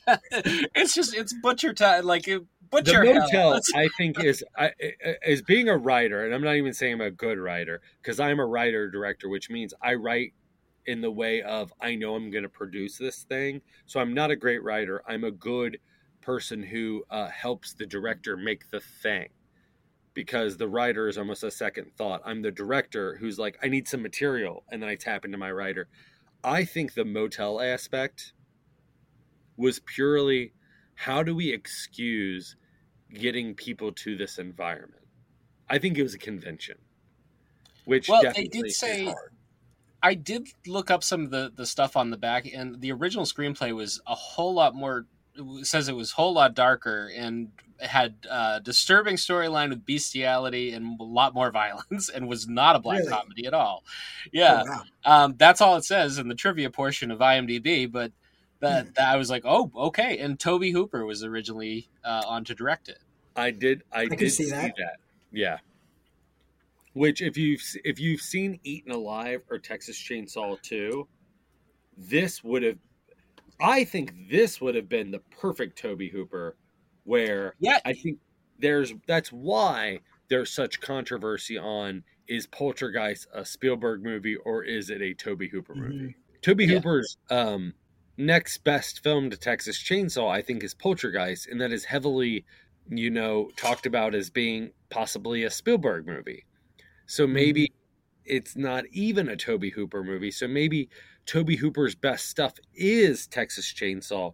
it's 0.74 0.94
just 0.94 1.14
it's 1.14 1.34
butcher 1.34 1.74
time 1.74 2.06
like 2.06 2.28
it- 2.30 2.46
the 2.74 2.82
butcher 2.82 3.04
hell. 3.04 3.22
motel 3.22 3.60
i 3.76 3.88
think 3.98 4.24
is 4.24 4.44
I, 4.58 4.72
as 5.26 5.42
being 5.42 5.70
a 5.70 5.78
writer 5.78 6.26
and 6.26 6.34
i'm 6.34 6.44
not 6.44 6.56
even 6.56 6.74
saying 6.74 6.94
i'm 6.94 7.02
a 7.02 7.12
good 7.12 7.38
writer 7.38 7.82
because 8.02 8.20
i'm 8.20 8.40
a 8.40 8.46
writer 8.46 8.90
director 8.90 9.30
which 9.30 9.50
means 9.50 9.74
i 9.82 9.94
write 9.94 10.34
in 10.86 11.02
the 11.02 11.12
way 11.12 11.42
of 11.42 11.74
i 11.82 11.96
know 11.96 12.16
i'm 12.16 12.30
going 12.32 12.44
to 12.44 12.50
produce 12.50 12.98
this 12.98 13.24
thing 13.24 13.62
so 13.86 14.00
i'm 14.00 14.14
not 14.14 14.32
a 14.32 14.36
great 14.36 14.64
writer. 14.64 15.02
I'm 15.08 15.24
a 15.24 15.32
good 15.32 15.80
person 16.22 16.64
who 16.64 17.04
uh, 17.10 17.28
helps 17.28 17.74
the 17.74 17.86
director 17.86 18.38
make 18.38 18.70
the 18.72 18.80
thing 18.80 19.30
because 20.14 20.58
the 20.58 20.68
writer 20.68 21.08
is 21.08 21.18
almost 21.18 21.44
a 21.44 21.52
second 21.52 21.92
thought. 21.98 22.22
I'm 22.24 22.42
the 22.42 22.52
director 22.52 23.18
who's 23.18 23.38
like 23.40 23.58
i 23.62 23.68
need 23.68 23.88
some 23.88 24.02
material 24.02 24.64
and 24.72 24.82
then 24.82 24.90
i 24.90 24.96
tap 24.96 25.26
into 25.26 25.38
my 25.38 25.52
writer. 25.52 25.88
I 26.44 26.66
think 26.66 26.94
the 26.94 27.06
motel 27.06 27.62
aspect 27.62 28.34
was 29.56 29.80
purely 29.80 30.54
how 30.96 31.24
do 31.24 31.36
we 31.36 31.52
excuse 31.52 32.56
getting 33.14 33.54
people 33.56 33.92
to 33.92 34.16
this 34.18 34.38
environment. 34.40 35.04
I 35.70 35.78
think 35.80 35.98
it 35.98 36.04
was 36.04 36.14
a 36.14 36.20
convention, 36.20 36.78
which 37.86 38.10
Well, 38.10 38.24
they 38.36 38.46
did 38.46 38.72
say- 38.72 39.06
hard. 39.06 39.32
I 40.06 40.16
did 40.16 40.50
look 40.68 40.92
up 40.92 41.02
some 41.02 41.24
of 41.24 41.32
the, 41.32 41.50
the 41.56 41.66
stuff 41.66 41.96
on 41.96 42.10
the 42.10 42.18
back, 42.18 42.46
and 42.54 42.82
the 42.82 42.92
original 42.92 43.24
screenplay 43.26 43.74
was 43.74 44.02
a 44.06 44.14
whole 44.16 44.54
lot 44.54 44.76
more. 44.76 45.06
It 45.36 45.66
says 45.66 45.88
it 45.88 45.96
was 45.96 46.12
a 46.12 46.16
whole 46.16 46.34
lot 46.34 46.54
darker 46.56 47.10
and 47.16 47.52
had 47.80 48.16
uh, 48.30 48.60
disturbing 48.60 49.16
storyline 49.16 49.70
with 49.70 49.86
bestiality 49.86 50.74
and 50.74 51.00
a 51.00 51.04
lot 51.04 51.34
more 51.34 51.52
violence, 51.52 52.10
and 52.14 52.28
was 52.28 52.50
not 52.50 52.76
a 52.76 52.80
black 52.80 53.00
Really? 53.00 53.12
comedy 53.12 53.46
at 53.48 53.54
all. 53.54 53.86
Yeah, 54.34 54.64
Oh, 54.68 54.70
wow. 55.06 55.24
um, 55.26 55.36
that's 55.38 55.62
all 55.62 55.78
it 55.78 55.86
says 55.86 56.18
in 56.18 56.28
the 56.28 56.36
trivia 56.36 56.70
portion 56.70 57.10
of 57.10 57.20
IMDb. 57.20 57.90
But 57.90 58.12
that, 58.64 58.96
that 58.96 59.08
I 59.10 59.18
was 59.18 59.30
like, 59.30 59.44
oh, 59.46 59.72
okay. 59.76 60.18
And 60.20 60.40
Tobe 60.40 60.64
Hooper 60.64 61.06
was 61.06 61.24
originally 61.24 61.90
uh, 62.04 62.24
on 62.28 62.44
to 62.46 62.56
direct 62.56 62.90
it. 62.90 63.00
I 63.36 63.52
did. 63.52 63.84
I, 63.92 64.08
can 64.08 64.18
did 64.18 64.32
see 64.32 64.46
see 64.46 64.50
that. 64.52 64.74
that. 64.78 64.98
Yeah. 65.32 65.58
Which, 66.94 67.22
if 67.22 67.38
you've 67.38 67.62
if 67.84 68.00
you've 68.00 68.22
seen 68.22 68.60
Eaten 68.64 68.92
Alive 68.92 69.42
or 69.50 69.58
Texas 69.58 69.98
Chainsaw 69.98 70.62
Two, 70.62 71.08
this 71.98 72.44
would 72.44 72.62
have. 72.64 72.78
I 73.60 73.84
think 73.84 74.14
this 74.30 74.62
would 74.62 74.76
have 74.76 74.90
been 74.90 75.10
the 75.10 75.20
perfect 75.40 75.78
Tobe 75.80 76.12
Hooper, 76.12 76.56
where 77.06 77.56
Yeah, 77.60 77.80
I 77.86 77.94
think 77.94 78.20
there's 78.60 78.94
that's 79.08 79.32
why 79.32 80.00
there's 80.30 80.52
such 80.52 80.82
controversy 80.82 81.58
on 81.58 82.04
is 82.28 82.46
Poltergeist 82.48 83.28
a 83.34 83.44
Spielberg 83.44 84.04
movie 84.04 84.36
or 84.38 84.64
is 84.64 84.90
it 84.90 85.02
a 85.02 85.14
Tobe 85.14 85.44
Hooper 85.52 85.74
Mhm. 85.76 85.78
movie? 85.90 86.16
Toby 86.42 86.66
Yeah. 86.66 86.76
Hooper's 86.76 87.18
um, 87.30 87.74
next 88.18 88.64
best 88.64 89.04
film 89.04 89.30
to 89.30 89.38
Texas 89.38 89.78
Chainsaw, 89.82 90.30
I 90.30 90.42
think, 90.42 90.64
is 90.64 90.74
Poltergeist, 90.74 91.48
and 91.48 91.60
that 91.62 91.72
is 91.72 91.86
heavily, 91.86 92.46
you 92.90 93.10
know, 93.10 93.50
talked 93.58 93.86
about 93.86 94.16
as 94.16 94.30
being 94.30 94.72
possibly 94.90 95.44
a 95.44 95.50
Spielberg 95.50 96.06
movie. 96.06 96.46
So 97.08 97.26
mm-hmm. 97.26 97.34
maybe 97.34 97.74
it's 98.26 98.56
not 98.56 98.86
even 98.92 99.30
a 99.30 99.36
Tobe 99.36 99.72
Hooper 99.74 100.04
movie. 100.04 100.32
So 100.32 100.48
maybe 100.48 100.90
Tobe 101.26 101.52
Hooper's 101.52 101.96
best 101.96 102.30
stuff 102.30 102.54
is 102.76 103.28
Texas 103.28 103.72
Chainsaw. 103.74 104.34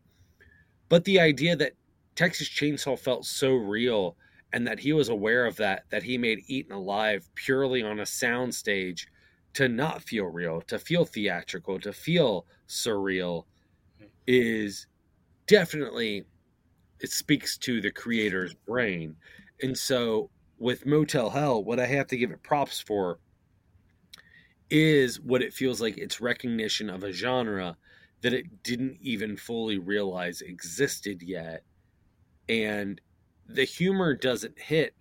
But 0.90 1.06
the 1.06 1.20
idea 1.20 1.56
that 1.56 1.74
Texas 2.16 2.50
Chainsaw 2.50 2.98
felt 2.98 3.26
so 3.26 3.54
real 3.54 4.16
and 4.52 4.66
that 4.68 4.80
he 4.80 4.94
was 4.94 5.10
aware 5.10 5.46
of 5.46 5.56
that, 5.58 5.86
that 5.90 6.04
he 6.04 6.18
made 6.18 6.44
Eaten 6.48 6.74
Alive 6.74 7.30
purely 7.36 7.84
on 7.84 8.00
a 8.00 8.04
soundstage 8.04 9.06
to 9.54 9.68
not 9.68 10.02
feel 10.02 10.26
real, 10.26 10.62
to 10.62 10.80
feel 10.80 11.06
theatrical, 11.06 11.80
to 11.80 11.94
feel 11.94 12.46
surreal 12.68 13.46
is 14.32 14.86
definitely 15.48 16.24
it 17.00 17.12
speaks 17.12 17.58
to 17.58 17.82
the 17.82 17.90
creator's 17.90 18.54
brain. 18.54 19.16
And 19.64 19.76
so 19.76 20.30
with 20.60 20.86
Motel 20.86 21.32
Hell, 21.32 21.64
what 21.64 21.80
I 21.80 21.88
have 21.88 22.06
to 22.08 22.18
give 22.18 22.30
it 22.30 22.44
props 22.44 22.80
for 22.80 23.18
is 24.70 25.20
what 25.20 25.42
it 25.42 25.52
feels 25.52 25.82
like 25.82 25.98
it's 25.98 26.22
recognition 26.22 26.92
of 26.92 27.04
a 27.04 27.12
genre 27.12 27.76
that 28.22 28.34
it 28.34 28.62
didn't 28.62 29.00
even 29.02 29.36
fully 29.36 29.80
realize 29.80 30.42
existed 30.42 31.24
yet. 31.24 31.64
And 32.48 33.02
the 33.48 33.64
humor 33.64 34.14
doesn't 34.14 34.60
hit, 34.60 34.94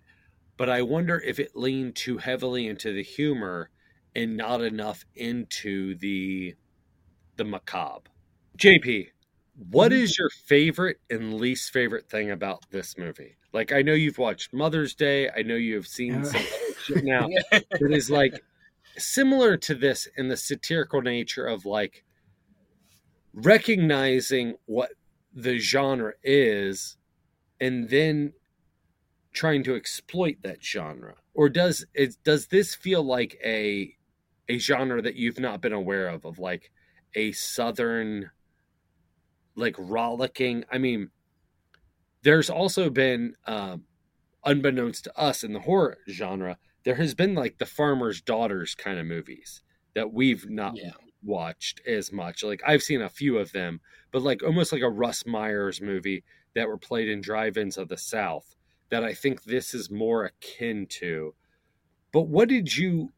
but 0.57 0.71
I 0.71 0.81
wonder 0.81 1.21
if 1.23 1.39
it 1.39 1.55
leaned 1.55 1.95
too 1.95 2.17
heavily 2.17 2.65
into 2.65 2.91
the 2.93 3.03
humor 3.03 3.69
and 4.15 4.35
not 4.35 4.63
enough 4.63 5.05
into 5.15 5.93
the 5.99 6.55
the 7.35 7.45
macabre. 7.45 8.09
JP, 8.57 9.09
what 9.71 9.91
mm-hmm. 9.91 10.03
is 10.03 10.17
your 10.17 10.29
favorite 10.29 10.99
and 11.09 11.33
least 11.33 11.73
favorite 11.73 12.09
thing 12.09 12.31
about 12.31 12.69
this 12.71 12.97
movie? 12.97 13.35
Like 13.51 13.73
I 13.73 13.81
know 13.81 13.93
you've 13.93 14.17
watched 14.17 14.53
Mother's 14.53 14.95
Day, 14.95 15.29
I 15.29 15.41
know 15.41 15.55
you 15.55 15.75
have 15.75 15.87
seen 15.87 16.21
uh, 16.21 16.25
some 16.25 16.41
shit 16.83 17.03
now 17.03 17.27
that 17.51 17.91
is 17.91 18.09
like 18.09 18.41
similar 18.97 19.57
to 19.57 19.75
this 19.75 20.07
in 20.17 20.29
the 20.29 20.37
satirical 20.37 21.01
nature 21.01 21.45
of 21.45 21.65
like 21.65 22.03
recognizing 23.33 24.55
what 24.65 24.91
the 25.33 25.57
genre 25.57 26.13
is 26.23 26.97
and 27.59 27.89
then 27.89 28.33
trying 29.33 29.63
to 29.63 29.75
exploit 29.75 30.37
that 30.43 30.63
genre. 30.63 31.15
Or 31.33 31.49
does 31.49 31.85
it 31.93 32.15
does 32.23 32.47
this 32.47 32.75
feel 32.75 33.03
like 33.03 33.37
a 33.43 33.93
a 34.47 34.57
genre 34.57 35.01
that 35.01 35.15
you've 35.15 35.39
not 35.39 35.61
been 35.61 35.73
aware 35.73 36.07
of 36.07 36.25
of 36.25 36.39
like 36.39 36.71
a 37.15 37.33
southern 37.33 38.31
like 39.59 39.75
rollicking. 39.77 40.63
I 40.71 40.77
mean 40.77 41.09
there's 42.23 42.49
also 42.49 42.89
been 42.89 43.35
um 43.45 43.83
unbeknownst 44.45 45.03
to 45.03 45.17
us 45.19 45.43
in 45.43 45.53
the 45.53 45.59
horror 45.59 45.97
genre 46.09 46.57
there 46.85 46.95
has 46.95 47.13
been 47.13 47.35
like 47.35 47.57
the 47.57 47.65
farmer's 47.65 48.21
daughters 48.21 48.73
kind 48.73 48.97
of 48.97 49.05
movies 49.05 49.61
that 49.95 50.11
we've 50.13 50.49
not 50.49 50.75
Yeah. 50.77 50.91
watched 51.23 51.81
as 51.85 52.11
much. 52.11 52.43
Like 52.43 52.61
i've 52.65 52.83
seen 52.83 53.01
a 53.01 53.09
few 53.09 53.37
of 53.37 53.51
them 53.51 53.81
but 54.11 54.21
like 54.21 54.41
almost 54.43 54.71
like 54.71 54.81
a 54.81 54.89
russ 54.89 55.25
myers 55.25 55.81
movie 55.81 56.23
that 56.55 56.67
were 56.67 56.77
played 56.77 57.09
in 57.09 57.21
drive-ins 57.21 57.77
of 57.77 57.89
the 57.89 57.97
south 57.97 58.55
that 58.89 59.03
i 59.03 59.13
think 59.13 59.43
this 59.43 59.73
is 59.73 59.91
more 59.91 60.25
akin 60.25 60.87
to. 60.87 61.35
But 62.11 62.23
what 62.23 62.49
did 62.49 62.75
you 62.75 63.11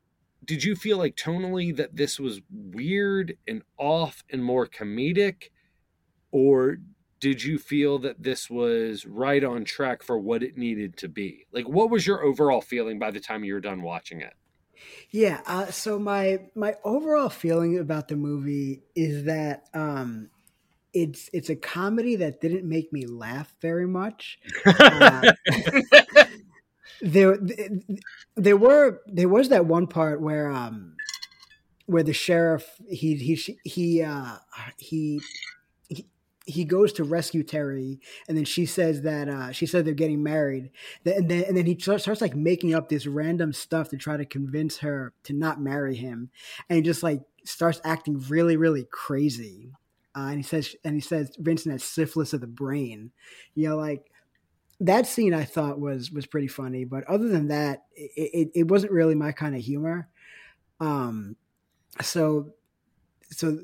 did 0.43 0.63
you 0.63 0.75
feel 0.75 0.97
like 0.97 1.15
tonally 1.15 1.73
that 1.77 1.95
this 1.95 2.19
was 2.19 2.41
weird 2.51 3.37
and 3.47 3.61
off 3.77 4.23
and 4.31 4.43
more 4.43 4.67
comedic 4.67 5.49
or 6.31 6.77
did 7.19 7.43
you 7.43 7.59
feel 7.59 7.99
that 7.99 8.23
this 8.23 8.49
was 8.49 9.05
right 9.05 9.43
on 9.43 9.63
track 9.63 10.01
for 10.01 10.17
what 10.17 10.41
it 10.41 10.57
needed 10.57 10.97
to 10.97 11.07
be 11.07 11.45
like 11.51 11.67
what 11.67 11.89
was 11.89 12.05
your 12.07 12.23
overall 12.23 12.61
feeling 12.61 12.99
by 12.99 13.11
the 13.11 13.19
time 13.19 13.43
you 13.43 13.53
were 13.53 13.59
done 13.59 13.81
watching 13.81 14.21
it 14.21 14.33
Yeah. 15.11 15.41
Uh, 15.45 15.67
so 15.67 15.99
my 15.99 16.39
my 16.55 16.75
overall 16.83 17.29
feeling 17.29 17.79
about 17.79 18.07
the 18.07 18.15
movie 18.15 18.83
is 18.95 19.25
that 19.25 19.65
um, 19.73 20.29
it's 20.93 21.29
it's 21.33 21.49
a 21.49 21.55
comedy 21.55 22.17
that 22.17 22.41
didn't 22.41 22.67
make 22.67 22.91
me 22.91 23.05
laugh 23.05 23.53
very 23.61 23.87
much. 23.87 24.39
Uh, 24.65 25.33
there 27.01 27.37
there 28.35 28.57
were 28.57 29.01
there 29.07 29.29
was 29.29 29.49
that 29.49 29.65
one 29.65 29.87
part 29.87 30.21
where 30.21 30.51
um 30.51 30.95
where 31.87 32.03
the 32.03 32.13
sheriff 32.13 32.63
he 32.87 33.15
he 33.15 33.57
he 33.63 34.03
uh 34.03 34.35
he 34.77 35.19
he, 36.51 36.65
goes 36.65 36.93
to 36.93 37.03
rescue 37.03 37.43
Terry, 37.43 37.99
and 38.27 38.37
then 38.37 38.45
she 38.45 38.65
says 38.65 39.01
that 39.01 39.27
uh, 39.27 39.51
she 39.51 39.65
said 39.65 39.85
they're 39.85 39.93
getting 39.93 40.23
married, 40.23 40.71
and 41.05 41.29
then 41.29 41.43
and 41.45 41.57
then 41.57 41.65
he 41.65 41.77
starts, 41.79 42.03
starts 42.03 42.21
like 42.21 42.35
making 42.35 42.73
up 42.73 42.89
this 42.89 43.07
random 43.07 43.53
stuff 43.53 43.89
to 43.89 43.97
try 43.97 44.17
to 44.17 44.25
convince 44.25 44.77
her 44.79 45.13
to 45.23 45.33
not 45.33 45.61
marry 45.61 45.95
him, 45.95 46.29
and 46.69 46.77
he 46.77 46.81
just 46.81 47.03
like 47.03 47.21
starts 47.43 47.81
acting 47.83 48.23
really 48.29 48.57
really 48.57 48.85
crazy, 48.91 49.71
uh, 50.15 50.27
and 50.27 50.37
he 50.37 50.43
says 50.43 50.75
and 50.83 50.95
he 50.95 51.01
says 51.01 51.35
Vincent 51.39 51.73
has 51.73 51.83
syphilis 51.83 52.33
of 52.33 52.41
the 52.41 52.47
brain, 52.47 53.11
you 53.55 53.67
know 53.67 53.77
like 53.77 54.11
that 54.81 55.05
scene 55.05 55.33
I 55.33 55.43
thought 55.43 55.79
was 55.79 56.11
was 56.11 56.25
pretty 56.25 56.47
funny, 56.47 56.85
but 56.85 57.03
other 57.05 57.27
than 57.27 57.49
that, 57.49 57.83
it, 57.95 58.11
it, 58.15 58.51
it 58.55 58.67
wasn't 58.67 58.91
really 58.91 59.15
my 59.15 59.31
kind 59.31 59.55
of 59.55 59.61
humor. 59.61 60.09
Um, 60.79 61.35
so 62.01 62.53
so 63.29 63.59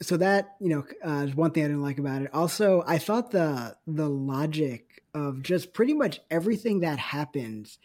so 0.00 0.16
that 0.16 0.56
you 0.60 0.68
know 0.68 0.84
uh, 1.06 1.24
is 1.24 1.34
one 1.34 1.50
thing 1.50 1.64
I 1.64 1.68
didn't 1.68 1.82
like 1.82 1.98
about 1.98 2.22
it. 2.22 2.30
Also, 2.32 2.84
I 2.86 2.98
thought 2.98 3.30
the 3.30 3.76
the 3.86 4.08
logic 4.08 5.02
of 5.14 5.42
just 5.42 5.72
pretty 5.72 5.94
much 5.94 6.20
everything 6.30 6.80
that 6.80 6.98
happens, 6.98 7.78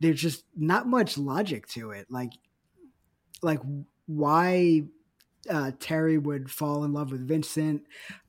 there's 0.00 0.20
just 0.20 0.44
not 0.56 0.86
much 0.86 1.18
logic 1.18 1.66
to 1.68 1.90
it. 1.90 2.06
Like 2.10 2.32
like 3.42 3.60
why 4.06 4.84
uh, 5.48 5.72
Terry 5.78 6.18
would 6.18 6.50
fall 6.50 6.84
in 6.84 6.92
love 6.92 7.12
with 7.12 7.26
Vincent, 7.26 7.82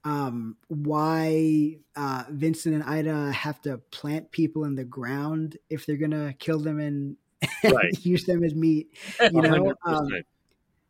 um, 0.03 0.57
why 0.67 1.77
uh, 1.95 2.23
Vincent 2.29 2.75
and 2.75 2.83
Ida 2.83 3.31
have 3.31 3.61
to 3.61 3.77
plant 3.91 4.31
people 4.31 4.65
in 4.65 4.75
the 4.75 4.83
ground 4.83 5.57
if 5.69 5.85
they're 5.85 5.97
gonna 5.97 6.33
kill 6.37 6.59
them 6.59 6.79
and 6.79 7.17
right. 7.63 8.05
use 8.05 8.25
them 8.25 8.43
as 8.43 8.53
meat. 8.53 8.89
You 9.21 9.41
know, 9.41 9.73
um, 9.85 10.09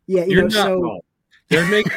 yeah, 0.07 0.25
you 0.25 0.35
You're 0.35 0.43
know, 0.43 0.49
so 0.49 0.81
wrong. 0.81 0.99
They're 1.51 1.69
making 1.69 1.91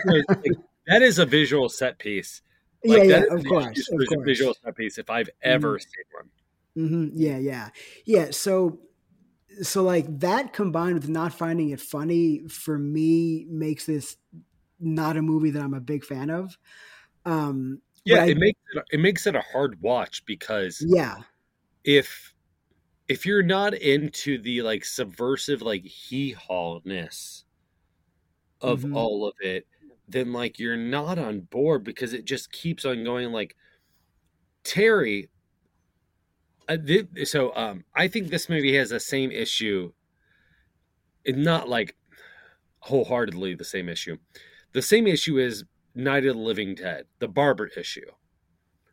that 0.87 1.03
is 1.03 1.19
a 1.19 1.27
visual 1.27 1.69
set 1.69 1.99
piece. 1.99 2.43
Like, 2.85 3.05
yeah, 3.05 3.05
yeah, 3.05 3.35
of 3.35 3.45
course, 3.47 3.89
of 3.89 4.09
course. 4.09 4.25
visual 4.27 4.55
set 4.63 4.77
piece 4.77 4.99
if 4.99 5.09
I've 5.09 5.31
ever 5.43 5.79
mm-hmm. 5.79 6.87
seen 6.87 6.91
one. 7.01 7.11
Mm-hmm. 7.11 7.19
Yeah, 7.19 7.39
yeah, 7.39 7.69
yeah. 8.05 8.27
So 8.31 8.81
so 9.63 9.83
like 9.83 10.19
that 10.21 10.53
combined 10.53 10.95
with 10.95 11.09
not 11.09 11.33
finding 11.33 11.71
it 11.71 11.81
funny 11.81 12.47
for 12.49 12.79
me 12.79 13.47
makes 13.49 13.87
this 13.87 14.17
not 14.81 15.17
a 15.17 15.23
movie 15.23 15.51
that 15.51 15.63
I'm 15.63 15.75
a 15.75 15.81
big 15.81 16.05
fan 16.05 16.31
of. 16.31 16.59
Um, 17.25 17.81
yeah, 18.05 18.25
I, 18.25 18.27
it 18.27 18.37
makes 18.37 18.61
it, 18.75 18.85
it 18.93 19.01
makes 19.01 19.27
it 19.27 19.35
a 19.35 19.41
hard 19.41 19.81
watch 19.81 20.27
because 20.27 20.85
yeah, 20.87 21.17
if 21.85 22.35
if 23.09 23.25
you're 23.25 23.43
not 23.43 23.75
into 23.75 24.39
the 24.39 24.63
like 24.63 24.85
subversive 24.85 25.63
like 25.63 25.85
hee 25.85 26.33
hawness 26.33 27.44
of 28.65 28.81
mm-hmm. 28.81 28.97
all 28.97 29.27
of 29.27 29.35
it, 29.41 29.67
then 30.09 30.33
like 30.33 30.59
you're 30.59 30.77
not 30.77 31.19
on 31.19 31.41
board 31.41 31.85
because 31.85 32.13
it 32.13 32.25
just 32.25 32.53
keeps 32.53 32.85
on 32.85 33.05
going. 33.05 33.33
Like 33.33 33.57
Terry 34.63 35.29
uh, 36.69 36.77
th- 36.77 37.09
so 37.25 37.55
um, 37.55 37.85
I 37.95 38.09
think 38.09 38.29
this 38.29 38.49
movie 38.49 38.77
has 38.77 38.91
the 38.91 39.01
same 39.01 39.31
issue. 39.31 39.93
It's 41.25 41.39
not 41.39 41.69
like 41.69 41.97
wholeheartedly 42.81 43.55
the 43.55 43.65
same 43.65 43.89
issue. 43.89 44.17
The 44.73 44.83
same 44.83 45.07
issue 45.07 45.39
is 45.39 45.65
Night 45.95 46.27
of 46.27 46.35
the 46.37 46.41
Living 46.41 46.75
Dead, 46.75 47.05
the 47.19 47.29
Barbara 47.29 47.69
issue, 47.77 48.11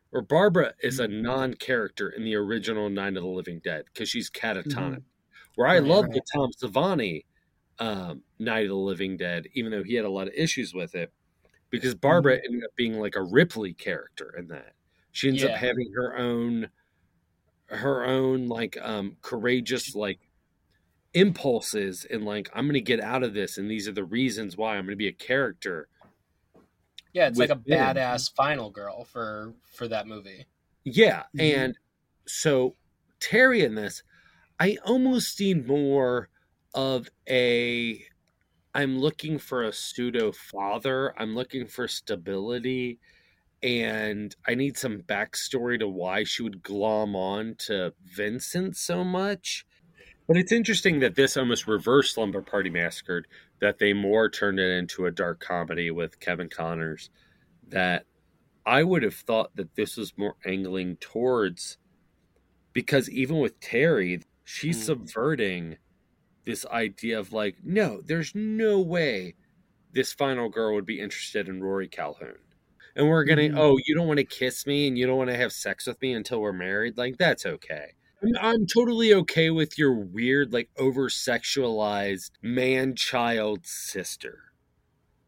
where 0.09 0.21
Barbara 0.21 0.73
is 0.81 0.99
a 0.99 1.07
mm-hmm. 1.07 1.21
non-character 1.21 2.09
in 2.09 2.23
the 2.23 2.35
original 2.35 2.89
Night 2.89 3.17
of 3.17 3.23
the 3.23 3.29
Living 3.29 3.61
Dead 3.63 3.85
because 3.85 4.09
she's 4.09 4.29
catatonic. 4.29 4.75
Mm-hmm. 4.75 4.97
Where 5.55 5.67
I 5.67 5.79
right, 5.79 5.83
love 5.83 6.05
right. 6.05 6.13
the 6.13 6.21
Tom 6.33 6.51
Savini 6.61 7.25
um, 7.81 8.21
Night 8.37 8.65
of 8.65 8.69
the 8.69 8.75
Living 8.75 9.17
Dead, 9.17 9.47
even 9.53 9.71
though 9.71 9.83
he 9.83 9.95
had 9.95 10.05
a 10.05 10.09
lot 10.09 10.27
of 10.27 10.33
issues 10.35 10.71
with 10.71 10.93
it, 10.93 11.11
because 11.71 11.95
Barbara 11.95 12.37
mm-hmm. 12.37 12.45
ended 12.45 12.63
up 12.63 12.75
being 12.75 12.99
like 12.99 13.15
a 13.15 13.23
Ripley 13.23 13.73
character 13.73 14.35
in 14.37 14.47
that. 14.49 14.73
She 15.11 15.27
ends 15.27 15.41
yeah. 15.41 15.49
up 15.49 15.57
having 15.57 15.91
her 15.95 16.15
own 16.15 16.69
her 17.67 18.05
own 18.05 18.47
like 18.47 18.77
um 18.81 19.15
courageous 19.21 19.95
like 19.95 20.19
impulses 21.13 22.05
and 22.09 22.23
like 22.23 22.49
I'm 22.53 22.65
going 22.65 22.73
to 22.73 22.81
get 22.81 22.99
out 22.99 23.23
of 23.23 23.33
this 23.33 23.57
and 23.57 23.71
these 23.71 23.87
are 23.87 23.93
the 23.93 24.03
reasons 24.03 24.57
why 24.57 24.75
I'm 24.75 24.83
going 24.83 24.91
to 24.91 24.95
be 24.97 25.07
a 25.07 25.13
character. 25.13 25.87
Yeah, 27.13 27.27
it's 27.27 27.39
like 27.39 27.49
a 27.49 27.55
badass 27.55 28.33
final 28.35 28.69
girl 28.69 29.05
for 29.05 29.53
for 29.71 29.87
that 29.87 30.07
movie. 30.07 30.45
Yeah, 30.83 31.23
mm-hmm. 31.35 31.59
and 31.59 31.77
so 32.27 32.75
Terry 33.19 33.63
in 33.63 33.73
this 33.73 34.03
I 34.59 34.77
almost 34.85 35.39
need 35.39 35.67
more 35.67 36.29
of 36.73 37.09
a 37.29 38.03
I'm 38.73 38.99
looking 38.99 39.37
for 39.37 39.63
a 39.63 39.73
pseudo 39.73 40.31
father. 40.31 41.13
I'm 41.19 41.35
looking 41.35 41.67
for 41.67 41.87
stability 41.87 42.99
and 43.63 44.35
I 44.47 44.55
need 44.55 44.77
some 44.77 45.01
backstory 45.01 45.77
to 45.79 45.87
why 45.87 46.23
she 46.23 46.41
would 46.41 46.63
glom 46.63 47.15
on 47.15 47.55
to 47.59 47.93
Vincent 48.03 48.75
so 48.75 49.03
much. 49.03 49.65
But 50.27 50.37
it's 50.37 50.51
interesting 50.51 50.99
that 50.99 51.15
this 51.15 51.37
almost 51.37 51.67
reversed 51.67 52.15
Slumber 52.15 52.41
Party 52.41 52.69
Massacred, 52.69 53.27
that 53.59 53.79
they 53.79 53.93
more 53.93 54.29
turned 54.29 54.59
it 54.59 54.71
into 54.77 55.05
a 55.05 55.11
dark 55.11 55.39
comedy 55.39 55.91
with 55.91 56.19
Kevin 56.19 56.49
Connors. 56.49 57.09
That 57.67 58.05
I 58.65 58.83
would 58.83 59.03
have 59.03 59.15
thought 59.15 59.55
that 59.55 59.75
this 59.75 59.97
was 59.97 60.17
more 60.17 60.35
angling 60.45 60.97
towards, 60.97 61.77
because 62.73 63.09
even 63.09 63.39
with 63.39 63.59
Terry, 63.59 64.21
she's 64.43 64.81
mm. 64.81 64.85
subverting 64.85 65.77
this 66.45 66.65
idea 66.67 67.19
of 67.19 67.33
like, 67.33 67.57
no, 67.63 68.01
there's 68.01 68.33
no 68.35 68.79
way 68.79 69.35
this 69.93 70.13
final 70.13 70.49
girl 70.49 70.73
would 70.75 70.85
be 70.85 70.99
interested 70.99 71.47
in 71.47 71.63
Rory 71.63 71.87
Calhoun. 71.87 72.37
And 72.95 73.07
we're 73.07 73.23
gonna 73.23 73.43
mm-hmm. 73.43 73.57
oh 73.57 73.77
you 73.85 73.95
don't 73.95 74.07
want 74.07 74.17
to 74.17 74.25
kiss 74.25 74.67
me 74.67 74.87
and 74.87 74.97
you 74.97 75.07
don't 75.07 75.17
want 75.17 75.29
to 75.29 75.37
have 75.37 75.53
sex 75.53 75.87
with 75.87 76.01
me 76.01 76.13
until 76.13 76.41
we're 76.41 76.51
married? 76.51 76.97
Like 76.97 77.17
that's 77.17 77.45
okay. 77.45 77.93
I'm, 78.21 78.33
I'm 78.41 78.67
totally 78.67 79.13
okay 79.13 79.49
with 79.49 79.77
your 79.77 79.93
weird 79.93 80.51
like 80.51 80.69
over 80.77 81.07
sexualized 81.07 82.31
man 82.41 82.95
child 82.95 83.65
sister. 83.65 84.39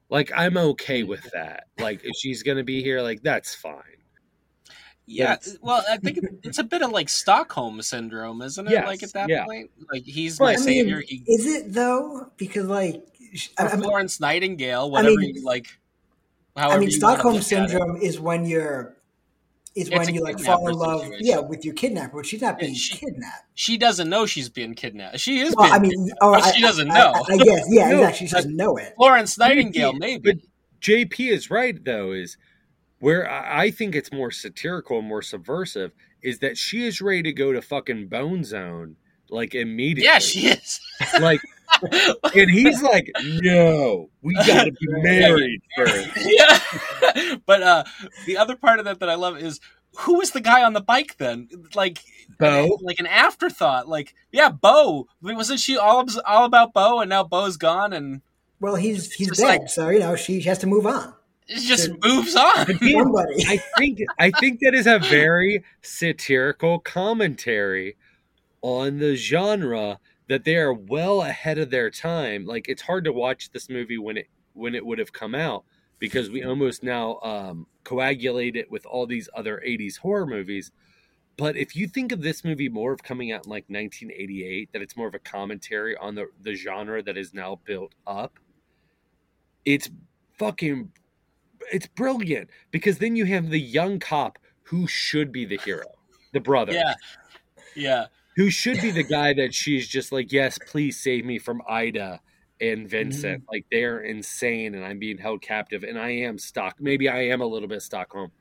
Like 0.10 0.31
i'm 0.35 0.57
okay 0.57 1.03
with 1.03 1.31
that. 1.31 1.65
Like 1.80 2.03
if 2.03 2.11
she's 2.18 2.44
gonna 2.44 2.65
be 2.65 2.84
here 2.84 3.02
like 3.02 3.23
that's 3.23 3.56
fine 3.56 4.03
yeah, 5.06 5.34
uh, 5.34 5.52
well, 5.62 5.84
I 5.90 5.98
think 5.98 6.20
it's 6.44 6.60
a 6.60 6.64
bit 6.64 6.82
of 6.82 6.92
like 6.92 7.10
Stockholm 7.10 7.82
syndrome, 7.82 8.42
isn't 8.42 8.68
it? 8.68 8.72
Yes, 8.72 8.88
like 8.88 9.04
at 9.04 9.14
that 9.14 9.30
yeah. 9.30 9.46
point, 9.46 9.72
like 9.92 10.04
he's 10.04 10.40
my 10.40 10.54
I 10.54 10.56
savior. 10.56 10.98
Mean, 10.98 11.06
he, 11.08 11.24
is 11.28 11.46
it 11.46 11.74
though? 11.74 12.32
Because 12.38 12.68
like 12.68 13.06
I, 13.58 13.68
Florence 13.68 14.20
Nightingale, 14.20 14.90
whatever, 14.90 15.14
I 15.14 15.16
mean, 15.16 15.36
you, 15.36 15.44
like 15.46 15.68
I 16.56 16.78
mean, 16.78 16.92
Stockholm 16.92 17.42
syndrome 17.42 17.98
is 17.98 18.20
when 18.20 18.46
you're 18.46 18.96
is 19.76 19.88
it's 19.88 19.98
when 19.98 20.14
you 20.14 20.22
like 20.22 20.40
fall 20.40 20.68
in 20.68 20.76
love, 20.76 21.02
situation. 21.02 21.26
yeah, 21.26 21.40
with 21.40 21.66
your 21.66 21.74
kidnapper, 21.74 22.18
but 22.18 22.26
she's 22.26 22.42
not 22.42 22.60
being 22.60 22.76
she, 22.76 22.98
kidnapped. 22.98 23.46
She 23.56 23.78
doesn't 23.78 24.08
know 24.08 24.26
she's 24.26 24.50
being 24.50 24.76
kidnapped. 24.76 25.20
She 25.20 25.40
is. 25.40 25.56
Well, 25.56 25.74
I 25.74 25.80
mean, 25.80 26.12
or 26.22 26.36
oh, 26.36 26.40
I, 26.40 26.52
she 26.52 26.62
doesn't 26.62 26.92
I, 26.92 26.94
know. 26.94 27.14
I, 27.16 27.34
I, 27.34 27.38
guess, 27.38 27.66
yeah, 27.70 27.90
no, 27.90 27.96
exactly. 27.98 28.28
She 28.28 28.34
doesn't 28.34 28.56
know 28.56 28.78
it. 28.78 28.94
Florence 28.96 29.38
Nightingale, 29.38 29.94
maybe. 29.94 30.34
But 30.34 30.44
JP 30.82 31.32
is 31.32 31.50
right 31.50 31.84
though. 31.84 32.12
Is 32.12 32.38
where 33.04 33.30
I 33.30 33.70
think 33.70 33.96
it's 33.96 34.14
more 34.14 34.32
satirical 34.32 35.00
and 35.00 35.08
more 35.10 35.22
subversive 35.22 35.92
is 36.22 36.40
that 36.40 36.58
she 36.58 36.86
is 36.86 37.02
ready 37.02 37.22
to 37.24 37.34
go 37.34 37.52
to 37.52 37.62
fucking 37.62 38.08
Bone 38.08 38.46
Zone 38.46 38.96
like 39.30 39.54
immediately. 39.54 40.06
Yeah, 40.06 40.20
she 40.20 40.48
is. 40.48 40.80
like 41.20 41.42
and 42.34 42.50
he's 42.50 42.82
like, 42.82 43.12
"No, 43.22 44.10
we 44.22 44.34
got 44.36 44.64
to 44.64 44.72
be 44.72 44.88
married 44.88 45.60
first. 45.76 46.12
Yeah, 46.16 47.36
but 47.46 47.62
uh, 47.62 47.84
the 48.26 48.38
other 48.38 48.56
part 48.56 48.80
of 48.80 48.86
that 48.86 49.02
that 49.02 49.10
I 49.10 49.16
love 49.16 49.38
is 49.38 49.60
who 49.98 50.20
was 50.20 50.32
the 50.32 50.40
guy 50.40 50.64
on 50.64 50.72
the 50.72 50.80
bike 50.80 51.18
then? 51.18 51.50
Like 51.76 52.00
Bo, 52.40 52.80
like 52.82 53.00
an 53.00 53.08
afterthought. 53.08 53.90
Like, 53.90 54.16
yeah, 54.32 54.48
Bo. 54.48 55.10
Wasn't 55.22 55.60
she 55.60 55.76
all 55.76 56.06
all 56.26 56.46
about 56.46 56.72
Bo, 56.72 57.02
and 57.02 57.10
now 57.10 57.26
Bo's 57.26 57.58
gone? 57.58 57.92
And 57.92 58.22
well, 58.62 58.76
he's 58.76 59.12
he's 59.12 59.38
dead, 59.38 59.60
like, 59.60 59.68
so 59.68 59.90
you 59.90 60.00
know 60.00 60.16
she 60.16 60.40
has 60.44 60.60
to 60.60 60.68
move 60.68 60.88
on. 60.88 61.14
It 61.48 61.61
just 61.61 61.91
moves 62.03 62.36
on. 62.36 62.65
I 63.48 63.57
think 63.78 63.99
I 64.20 64.32
think 64.32 64.60
that 64.61 64.74
is 64.74 64.88
a 64.88 64.99
very 64.99 65.64
satirical 65.82 66.80
commentary 66.80 67.98
on 68.61 68.99
the 68.99 69.15
genre 69.15 69.99
that 70.30 70.45
they 70.45 70.56
are 70.56 70.74
well 70.74 71.22
ahead 71.22 71.57
of 71.57 71.70
their 71.70 71.90
time. 71.90 72.45
Like 72.45 72.68
it's 72.70 72.84
hard 72.84 73.03
to 73.06 73.14
watch 73.14 73.52
this 73.52 73.70
movie 73.70 73.98
when 73.98 74.18
it 74.18 74.28
when 74.53 74.76
it 74.76 74.86
would 74.86 74.99
have 74.99 75.11
come 75.11 75.36
out 75.36 75.65
because 75.99 76.30
we 76.30 76.44
almost 76.44 76.84
now 76.84 77.20
um, 77.24 77.68
coagulate 77.84 78.56
it 78.56 78.70
with 78.70 78.86
all 78.86 79.06
these 79.06 79.30
other 79.34 79.61
80s 79.65 79.99
horror 79.99 80.26
movies. 80.26 80.72
But 81.38 81.56
if 81.56 81.76
you 81.76 81.88
think 81.88 82.11
of 82.11 82.22
this 82.22 82.44
movie 82.44 82.70
more 82.70 82.94
of 82.94 83.03
coming 83.03 83.32
out 83.32 83.45
in 83.45 83.49
like 83.49 83.65
1988, 83.68 84.72
that 84.74 84.82
it's 84.82 84.95
more 84.95 85.07
of 85.07 85.15
a 85.15 85.20
commentary 85.20 85.95
on 85.98 86.15
the, 86.15 86.28
the 86.41 86.56
genre 86.56 87.02
that 87.02 87.18
is 87.18 87.34
now 87.34 87.60
built 87.64 87.94
up, 88.06 88.38
it's 89.65 89.90
fucking, 90.38 90.91
it's 91.72 91.88
brilliant 91.88 92.49
because 92.72 92.98
then 92.98 93.15
you 93.15 93.26
have 93.26 93.49
the 93.49 93.60
young 93.60 93.99
cop 93.99 94.40
who 94.64 94.88
should 94.88 95.31
be 95.31 95.45
the 95.45 95.57
hero, 95.57 95.85
the 96.31 96.40
brother. 96.40 96.73
Yeah. 96.73 96.94
Yeah 97.76 98.06
who 98.35 98.49
should 98.49 98.81
be 98.81 98.91
the 98.91 99.03
guy 99.03 99.34
that 99.34 99.53
she's 99.53 99.88
just 99.88 100.11
like, 100.11 100.31
yes, 100.31 100.57
please 100.68 100.99
save 100.99 101.26
me 101.26 101.38
from 101.38 101.61
Ida 101.68 102.19
and 102.60 102.90
Vincent. 102.90 103.41
Mm-hmm. 103.41 103.52
Like 103.52 103.65
they're 103.72 103.99
insane 103.99 104.76
and 104.76 104.84
I'm 104.84 104.99
being 104.99 105.18
held 105.18 105.41
captive 105.41 105.84
and 105.84 105.99
I 105.99 106.10
am 106.10 106.38
stuck. 106.38 106.77
Maybe 106.80 107.07
I 107.07 107.27
am 107.27 107.41
a 107.41 107.45
little 107.45 107.68
bit 107.68 107.81
Stockholm. 107.81 108.31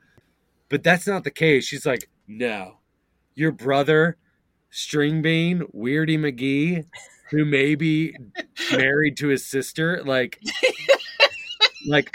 But 0.68 0.82
that's 0.82 1.06
not 1.06 1.24
the 1.24 1.30
case. 1.30 1.66
She's 1.66 1.84
like, 1.84 2.08
no, 2.26 2.78
your 3.34 3.52
brother, 3.52 4.16
Stringbean, 4.72 5.74
Weirdy 5.74 6.18
McGee, 6.18 6.86
who 7.30 7.44
may 7.44 7.74
be 7.74 8.16
married 8.72 9.18
to 9.18 9.28
his 9.28 9.44
sister, 9.46 10.02
like, 10.04 10.40
like 11.86 12.14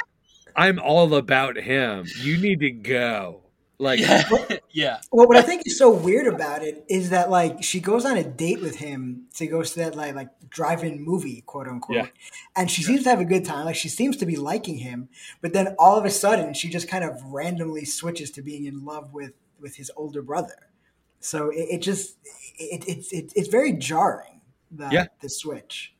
I'm 0.58 0.80
all 0.80 1.14
about 1.14 1.56
him. 1.56 2.06
You 2.20 2.38
need 2.38 2.60
to 2.62 2.72
go. 2.72 3.44
Like, 3.80 4.00
yeah. 4.00 4.28
yeah. 4.72 4.98
Well, 5.12 5.28
what 5.28 5.38
I 5.38 5.44
think 5.44 5.68
is 5.68 5.78
so 5.78 5.92
weird 5.92 6.26
about 6.26 6.64
it 6.64 6.84
is 6.90 7.12
that 7.12 7.30
like 7.30 7.62
she 7.64 7.80
goes 7.80 8.06
on 8.06 8.18
a 8.18 8.24
date 8.24 8.60
with 8.60 8.78
him 8.78 9.28
to 9.36 9.46
go 9.46 9.62
to 9.62 9.76
that 9.76 9.96
like 9.96 10.16
like 10.16 10.30
drive-in 10.50 11.04
movie, 11.04 11.42
quote 11.42 11.68
unquote, 11.68 11.98
yeah. 11.98 12.08
and 12.56 12.72
she 12.72 12.82
seems 12.82 13.04
to 13.04 13.10
have 13.10 13.20
a 13.20 13.26
good 13.26 13.46
time. 13.46 13.66
Like 13.66 13.76
she 13.76 13.90
seems 13.90 14.18
to 14.18 14.26
be 14.26 14.36
liking 14.36 14.80
him, 14.80 15.10
but 15.42 15.54
then 15.54 15.76
all 15.78 15.98
of 15.98 16.06
a 16.06 16.10
sudden 16.10 16.56
she 16.56 16.70
just 16.70 16.88
kind 16.88 17.04
of 17.04 17.22
randomly 17.26 17.86
switches 17.86 18.32
to 18.32 18.42
being 18.42 18.66
in 18.66 18.84
love 18.84 19.14
with 19.14 19.34
with 19.60 19.76
his 19.76 19.92
older 19.96 20.24
brother. 20.24 20.72
So 21.20 21.50
it, 21.50 21.68
it 21.70 21.82
just 21.84 22.18
it, 22.58 22.84
it's 22.88 23.14
it, 23.14 23.32
it's 23.36 23.50
very 23.50 23.74
jarring. 23.74 24.42
The, 24.72 24.90
yeah. 24.92 25.06
the 25.22 25.30
switch. 25.30 25.94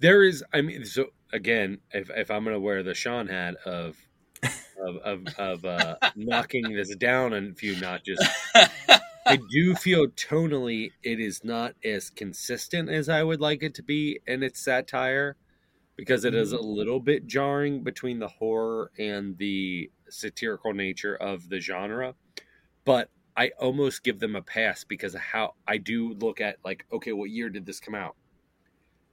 There 0.00 0.24
is. 0.24 0.42
I 0.52 0.62
mean, 0.62 0.84
so 0.84 1.06
again, 1.32 1.78
if 1.92 2.10
if 2.10 2.30
I'm 2.30 2.44
gonna 2.44 2.60
wear 2.60 2.82
the 2.82 2.94
Sean 2.94 3.28
hat 3.28 3.56
of 3.64 3.96
of 4.82 4.96
of, 4.96 5.26
of 5.38 5.64
uh, 5.64 5.96
knocking 6.16 6.72
this 6.72 6.94
down 6.96 7.32
a 7.32 7.52
few 7.54 7.78
notches, 7.80 8.18
I 9.26 9.38
do 9.50 9.74
feel 9.74 10.08
tonally 10.08 10.90
it 11.02 11.20
is 11.20 11.44
not 11.44 11.74
as 11.84 12.10
consistent 12.10 12.88
as 12.88 13.08
I 13.08 13.22
would 13.22 13.40
like 13.40 13.62
it 13.62 13.74
to 13.74 13.82
be 13.82 14.20
in 14.26 14.42
its 14.42 14.60
satire 14.60 15.36
because 15.96 16.24
it 16.24 16.34
is 16.34 16.52
a 16.52 16.60
little 16.60 16.98
bit 16.98 17.26
jarring 17.26 17.82
between 17.82 18.18
the 18.18 18.28
horror 18.28 18.90
and 18.98 19.36
the 19.36 19.90
satirical 20.08 20.72
nature 20.72 21.14
of 21.14 21.50
the 21.50 21.60
genre. 21.60 22.14
But 22.86 23.10
I 23.36 23.50
almost 23.58 24.02
give 24.02 24.18
them 24.18 24.34
a 24.34 24.40
pass 24.40 24.82
because 24.82 25.14
of 25.14 25.20
how 25.20 25.54
I 25.68 25.76
do 25.76 26.14
look 26.14 26.40
at 26.40 26.56
like, 26.64 26.86
okay, 26.90 27.12
what 27.12 27.28
year 27.28 27.50
did 27.50 27.66
this 27.66 27.80
come 27.80 27.94
out? 27.94 28.16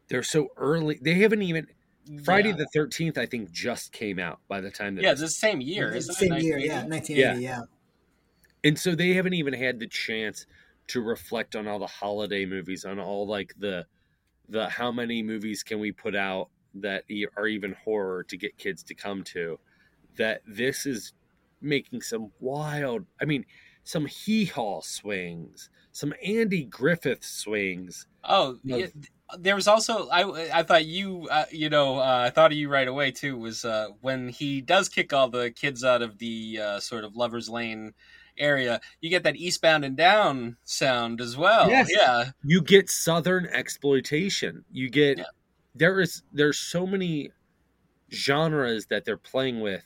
They're 0.10 0.24
so 0.24 0.50
early. 0.58 1.00
They 1.02 1.16
haven't 1.16 1.42
even 1.42 1.68
Friday 2.24 2.50
Yeah. 2.50 2.56
the 2.56 2.68
Thirteenth. 2.74 3.18
I 3.18 3.26
think 3.26 3.52
just 3.52 3.92
came 3.92 4.20
out 4.20 4.40
by 4.48 4.62
the 4.62 4.72
time 4.72 4.96
that 4.96 5.04
Yeah, 5.04 5.12
it's 5.12 5.22
the 5.22 5.28
same 5.30 5.60
year. 5.62 5.88
It's 5.94 6.08
Isn't 6.10 6.30
the 6.30 6.36
it? 6.36 6.40
same 6.40 6.46
year, 6.48 6.58
yeah, 6.60 6.84
1980? 6.86 7.42
1980, 7.42 7.44
yeah. 7.44 7.62
and 8.64 8.80
so 8.80 8.96
they 8.96 9.14
haven't 9.14 9.34
even 9.34 9.54
had 9.54 9.80
the 9.80 9.88
chance 9.88 10.46
to 10.88 11.02
reflect 11.02 11.56
on 11.56 11.68
all 11.68 11.80
the 11.80 11.88
holiday 11.88 12.46
movies 12.46 12.86
on 12.86 13.00
all 13.00 13.28
like 13.28 13.54
the 13.60 13.86
the 14.50 14.70
how 14.70 14.92
many 14.92 15.22
movies 15.22 15.62
can 15.64 15.80
we 15.80 15.92
put 15.92 16.16
out 16.16 16.50
that 16.74 17.04
e- 17.10 17.26
are 17.36 17.48
even 17.48 17.74
horror 17.84 18.24
to 18.24 18.38
get 18.38 18.58
kids 18.58 18.84
to 18.84 18.96
come 18.96 19.22
to 19.24 19.60
that 20.16 20.42
this 20.48 20.86
is 20.86 21.12
making 21.62 22.02
some 22.02 22.32
wild 22.40 23.06
i 23.22 23.26
mean 23.26 23.46
some 23.84 24.06
hee-haw 24.06 24.80
swings 24.82 25.70
some 25.92 26.14
andy 26.24 26.64
griffith 26.64 27.24
swings 27.26 28.08
Oh, 28.24 28.58
No. 28.64 28.78
yeah, 28.78 28.88
there 29.38 29.56
was 29.56 29.68
also 29.68 30.08
I 30.10 30.60
I 30.60 30.64
thought 30.64 30.86
you 30.86 31.28
uh, 31.30 31.46
you 31.52 31.70
know 31.70 31.98
uh, 32.00 32.24
I 32.28 32.30
thought 32.30 32.52
of 32.52 32.58
you 32.58 32.70
right 32.70 32.88
away 32.88 33.12
too 33.12 33.38
was 33.38 33.66
uh, 33.66 33.90
when 34.02 34.30
he 34.30 34.62
does 34.62 34.88
kick 34.90 35.12
all 35.14 35.30
the 35.30 35.52
kids 35.52 35.84
out 35.84 36.02
of 36.02 36.18
the 36.20 36.60
uh, 36.62 36.80
sort 36.80 37.04
of 37.04 37.16
lovers 37.16 37.50
lane 37.50 37.94
area 38.38 38.80
you 39.02 39.10
get 39.10 39.24
that 39.24 39.36
eastbound 39.36 39.84
and 39.84 39.98
down 39.98 40.58
sound 40.64 41.20
as 41.20 41.36
well 41.36 41.68
Yes. 41.70 41.90
yeah 41.92 42.26
you 42.44 42.62
get 42.62 42.88
southern 42.88 43.48
exploitation 43.48 44.64
you 44.72 44.92
get 44.92 45.18
Yeah. 45.18 45.24
there 45.74 46.00
is 46.00 46.22
there's 46.32 46.60
so 46.60 46.86
many 46.86 47.32
genres 48.12 48.86
that 48.92 49.06
they're 49.06 49.18
playing 49.18 49.60
with 49.60 49.84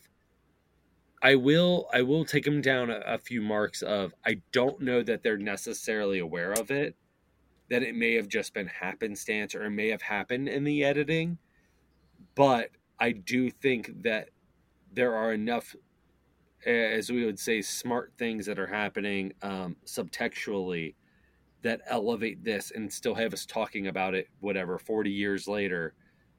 i 1.21 1.33
will 1.33 1.87
i 1.93 2.01
will 2.01 2.25
take 2.25 2.43
them 2.43 2.59
down 2.61 2.89
a, 2.89 2.99
a 3.05 3.17
few 3.17 3.41
marks 3.41 3.81
of 3.81 4.13
i 4.25 4.41
don't 4.51 4.81
know 4.81 5.01
that 5.01 5.23
they're 5.23 5.37
necessarily 5.37 6.19
aware 6.19 6.51
of 6.51 6.69
it 6.71 6.95
that 7.71 7.83
it 7.83 7.95
may 7.95 8.13
have 8.13 8.27
just 8.27 8.53
been 8.53 8.67
happenstance 8.67 9.55
or 9.55 9.63
it 9.63 9.69
may 9.69 9.87
have 9.87 10.01
happened 10.01 10.49
in 10.49 10.65
the 10.65 10.83
editing 10.83 11.37
but 12.35 12.69
i 12.99 13.11
do 13.13 13.49
think 13.49 13.89
that 14.03 14.29
there 14.93 15.15
are 15.15 15.31
enough 15.31 15.73
as 16.65 17.09
we 17.09 17.25
would 17.25 17.39
say 17.39 17.61
smart 17.61 18.11
things 18.17 18.45
that 18.45 18.59
are 18.59 18.67
happening 18.67 19.31
um, 19.41 19.75
subtextually 19.85 20.93
that 21.61 21.79
elevate 21.87 22.43
this 22.43 22.71
and 22.75 22.91
still 22.91 23.15
have 23.15 23.33
us 23.33 23.45
talking 23.45 23.87
about 23.87 24.13
it 24.13 24.27
whatever 24.41 24.77
40 24.77 25.09
years 25.09 25.47
later 25.47 25.93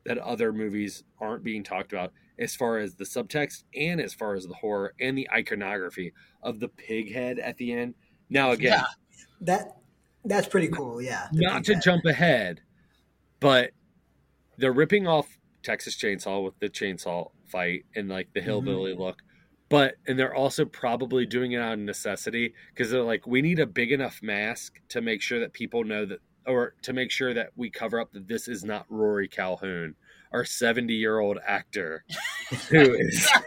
that 0.04 0.18
other 0.18 0.52
movies 0.52 1.02
aren't 1.18 1.42
being 1.42 1.62
talked 1.62 1.92
about 1.94 2.12
as 2.38 2.54
far 2.54 2.76
as 2.78 2.94
the 2.94 3.04
subtext 3.04 3.64
and 3.74 4.02
as 4.02 4.12
far 4.12 4.34
as 4.34 4.46
the 4.46 4.54
horror 4.54 4.92
and 5.00 5.16
the 5.16 5.28
iconography 5.30 6.12
of 6.42 6.60
the 6.60 6.68
pig 6.68 7.10
head 7.10 7.38
at 7.38 7.56
the 7.56 7.72
end 7.72 7.94
now 8.28 8.50
again 8.50 8.80
Yeah. 8.80 8.86
That 9.40 9.81
that's 10.24 10.47
pretty 10.47 10.69
cool, 10.69 11.03
yeah. 11.03 11.28
not 11.32 11.65
to 11.65 11.74
head. 11.74 11.82
jump 11.82 12.05
ahead 12.05 12.61
but 13.43 13.73
they're 14.57 14.73
ripping 14.73 15.07
off 15.07 15.39
texas 15.62 15.97
chainsaw 15.97 16.43
with 16.43 16.59
the 16.61 16.69
chainsaw 16.69 17.31
fight 17.47 17.85
and 17.94 18.09
like 18.09 18.32
the 18.32 18.40
mm-hmm. 18.40 18.49
hillbilly 18.49 18.94
look 18.94 19.19
but 19.69 19.94
and 20.07 20.19
they're 20.19 20.35
also 20.35 20.65
probably 20.65 21.27
doing 21.27 21.53
it 21.53 21.59
out 21.59 21.74
of 21.74 21.78
necessity 21.81 22.55
because 22.74 22.90
they're 22.90 23.03
like 23.03 23.27
we 23.27 23.43
need 23.43 23.59
a 23.59 23.66
big 23.66 23.90
enough 23.93 24.20
mask 24.23 24.81
to 24.89 25.01
make 25.01 25.20
sure 25.20 25.40
that 25.40 25.53
people 25.53 25.85
know 25.85 26.07
that 26.07 26.20
or 26.47 26.74
to 26.82 26.93
make 26.93 27.11
sure 27.11 27.35
that 27.35 27.51
we 27.57 27.69
cover 27.69 28.01
up 28.01 28.12
that 28.12 28.28
this 28.28 28.49
is 28.49 28.65
not 28.65 28.86
rory 28.89 29.28
calhoun 29.28 29.94
our 30.32 30.44
70 30.44 30.94
year 30.94 31.19
old 31.19 31.39
actor 31.47 32.05
who 32.70 32.94
is 32.94 33.28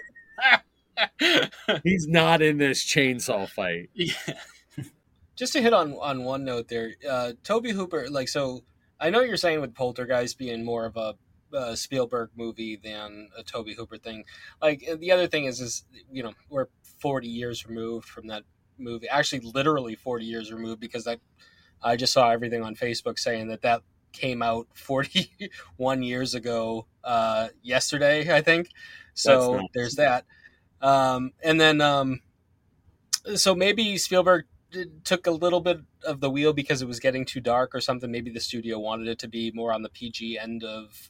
he's 1.84 2.08
not 2.08 2.42
in 2.42 2.58
this 2.58 2.84
chainsaw 2.84 3.50
fight 3.50 3.90
Yeah. 3.94 4.14
Just 5.36 5.54
to 5.54 5.62
hit 5.62 5.74
on 5.74 5.94
on 5.94 6.24
one 6.24 6.46
note 6.46 6.68
there, 6.68 6.94
uh, 7.10 7.34
Tobe 7.44 7.68
Hooper, 7.68 8.08
like 8.10 8.30
so, 8.30 8.64
I 9.00 9.10
know 9.10 9.22
you're 9.22 9.38
saying 9.38 9.62
with 9.62 9.74
Poltergeist 9.74 10.38
being 10.38 10.64
more 10.64 10.86
of 10.86 10.96
a 10.98 11.16
uh, 11.56 11.76
Spielberg 11.76 12.30
movie 12.36 12.76
than 12.76 13.30
a 13.38 13.44
Tobe 13.44 13.70
Hooper 13.70 13.98
thing. 13.98 14.26
Like 14.62 14.88
the 15.00 15.12
other 15.12 15.28
thing 15.28 15.46
is, 15.46 15.60
is 15.60 15.86
you 16.12 16.24
know 16.24 16.34
we're 16.50 16.68
40 17.00 17.28
years 17.28 17.66
removed 17.68 18.08
from 18.08 18.28
that 18.28 18.44
movie. 18.78 19.08
Actually, 19.10 19.52
literally 19.54 19.96
40 19.96 20.26
years 20.26 20.52
removed 20.52 20.80
because 20.80 21.08
I 21.08 21.18
I 21.82 21.96
just 21.96 22.14
saw 22.14 22.30
everything 22.30 22.64
on 22.64 22.76
Facebook 22.76 23.20
saying 23.20 23.48
that 23.50 23.62
that 23.62 23.82
came 24.12 24.42
out 24.42 24.68
41 24.74 26.04
years 26.04 26.34
ago 26.34 26.88
uh, 27.04 27.50
yesterday, 27.62 28.34
I 28.34 28.42
think. 28.42 28.70
So 29.14 29.58
nuts. 29.58 29.68
there's 29.74 29.96
that. 29.96 30.26
Um, 30.82 31.32
and 31.44 31.60
then 31.60 31.82
um, 31.82 32.22
so 33.36 33.56
maybe 33.56 33.98
Spielberg 33.98 34.46
took 35.04 35.28
a 35.28 35.32
little 35.32 35.62
bit 35.62 35.80
of 36.06 36.20
the 36.20 36.30
wheel 36.30 36.54
because 36.54 36.82
it 36.82 36.88
was 36.88 37.00
getting 37.00 37.26
too 37.26 37.40
dark 37.40 37.74
or 37.76 37.82
something. 37.82 38.12
Maybe 38.12 38.32
the 38.32 38.40
studio 38.40 38.80
wanted 38.80 39.08
it 39.08 39.20
to 39.20 39.28
be 39.28 39.52
more 39.54 39.74
on 39.74 39.82
the 39.82 39.90
PG 39.90 40.38
end 40.40 40.64
of 40.64 41.10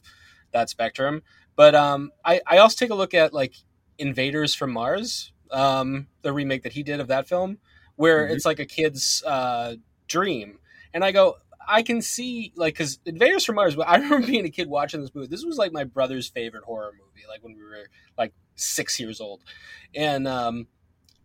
that 0.52 0.68
spectrum. 0.70 1.22
But 1.56 1.74
um, 1.74 2.10
I, 2.24 2.40
I 2.46 2.58
also 2.58 2.76
take 2.76 2.90
a 2.90 2.94
look 2.94 3.14
at 3.14 3.32
like 3.32 3.54
Invaders 3.98 4.54
from 4.54 4.72
Mars, 4.72 5.32
um, 5.50 6.08
the 6.22 6.32
remake 6.32 6.62
that 6.64 6.72
he 6.72 6.82
did 6.82 7.00
of 7.00 7.08
that 7.08 7.26
film, 7.28 7.58
where 7.96 8.26
Mhm. 8.26 8.32
it's 8.34 8.44
like 8.44 8.58
a 8.58 8.66
kid's 8.66 9.22
uh, 9.24 9.76
dream. 10.06 10.58
And 10.92 11.04
I 11.04 11.12
go, 11.12 11.36
I 11.68 11.82
can 11.82 12.00
see 12.02 12.52
like 12.56 12.74
because 12.74 12.98
Invaders 13.06 13.44
from 13.44 13.56
Mars. 13.56 13.76
I 13.84 13.96
remember 13.98 14.26
being 14.26 14.44
a 14.44 14.50
kid 14.50 14.68
watching 14.68 15.00
this 15.00 15.14
movie. 15.14 15.28
This 15.28 15.44
was 15.44 15.56
like 15.56 15.72
my 15.72 15.84
brother's 15.84 16.28
favorite 16.28 16.64
horror 16.64 16.92
movie, 16.92 17.26
like 17.28 17.42
when 17.42 17.54
we 17.54 17.62
were 17.62 17.88
like 18.18 18.32
six 18.54 19.00
years 19.00 19.20
old, 19.20 19.42
and 19.94 20.28
um, 20.28 20.66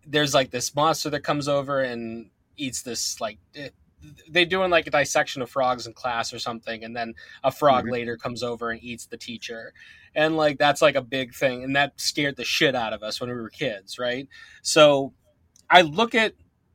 there's 0.05 0.33
like 0.33 0.51
this 0.51 0.73
monster 0.75 1.09
that 1.09 1.21
comes 1.23 1.47
over 1.47 1.81
and 1.81 2.29
eats 2.57 2.81
this 2.81 3.19
like 3.21 3.37
eh, 3.55 3.69
they're 4.29 4.45
doing 4.45 4.71
like 4.71 4.87
a 4.87 4.91
dissection 4.91 5.41
of 5.41 5.49
frogs 5.49 5.85
in 5.85 5.93
class 5.93 6.33
or 6.33 6.39
something 6.39 6.83
and 6.83 6.95
then 6.95 7.13
a 7.43 7.51
frog 7.51 7.85
Mhm. 7.85 7.91
later 7.91 8.17
comes 8.17 8.41
over 8.43 8.71
and 8.71 8.83
eats 8.83 9.05
the 9.05 9.17
teacher 9.17 9.73
and 10.15 10.35
like 10.37 10.57
that's 10.57 10.81
like 10.81 10.95
a 10.95 11.01
big 11.01 11.33
thing 11.33 11.63
and 11.63 11.75
that 11.75 11.93
scared 11.99 12.35
the 12.35 12.43
shit 12.43 12.75
out 12.75 12.93
of 12.93 13.03
us 13.03 13.21
when 13.21 13.29
we 13.29 13.35
were 13.35 13.49
kids 13.49 13.99
right 13.99 14.27
so 14.63 15.13
i 15.69 15.81
look 15.81 16.15
at 16.15 16.33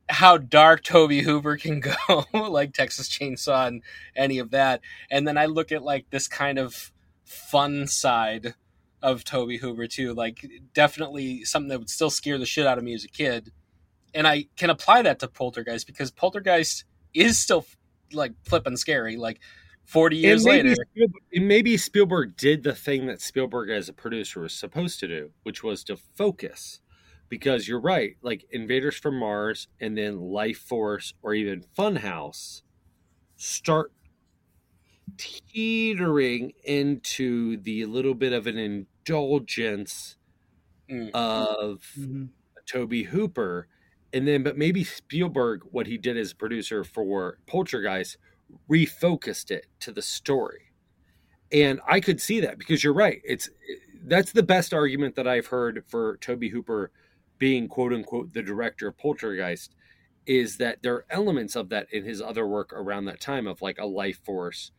how 0.09 0.37
dark 0.37 0.83
Tobe 0.83 1.11
Hooper 1.23 1.57
can 1.57 1.79
go 2.07 2.25
like 2.33 2.73
texas 2.73 3.09
chainsaw 3.09 3.67
and 3.67 3.83
any 4.15 4.39
of 4.39 4.51
that 4.51 4.79
and 5.11 5.27
then 5.27 5.37
i 5.37 5.45
look 5.47 5.71
at 5.73 5.83
like 5.83 6.09
this 6.11 6.29
kind 6.29 6.57
of 6.57 6.91
fun 7.25 7.87
side 7.87 8.55
of 9.01 9.23
Tobe 9.23 9.59
Hooper 9.59 9.87
too. 9.87 10.13
Like 10.13 10.45
definitely 10.73 11.43
something 11.43 11.69
that 11.69 11.79
would 11.79 11.89
still 11.89 12.09
scare 12.09 12.37
the 12.37 12.45
shit 12.45 12.67
out 12.67 12.77
of 12.77 12.83
me 12.83 12.93
as 12.93 13.03
a 13.03 13.09
kid. 13.09 13.51
And 14.13 14.27
I 14.27 14.45
can 14.55 14.69
apply 14.69 15.03
that 15.03 15.19
to 15.19 15.27
Poltergeist 15.27 15.85
because 15.85 16.11
Poltergeist 16.11 16.85
is 17.13 17.37
still 17.37 17.65
like 18.11 18.33
flipping 18.43 18.77
scary. 18.77 19.17
Like 19.17 19.39
forty 19.85 20.17
years 20.17 20.45
and 20.45 20.55
maybe 20.55 20.69
later, 20.69 20.83
Spielberg, 20.91 21.21
and 21.33 21.47
maybe 21.47 21.77
Spielberg 21.77 22.37
did 22.37 22.63
the 22.63 22.73
thing 22.73 23.05
that 23.07 23.21
Spielberg 23.21 23.69
as 23.69 23.89
a 23.89 23.93
producer 23.93 24.41
was 24.41 24.53
supposed 24.53 24.99
to 25.01 25.07
do, 25.07 25.31
which 25.43 25.63
was 25.63 25.83
to 25.85 25.97
focus. 25.97 26.81
Because 27.29 27.67
you're 27.67 27.81
right, 27.81 28.15
like 28.21 28.45
Invaders 28.51 28.95
from 28.95 29.19
Mars 29.19 29.67
and 29.81 29.97
then 29.97 30.17
Lifeforce 30.17 31.11
or 31.21 31.33
even 31.33 31.65
Funhouse 31.77 32.61
start 33.35 33.91
teetering 35.17 36.53
into 36.63 37.57
the 37.57 37.85
little 37.85 38.15
bit 38.15 38.33
of 38.33 38.47
an 38.47 38.57
indulgence 38.57 40.17
Mm. 40.89 41.11
of 41.13 41.83
Mhm. 41.97 42.29
Tobe 42.65 43.05
Hooper. 43.07 43.67
And 44.13 44.27
then, 44.27 44.43
but 44.43 44.57
maybe 44.57 44.83
Spielberg, 44.83 45.63
what 45.71 45.87
he 45.87 45.97
did 45.97 46.17
as 46.17 46.31
a 46.31 46.35
producer 46.35 46.83
for 46.83 47.39
Poltergeist, 47.47 48.17
refocused 48.69 49.51
it 49.51 49.67
to 49.81 49.91
the 49.91 50.01
story. 50.01 50.71
And 51.51 51.81
I 51.87 51.99
could 52.01 52.21
see 52.21 52.39
that 52.41 52.57
because 52.57 52.83
you're 52.83 52.93
right. 52.93 53.21
It's 53.23 53.49
that's 54.03 54.31
the 54.33 54.43
best 54.43 54.73
argument 54.73 55.15
that 55.15 55.27
I've 55.27 55.47
heard 55.47 55.83
for 55.87 56.17
Tobe 56.17 56.45
Hooper 56.45 56.91
being 57.39 57.67
quote 57.67 57.93
unquote 57.93 58.33
the 58.33 58.41
director 58.43 58.87
of 58.89 58.97
Poltergeist 58.97 59.75
is 60.25 60.57
that 60.57 60.81
there 60.83 60.95
are 60.95 61.05
elements 61.09 61.55
of 61.55 61.69
that 61.69 61.91
in 61.93 62.03
his 62.05 62.21
other 62.21 62.47
work 62.47 62.73
around 62.73 63.05
that 63.05 63.21
time 63.21 63.47
of 63.47 63.61
like 63.61 63.79
a 63.79 63.85
life 63.85 64.19
force, 64.25 64.71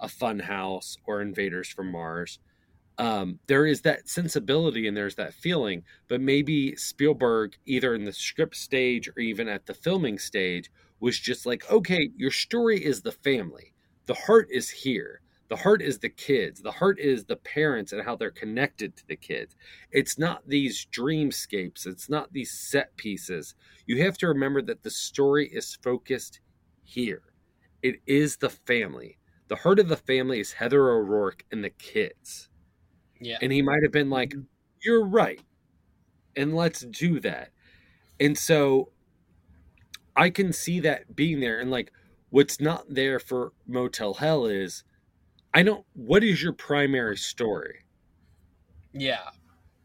a 0.00 0.08
fun 0.08 0.40
house, 0.40 0.96
or 1.06 1.20
invaders 1.20 1.68
from 1.68 1.92
Mars. 1.92 2.38
Um, 2.98 3.38
there 3.46 3.64
is 3.64 3.80
that 3.82 4.08
sensibility 4.08 4.86
and 4.86 4.96
there's 4.96 5.14
that 5.14 5.32
feeling, 5.32 5.84
but 6.08 6.20
maybe 6.20 6.76
Spielberg, 6.76 7.56
either 7.64 7.94
in 7.94 8.04
the 8.04 8.12
script 8.12 8.56
stage 8.56 9.08
or 9.08 9.18
even 9.20 9.48
at 9.48 9.66
the 9.66 9.74
filming 9.74 10.18
stage, 10.18 10.70
was 11.00 11.18
just 11.18 11.46
like, 11.46 11.70
okay, 11.70 12.10
your 12.16 12.30
story 12.30 12.84
is 12.84 13.00
the 13.00 13.12
family. 13.12 13.72
The 14.06 14.14
heart 14.14 14.48
is 14.50 14.68
here. 14.68 15.22
The 15.48 15.56
heart 15.56 15.82
is 15.82 15.98
the 15.98 16.08
kids. 16.10 16.62
The 16.62 16.70
heart 16.70 17.00
is 17.00 17.24
the 17.24 17.36
parents 17.36 17.92
and 17.92 18.02
how 18.02 18.16
they're 18.16 18.30
connected 18.30 18.96
to 18.96 19.06
the 19.08 19.16
kids. 19.16 19.56
It's 19.90 20.18
not 20.18 20.46
these 20.46 20.86
dreamscapes. 20.92 21.86
It's 21.86 22.08
not 22.08 22.32
these 22.32 22.52
set 22.52 22.96
pieces. 22.96 23.54
You 23.86 24.04
have 24.04 24.16
to 24.18 24.28
remember 24.28 24.62
that 24.62 24.82
the 24.82 24.90
story 24.90 25.48
is 25.52 25.76
focused 25.82 26.40
here. 26.84 27.22
It 27.82 27.96
is 28.06 28.36
the 28.36 28.50
family. 28.50 29.18
The 29.50 29.56
heart 29.56 29.80
of 29.80 29.88
the 29.88 29.96
family 29.96 30.38
is 30.38 30.52
Heather 30.52 30.90
O'Rourke 30.90 31.44
and 31.50 31.64
the 31.64 31.70
kids. 31.70 32.48
Yeah. 33.20 33.36
And 33.42 33.50
he 33.52 33.62
might 33.62 33.82
have 33.82 33.90
been 33.90 34.08
like, 34.08 34.32
You're 34.80 35.04
right. 35.04 35.40
And 36.36 36.54
let's 36.54 36.82
do 36.82 37.18
that. 37.18 37.50
And 38.20 38.38
so 38.38 38.92
I 40.14 40.30
can 40.30 40.52
see 40.52 40.78
that 40.80 41.16
being 41.16 41.40
there. 41.40 41.58
And 41.58 41.68
like, 41.68 41.90
what's 42.28 42.60
not 42.60 42.84
there 42.88 43.18
for 43.18 43.52
Motel 43.66 44.14
Hell 44.14 44.46
is 44.46 44.84
I 45.52 45.64
don't, 45.64 45.84
what 45.94 46.22
is 46.22 46.40
your 46.40 46.52
primary 46.52 47.16
story? 47.16 47.80
Yeah. 48.92 49.30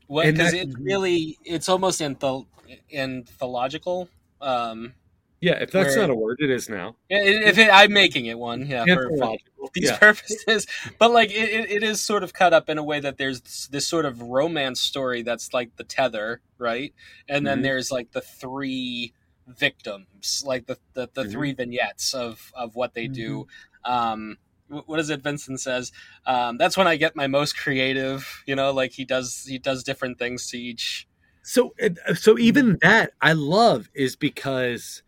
What, 0.05 0.27
because 0.27 0.51
that- 0.51 0.61
it's 0.61 0.77
really, 0.77 1.39
it's 1.43 1.69
almost 1.69 2.01
anthol- 2.01 2.45
anthological. 2.93 4.09
Um, 4.41 4.93
Yeah, 5.41 5.53
if 5.61 5.71
that's 5.71 5.95
Where- 5.95 6.07
not 6.07 6.09
a 6.09 6.15
word, 6.15 6.37
it 6.39 6.49
is 6.49 6.69
now. 6.69 6.95
if 7.09 7.57
it, 7.57 7.69
I'm 7.71 7.93
making 7.93 8.25
it 8.27 8.37
one, 8.39 8.65
yeah, 8.67 8.85
for, 8.85 9.09
for 9.17 9.37
these 9.73 9.89
Yeah. 9.89 9.97
purposes, 9.97 10.65
but 10.99 11.11
like 11.11 11.29
it, 11.31 11.69
it, 11.69 11.83
is 11.83 12.01
sort 12.01 12.23
of 12.23 12.33
cut 12.33 12.53
up 12.53 12.69
in 12.69 12.77
a 12.77 12.83
way 12.83 12.99
that 12.99 13.17
there's 13.17 13.41
this, 13.41 13.67
this 13.67 13.87
sort 13.87 14.05
of 14.05 14.21
romance 14.21 14.79
story 14.79 15.21
that's 15.21 15.53
like 15.53 15.75
the 15.75 15.83
tether, 15.83 16.41
right? 16.57 16.93
And 17.27 17.45
then 17.45 17.59
Mhm. 17.59 17.63
there's 17.63 17.91
like 17.91 18.11
the 18.11 18.21
three 18.21 19.13
victims, 19.47 20.43
like 20.45 20.65
the 20.67 20.77
the, 20.93 21.09
the 21.13 21.23
Mhm. 21.23 21.31
three 21.31 21.53
vignettes 21.53 22.13
of 22.13 22.51
of 22.55 22.75
what 22.75 22.93
they 22.93 23.07
do. 23.07 23.47
Mm-hmm. 23.85 23.91
Um, 23.91 24.37
what 24.87 24.99
is 24.99 25.09
it? 25.11 25.21
Vincent 25.21 25.59
says 25.59 25.91
um, 26.25 26.57
that's 26.57 26.75
when 26.77 26.87
I 26.87 26.95
get 26.95 27.15
my 27.15 27.27
most 27.27 27.57
creative. 27.57 28.43
You 28.47 28.55
know, 28.55 28.71
like 28.71 28.93
he 28.93 29.05
does 29.05 29.45
he 29.47 29.57
does 29.59 29.83
different 29.83 30.17
things 30.17 30.49
to 30.51 30.57
each. 30.57 31.07
So, 31.43 31.75
uh, 31.83 32.15
so 32.15 32.39
even 32.39 32.79
that 32.81 33.11
I 33.21 33.33
love 33.33 33.89
is 33.93 34.15
because 34.15 35.03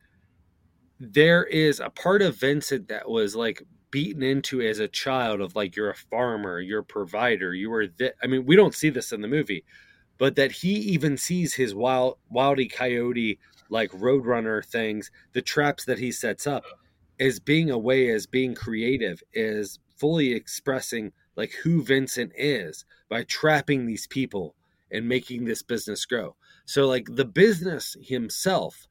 there 1.00 1.44
is 1.46 1.80
a 1.80 1.90
part 1.90 2.22
of 2.22 2.38
Vincent 2.38 2.88
that 2.88 3.10
was 3.10 3.36
like 3.36 3.64
beaten 3.92 4.24
into 4.24 4.62
as 4.62 4.80
a 4.80 4.88
child 4.88 5.42
of 5.42 5.56
like 5.56 5.76
you're 5.76 5.90
a 5.90 5.96
farmer, 5.96 6.60
you're 6.60 6.82
a 6.82 6.86
provider, 6.86 7.54
you 7.54 7.72
are 7.74 7.88
that. 8.00 8.16
I 8.24 8.28
mean, 8.28 8.46
we 8.46 8.56
don't 8.56 8.76
see 8.76 8.90
this 8.90 9.12
in 9.12 9.22
the 9.22 9.28
movie, 9.28 9.64
but 10.18 10.36
that 10.36 10.52
he 10.52 10.74
even 10.74 11.18
sees 11.18 11.54
his 11.54 11.76
wild, 11.76 12.18
wildy 12.34 12.72
coyote 12.72 13.40
like 13.70 13.92
roadrunner 13.92 14.66
things, 14.66 15.12
the 15.34 15.42
traps 15.42 15.86
that 15.86 16.00
he 16.00 16.12
sets 16.12 16.48
up, 16.48 16.64
as 17.20 17.40
being 17.40 17.70
a 17.70 17.78
way 17.78 18.10
as 18.10 18.26
being 18.26 18.56
creative, 18.56 19.22
is 19.34 19.80
fully 19.98 20.34
expressing 20.34 21.12
like 21.36 21.52
who 21.64 21.84
Vincent 21.84 22.32
is 22.36 22.86
by 23.10 23.24
trapping 23.24 23.86
these 23.86 24.08
people 24.08 24.56
and 24.92 25.08
making 25.08 25.46
this 25.46 25.62
business 25.62 26.06
grow. 26.06 26.36
So 26.66 26.88
like 26.88 27.08
the 27.10 27.26
business 27.26 27.96
himself, 28.02 28.88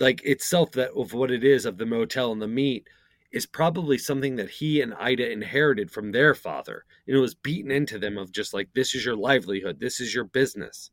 like 0.00 0.24
itself 0.24 0.72
that 0.72 0.92
of 0.92 1.12
what 1.12 1.30
it 1.30 1.44
is 1.44 1.64
of 1.64 1.78
the 1.78 1.86
motel 1.86 2.32
and 2.32 2.42
the 2.42 2.48
meat 2.48 2.88
is 3.32 3.46
probably 3.46 3.96
something 3.96 4.36
that 4.36 4.50
he 4.50 4.80
and 4.80 4.94
Ida 4.94 5.30
inherited 5.30 5.90
from 5.90 6.12
their 6.12 6.34
father. 6.34 6.84
And 7.06 7.16
it 7.16 7.20
was 7.20 7.34
beaten 7.34 7.70
into 7.70 7.98
them 7.98 8.18
of 8.18 8.30
just 8.30 8.52
like 8.52 8.68
this 8.74 8.94
is 8.94 9.04
your 9.04 9.16
livelihood, 9.16 9.80
this 9.80 10.00
is 10.00 10.14
your 10.14 10.24
business. 10.24 10.90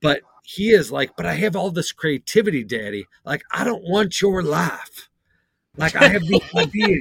But 0.00 0.22
he 0.44 0.70
is 0.70 0.90
like, 0.90 1.16
but 1.16 1.26
I 1.26 1.34
have 1.34 1.54
all 1.56 1.70
this 1.70 1.92
creativity, 1.92 2.64
daddy. 2.64 3.06
Like 3.24 3.42
I 3.52 3.64
don't 3.64 3.84
want 3.84 4.20
your 4.20 4.42
life. 4.42 5.08
Like 5.76 5.96
I 5.96 6.08
have 6.08 6.22
these 6.22 6.42
ideas. 6.56 7.00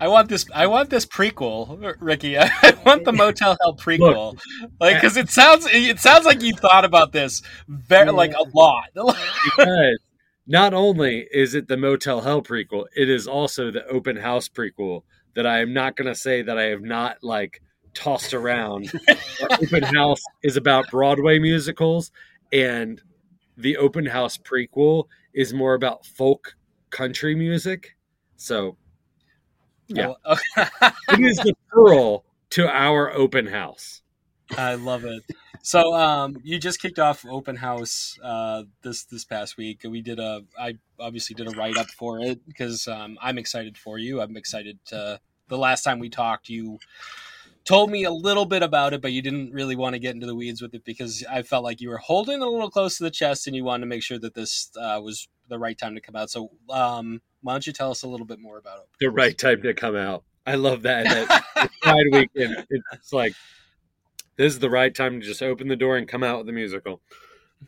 I 0.00 0.08
want 0.08 0.30
this. 0.30 0.46
I 0.54 0.66
want 0.66 0.88
this 0.88 1.04
prequel, 1.04 1.94
Ricky. 2.00 2.38
I 2.38 2.76
want 2.86 3.04
the 3.04 3.12
Motel 3.12 3.56
Hell 3.60 3.76
prequel, 3.76 4.40
like 4.80 4.96
because 4.96 5.16
it 5.18 5.28
sounds. 5.28 5.66
It 5.70 6.00
sounds 6.00 6.24
like 6.24 6.40
you 6.40 6.54
thought 6.54 6.86
about 6.86 7.12
this 7.12 7.42
very 7.68 8.10
like 8.10 8.32
a 8.32 8.44
lot. 8.56 8.88
because 9.44 9.98
not 10.46 10.72
only 10.72 11.28
is 11.30 11.54
it 11.54 11.68
the 11.68 11.76
Motel 11.76 12.22
Hell 12.22 12.42
prequel, 12.42 12.86
it 12.96 13.10
is 13.10 13.26
also 13.26 13.70
the 13.70 13.86
Open 13.88 14.16
House 14.16 14.48
prequel 14.48 15.02
that 15.34 15.46
I 15.46 15.60
am 15.60 15.74
not 15.74 15.96
going 15.96 16.08
to 16.08 16.14
say 16.14 16.42
that 16.42 16.58
I 16.58 16.64
have 16.64 16.82
not 16.82 17.18
like 17.22 17.60
tossed 17.92 18.32
around. 18.32 18.90
open 19.50 19.82
House 19.82 20.22
is 20.42 20.56
about 20.56 20.90
Broadway 20.90 21.38
musicals, 21.38 22.10
and 22.52 23.00
the 23.58 23.76
Open 23.76 24.06
House 24.06 24.38
prequel 24.38 25.04
is 25.34 25.52
more 25.52 25.74
about 25.74 26.06
folk 26.06 26.56
country 26.90 27.34
music. 27.34 27.96
So 28.36 28.76
Yeah. 29.90 30.14
Oh, 30.24 30.36
it 30.56 31.20
is 31.20 31.36
the 31.38 31.54
pearl 31.70 32.24
to 32.50 32.68
our 32.68 33.12
Open 33.12 33.46
House. 33.46 34.02
I 34.56 34.74
love 34.74 35.04
it. 35.04 35.22
So, 35.62 35.94
um, 35.94 36.38
you 36.42 36.58
just 36.58 36.80
kicked 36.80 36.98
off 36.98 37.24
open 37.28 37.56
house 37.56 38.18
uh, 38.22 38.64
this 38.82 39.04
this 39.04 39.24
past 39.24 39.56
week. 39.56 39.82
We 39.84 40.00
did 40.00 40.18
a. 40.18 40.42
I 40.58 40.78
obviously 40.98 41.34
did 41.34 41.48
a 41.48 41.50
write 41.50 41.76
up 41.76 41.88
for 41.88 42.18
it 42.20 42.46
because 42.46 42.88
um, 42.88 43.18
I'm 43.20 43.38
excited 43.38 43.76
for 43.76 43.98
you. 43.98 44.20
I'm 44.20 44.36
excited 44.36 44.78
to. 44.86 45.20
The 45.48 45.58
last 45.58 45.82
time 45.82 45.98
we 45.98 46.08
talked, 46.08 46.48
you 46.48 46.78
told 47.64 47.90
me 47.90 48.04
a 48.04 48.10
little 48.10 48.46
bit 48.46 48.62
about 48.62 48.92
it, 48.94 49.02
but 49.02 49.12
you 49.12 49.20
didn't 49.20 49.52
really 49.52 49.76
want 49.76 49.94
to 49.94 49.98
get 49.98 50.14
into 50.14 50.26
the 50.26 50.34
weeds 50.34 50.62
with 50.62 50.74
it 50.74 50.84
because 50.84 51.24
I 51.30 51.42
felt 51.42 51.64
like 51.64 51.80
you 51.80 51.90
were 51.90 51.98
holding 51.98 52.40
it 52.40 52.46
a 52.46 52.48
little 52.48 52.70
close 52.70 52.96
to 52.98 53.04
the 53.04 53.10
chest 53.10 53.46
and 53.46 53.54
you 53.56 53.64
wanted 53.64 53.80
to 53.80 53.86
make 53.86 54.02
sure 54.02 54.18
that 54.18 54.34
this 54.34 54.70
uh, 54.80 55.00
was 55.02 55.28
the 55.48 55.58
right 55.58 55.76
time 55.76 55.94
to 55.94 56.00
come 56.00 56.16
out. 56.16 56.30
So, 56.30 56.50
um, 56.70 57.20
why 57.42 57.52
don't 57.54 57.66
you 57.66 57.72
tell 57.72 57.90
us 57.90 58.02
a 58.02 58.08
little 58.08 58.26
bit 58.26 58.40
more 58.40 58.58
about 58.58 58.78
it? 58.78 58.84
The 59.00 59.10
right 59.10 59.36
time 59.36 59.62
to 59.62 59.74
come 59.74 59.96
out. 59.96 60.24
I 60.46 60.54
love 60.54 60.82
that. 60.82 61.04
that 61.04 61.70
Pride 61.82 62.06
weekend. 62.12 62.66
It's 62.92 63.12
like 63.12 63.34
this 64.36 64.52
is 64.52 64.58
the 64.58 64.70
right 64.70 64.94
time 64.94 65.20
to 65.20 65.26
just 65.26 65.42
open 65.42 65.68
the 65.68 65.76
door 65.76 65.96
and 65.96 66.08
come 66.08 66.22
out 66.22 66.38
with 66.38 66.46
the 66.46 66.52
musical. 66.52 67.00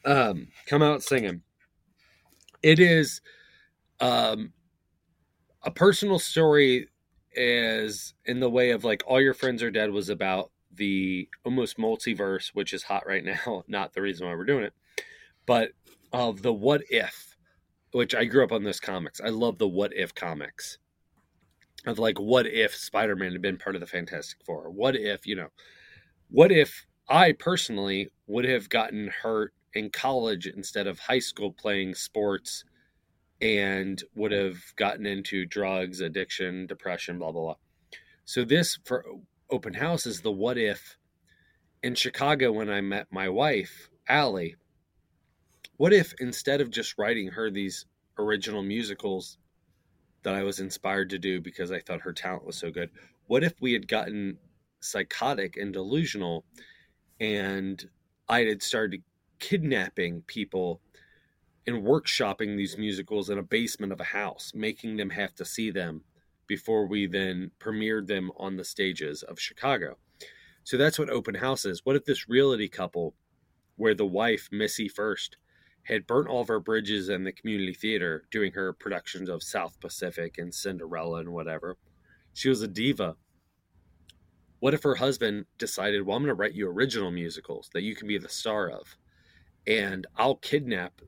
Um, 0.05 0.49
come 0.67 0.83
out 0.83 1.03
singing. 1.03 1.43
It 2.63 2.79
is 2.79 3.21
um, 4.01 4.53
a 5.63 5.71
personal 5.71 6.19
story 6.19 6.89
as 7.37 8.15
in 8.25 8.41
the 8.41 8.51
way 8.51 8.71
of 8.71 8.85
like 8.85 9.03
all 9.07 9.21
your 9.21 9.35
friends 9.35 9.63
are 9.63 9.71
dead 9.71 9.91
was 9.91 10.09
about 10.09 10.51
the 10.75 11.29
almost 11.45 11.79
multiverse, 11.79 12.49
which 12.55 12.73
is 12.73 12.85
hot 12.85 13.07
right 13.07 13.25
now. 13.25 13.65
Not 13.69 13.93
the 13.93 14.03
reason 14.03 14.27
why 14.27 14.35
we're 14.35 14.45
doing 14.45 14.65
it, 14.65 14.75
but 15.47 15.73
of 16.13 16.43
the 16.43 16.53
what 16.53 16.83
if, 16.91 17.32
which 17.93 18.15
I 18.15 18.25
grew 18.25 18.45
up 18.45 18.53
on 18.53 18.65
this 18.65 18.81
comics. 18.81 19.21
I 19.21 19.29
love 19.29 19.59
the 19.59 19.69
what 19.69 19.93
if 19.95 20.15
comics 20.15 20.79
of 21.87 21.99
like 21.99 22.19
what 22.19 22.47
if 22.47 22.75
Spider-Man 22.75 23.33
had 23.33 23.43
been 23.43 23.59
part 23.59 23.77
of 23.77 23.81
the 23.81 23.87
Fantastic 23.87 24.39
Four? 24.45 24.71
What 24.71 24.97
if, 24.97 25.27
you 25.27 25.37
know, 25.37 25.49
what 26.31 26.53
if 26.53 26.87
I 27.09 27.33
personally 27.33 28.11
would 28.27 28.45
have 28.45 28.69
gotten 28.69 29.09
hurt 29.09 29.53
in 29.75 29.91
college 29.91 30.47
instead 30.47 30.87
of 30.87 30.99
high 30.99 31.19
school 31.19 31.53
playing 31.53 31.95
sports 31.95 32.65
and 33.41 34.03
would 34.15 34.33
have 34.33 34.59
gotten 34.77 35.05
into 35.05 35.45
drugs, 35.45 36.01
addiction, 36.01 36.67
depression, 36.67 37.19
blah 37.19 37.33
blah 37.33 37.43
blah. 37.43 37.57
So 38.25 38.45
this 38.45 38.79
for 38.85 39.05
open 39.51 39.75
house 39.75 40.07
is 40.07 40.21
the 40.21 40.33
what 40.33 40.57
if 40.57 40.97
in 41.83 41.95
Chicago 41.95 42.53
when 42.53 42.71
I 42.71 42.81
met 42.81 43.09
my 43.11 43.29
wife, 43.29 43.91
Allie. 44.09 44.57
What 45.83 45.93
if 45.93 46.15
instead 46.21 46.61
of 46.61 46.71
just 46.71 46.97
writing 46.97 47.27
her 47.27 47.51
these 47.51 47.87
original 48.17 48.63
musicals 48.63 49.39
that 50.23 50.33
I 50.33 50.45
was 50.45 50.61
inspired 50.61 51.11
to 51.11 51.19
do 51.19 51.41
because 51.41 51.73
I 51.73 51.81
thought 51.81 52.03
her 52.03 52.13
talent 52.13 52.47
was 52.47 52.57
so 52.57 52.71
good. 52.71 52.89
What 53.27 53.43
if 53.43 53.55
we 53.61 53.73
had 53.73 53.89
gotten 53.89 54.39
psychotic 54.79 55.57
and 55.57 55.73
delusional 55.73 56.45
and 57.19 57.85
I 58.29 58.43
had 58.43 58.63
started 58.63 59.03
kidnapping 59.41 60.23
people 60.29 60.81
and 61.67 61.83
workshopping 61.83 62.57
these 62.57 62.79
musicals 62.79 63.29
in 63.31 63.39
a 63.39 63.43
basement 63.43 63.93
of 63.93 63.99
a 63.99 64.05
house, 64.05 64.53
making 64.55 64.97
them 64.97 65.11
have 65.11 65.35
to 65.35 65.45
see 65.45 65.73
them 65.73 66.03
before 66.47 66.87
we 66.87 67.09
then 67.09 67.51
premiered 67.59 68.07
them 68.07 68.31
on 68.37 68.57
the 68.57 68.65
stages 68.65 69.25
of 69.25 69.41
Chicago. 69.41 69.99
So 70.63 70.77
that's 70.77 71.01
what 71.01 71.11
open 71.11 71.35
house 71.35 71.65
is. 71.65 71.81
What 71.83 71.97
if 71.97 72.05
this 72.05 72.29
reality 72.29 72.69
couple, 72.69 73.17
where 73.75 73.97
the 73.97 74.07
wife, 74.07 74.49
Missy 74.53 74.87
First, 74.87 75.39
had 75.85 76.07
burnt 76.07 76.29
all 76.29 76.43
of 76.43 76.49
her 76.49 76.61
bridges 76.61 77.09
in 77.09 77.25
the 77.25 77.33
community 77.33 77.75
theater 77.75 78.25
doing 78.31 78.53
her 78.53 78.73
productions 78.73 79.29
of 79.29 79.43
South 79.43 79.79
Pacific 79.81 80.39
and 80.39 80.55
Cinderella 80.55 81.21
and 81.21 81.33
whatever. 81.33 81.77
She 82.35 82.49
was 82.49 82.63
a 82.63 82.69
diva. 82.69 83.17
What 84.61 84.75
if 84.75 84.85
her 84.85 84.95
husband 84.95 85.47
decided, 85.59 86.07
well, 86.07 86.17
I'm 86.17 86.23
going 86.23 86.29
to 86.29 86.35
write 86.35 86.55
you 86.55 86.69
original 86.69 87.11
musicals 87.11 87.69
that 87.75 87.83
you 87.83 87.97
can 87.97 88.07
be 88.07 88.17
the 88.17 88.29
star 88.29 88.71
of, 88.71 88.97
and 89.67 90.07
I'll 90.17 90.37
kidnap 90.37 91.01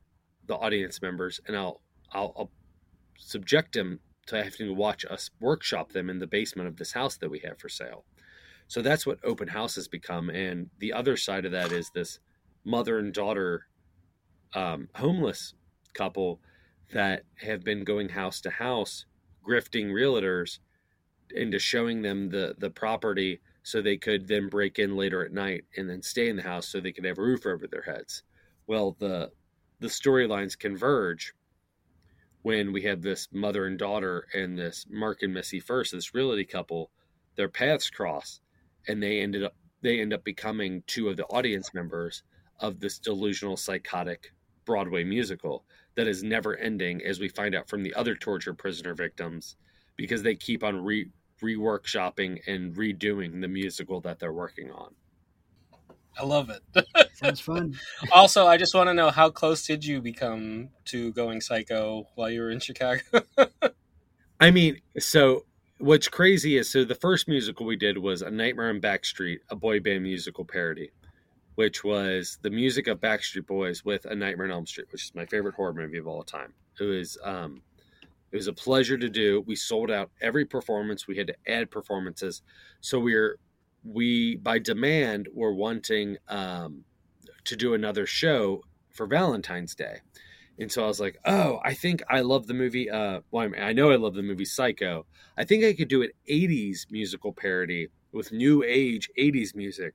the 0.46 0.56
audience 0.56 1.00
members 1.00 1.40
and 1.46 1.56
I'll 1.56 1.80
I'll, 2.12 2.32
I'll 2.36 2.50
subject 3.18 3.74
them 3.74 4.00
to 4.26 4.36
having 4.36 4.68
to 4.68 4.74
watch 4.74 5.04
us 5.04 5.30
workshop 5.40 5.92
them 5.92 6.10
in 6.10 6.18
the 6.18 6.26
basement 6.26 6.68
of 6.68 6.76
this 6.76 6.92
house 6.92 7.16
that 7.18 7.30
we 7.30 7.40
have 7.40 7.58
for 7.58 7.68
sale. 7.68 8.04
So 8.68 8.82
that's 8.82 9.06
what 9.06 9.18
open 9.24 9.48
house 9.48 9.74
has 9.74 9.88
become, 9.88 10.30
and 10.30 10.70
the 10.78 10.92
other 10.92 11.16
side 11.16 11.44
of 11.44 11.52
that 11.52 11.70
is 11.70 11.90
this 11.90 12.18
mother 12.64 12.98
and 12.98 13.12
daughter 13.12 13.66
um, 14.54 14.88
homeless 14.94 15.54
couple 15.94 16.40
that 16.92 17.24
have 17.36 17.64
been 17.64 17.84
going 17.84 18.08
house 18.08 18.40
to 18.42 18.50
house, 18.50 19.06
grifting 19.46 19.90
realtors 19.90 20.58
into 21.30 21.58
showing 21.58 22.02
them 22.02 22.28
the 22.30 22.54
the 22.58 22.70
property 22.70 23.40
so 23.62 23.80
they 23.80 23.96
could 23.96 24.28
then 24.28 24.48
break 24.48 24.78
in 24.78 24.96
later 24.96 25.24
at 25.24 25.32
night 25.32 25.64
and 25.76 25.88
then 25.88 26.02
stay 26.02 26.28
in 26.28 26.36
the 26.36 26.42
house 26.42 26.68
so 26.68 26.80
they 26.80 26.92
could 26.92 27.04
have 27.04 27.18
a 27.18 27.22
roof 27.22 27.46
over 27.46 27.66
their 27.66 27.82
heads. 27.82 28.22
Well, 28.66 28.96
the 28.98 29.30
the 29.80 29.88
storylines 29.88 30.58
converge 30.58 31.34
when 32.42 32.72
we 32.72 32.82
have 32.82 33.00
this 33.00 33.28
mother 33.32 33.66
and 33.66 33.78
daughter 33.78 34.26
and 34.34 34.58
this 34.58 34.86
Mark 34.90 35.22
and 35.22 35.32
Missy 35.32 35.60
first, 35.60 35.92
this 35.92 36.14
realty 36.14 36.44
couple, 36.44 36.90
their 37.36 37.48
paths 37.48 37.88
cross, 37.88 38.40
and 38.86 39.02
they 39.02 39.20
ended 39.20 39.42
up 39.42 39.56
they 39.80 40.00
end 40.00 40.12
up 40.12 40.24
becoming 40.24 40.82
two 40.86 41.08
of 41.08 41.16
the 41.16 41.26
audience 41.26 41.72
members 41.72 42.22
of 42.60 42.80
this 42.80 42.98
delusional 42.98 43.56
psychotic 43.56 44.33
Broadway 44.64 45.04
musical 45.04 45.64
that 45.94 46.06
is 46.06 46.22
never 46.22 46.56
ending 46.56 47.02
as 47.04 47.20
we 47.20 47.28
find 47.28 47.54
out 47.54 47.68
from 47.68 47.82
the 47.82 47.94
other 47.94 48.14
torture 48.14 48.54
prisoner 48.54 48.94
victims 48.94 49.56
because 49.96 50.22
they 50.22 50.34
keep 50.34 50.64
on 50.64 50.82
re 50.84 51.08
reworkshopping 51.42 52.40
and 52.46 52.74
redoing 52.74 53.40
the 53.40 53.48
musical 53.48 54.00
that 54.00 54.18
they're 54.18 54.32
working 54.32 54.70
on. 54.70 54.94
I 56.18 56.24
love 56.24 56.48
it. 56.48 56.86
Sounds 57.14 57.40
fun. 57.40 57.76
also, 58.12 58.46
I 58.46 58.56
just 58.56 58.74
want 58.74 58.88
to 58.88 58.94
know 58.94 59.10
how 59.10 59.30
close 59.30 59.66
did 59.66 59.84
you 59.84 60.00
become 60.00 60.70
to 60.86 61.12
going 61.12 61.40
psycho 61.40 62.06
while 62.14 62.30
you 62.30 62.40
were 62.40 62.50
in 62.50 62.60
Chicago? 62.60 63.02
I 64.40 64.50
mean, 64.50 64.80
so 64.98 65.44
what's 65.78 66.08
crazy 66.08 66.56
is 66.56 66.70
so 66.70 66.84
the 66.84 66.94
first 66.94 67.28
musical 67.28 67.66
we 67.66 67.76
did 67.76 67.98
was 67.98 68.22
A 68.22 68.30
Nightmare 68.30 68.70
on 68.70 68.80
Backstreet, 68.80 69.38
a 69.50 69.56
boy 69.56 69.80
band 69.80 70.02
musical 70.02 70.44
parody, 70.44 70.90
which 71.54 71.84
was 71.84 72.38
the 72.42 72.50
music 72.50 72.86
of 72.86 73.00
Backstreet 73.00 73.46
Boys 73.46 73.84
with 73.84 74.04
A 74.06 74.14
Nightmare 74.14 74.46
on 74.46 74.52
Elm 74.52 74.66
Street, 74.66 74.88
which 74.90 75.04
is 75.04 75.14
my 75.14 75.26
favorite 75.26 75.54
horror 75.54 75.74
movie 75.74 75.98
of 75.98 76.06
all 76.06 76.22
time. 76.22 76.54
It 76.80 76.84
was 76.84 77.18
um 77.22 77.62
it 78.32 78.36
was 78.36 78.48
a 78.48 78.52
pleasure 78.52 78.98
to 78.98 79.08
do. 79.08 79.44
We 79.46 79.54
sold 79.54 79.92
out 79.92 80.10
every 80.20 80.44
performance. 80.44 81.06
We 81.06 81.16
had 81.16 81.28
to 81.28 81.36
add 81.46 81.70
performances. 81.70 82.42
So 82.80 82.98
we 82.98 83.14
we're 83.14 83.38
we 83.84 84.36
by 84.36 84.58
demand 84.58 85.28
were 85.32 85.54
wanting 85.54 86.16
um, 86.28 86.84
to 87.44 87.56
do 87.56 87.74
another 87.74 88.06
show 88.06 88.62
for 88.90 89.06
Valentine's 89.06 89.74
Day. 89.74 89.98
And 90.58 90.70
so 90.70 90.84
I 90.84 90.86
was 90.86 91.00
like, 91.00 91.18
oh, 91.24 91.60
I 91.64 91.74
think 91.74 92.02
I 92.08 92.20
love 92.20 92.46
the 92.46 92.54
movie. 92.54 92.88
Uh, 92.88 93.20
well, 93.30 93.44
I, 93.44 93.48
mean, 93.48 93.60
I 93.60 93.72
know 93.72 93.90
I 93.90 93.96
love 93.96 94.14
the 94.14 94.22
movie 94.22 94.44
Psycho. 94.44 95.04
I 95.36 95.44
think 95.44 95.64
I 95.64 95.72
could 95.72 95.88
do 95.88 96.02
an 96.02 96.10
80s 96.28 96.90
musical 96.90 97.32
parody 97.32 97.88
with 98.12 98.30
new 98.30 98.62
age 98.62 99.10
80s 99.18 99.54
music 99.54 99.94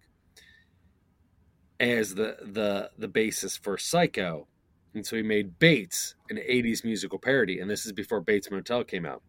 as 1.80 2.16
the 2.16 2.38
the 2.42 2.92
the 2.98 3.08
basis 3.08 3.58
for 3.58 3.78
Psycho. 3.78 4.48
And 4.94 5.06
so 5.06 5.16
we 5.16 5.24
made 5.24 5.60
Bates 5.60 6.16
an 6.30 6.38
80s 6.38 6.84
musical 6.84 7.20
parody. 7.20 7.60
And 7.60 7.70
this 7.70 7.86
is 7.86 7.92
before 7.92 8.22
Bates 8.22 8.50
Motel 8.50 8.84
came 8.84 9.06
out. 9.06 9.22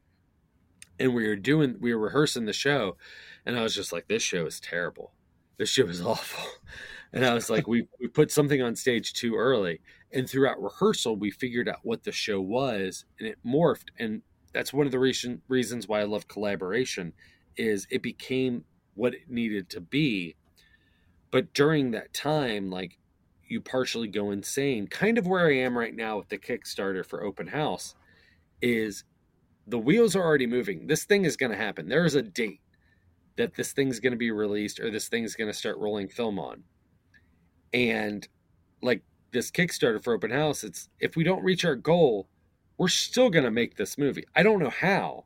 And 0.99 1.15
we 1.15 1.27
were 1.27 1.37
doing, 1.37 1.77
we 1.81 1.95
were 1.95 2.01
rehearsing 2.01 2.47
the 2.47 2.53
show. 2.53 2.97
And 3.45 3.59
I 3.59 3.63
was 3.63 3.75
just 3.75 3.93
like, 3.93 4.09
this 4.09 4.23
show 4.23 4.47
is 4.47 4.61
terrible. 4.61 5.13
This 5.59 5.69
show 5.69 5.87
is 5.87 6.01
awful. 6.05 6.45
And 7.13 7.27
I 7.27 7.35
was 7.35 7.51
like, 7.51 7.67
we, 7.67 7.87
we 8.01 8.09
put 8.09 8.31
something 8.31 8.63
on 8.63 8.77
stage 8.77 9.13
too 9.13 9.37
early. 9.37 9.81
And 10.13 10.29
throughout 10.29 10.63
rehearsal, 10.63 11.17
we 11.17 11.31
figured 11.31 11.69
out 11.69 11.81
what 11.83 12.05
the 12.05 12.13
show 12.13 12.41
was 12.41 13.05
and 13.19 13.29
it 13.29 13.39
morphed. 13.45 13.89
And 13.99 14.23
that's 14.53 14.73
one 14.73 14.87
of 14.87 14.93
the 14.93 14.99
reason, 14.99 15.43
reasons 15.49 15.89
why 15.89 16.01
I 16.01 16.05
love 16.05 16.29
collaboration 16.29 17.13
is 17.57 17.87
it 17.91 18.03
became 18.03 18.65
what 18.95 19.15
it 19.15 19.29
needed 19.29 19.69
to 19.71 19.81
be. 19.81 20.37
But 21.31 21.53
during 21.55 21.93
that 21.93 22.13
time, 22.13 22.71
like 22.71 22.99
you 23.51 23.61
partially 23.61 24.09
go 24.09 24.31
insane. 24.31 24.87
Kind 24.87 25.19
of 25.19 25.27
where 25.27 25.47
I 25.47 25.57
am 25.57 25.77
right 25.77 25.95
now 25.95 26.19
with 26.19 26.29
the 26.29 26.39
Kickstarter 26.39 27.05
for 27.05 27.25
Open 27.25 27.49
House 27.49 27.95
is 28.63 29.05
the 29.67 29.79
wheels 29.79 30.15
are 30.15 30.23
already 30.23 30.47
moving. 30.47 30.87
This 30.87 31.05
thing 31.05 31.25
is 31.25 31.37
going 31.37 31.51
to 31.51 31.59
happen. 31.59 31.89
There 31.89 32.05
is 32.05 32.15
a 32.15 32.23
date 32.23 32.61
that 33.37 33.55
this 33.55 33.73
thing's 33.73 34.01
going 34.01 34.13
to 34.13 34.19
be 34.19 34.31
released 34.31 34.79
or 34.79 34.91
this 34.91 35.09
thing's 35.09 35.35
going 35.35 35.51
to 35.51 35.57
start 35.57 35.79
rolling 35.79 36.09
film 36.09 36.39
on. 36.39 36.63
And 37.73 38.27
like 38.83 39.03
this 39.33 39.51
Kickstarter 39.51 40.03
for 40.03 40.13
Open 40.13 40.31
House, 40.31 40.63
it's 40.63 40.89
if 41.01 41.17
we 41.17 41.25
don't 41.25 41.45
reach 41.45 41.65
our 41.65 41.77
goal, 41.77 42.29
we're 42.79 42.89
still 42.89 43.31
going 43.31 43.45
to 43.45 43.51
make 43.51 43.77
this 43.77 43.99
movie. 43.99 44.25
I 44.35 44.43
don't 44.43 44.61
know 44.61 44.71
how, 44.71 45.25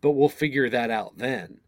but 0.00 0.12
we'll 0.12 0.28
figure 0.28 0.70
that 0.70 0.90
out 0.90 1.18
then. 1.18 1.60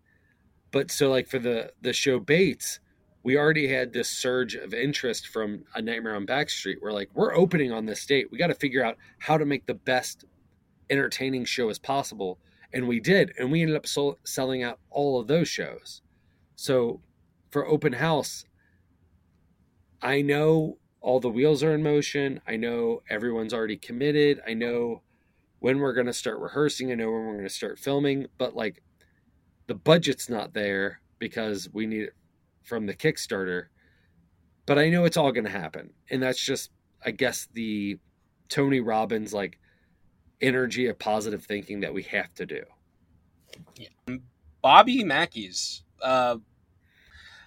But 0.71 0.91
so 0.91 1.11
like 1.11 1.29
for 1.29 1.39
the 1.39 1.73
the 1.83 1.93
show 1.93 2.19
Bates, 2.19 2.81
we 3.23 3.37
already 3.37 3.69
had 3.69 3.93
this 3.93 4.09
surge 4.09 4.55
of 4.55 4.75
interest 4.75 5.29
from 5.29 5.65
A 5.75 5.83
Nightmare 5.83 6.17
on 6.17 6.27
Backstreet. 6.27 6.77
We're 6.81 6.93
like, 6.93 7.11
we're 7.15 7.35
opening 7.35 7.71
on 7.73 7.87
this 7.87 8.05
date. 8.05 8.29
We 8.31 8.39
got 8.39 8.49
to 8.49 8.55
figure 8.55 8.85
out 8.85 8.97
how 9.19 9.39
to 9.39 9.45
make 9.45 9.67
the 9.67 9.75
best 9.75 10.25
entertaining 10.91 11.45
show 11.45 11.69
as 11.69 11.79
possible. 11.79 12.39
And 12.73 12.89
we 12.89 12.99
did. 12.99 13.33
And 13.39 13.53
we 13.53 13.63
ended 13.63 13.77
up 13.77 13.87
sol- 13.87 14.19
selling 14.25 14.63
out 14.63 14.81
all 14.91 15.21
of 15.21 15.29
those 15.29 15.49
shows. 15.49 16.03
So 16.57 17.01
for 17.51 17.67
Open 17.67 17.93
House, 17.93 18.45
I 20.01 20.23
know 20.23 20.79
all 21.01 21.21
the 21.21 21.31
wheels 21.31 21.63
are 21.63 21.75
in 21.75 21.83
motion. 21.83 22.41
I 22.47 22.57
know 22.57 23.03
everyone's 23.09 23.55
already 23.55 23.77
committed. 23.77 24.41
I 24.47 24.55
know 24.55 25.03
when 25.61 25.79
we're 25.79 25.93
going 25.93 26.07
to 26.07 26.13
start 26.13 26.41
rehearsing. 26.41 26.91
I 26.91 26.97
know 26.97 27.11
when 27.11 27.27
we're 27.27 27.35
going 27.35 27.45
to 27.45 27.51
start 27.51 27.79
filming. 27.79 28.27
But 28.37 28.57
like, 28.57 28.83
the 29.69 29.75
budget's 29.77 30.29
not 30.29 30.55
there 30.55 31.01
because 31.21 31.69
we 31.73 31.87
need 31.87 32.03
it 32.03 32.15
from 32.63 32.87
the 32.87 32.95
Kickstarter, 32.95 33.67
but 34.67 34.79
I 34.79 34.89
know 34.89 35.05
it's 35.05 35.17
all 35.17 35.33
going 35.33 35.45
to 35.45 35.51
happen. 35.51 35.91
And 36.11 36.23
that's 36.23 36.41
just, 36.41 36.71
I 37.05 37.11
guess, 37.11 37.49
the 37.53 37.99
Tony 38.49 38.81
Robbins 38.81 39.33
like 39.33 39.59
energy 40.41 40.87
of 40.87 40.99
positive 40.99 41.45
thinking 41.45 41.81
that 41.81 41.95
we 41.95 42.03
have 42.05 42.33
to 42.35 42.47
do. 42.47 42.63
Yeah. 43.77 44.17
Bobby 44.63 45.05
Mackey's. 45.05 45.83
Uh, 46.01 46.37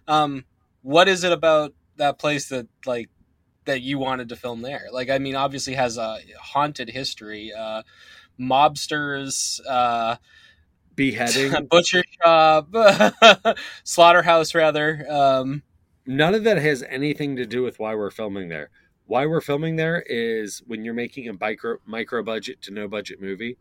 um, 0.08 0.46
what 0.82 1.08
is 1.08 1.24
it 1.24 1.32
about 1.32 1.74
that 1.98 2.20
place 2.20 2.50
that 2.50 2.68
like 2.86 3.10
that 3.66 3.82
you 3.82 3.98
wanted 3.98 4.30
to 4.30 4.36
film 4.36 4.62
there? 4.62 4.88
Like, 4.92 5.10
I 5.10 5.18
mean, 5.18 5.36
obviously 5.36 5.74
has 5.74 5.98
a 5.98 6.20
haunted 6.40 6.90
history. 6.90 7.52
Uh, 7.54 7.84
mobsters, 8.40 9.60
uh, 9.68 10.18
beheading, 10.95 11.65
butcher 11.69 12.03
shop, 12.22 12.73
slaughterhouse, 13.84 14.55
rather. 14.55 15.05
Um, 15.09 15.63
None 16.05 16.35
of 16.35 16.43
that 16.43 16.57
has 16.57 16.84
anything 16.84 17.35
to 17.38 17.45
do 17.45 17.63
with 17.63 17.80
why 17.80 17.95
we're 17.95 18.11
filming 18.11 18.49
there. 18.49 18.69
Why 19.07 19.26
we're 19.26 19.41
filming 19.41 19.76
there 19.76 20.03
is 20.05 20.61
when 20.65 20.85
you're 20.85 20.93
making 20.93 21.27
a 21.30 21.34
micro 21.34 21.77
micro 21.85 22.23
budget 22.23 22.61
to 22.63 22.72
no 22.72 22.88
budget 22.88 23.22
movie, 23.22 23.57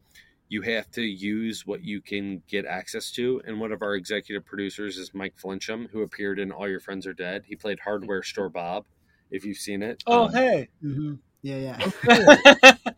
you 0.49 0.63
have 0.63 0.91
to 0.93 1.03
use 1.03 1.67
what 1.67 1.83
you 1.83 2.01
can 2.01 2.43
get 2.49 2.67
access 2.67 3.11
to. 3.13 3.41
And 3.47 3.61
one 3.61 3.73
of 3.73 3.83
our 3.83 3.95
executive 3.95 4.45
producers 4.45 4.99
is 4.99 5.15
Mike 5.15 5.35
Flincham, 5.43 5.91
who 5.91 6.03
appeared 6.03 6.39
in 6.39 6.53
All 6.53 6.69
Your 6.69 6.81
Friends 6.81 7.07
Are 7.07 7.15
Dead. 7.15 7.45
He 7.47 7.57
played 7.57 7.81
Hardware 7.81 8.23
Store 8.23 8.51
Bob, 8.51 8.85
if 9.31 9.45
you've 9.45 9.57
seen 9.57 9.83
it. 9.83 10.03
Oh, 10.07 10.25
um, 10.27 10.33
hey. 10.33 10.69
Mm-hmm. 10.83 11.15
Yeah, 11.43 11.79
yeah. 12.13 12.75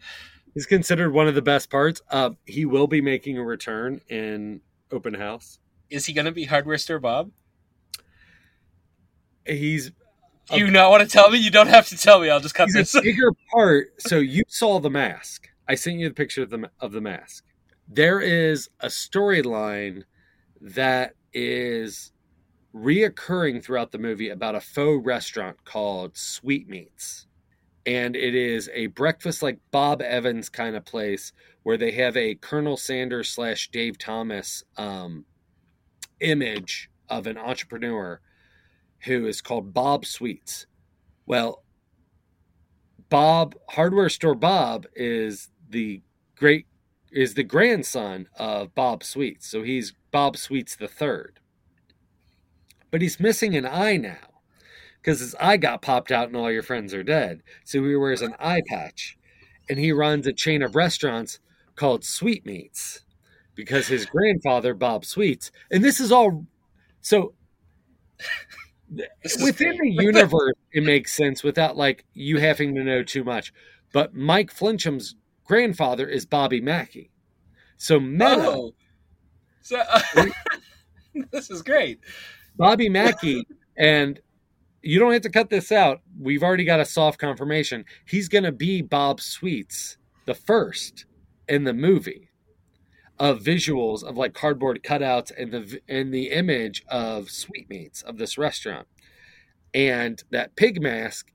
He's 0.56 0.64
considered 0.64 1.12
one 1.12 1.28
of 1.28 1.34
the 1.34 1.42
best 1.42 1.68
parts. 1.68 2.00
Uh, 2.10 2.30
he 2.46 2.64
will 2.64 2.86
be 2.86 3.02
making 3.02 3.36
a 3.36 3.44
return 3.44 4.00
in 4.08 4.62
Open 4.90 5.12
House. 5.12 5.58
Is 5.90 6.06
he 6.06 6.14
going 6.14 6.24
to 6.24 6.32
be 6.32 6.46
Hardware 6.46 6.78
Store 6.78 6.98
Bob? 6.98 7.30
He's. 9.46 9.92
You 10.50 10.70
not 10.70 10.90
want 10.90 11.02
to 11.02 11.08
tell 11.10 11.30
me? 11.30 11.36
You 11.40 11.50
don't 11.50 11.66
have 11.66 11.88
to 11.88 11.96
tell 11.98 12.20
me. 12.20 12.30
I'll 12.30 12.40
just 12.40 12.54
cut 12.54 12.68
he's 12.68 12.74
this. 12.74 12.94
a 12.94 13.02
bigger 13.02 13.32
part. 13.52 13.88
So 13.98 14.16
you 14.16 14.44
saw 14.48 14.80
the 14.80 14.88
mask. 14.88 15.46
I 15.68 15.74
sent 15.74 15.98
you 15.98 16.08
the 16.08 16.14
picture 16.14 16.42
of 16.42 16.48
the 16.48 16.70
of 16.80 16.92
the 16.92 17.02
mask. 17.02 17.44
There 17.86 18.22
is 18.22 18.70
a 18.80 18.86
storyline 18.86 20.04
that 20.62 21.12
is 21.34 22.12
reoccurring 22.74 23.62
throughout 23.62 23.92
the 23.92 23.98
movie 23.98 24.30
about 24.30 24.54
a 24.54 24.60
faux 24.62 25.04
restaurant 25.04 25.62
called 25.66 26.16
Sweetmeats 26.16 27.26
and 27.86 28.16
it 28.16 28.34
is 28.34 28.68
a 28.74 28.88
breakfast 28.88 29.42
like 29.42 29.60
Bob 29.70 30.02
Evans 30.02 30.48
kind 30.48 30.74
of 30.74 30.84
place 30.84 31.32
where 31.62 31.76
they 31.76 31.92
have 31.92 32.16
a 32.16 32.34
Colonel 32.34 32.76
Sanders 32.76 33.28
slash 33.30 33.70
Dave 33.70 33.96
Thomas 33.96 34.64
um, 34.76 35.24
image 36.20 36.90
of 37.08 37.28
an 37.28 37.38
entrepreneur 37.38 38.20
who 39.04 39.26
is 39.26 39.40
called 39.40 39.72
Bob 39.72 40.04
Sweets. 40.04 40.66
Well, 41.26 41.62
Bob 43.08 43.54
Hardware 43.68 44.08
Store 44.08 44.34
Bob 44.34 44.86
is 44.96 45.50
the 45.70 46.02
great 46.36 46.66
is 47.12 47.34
the 47.34 47.44
grandson 47.44 48.28
of 48.36 48.74
Bob 48.74 49.04
Sweets, 49.04 49.48
so 49.48 49.62
he's 49.62 49.94
Bob 50.10 50.36
Sweets 50.36 50.74
the 50.74 50.88
third. 50.88 51.38
But 52.90 53.00
he's 53.00 53.20
missing 53.20 53.54
an 53.54 53.64
eye 53.64 53.96
now 53.96 54.35
because 55.06 55.20
his 55.20 55.36
eye 55.36 55.56
got 55.56 55.82
popped 55.82 56.10
out 56.10 56.26
and 56.26 56.36
all 56.36 56.50
your 56.50 56.64
friends 56.64 56.92
are 56.92 57.04
dead. 57.04 57.44
So 57.64 57.80
he 57.84 57.94
wears 57.94 58.22
an 58.22 58.34
eye 58.40 58.62
patch. 58.66 59.16
And 59.70 59.78
he 59.78 59.92
runs 59.92 60.26
a 60.26 60.32
chain 60.32 60.62
of 60.62 60.74
restaurants 60.74 61.38
called 61.76 62.04
Sweetmeats 62.04 63.02
because 63.54 63.86
his 63.86 64.04
grandfather, 64.04 64.74
Bob 64.74 65.04
Sweets, 65.04 65.52
and 65.70 65.84
this 65.84 66.00
is 66.00 66.10
all 66.10 66.44
so 67.02 67.34
within 69.42 69.76
the 69.78 69.90
universe, 69.90 70.54
it 70.72 70.82
makes 70.82 71.12
sense 71.12 71.44
without 71.44 71.76
like 71.76 72.04
you 72.12 72.38
having 72.38 72.74
to 72.74 72.82
know 72.82 73.04
too 73.04 73.22
much. 73.22 73.52
But 73.92 74.12
Mike 74.14 74.50
Flincham's 74.50 75.14
grandfather 75.44 76.08
is 76.08 76.26
Bobby 76.26 76.60
Mackey. 76.60 77.10
So 77.76 78.00
meta. 78.00 78.48
Oh. 78.48 78.74
So 79.62 79.82
this 81.30 81.48
is 81.48 81.62
great. 81.62 82.00
Bobby 82.56 82.88
Mackey, 82.88 83.46
and 83.76 84.20
you 84.86 84.98
don't 84.98 85.12
have 85.12 85.22
to 85.22 85.30
cut 85.30 85.50
this 85.50 85.72
out. 85.72 86.00
We've 86.18 86.42
already 86.42 86.64
got 86.64 86.80
a 86.80 86.84
soft 86.84 87.18
confirmation. 87.18 87.84
He's 88.06 88.28
going 88.28 88.44
to 88.44 88.52
be 88.52 88.82
Bob 88.82 89.20
Sweets, 89.20 89.98
the 90.26 90.34
first 90.34 91.06
in 91.48 91.64
the 91.64 91.74
movie 91.74 92.30
of 93.18 93.40
visuals 93.40 94.04
of 94.04 94.16
like 94.16 94.34
cardboard 94.34 94.82
cutouts 94.82 95.32
and 95.36 95.50
the 95.50 95.80
and 95.88 96.12
the 96.12 96.30
image 96.30 96.84
of 96.88 97.30
sweetmeats 97.30 98.02
of 98.02 98.18
this 98.18 98.36
restaurant. 98.36 98.86
And 99.74 100.22
that 100.30 100.56
pig 100.56 100.80
mask 100.80 101.32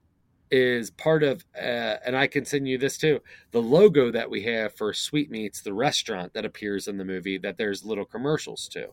is 0.51 0.91
part 0.91 1.23
of, 1.23 1.45
uh, 1.55 1.95
and 2.05 2.15
I 2.15 2.27
can 2.27 2.43
send 2.43 2.67
you 2.67 2.77
this 2.77 2.97
too, 2.97 3.21
the 3.51 3.61
logo 3.61 4.11
that 4.11 4.29
we 4.29 4.43
have 4.43 4.75
for 4.75 4.93
Sweetmeats, 4.93 5.61
the 5.61 5.73
restaurant 5.73 6.33
that 6.33 6.43
appears 6.43 6.87
in 6.87 6.97
the 6.97 7.05
movie, 7.05 7.37
that 7.37 7.57
there's 7.57 7.85
little 7.85 8.03
commercials 8.03 8.67
to. 8.69 8.89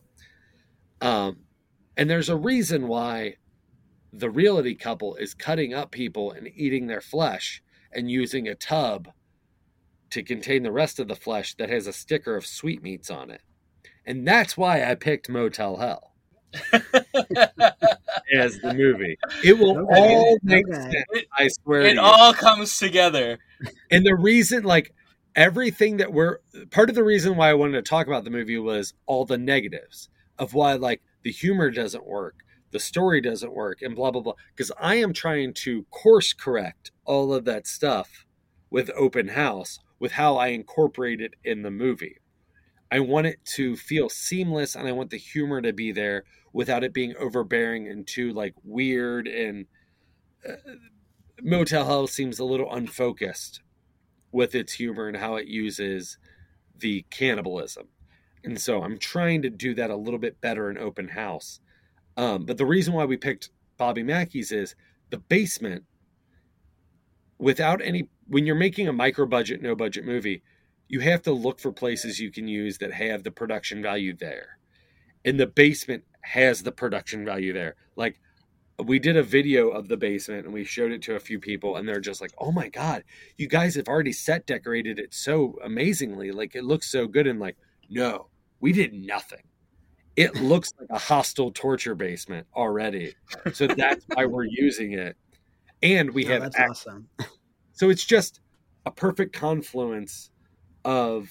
Um, 1.01 1.39
and 1.97 2.09
there's 2.09 2.29
a 2.29 2.37
reason 2.37 2.87
why 2.87 3.35
the 4.11 4.29
realty 4.29 4.75
couple 4.75 5.15
is 5.15 5.33
cutting 5.33 5.73
up 5.73 5.91
people 5.91 6.31
and 6.31 6.49
eating 6.55 6.87
their 6.87 7.01
flesh 7.01 7.61
and 7.91 8.09
using 8.09 8.47
a 8.47 8.55
tub 8.55 9.09
to 10.11 10.23
contain 10.23 10.63
the 10.63 10.71
rest 10.71 10.99
of 10.99 11.07
the 11.07 11.15
flesh 11.15 11.55
that 11.55 11.69
has 11.69 11.87
a 11.87 11.93
sticker 11.93 12.35
of 12.35 12.45
sweetmeats 12.45 13.09
on 13.11 13.29
it. 13.29 13.41
And 14.05 14.27
that's 14.27 14.57
why 14.57 14.83
I 14.89 14.95
picked 14.95 15.29
Motel 15.29 15.77
Hell 15.77 16.13
as 18.33 18.59
the 18.59 18.73
movie. 18.73 19.17
It 19.43 19.57
will 19.59 19.77
Okay, 19.77 20.15
all 20.15 20.37
make 20.43 20.67
okay. 20.67 20.81
sense. 20.81 21.25
I 21.37 21.47
swear. 21.47 21.81
It 21.81 21.89
to 21.89 21.95
you. 21.95 22.01
all 22.01 22.33
comes 22.33 22.77
together. 22.79 23.37
And 23.91 24.05
the 24.05 24.15
reason, 24.15 24.63
like 24.63 24.93
everything 25.35 25.97
that 25.97 26.11
we're 26.11 26.39
part 26.71 26.89
of 26.89 26.95
the 26.95 27.03
reason 27.03 27.35
why 27.35 27.49
I 27.49 27.53
wanted 27.53 27.73
to 27.73 27.81
talk 27.89 28.07
about 28.07 28.23
the 28.23 28.31
movie 28.31 28.57
was 28.57 28.93
all 29.05 29.25
the 29.25 29.37
negatives 29.37 30.09
of 30.39 30.53
why, 30.53 30.73
like, 30.73 31.01
the 31.23 31.31
humor 31.31 31.69
doesn't 31.69 32.07
work, 32.07 32.37
the 32.71 32.79
story 32.79 33.21
doesn't 33.21 33.53
work, 33.53 33.81
and 33.81 33.95
blah, 33.95 34.11
blah, 34.11 34.21
blah. 34.21 34.33
Because 34.55 34.71
I 34.79 34.95
am 34.95 35.13
trying 35.13 35.53
to 35.55 35.85
course 35.91 36.33
correct 36.33 36.91
all 37.05 37.33
of 37.33 37.45
that 37.45 37.67
stuff 37.67 38.25
with 38.69 38.91
Open 38.95 39.29
House, 39.29 39.79
with 39.99 40.13
how 40.13 40.37
I 40.37 40.47
incorporate 40.47 41.21
it 41.21 41.33
in 41.43 41.63
the 41.63 41.71
movie. 41.71 42.17
I 42.91 42.99
want 43.01 43.27
it 43.27 43.43
to 43.55 43.75
feel 43.75 44.09
seamless 44.09 44.75
and 44.75 44.87
I 44.87 44.91
want 44.93 45.11
the 45.11 45.17
humor 45.17 45.61
to 45.61 45.73
be 45.73 45.91
there 45.91 46.23
without 46.53 46.83
it 46.83 46.93
being 46.93 47.13
overbearing 47.19 47.87
and 47.87 48.07
too 48.07 48.33
like 48.33 48.55
weird 48.63 49.27
and 49.27 49.67
uh, 50.47 50.53
Motel 51.41 51.85
Hell 51.85 52.07
seems 52.07 52.39
a 52.39 52.45
little 52.45 52.73
unfocused 52.73 53.61
with 54.31 54.55
its 54.55 54.73
humor 54.73 55.07
and 55.07 55.17
how 55.17 55.35
it 55.35 55.47
uses 55.47 56.17
the 56.77 57.05
cannibalism. 57.09 57.87
And 58.43 58.59
so 58.59 58.83
I'm 58.83 58.97
trying 58.97 59.41
to 59.43 59.49
do 59.49 59.73
that 59.75 59.89
a 59.89 59.95
little 59.95 60.19
bit 60.19 60.41
better 60.41 60.69
in 60.69 60.77
Open 60.77 61.09
House. 61.09 61.59
Um, 62.17 62.45
but 62.45 62.57
the 62.57 62.65
reason 62.65 62.93
why 62.93 63.05
we 63.05 63.17
picked 63.17 63.49
Bobby 63.77 64.03
Mackey's 64.03 64.51
is 64.51 64.75
the 65.09 65.17
basement, 65.17 65.83
without 67.37 67.81
any, 67.81 68.09
when 68.27 68.45
you're 68.45 68.55
making 68.55 68.87
a 68.87 68.93
micro 68.93 69.25
budget, 69.25 69.61
no 69.61 69.75
budget 69.75 70.05
movie, 70.05 70.43
you 70.87 70.99
have 71.01 71.21
to 71.23 71.31
look 71.31 71.59
for 71.59 71.71
places 71.71 72.19
you 72.19 72.31
can 72.31 72.47
use 72.47 72.79
that 72.79 72.93
have 72.93 73.23
the 73.23 73.31
production 73.31 73.81
value 73.81 74.15
there. 74.15 74.57
And 75.23 75.39
the 75.39 75.47
basement 75.47 76.03
has 76.21 76.63
the 76.63 76.71
production 76.71 77.23
value 77.25 77.53
there. 77.53 77.75
Like, 77.95 78.19
we 78.83 78.99
did 78.99 79.17
a 79.17 79.23
video 79.23 79.69
of 79.69 79.87
the 79.87 79.97
basement 79.97 80.45
and 80.45 80.53
we 80.53 80.63
showed 80.63 80.91
it 80.91 81.01
to 81.01 81.15
a 81.15 81.19
few 81.19 81.39
people 81.39 81.75
and 81.75 81.87
they're 81.87 81.99
just 81.99 82.21
like 82.21 82.31
oh 82.37 82.51
my 82.51 82.69
god 82.69 83.03
you 83.37 83.47
guys 83.47 83.75
have 83.75 83.87
already 83.87 84.13
set 84.13 84.45
decorated 84.45 84.99
it 84.99 85.13
so 85.13 85.57
amazingly 85.63 86.31
like 86.31 86.55
it 86.55 86.63
looks 86.63 86.89
so 86.89 87.07
good 87.07 87.27
and 87.27 87.39
like 87.39 87.57
no 87.89 88.27
we 88.59 88.71
did 88.71 88.93
nothing 88.93 89.43
it 90.15 90.35
looks 90.35 90.73
like 90.79 90.89
a 90.91 90.97
Hostel 90.99 91.51
torture 91.51 91.95
basement 91.95 92.45
already 92.55 93.13
so 93.53 93.67
that's 93.67 94.05
why 94.13 94.25
we're 94.25 94.43
using 94.49 94.93
it 94.93 95.15
and 95.81 96.11
we 96.13 96.25
Oh, 96.25 96.29
have 96.29 96.41
that's 96.41 96.55
act- 96.57 96.69
awesome. 96.71 97.07
so 97.73 97.89
it's 97.89 98.05
just 98.05 98.41
a 98.85 98.91
perfect 98.91 99.33
confluence 99.33 100.29
of 100.85 101.29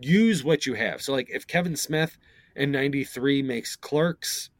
use 0.00 0.44
what 0.44 0.66
you 0.66 0.74
have 0.74 1.00
so 1.00 1.12
like 1.12 1.28
if 1.30 1.46
kevin 1.46 1.74
smith 1.76 2.18
in 2.56 2.70
93 2.70 3.42
makes 3.42 3.76
clerks 3.76 4.50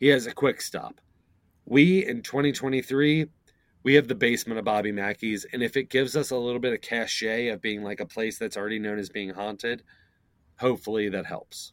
he 0.00 0.06
has 0.08 0.26
a 0.28 0.32
quick 0.32 0.60
stop. 0.62 1.00
We 1.64 2.06
in 2.06 2.22
2023, 2.22 3.26
we 3.82 3.94
have 3.94 4.06
the 4.06 4.14
basement 4.14 4.60
of 4.60 4.64
Bobby 4.64 4.92
Mackey's, 4.92 5.44
and 5.52 5.60
if 5.60 5.76
it 5.76 5.90
gives 5.90 6.14
us 6.14 6.30
a 6.30 6.36
little 6.36 6.60
bit 6.60 6.72
of 6.72 6.80
cachet 6.82 7.48
of 7.48 7.60
being 7.60 7.82
like 7.82 7.98
a 7.98 8.06
place 8.06 8.38
that's 8.38 8.56
already 8.56 8.78
known 8.78 9.00
as 9.00 9.08
being 9.08 9.30
haunted, 9.30 9.82
hopefully 10.60 11.08
that 11.08 11.26
helps. 11.26 11.72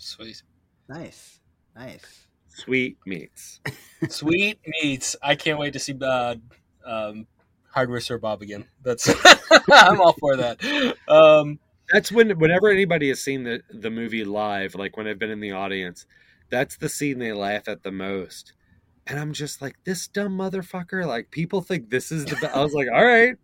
Sweet. 0.00 0.42
Nice, 0.88 1.40
nice. 1.76 2.26
Sweet 2.48 2.98
meats. 3.06 3.60
Sweet 4.08 4.58
meats. 4.66 5.14
I 5.22 5.34
can't 5.36 5.58
wait 5.58 5.74
to 5.74 5.78
see 5.78 5.94
uh, 6.00 6.36
um, 6.84 7.26
Hardware 7.72 8.00
Store 8.00 8.18
Bob 8.18 8.42
again. 8.42 8.64
That's 8.82 9.08
I'm 9.72 10.00
all 10.00 10.14
for 10.14 10.36
that. 10.36 10.96
Um, 11.06 11.58
That's 11.92 12.10
when 12.10 12.38
whenever 12.38 12.68
anybody 12.70 13.08
has 13.08 13.20
seen 13.22 13.44
the 13.44 13.62
the 13.70 13.90
movie 13.90 14.24
live, 14.24 14.74
like 14.74 14.96
when 14.96 15.06
I've 15.06 15.18
been 15.18 15.30
in 15.30 15.40
the 15.40 15.52
audience, 15.52 16.06
that's 16.50 16.76
the 16.76 16.88
scene 16.88 17.18
they 17.18 17.32
laugh 17.32 17.68
at 17.68 17.82
the 17.82 17.92
most. 17.92 18.52
And 19.06 19.18
I'm 19.18 19.32
just 19.32 19.60
like, 19.60 19.76
this 19.84 20.06
dumb 20.06 20.36
motherfucker. 20.38 21.06
Like 21.06 21.30
people 21.30 21.62
think 21.62 21.90
this 21.90 22.12
is 22.12 22.24
the. 22.26 22.36
Be-. 22.36 22.46
I 22.46 22.62
was 22.62 22.72
like, 22.74 22.88
all 22.94 23.04
right, 23.04 23.34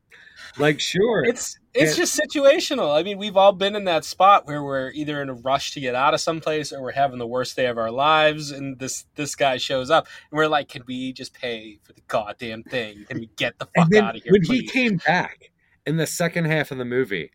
like 0.58 0.80
sure. 0.80 1.24
it's 1.24 1.58
it's 1.74 1.96
Yeah. 1.96 2.04
just 2.04 2.18
situational. 2.20 2.96
I 2.96 3.02
mean, 3.02 3.18
we've 3.18 3.36
all 3.36 3.52
been 3.52 3.74
in 3.74 3.84
that 3.84 4.04
spot 4.04 4.46
where 4.46 4.62
we're 4.62 4.90
either 4.92 5.20
in 5.22 5.28
a 5.28 5.34
rush 5.34 5.72
to 5.72 5.80
get 5.80 5.94
out 5.94 6.14
of 6.14 6.20
someplace 6.20 6.72
or 6.72 6.80
we're 6.82 6.92
having 6.92 7.18
the 7.18 7.26
worst 7.26 7.56
day 7.56 7.66
of 7.66 7.78
our 7.78 7.90
lives, 7.90 8.50
and 8.50 8.78
this 8.78 9.06
this 9.16 9.34
guy 9.34 9.56
shows 9.56 9.90
up, 9.90 10.06
and 10.30 10.38
we're 10.38 10.46
like, 10.46 10.68
"Can 10.68 10.82
we 10.86 11.12
just 11.12 11.34
pay 11.34 11.78
for 11.82 11.92
the 11.92 12.02
goddamn 12.06 12.62
thing? 12.62 13.04
Can 13.08 13.18
we 13.18 13.30
get 13.36 13.58
the 13.58 13.66
fuck 13.76 13.92
out 13.96 14.16
of 14.16 14.22
here?" 14.22 14.32
when 14.32 14.42
he 14.44 14.66
came 14.66 14.98
back 14.98 15.50
in 15.84 15.96
the 15.96 16.06
second 16.06 16.44
half 16.46 16.70
of 16.70 16.78
the 16.78 16.84
movie, 16.84 17.30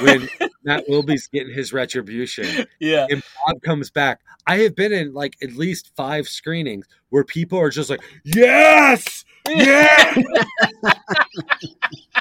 when 0.00 0.28
Matt 0.64 0.84
Wilby's 0.88 1.28
getting 1.28 1.52
his 1.52 1.72
retribution, 1.72 2.66
yeah, 2.78 3.06
and 3.10 3.22
Bob 3.46 3.62
comes 3.62 3.90
back. 3.90 4.20
I 4.46 4.58
have 4.58 4.74
been 4.74 4.92
in 4.92 5.12
like 5.12 5.36
at 5.42 5.52
least 5.52 5.90
five 5.96 6.28
screenings 6.28 6.86
where 7.10 7.24
people 7.24 7.58
are 7.58 7.70
just 7.70 7.90
like, 7.90 8.00
"Yes, 8.24 9.24
yeah," 9.48 10.14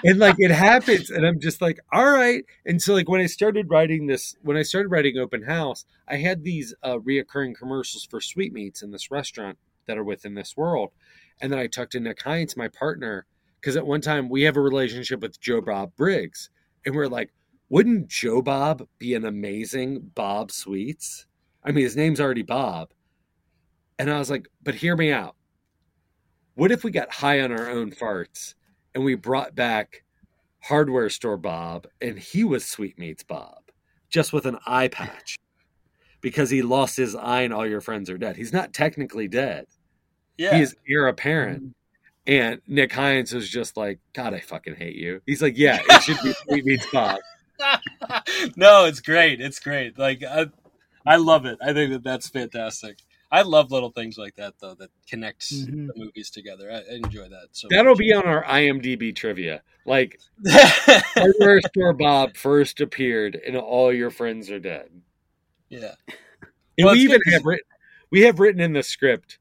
and 0.03 0.19
like 0.19 0.35
it 0.37 0.51
happens, 0.51 1.09
and 1.09 1.25
I'm 1.25 1.39
just 1.39 1.61
like, 1.61 1.79
"All 1.91 2.11
right." 2.11 2.43
And 2.65 2.81
so 2.81 2.93
like 2.93 3.09
when 3.09 3.21
I 3.21 3.25
started 3.25 3.69
writing 3.69 4.07
this, 4.07 4.35
when 4.41 4.57
I 4.57 4.63
started 4.63 4.89
writing 4.89 5.17
Open 5.17 5.43
House, 5.43 5.85
I 6.07 6.17
had 6.17 6.43
these 6.43 6.73
uh, 6.83 6.97
reoccurring 6.97 7.55
commercials 7.55 8.05
for 8.05 8.21
sweetmeats 8.21 8.81
in 8.81 8.91
this 8.91 9.11
restaurant 9.11 9.57
that 9.87 9.97
are 9.97 10.03
within 10.03 10.35
this 10.35 10.55
world, 10.55 10.91
and 11.41 11.51
then 11.51 11.59
I 11.59 11.67
talked 11.67 11.93
to 11.93 11.99
Nick 11.99 12.21
Hines, 12.21 12.55
my 12.55 12.67
partner, 12.67 13.25
because 13.59 13.75
at 13.75 13.87
one 13.87 14.01
time 14.01 14.29
we 14.29 14.43
have 14.43 14.57
a 14.57 14.61
relationship 14.61 15.21
with 15.21 15.39
Joe 15.39 15.61
Bob 15.61 15.95
Briggs, 15.95 16.49
and 16.85 16.95
we're 16.95 17.07
like, 17.07 17.31
wouldn't 17.69 18.07
Joe 18.07 18.41
Bob 18.41 18.87
be 18.97 19.13
an 19.15 19.25
amazing 19.25 20.11
Bob 20.15 20.51
Sweets? 20.51 21.25
I 21.63 21.71
mean, 21.71 21.83
his 21.83 21.95
name's 21.95 22.19
already 22.19 22.41
Bob. 22.41 22.91
And 23.97 24.09
I 24.09 24.17
was 24.17 24.29
like, 24.29 24.47
but 24.63 24.75
hear 24.75 24.95
me 24.95 25.11
out. 25.11 25.35
What 26.55 26.71
if 26.71 26.83
we 26.83 26.91
got 26.91 27.11
high 27.11 27.41
on 27.41 27.51
our 27.51 27.69
own 27.69 27.91
farts 27.91 28.55
and 28.95 29.03
we 29.03 29.15
brought 29.15 29.55
back 29.55 30.03
hardware 30.61 31.09
store 31.09 31.37
Bob 31.37 31.87
and 32.01 32.17
he 32.17 32.43
was 32.43 32.65
Sweetmeats 32.65 33.23
Bob, 33.23 33.61
just 34.09 34.33
with 34.33 34.45
an 34.45 34.57
eye 34.65 34.87
patch 34.87 35.37
because 36.21 36.49
he 36.49 36.61
lost 36.61 36.97
his 36.97 37.15
eye 37.15 37.41
and 37.41 37.53
all 37.53 37.67
your 37.67 37.81
friends 37.81 38.09
are 38.09 38.17
dead. 38.17 38.35
He's 38.35 38.51
not 38.53 38.73
technically 38.73 39.27
dead. 39.27 39.65
yeah. 40.37 40.55
He 40.55 40.61
is 40.63 40.75
heir 40.89 41.07
apparent. 41.07 41.75
And 42.27 42.61
Nick 42.67 42.91
Hines 42.91 43.33
was 43.33 43.49
just 43.49 43.77
like, 43.77 43.99
God, 44.13 44.33
I 44.33 44.39
fucking 44.39 44.75
hate 44.75 44.95
you. 44.95 45.21
He's 45.25 45.41
like, 45.41 45.57
Yeah, 45.57 45.79
it 45.89 46.03
should 46.03 46.17
be 46.23 46.33
Sweetmeats 46.43 46.87
Bob. 46.91 47.19
No, 48.55 48.85
it's 48.85 48.99
great. 49.01 49.41
It's 49.41 49.59
great. 49.59 49.97
Like 49.97 50.23
I, 50.23 50.47
I 51.05 51.17
love 51.17 51.45
it. 51.45 51.57
I 51.61 51.73
think 51.73 51.91
that 51.91 52.03
that's 52.03 52.29
fantastic. 52.29 52.97
I 53.31 53.43
love 53.43 53.71
little 53.71 53.91
things 53.91 54.17
like 54.17 54.35
that 54.35 54.55
though 54.59 54.73
that 54.75 54.89
connects 55.07 55.53
Mhm. 55.53 55.87
the 55.87 55.93
movies 55.95 56.29
together. 56.31 56.71
I, 56.71 56.77
I 56.91 56.95
enjoy 56.95 57.29
that. 57.29 57.49
So 57.51 57.67
That'll 57.69 57.91
much. 57.91 57.99
be 57.99 58.13
on 58.13 58.25
our 58.25 58.43
IMDb 58.43 59.15
trivia. 59.15 59.61
Like 59.85 60.19
hardware 60.47 61.61
store 61.61 61.93
Bob 61.93 62.35
first 62.37 62.81
appeared 62.81 63.39
and 63.45 63.55
all 63.55 63.93
your 63.93 64.09
friends 64.09 64.49
are 64.49 64.59
dead. 64.59 64.89
yeah. 65.69 65.95
And 66.77 66.85
Well, 66.85 66.93
we 66.95 67.01
even 67.01 67.19
good 67.25 67.33
have 67.33 67.45
written 67.45 67.65
we 68.11 68.21
have 68.21 68.39
written 68.39 68.61
in 68.61 68.73
the 68.73 68.81
script. 68.83 69.37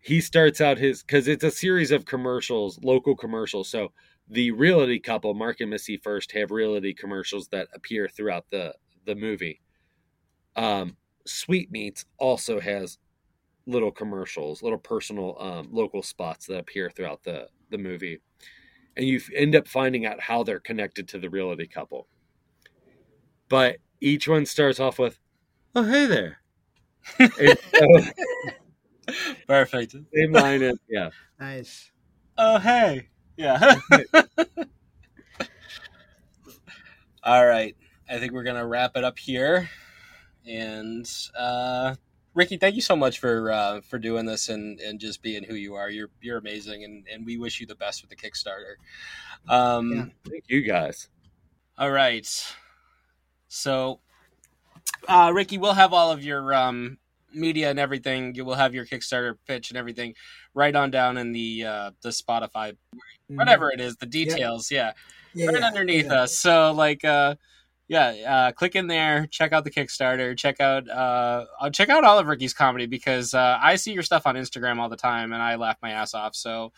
He 0.00 0.20
starts 0.20 0.60
out 0.60 0.78
his 0.78 1.02
because 1.02 1.28
it's 1.28 1.44
a 1.44 1.50
series 1.50 1.90
of 1.90 2.04
commercials, 2.06 2.78
local 2.82 3.16
commercials. 3.16 3.68
So 3.68 3.92
the 4.28 4.50
realty 4.50 4.98
couple, 4.98 5.34
Mark 5.34 5.60
and 5.60 5.70
Missy 5.70 5.96
First, 5.96 6.32
have 6.32 6.50
realty 6.50 6.94
commercials 6.94 7.48
that 7.48 7.68
appear 7.74 8.08
throughout 8.08 8.46
the 8.50 8.74
the 9.04 9.14
movie. 9.14 9.60
Um, 10.56 10.96
Sweetmeats 11.26 12.04
also 12.18 12.60
has 12.60 12.98
little 13.66 13.90
commercials, 13.90 14.62
little 14.62 14.78
personal 14.78 15.36
um, 15.38 15.68
local 15.70 16.02
spots 16.02 16.46
that 16.46 16.58
appear 16.58 16.90
throughout 16.90 17.22
the 17.24 17.48
the 17.70 17.78
movie, 17.78 18.20
and 18.96 19.06
you 19.06 19.20
end 19.34 19.54
up 19.54 19.68
finding 19.68 20.06
out 20.06 20.20
how 20.20 20.42
they're 20.42 20.60
connected 20.60 21.08
to 21.08 21.18
the 21.18 21.30
realty 21.30 21.66
couple. 21.66 22.06
But 23.48 23.76
each 24.00 24.26
one 24.26 24.46
starts 24.46 24.80
off 24.80 24.98
with, 24.98 25.18
"Oh, 25.74 25.84
hey 25.84 26.06
there." 26.06 26.38
So, 27.18 27.54
Perfect. 29.46 29.96
same 30.14 30.32
line 30.32 30.62
as 30.62 30.78
yeah. 30.88 31.10
Nice. 31.38 31.90
Oh, 32.38 32.58
hey. 32.58 33.08
Yeah. 33.36 33.76
All 37.22 37.46
right. 37.46 37.76
I 38.08 38.18
think 38.18 38.32
we're 38.32 38.42
going 38.42 38.56
to 38.56 38.66
wrap 38.66 38.96
it 38.96 39.04
up 39.04 39.18
here. 39.18 39.68
And 40.46 41.10
uh, 41.38 41.94
Ricky, 42.34 42.58
thank 42.58 42.74
you 42.74 42.82
so 42.82 42.96
much 42.96 43.18
for 43.18 43.50
uh, 43.50 43.80
for 43.80 43.98
doing 43.98 44.26
this 44.26 44.48
and, 44.48 44.78
and 44.80 45.00
just 45.00 45.22
being 45.22 45.42
who 45.44 45.54
you 45.54 45.74
are. 45.74 45.88
You're 45.88 46.10
you're 46.20 46.36
amazing, 46.36 46.84
and, 46.84 47.06
and 47.10 47.24
we 47.24 47.38
wish 47.38 47.60
you 47.60 47.66
the 47.66 47.74
best 47.76 48.02
with 48.02 48.10
the 48.10 48.16
Kickstarter. 48.16 48.74
Um, 49.48 49.92
Yeah. 49.92 50.04
Thank 50.30 50.44
you 50.48 50.60
guys. 50.62 51.08
All 51.78 51.90
right. 51.90 52.28
So, 53.48 54.00
uh, 55.08 55.30
Ricky, 55.34 55.58
we'll 55.58 55.74
have 55.74 55.92
all 55.92 56.10
of 56.12 56.22
your 56.22 56.52
um, 56.52 56.98
media 57.32 57.70
and 57.70 57.78
everything. 57.78 58.34
You 58.34 58.44
will 58.44 58.54
have 58.54 58.74
your 58.74 58.84
Kickstarter 58.84 59.36
pitch 59.46 59.70
and 59.70 59.78
everything 59.78 60.14
right 60.54 60.74
on 60.74 60.90
down 60.90 61.16
in 61.16 61.32
the 61.32 61.64
uh, 61.64 61.90
the 62.02 62.10
Spotify, 62.10 62.76
whatever 63.28 63.70
it 63.70 63.80
is, 63.80 63.96
the 63.96 64.06
details. 64.06 64.70
Yeah, 64.70 64.92
Yeah, 65.34 65.46
right 65.46 65.60
yeah, 65.60 65.66
underneath 65.66 66.06
yeah. 66.06 66.22
us. 66.22 66.38
So, 66.38 66.72
like, 66.72 67.04
uh, 67.04 67.36
yeah, 67.88 68.08
uh, 68.26 68.52
click 68.52 68.76
in 68.76 68.86
there, 68.86 69.26
check 69.26 69.52
out 69.52 69.64
the 69.64 69.70
Kickstarter, 69.70 70.36
check 70.36 70.60
out 70.60 70.88
uh, 70.88 71.44
uh, 71.60 71.70
check 71.70 71.88
out 71.90 72.04
all 72.04 72.18
of 72.18 72.26
Ricky's 72.26 72.54
comedy 72.54 72.86
because 72.86 73.34
uh, 73.34 73.58
I 73.60 73.76
see 73.76 73.92
your 73.92 74.02
stuff 74.02 74.26
on 74.26 74.36
Instagram 74.36 74.78
all 74.78 74.88
the 74.88 74.96
time 74.96 75.32
and 75.32 75.42
I 75.42 75.56
laugh 75.56 75.76
my 75.82 75.90
ass 75.90 76.14
off. 76.14 76.34
So, 76.34 76.72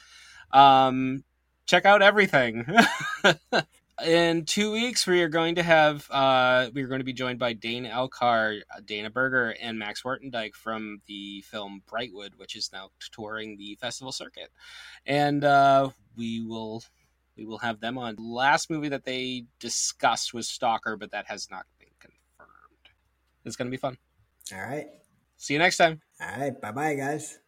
um, 0.52 1.22
check 1.66 1.84
out 1.84 2.02
everything. 2.02 2.66
In 4.04 4.44
two 4.44 4.72
weeks, 4.72 5.06
we 5.06 5.22
are 5.22 5.28
going 5.28 5.54
to 5.54 5.62
have 5.62 6.06
uh, 6.10 6.68
we 6.74 6.82
are 6.82 6.86
going 6.86 7.00
to 7.00 7.04
be 7.04 7.14
joined 7.14 7.38
by 7.38 7.54
Dane 7.54 7.86
Elcar, 7.86 8.60
Dana 8.84 9.08
Berger, 9.08 9.54
and 9.60 9.78
Max 9.78 10.02
Woertendyke 10.02 10.54
from 10.54 11.00
the 11.06 11.40
film 11.42 11.82
Brightwood, 11.90 12.36
which 12.36 12.56
is 12.56 12.70
now 12.74 12.90
touring 13.12 13.56
the 13.56 13.74
festival 13.76 14.12
circuit, 14.12 14.50
and 15.06 15.44
uh, 15.44 15.88
we 16.14 16.42
will 16.42 16.82
we 17.38 17.46
will 17.46 17.58
have 17.58 17.80
them 17.80 17.96
on. 17.96 18.16
Last 18.18 18.68
movie 18.68 18.90
that 18.90 19.04
they 19.04 19.44
discussed 19.60 20.34
was 20.34 20.46
Stalker, 20.46 20.96
but 20.96 21.12
that 21.12 21.26
has 21.28 21.50
not 21.50 21.64
been 21.78 21.88
confirmed. 21.98 22.90
It's 23.46 23.56
going 23.56 23.66
to 23.66 23.70
be 23.70 23.78
fun. 23.78 23.96
All 24.54 24.60
right. 24.60 24.88
See 25.38 25.54
you 25.54 25.58
next 25.58 25.78
time. 25.78 26.02
All 26.20 26.38
right. 26.38 26.60
Bye 26.60 26.72
bye, 26.72 26.94
guys. 26.94 27.38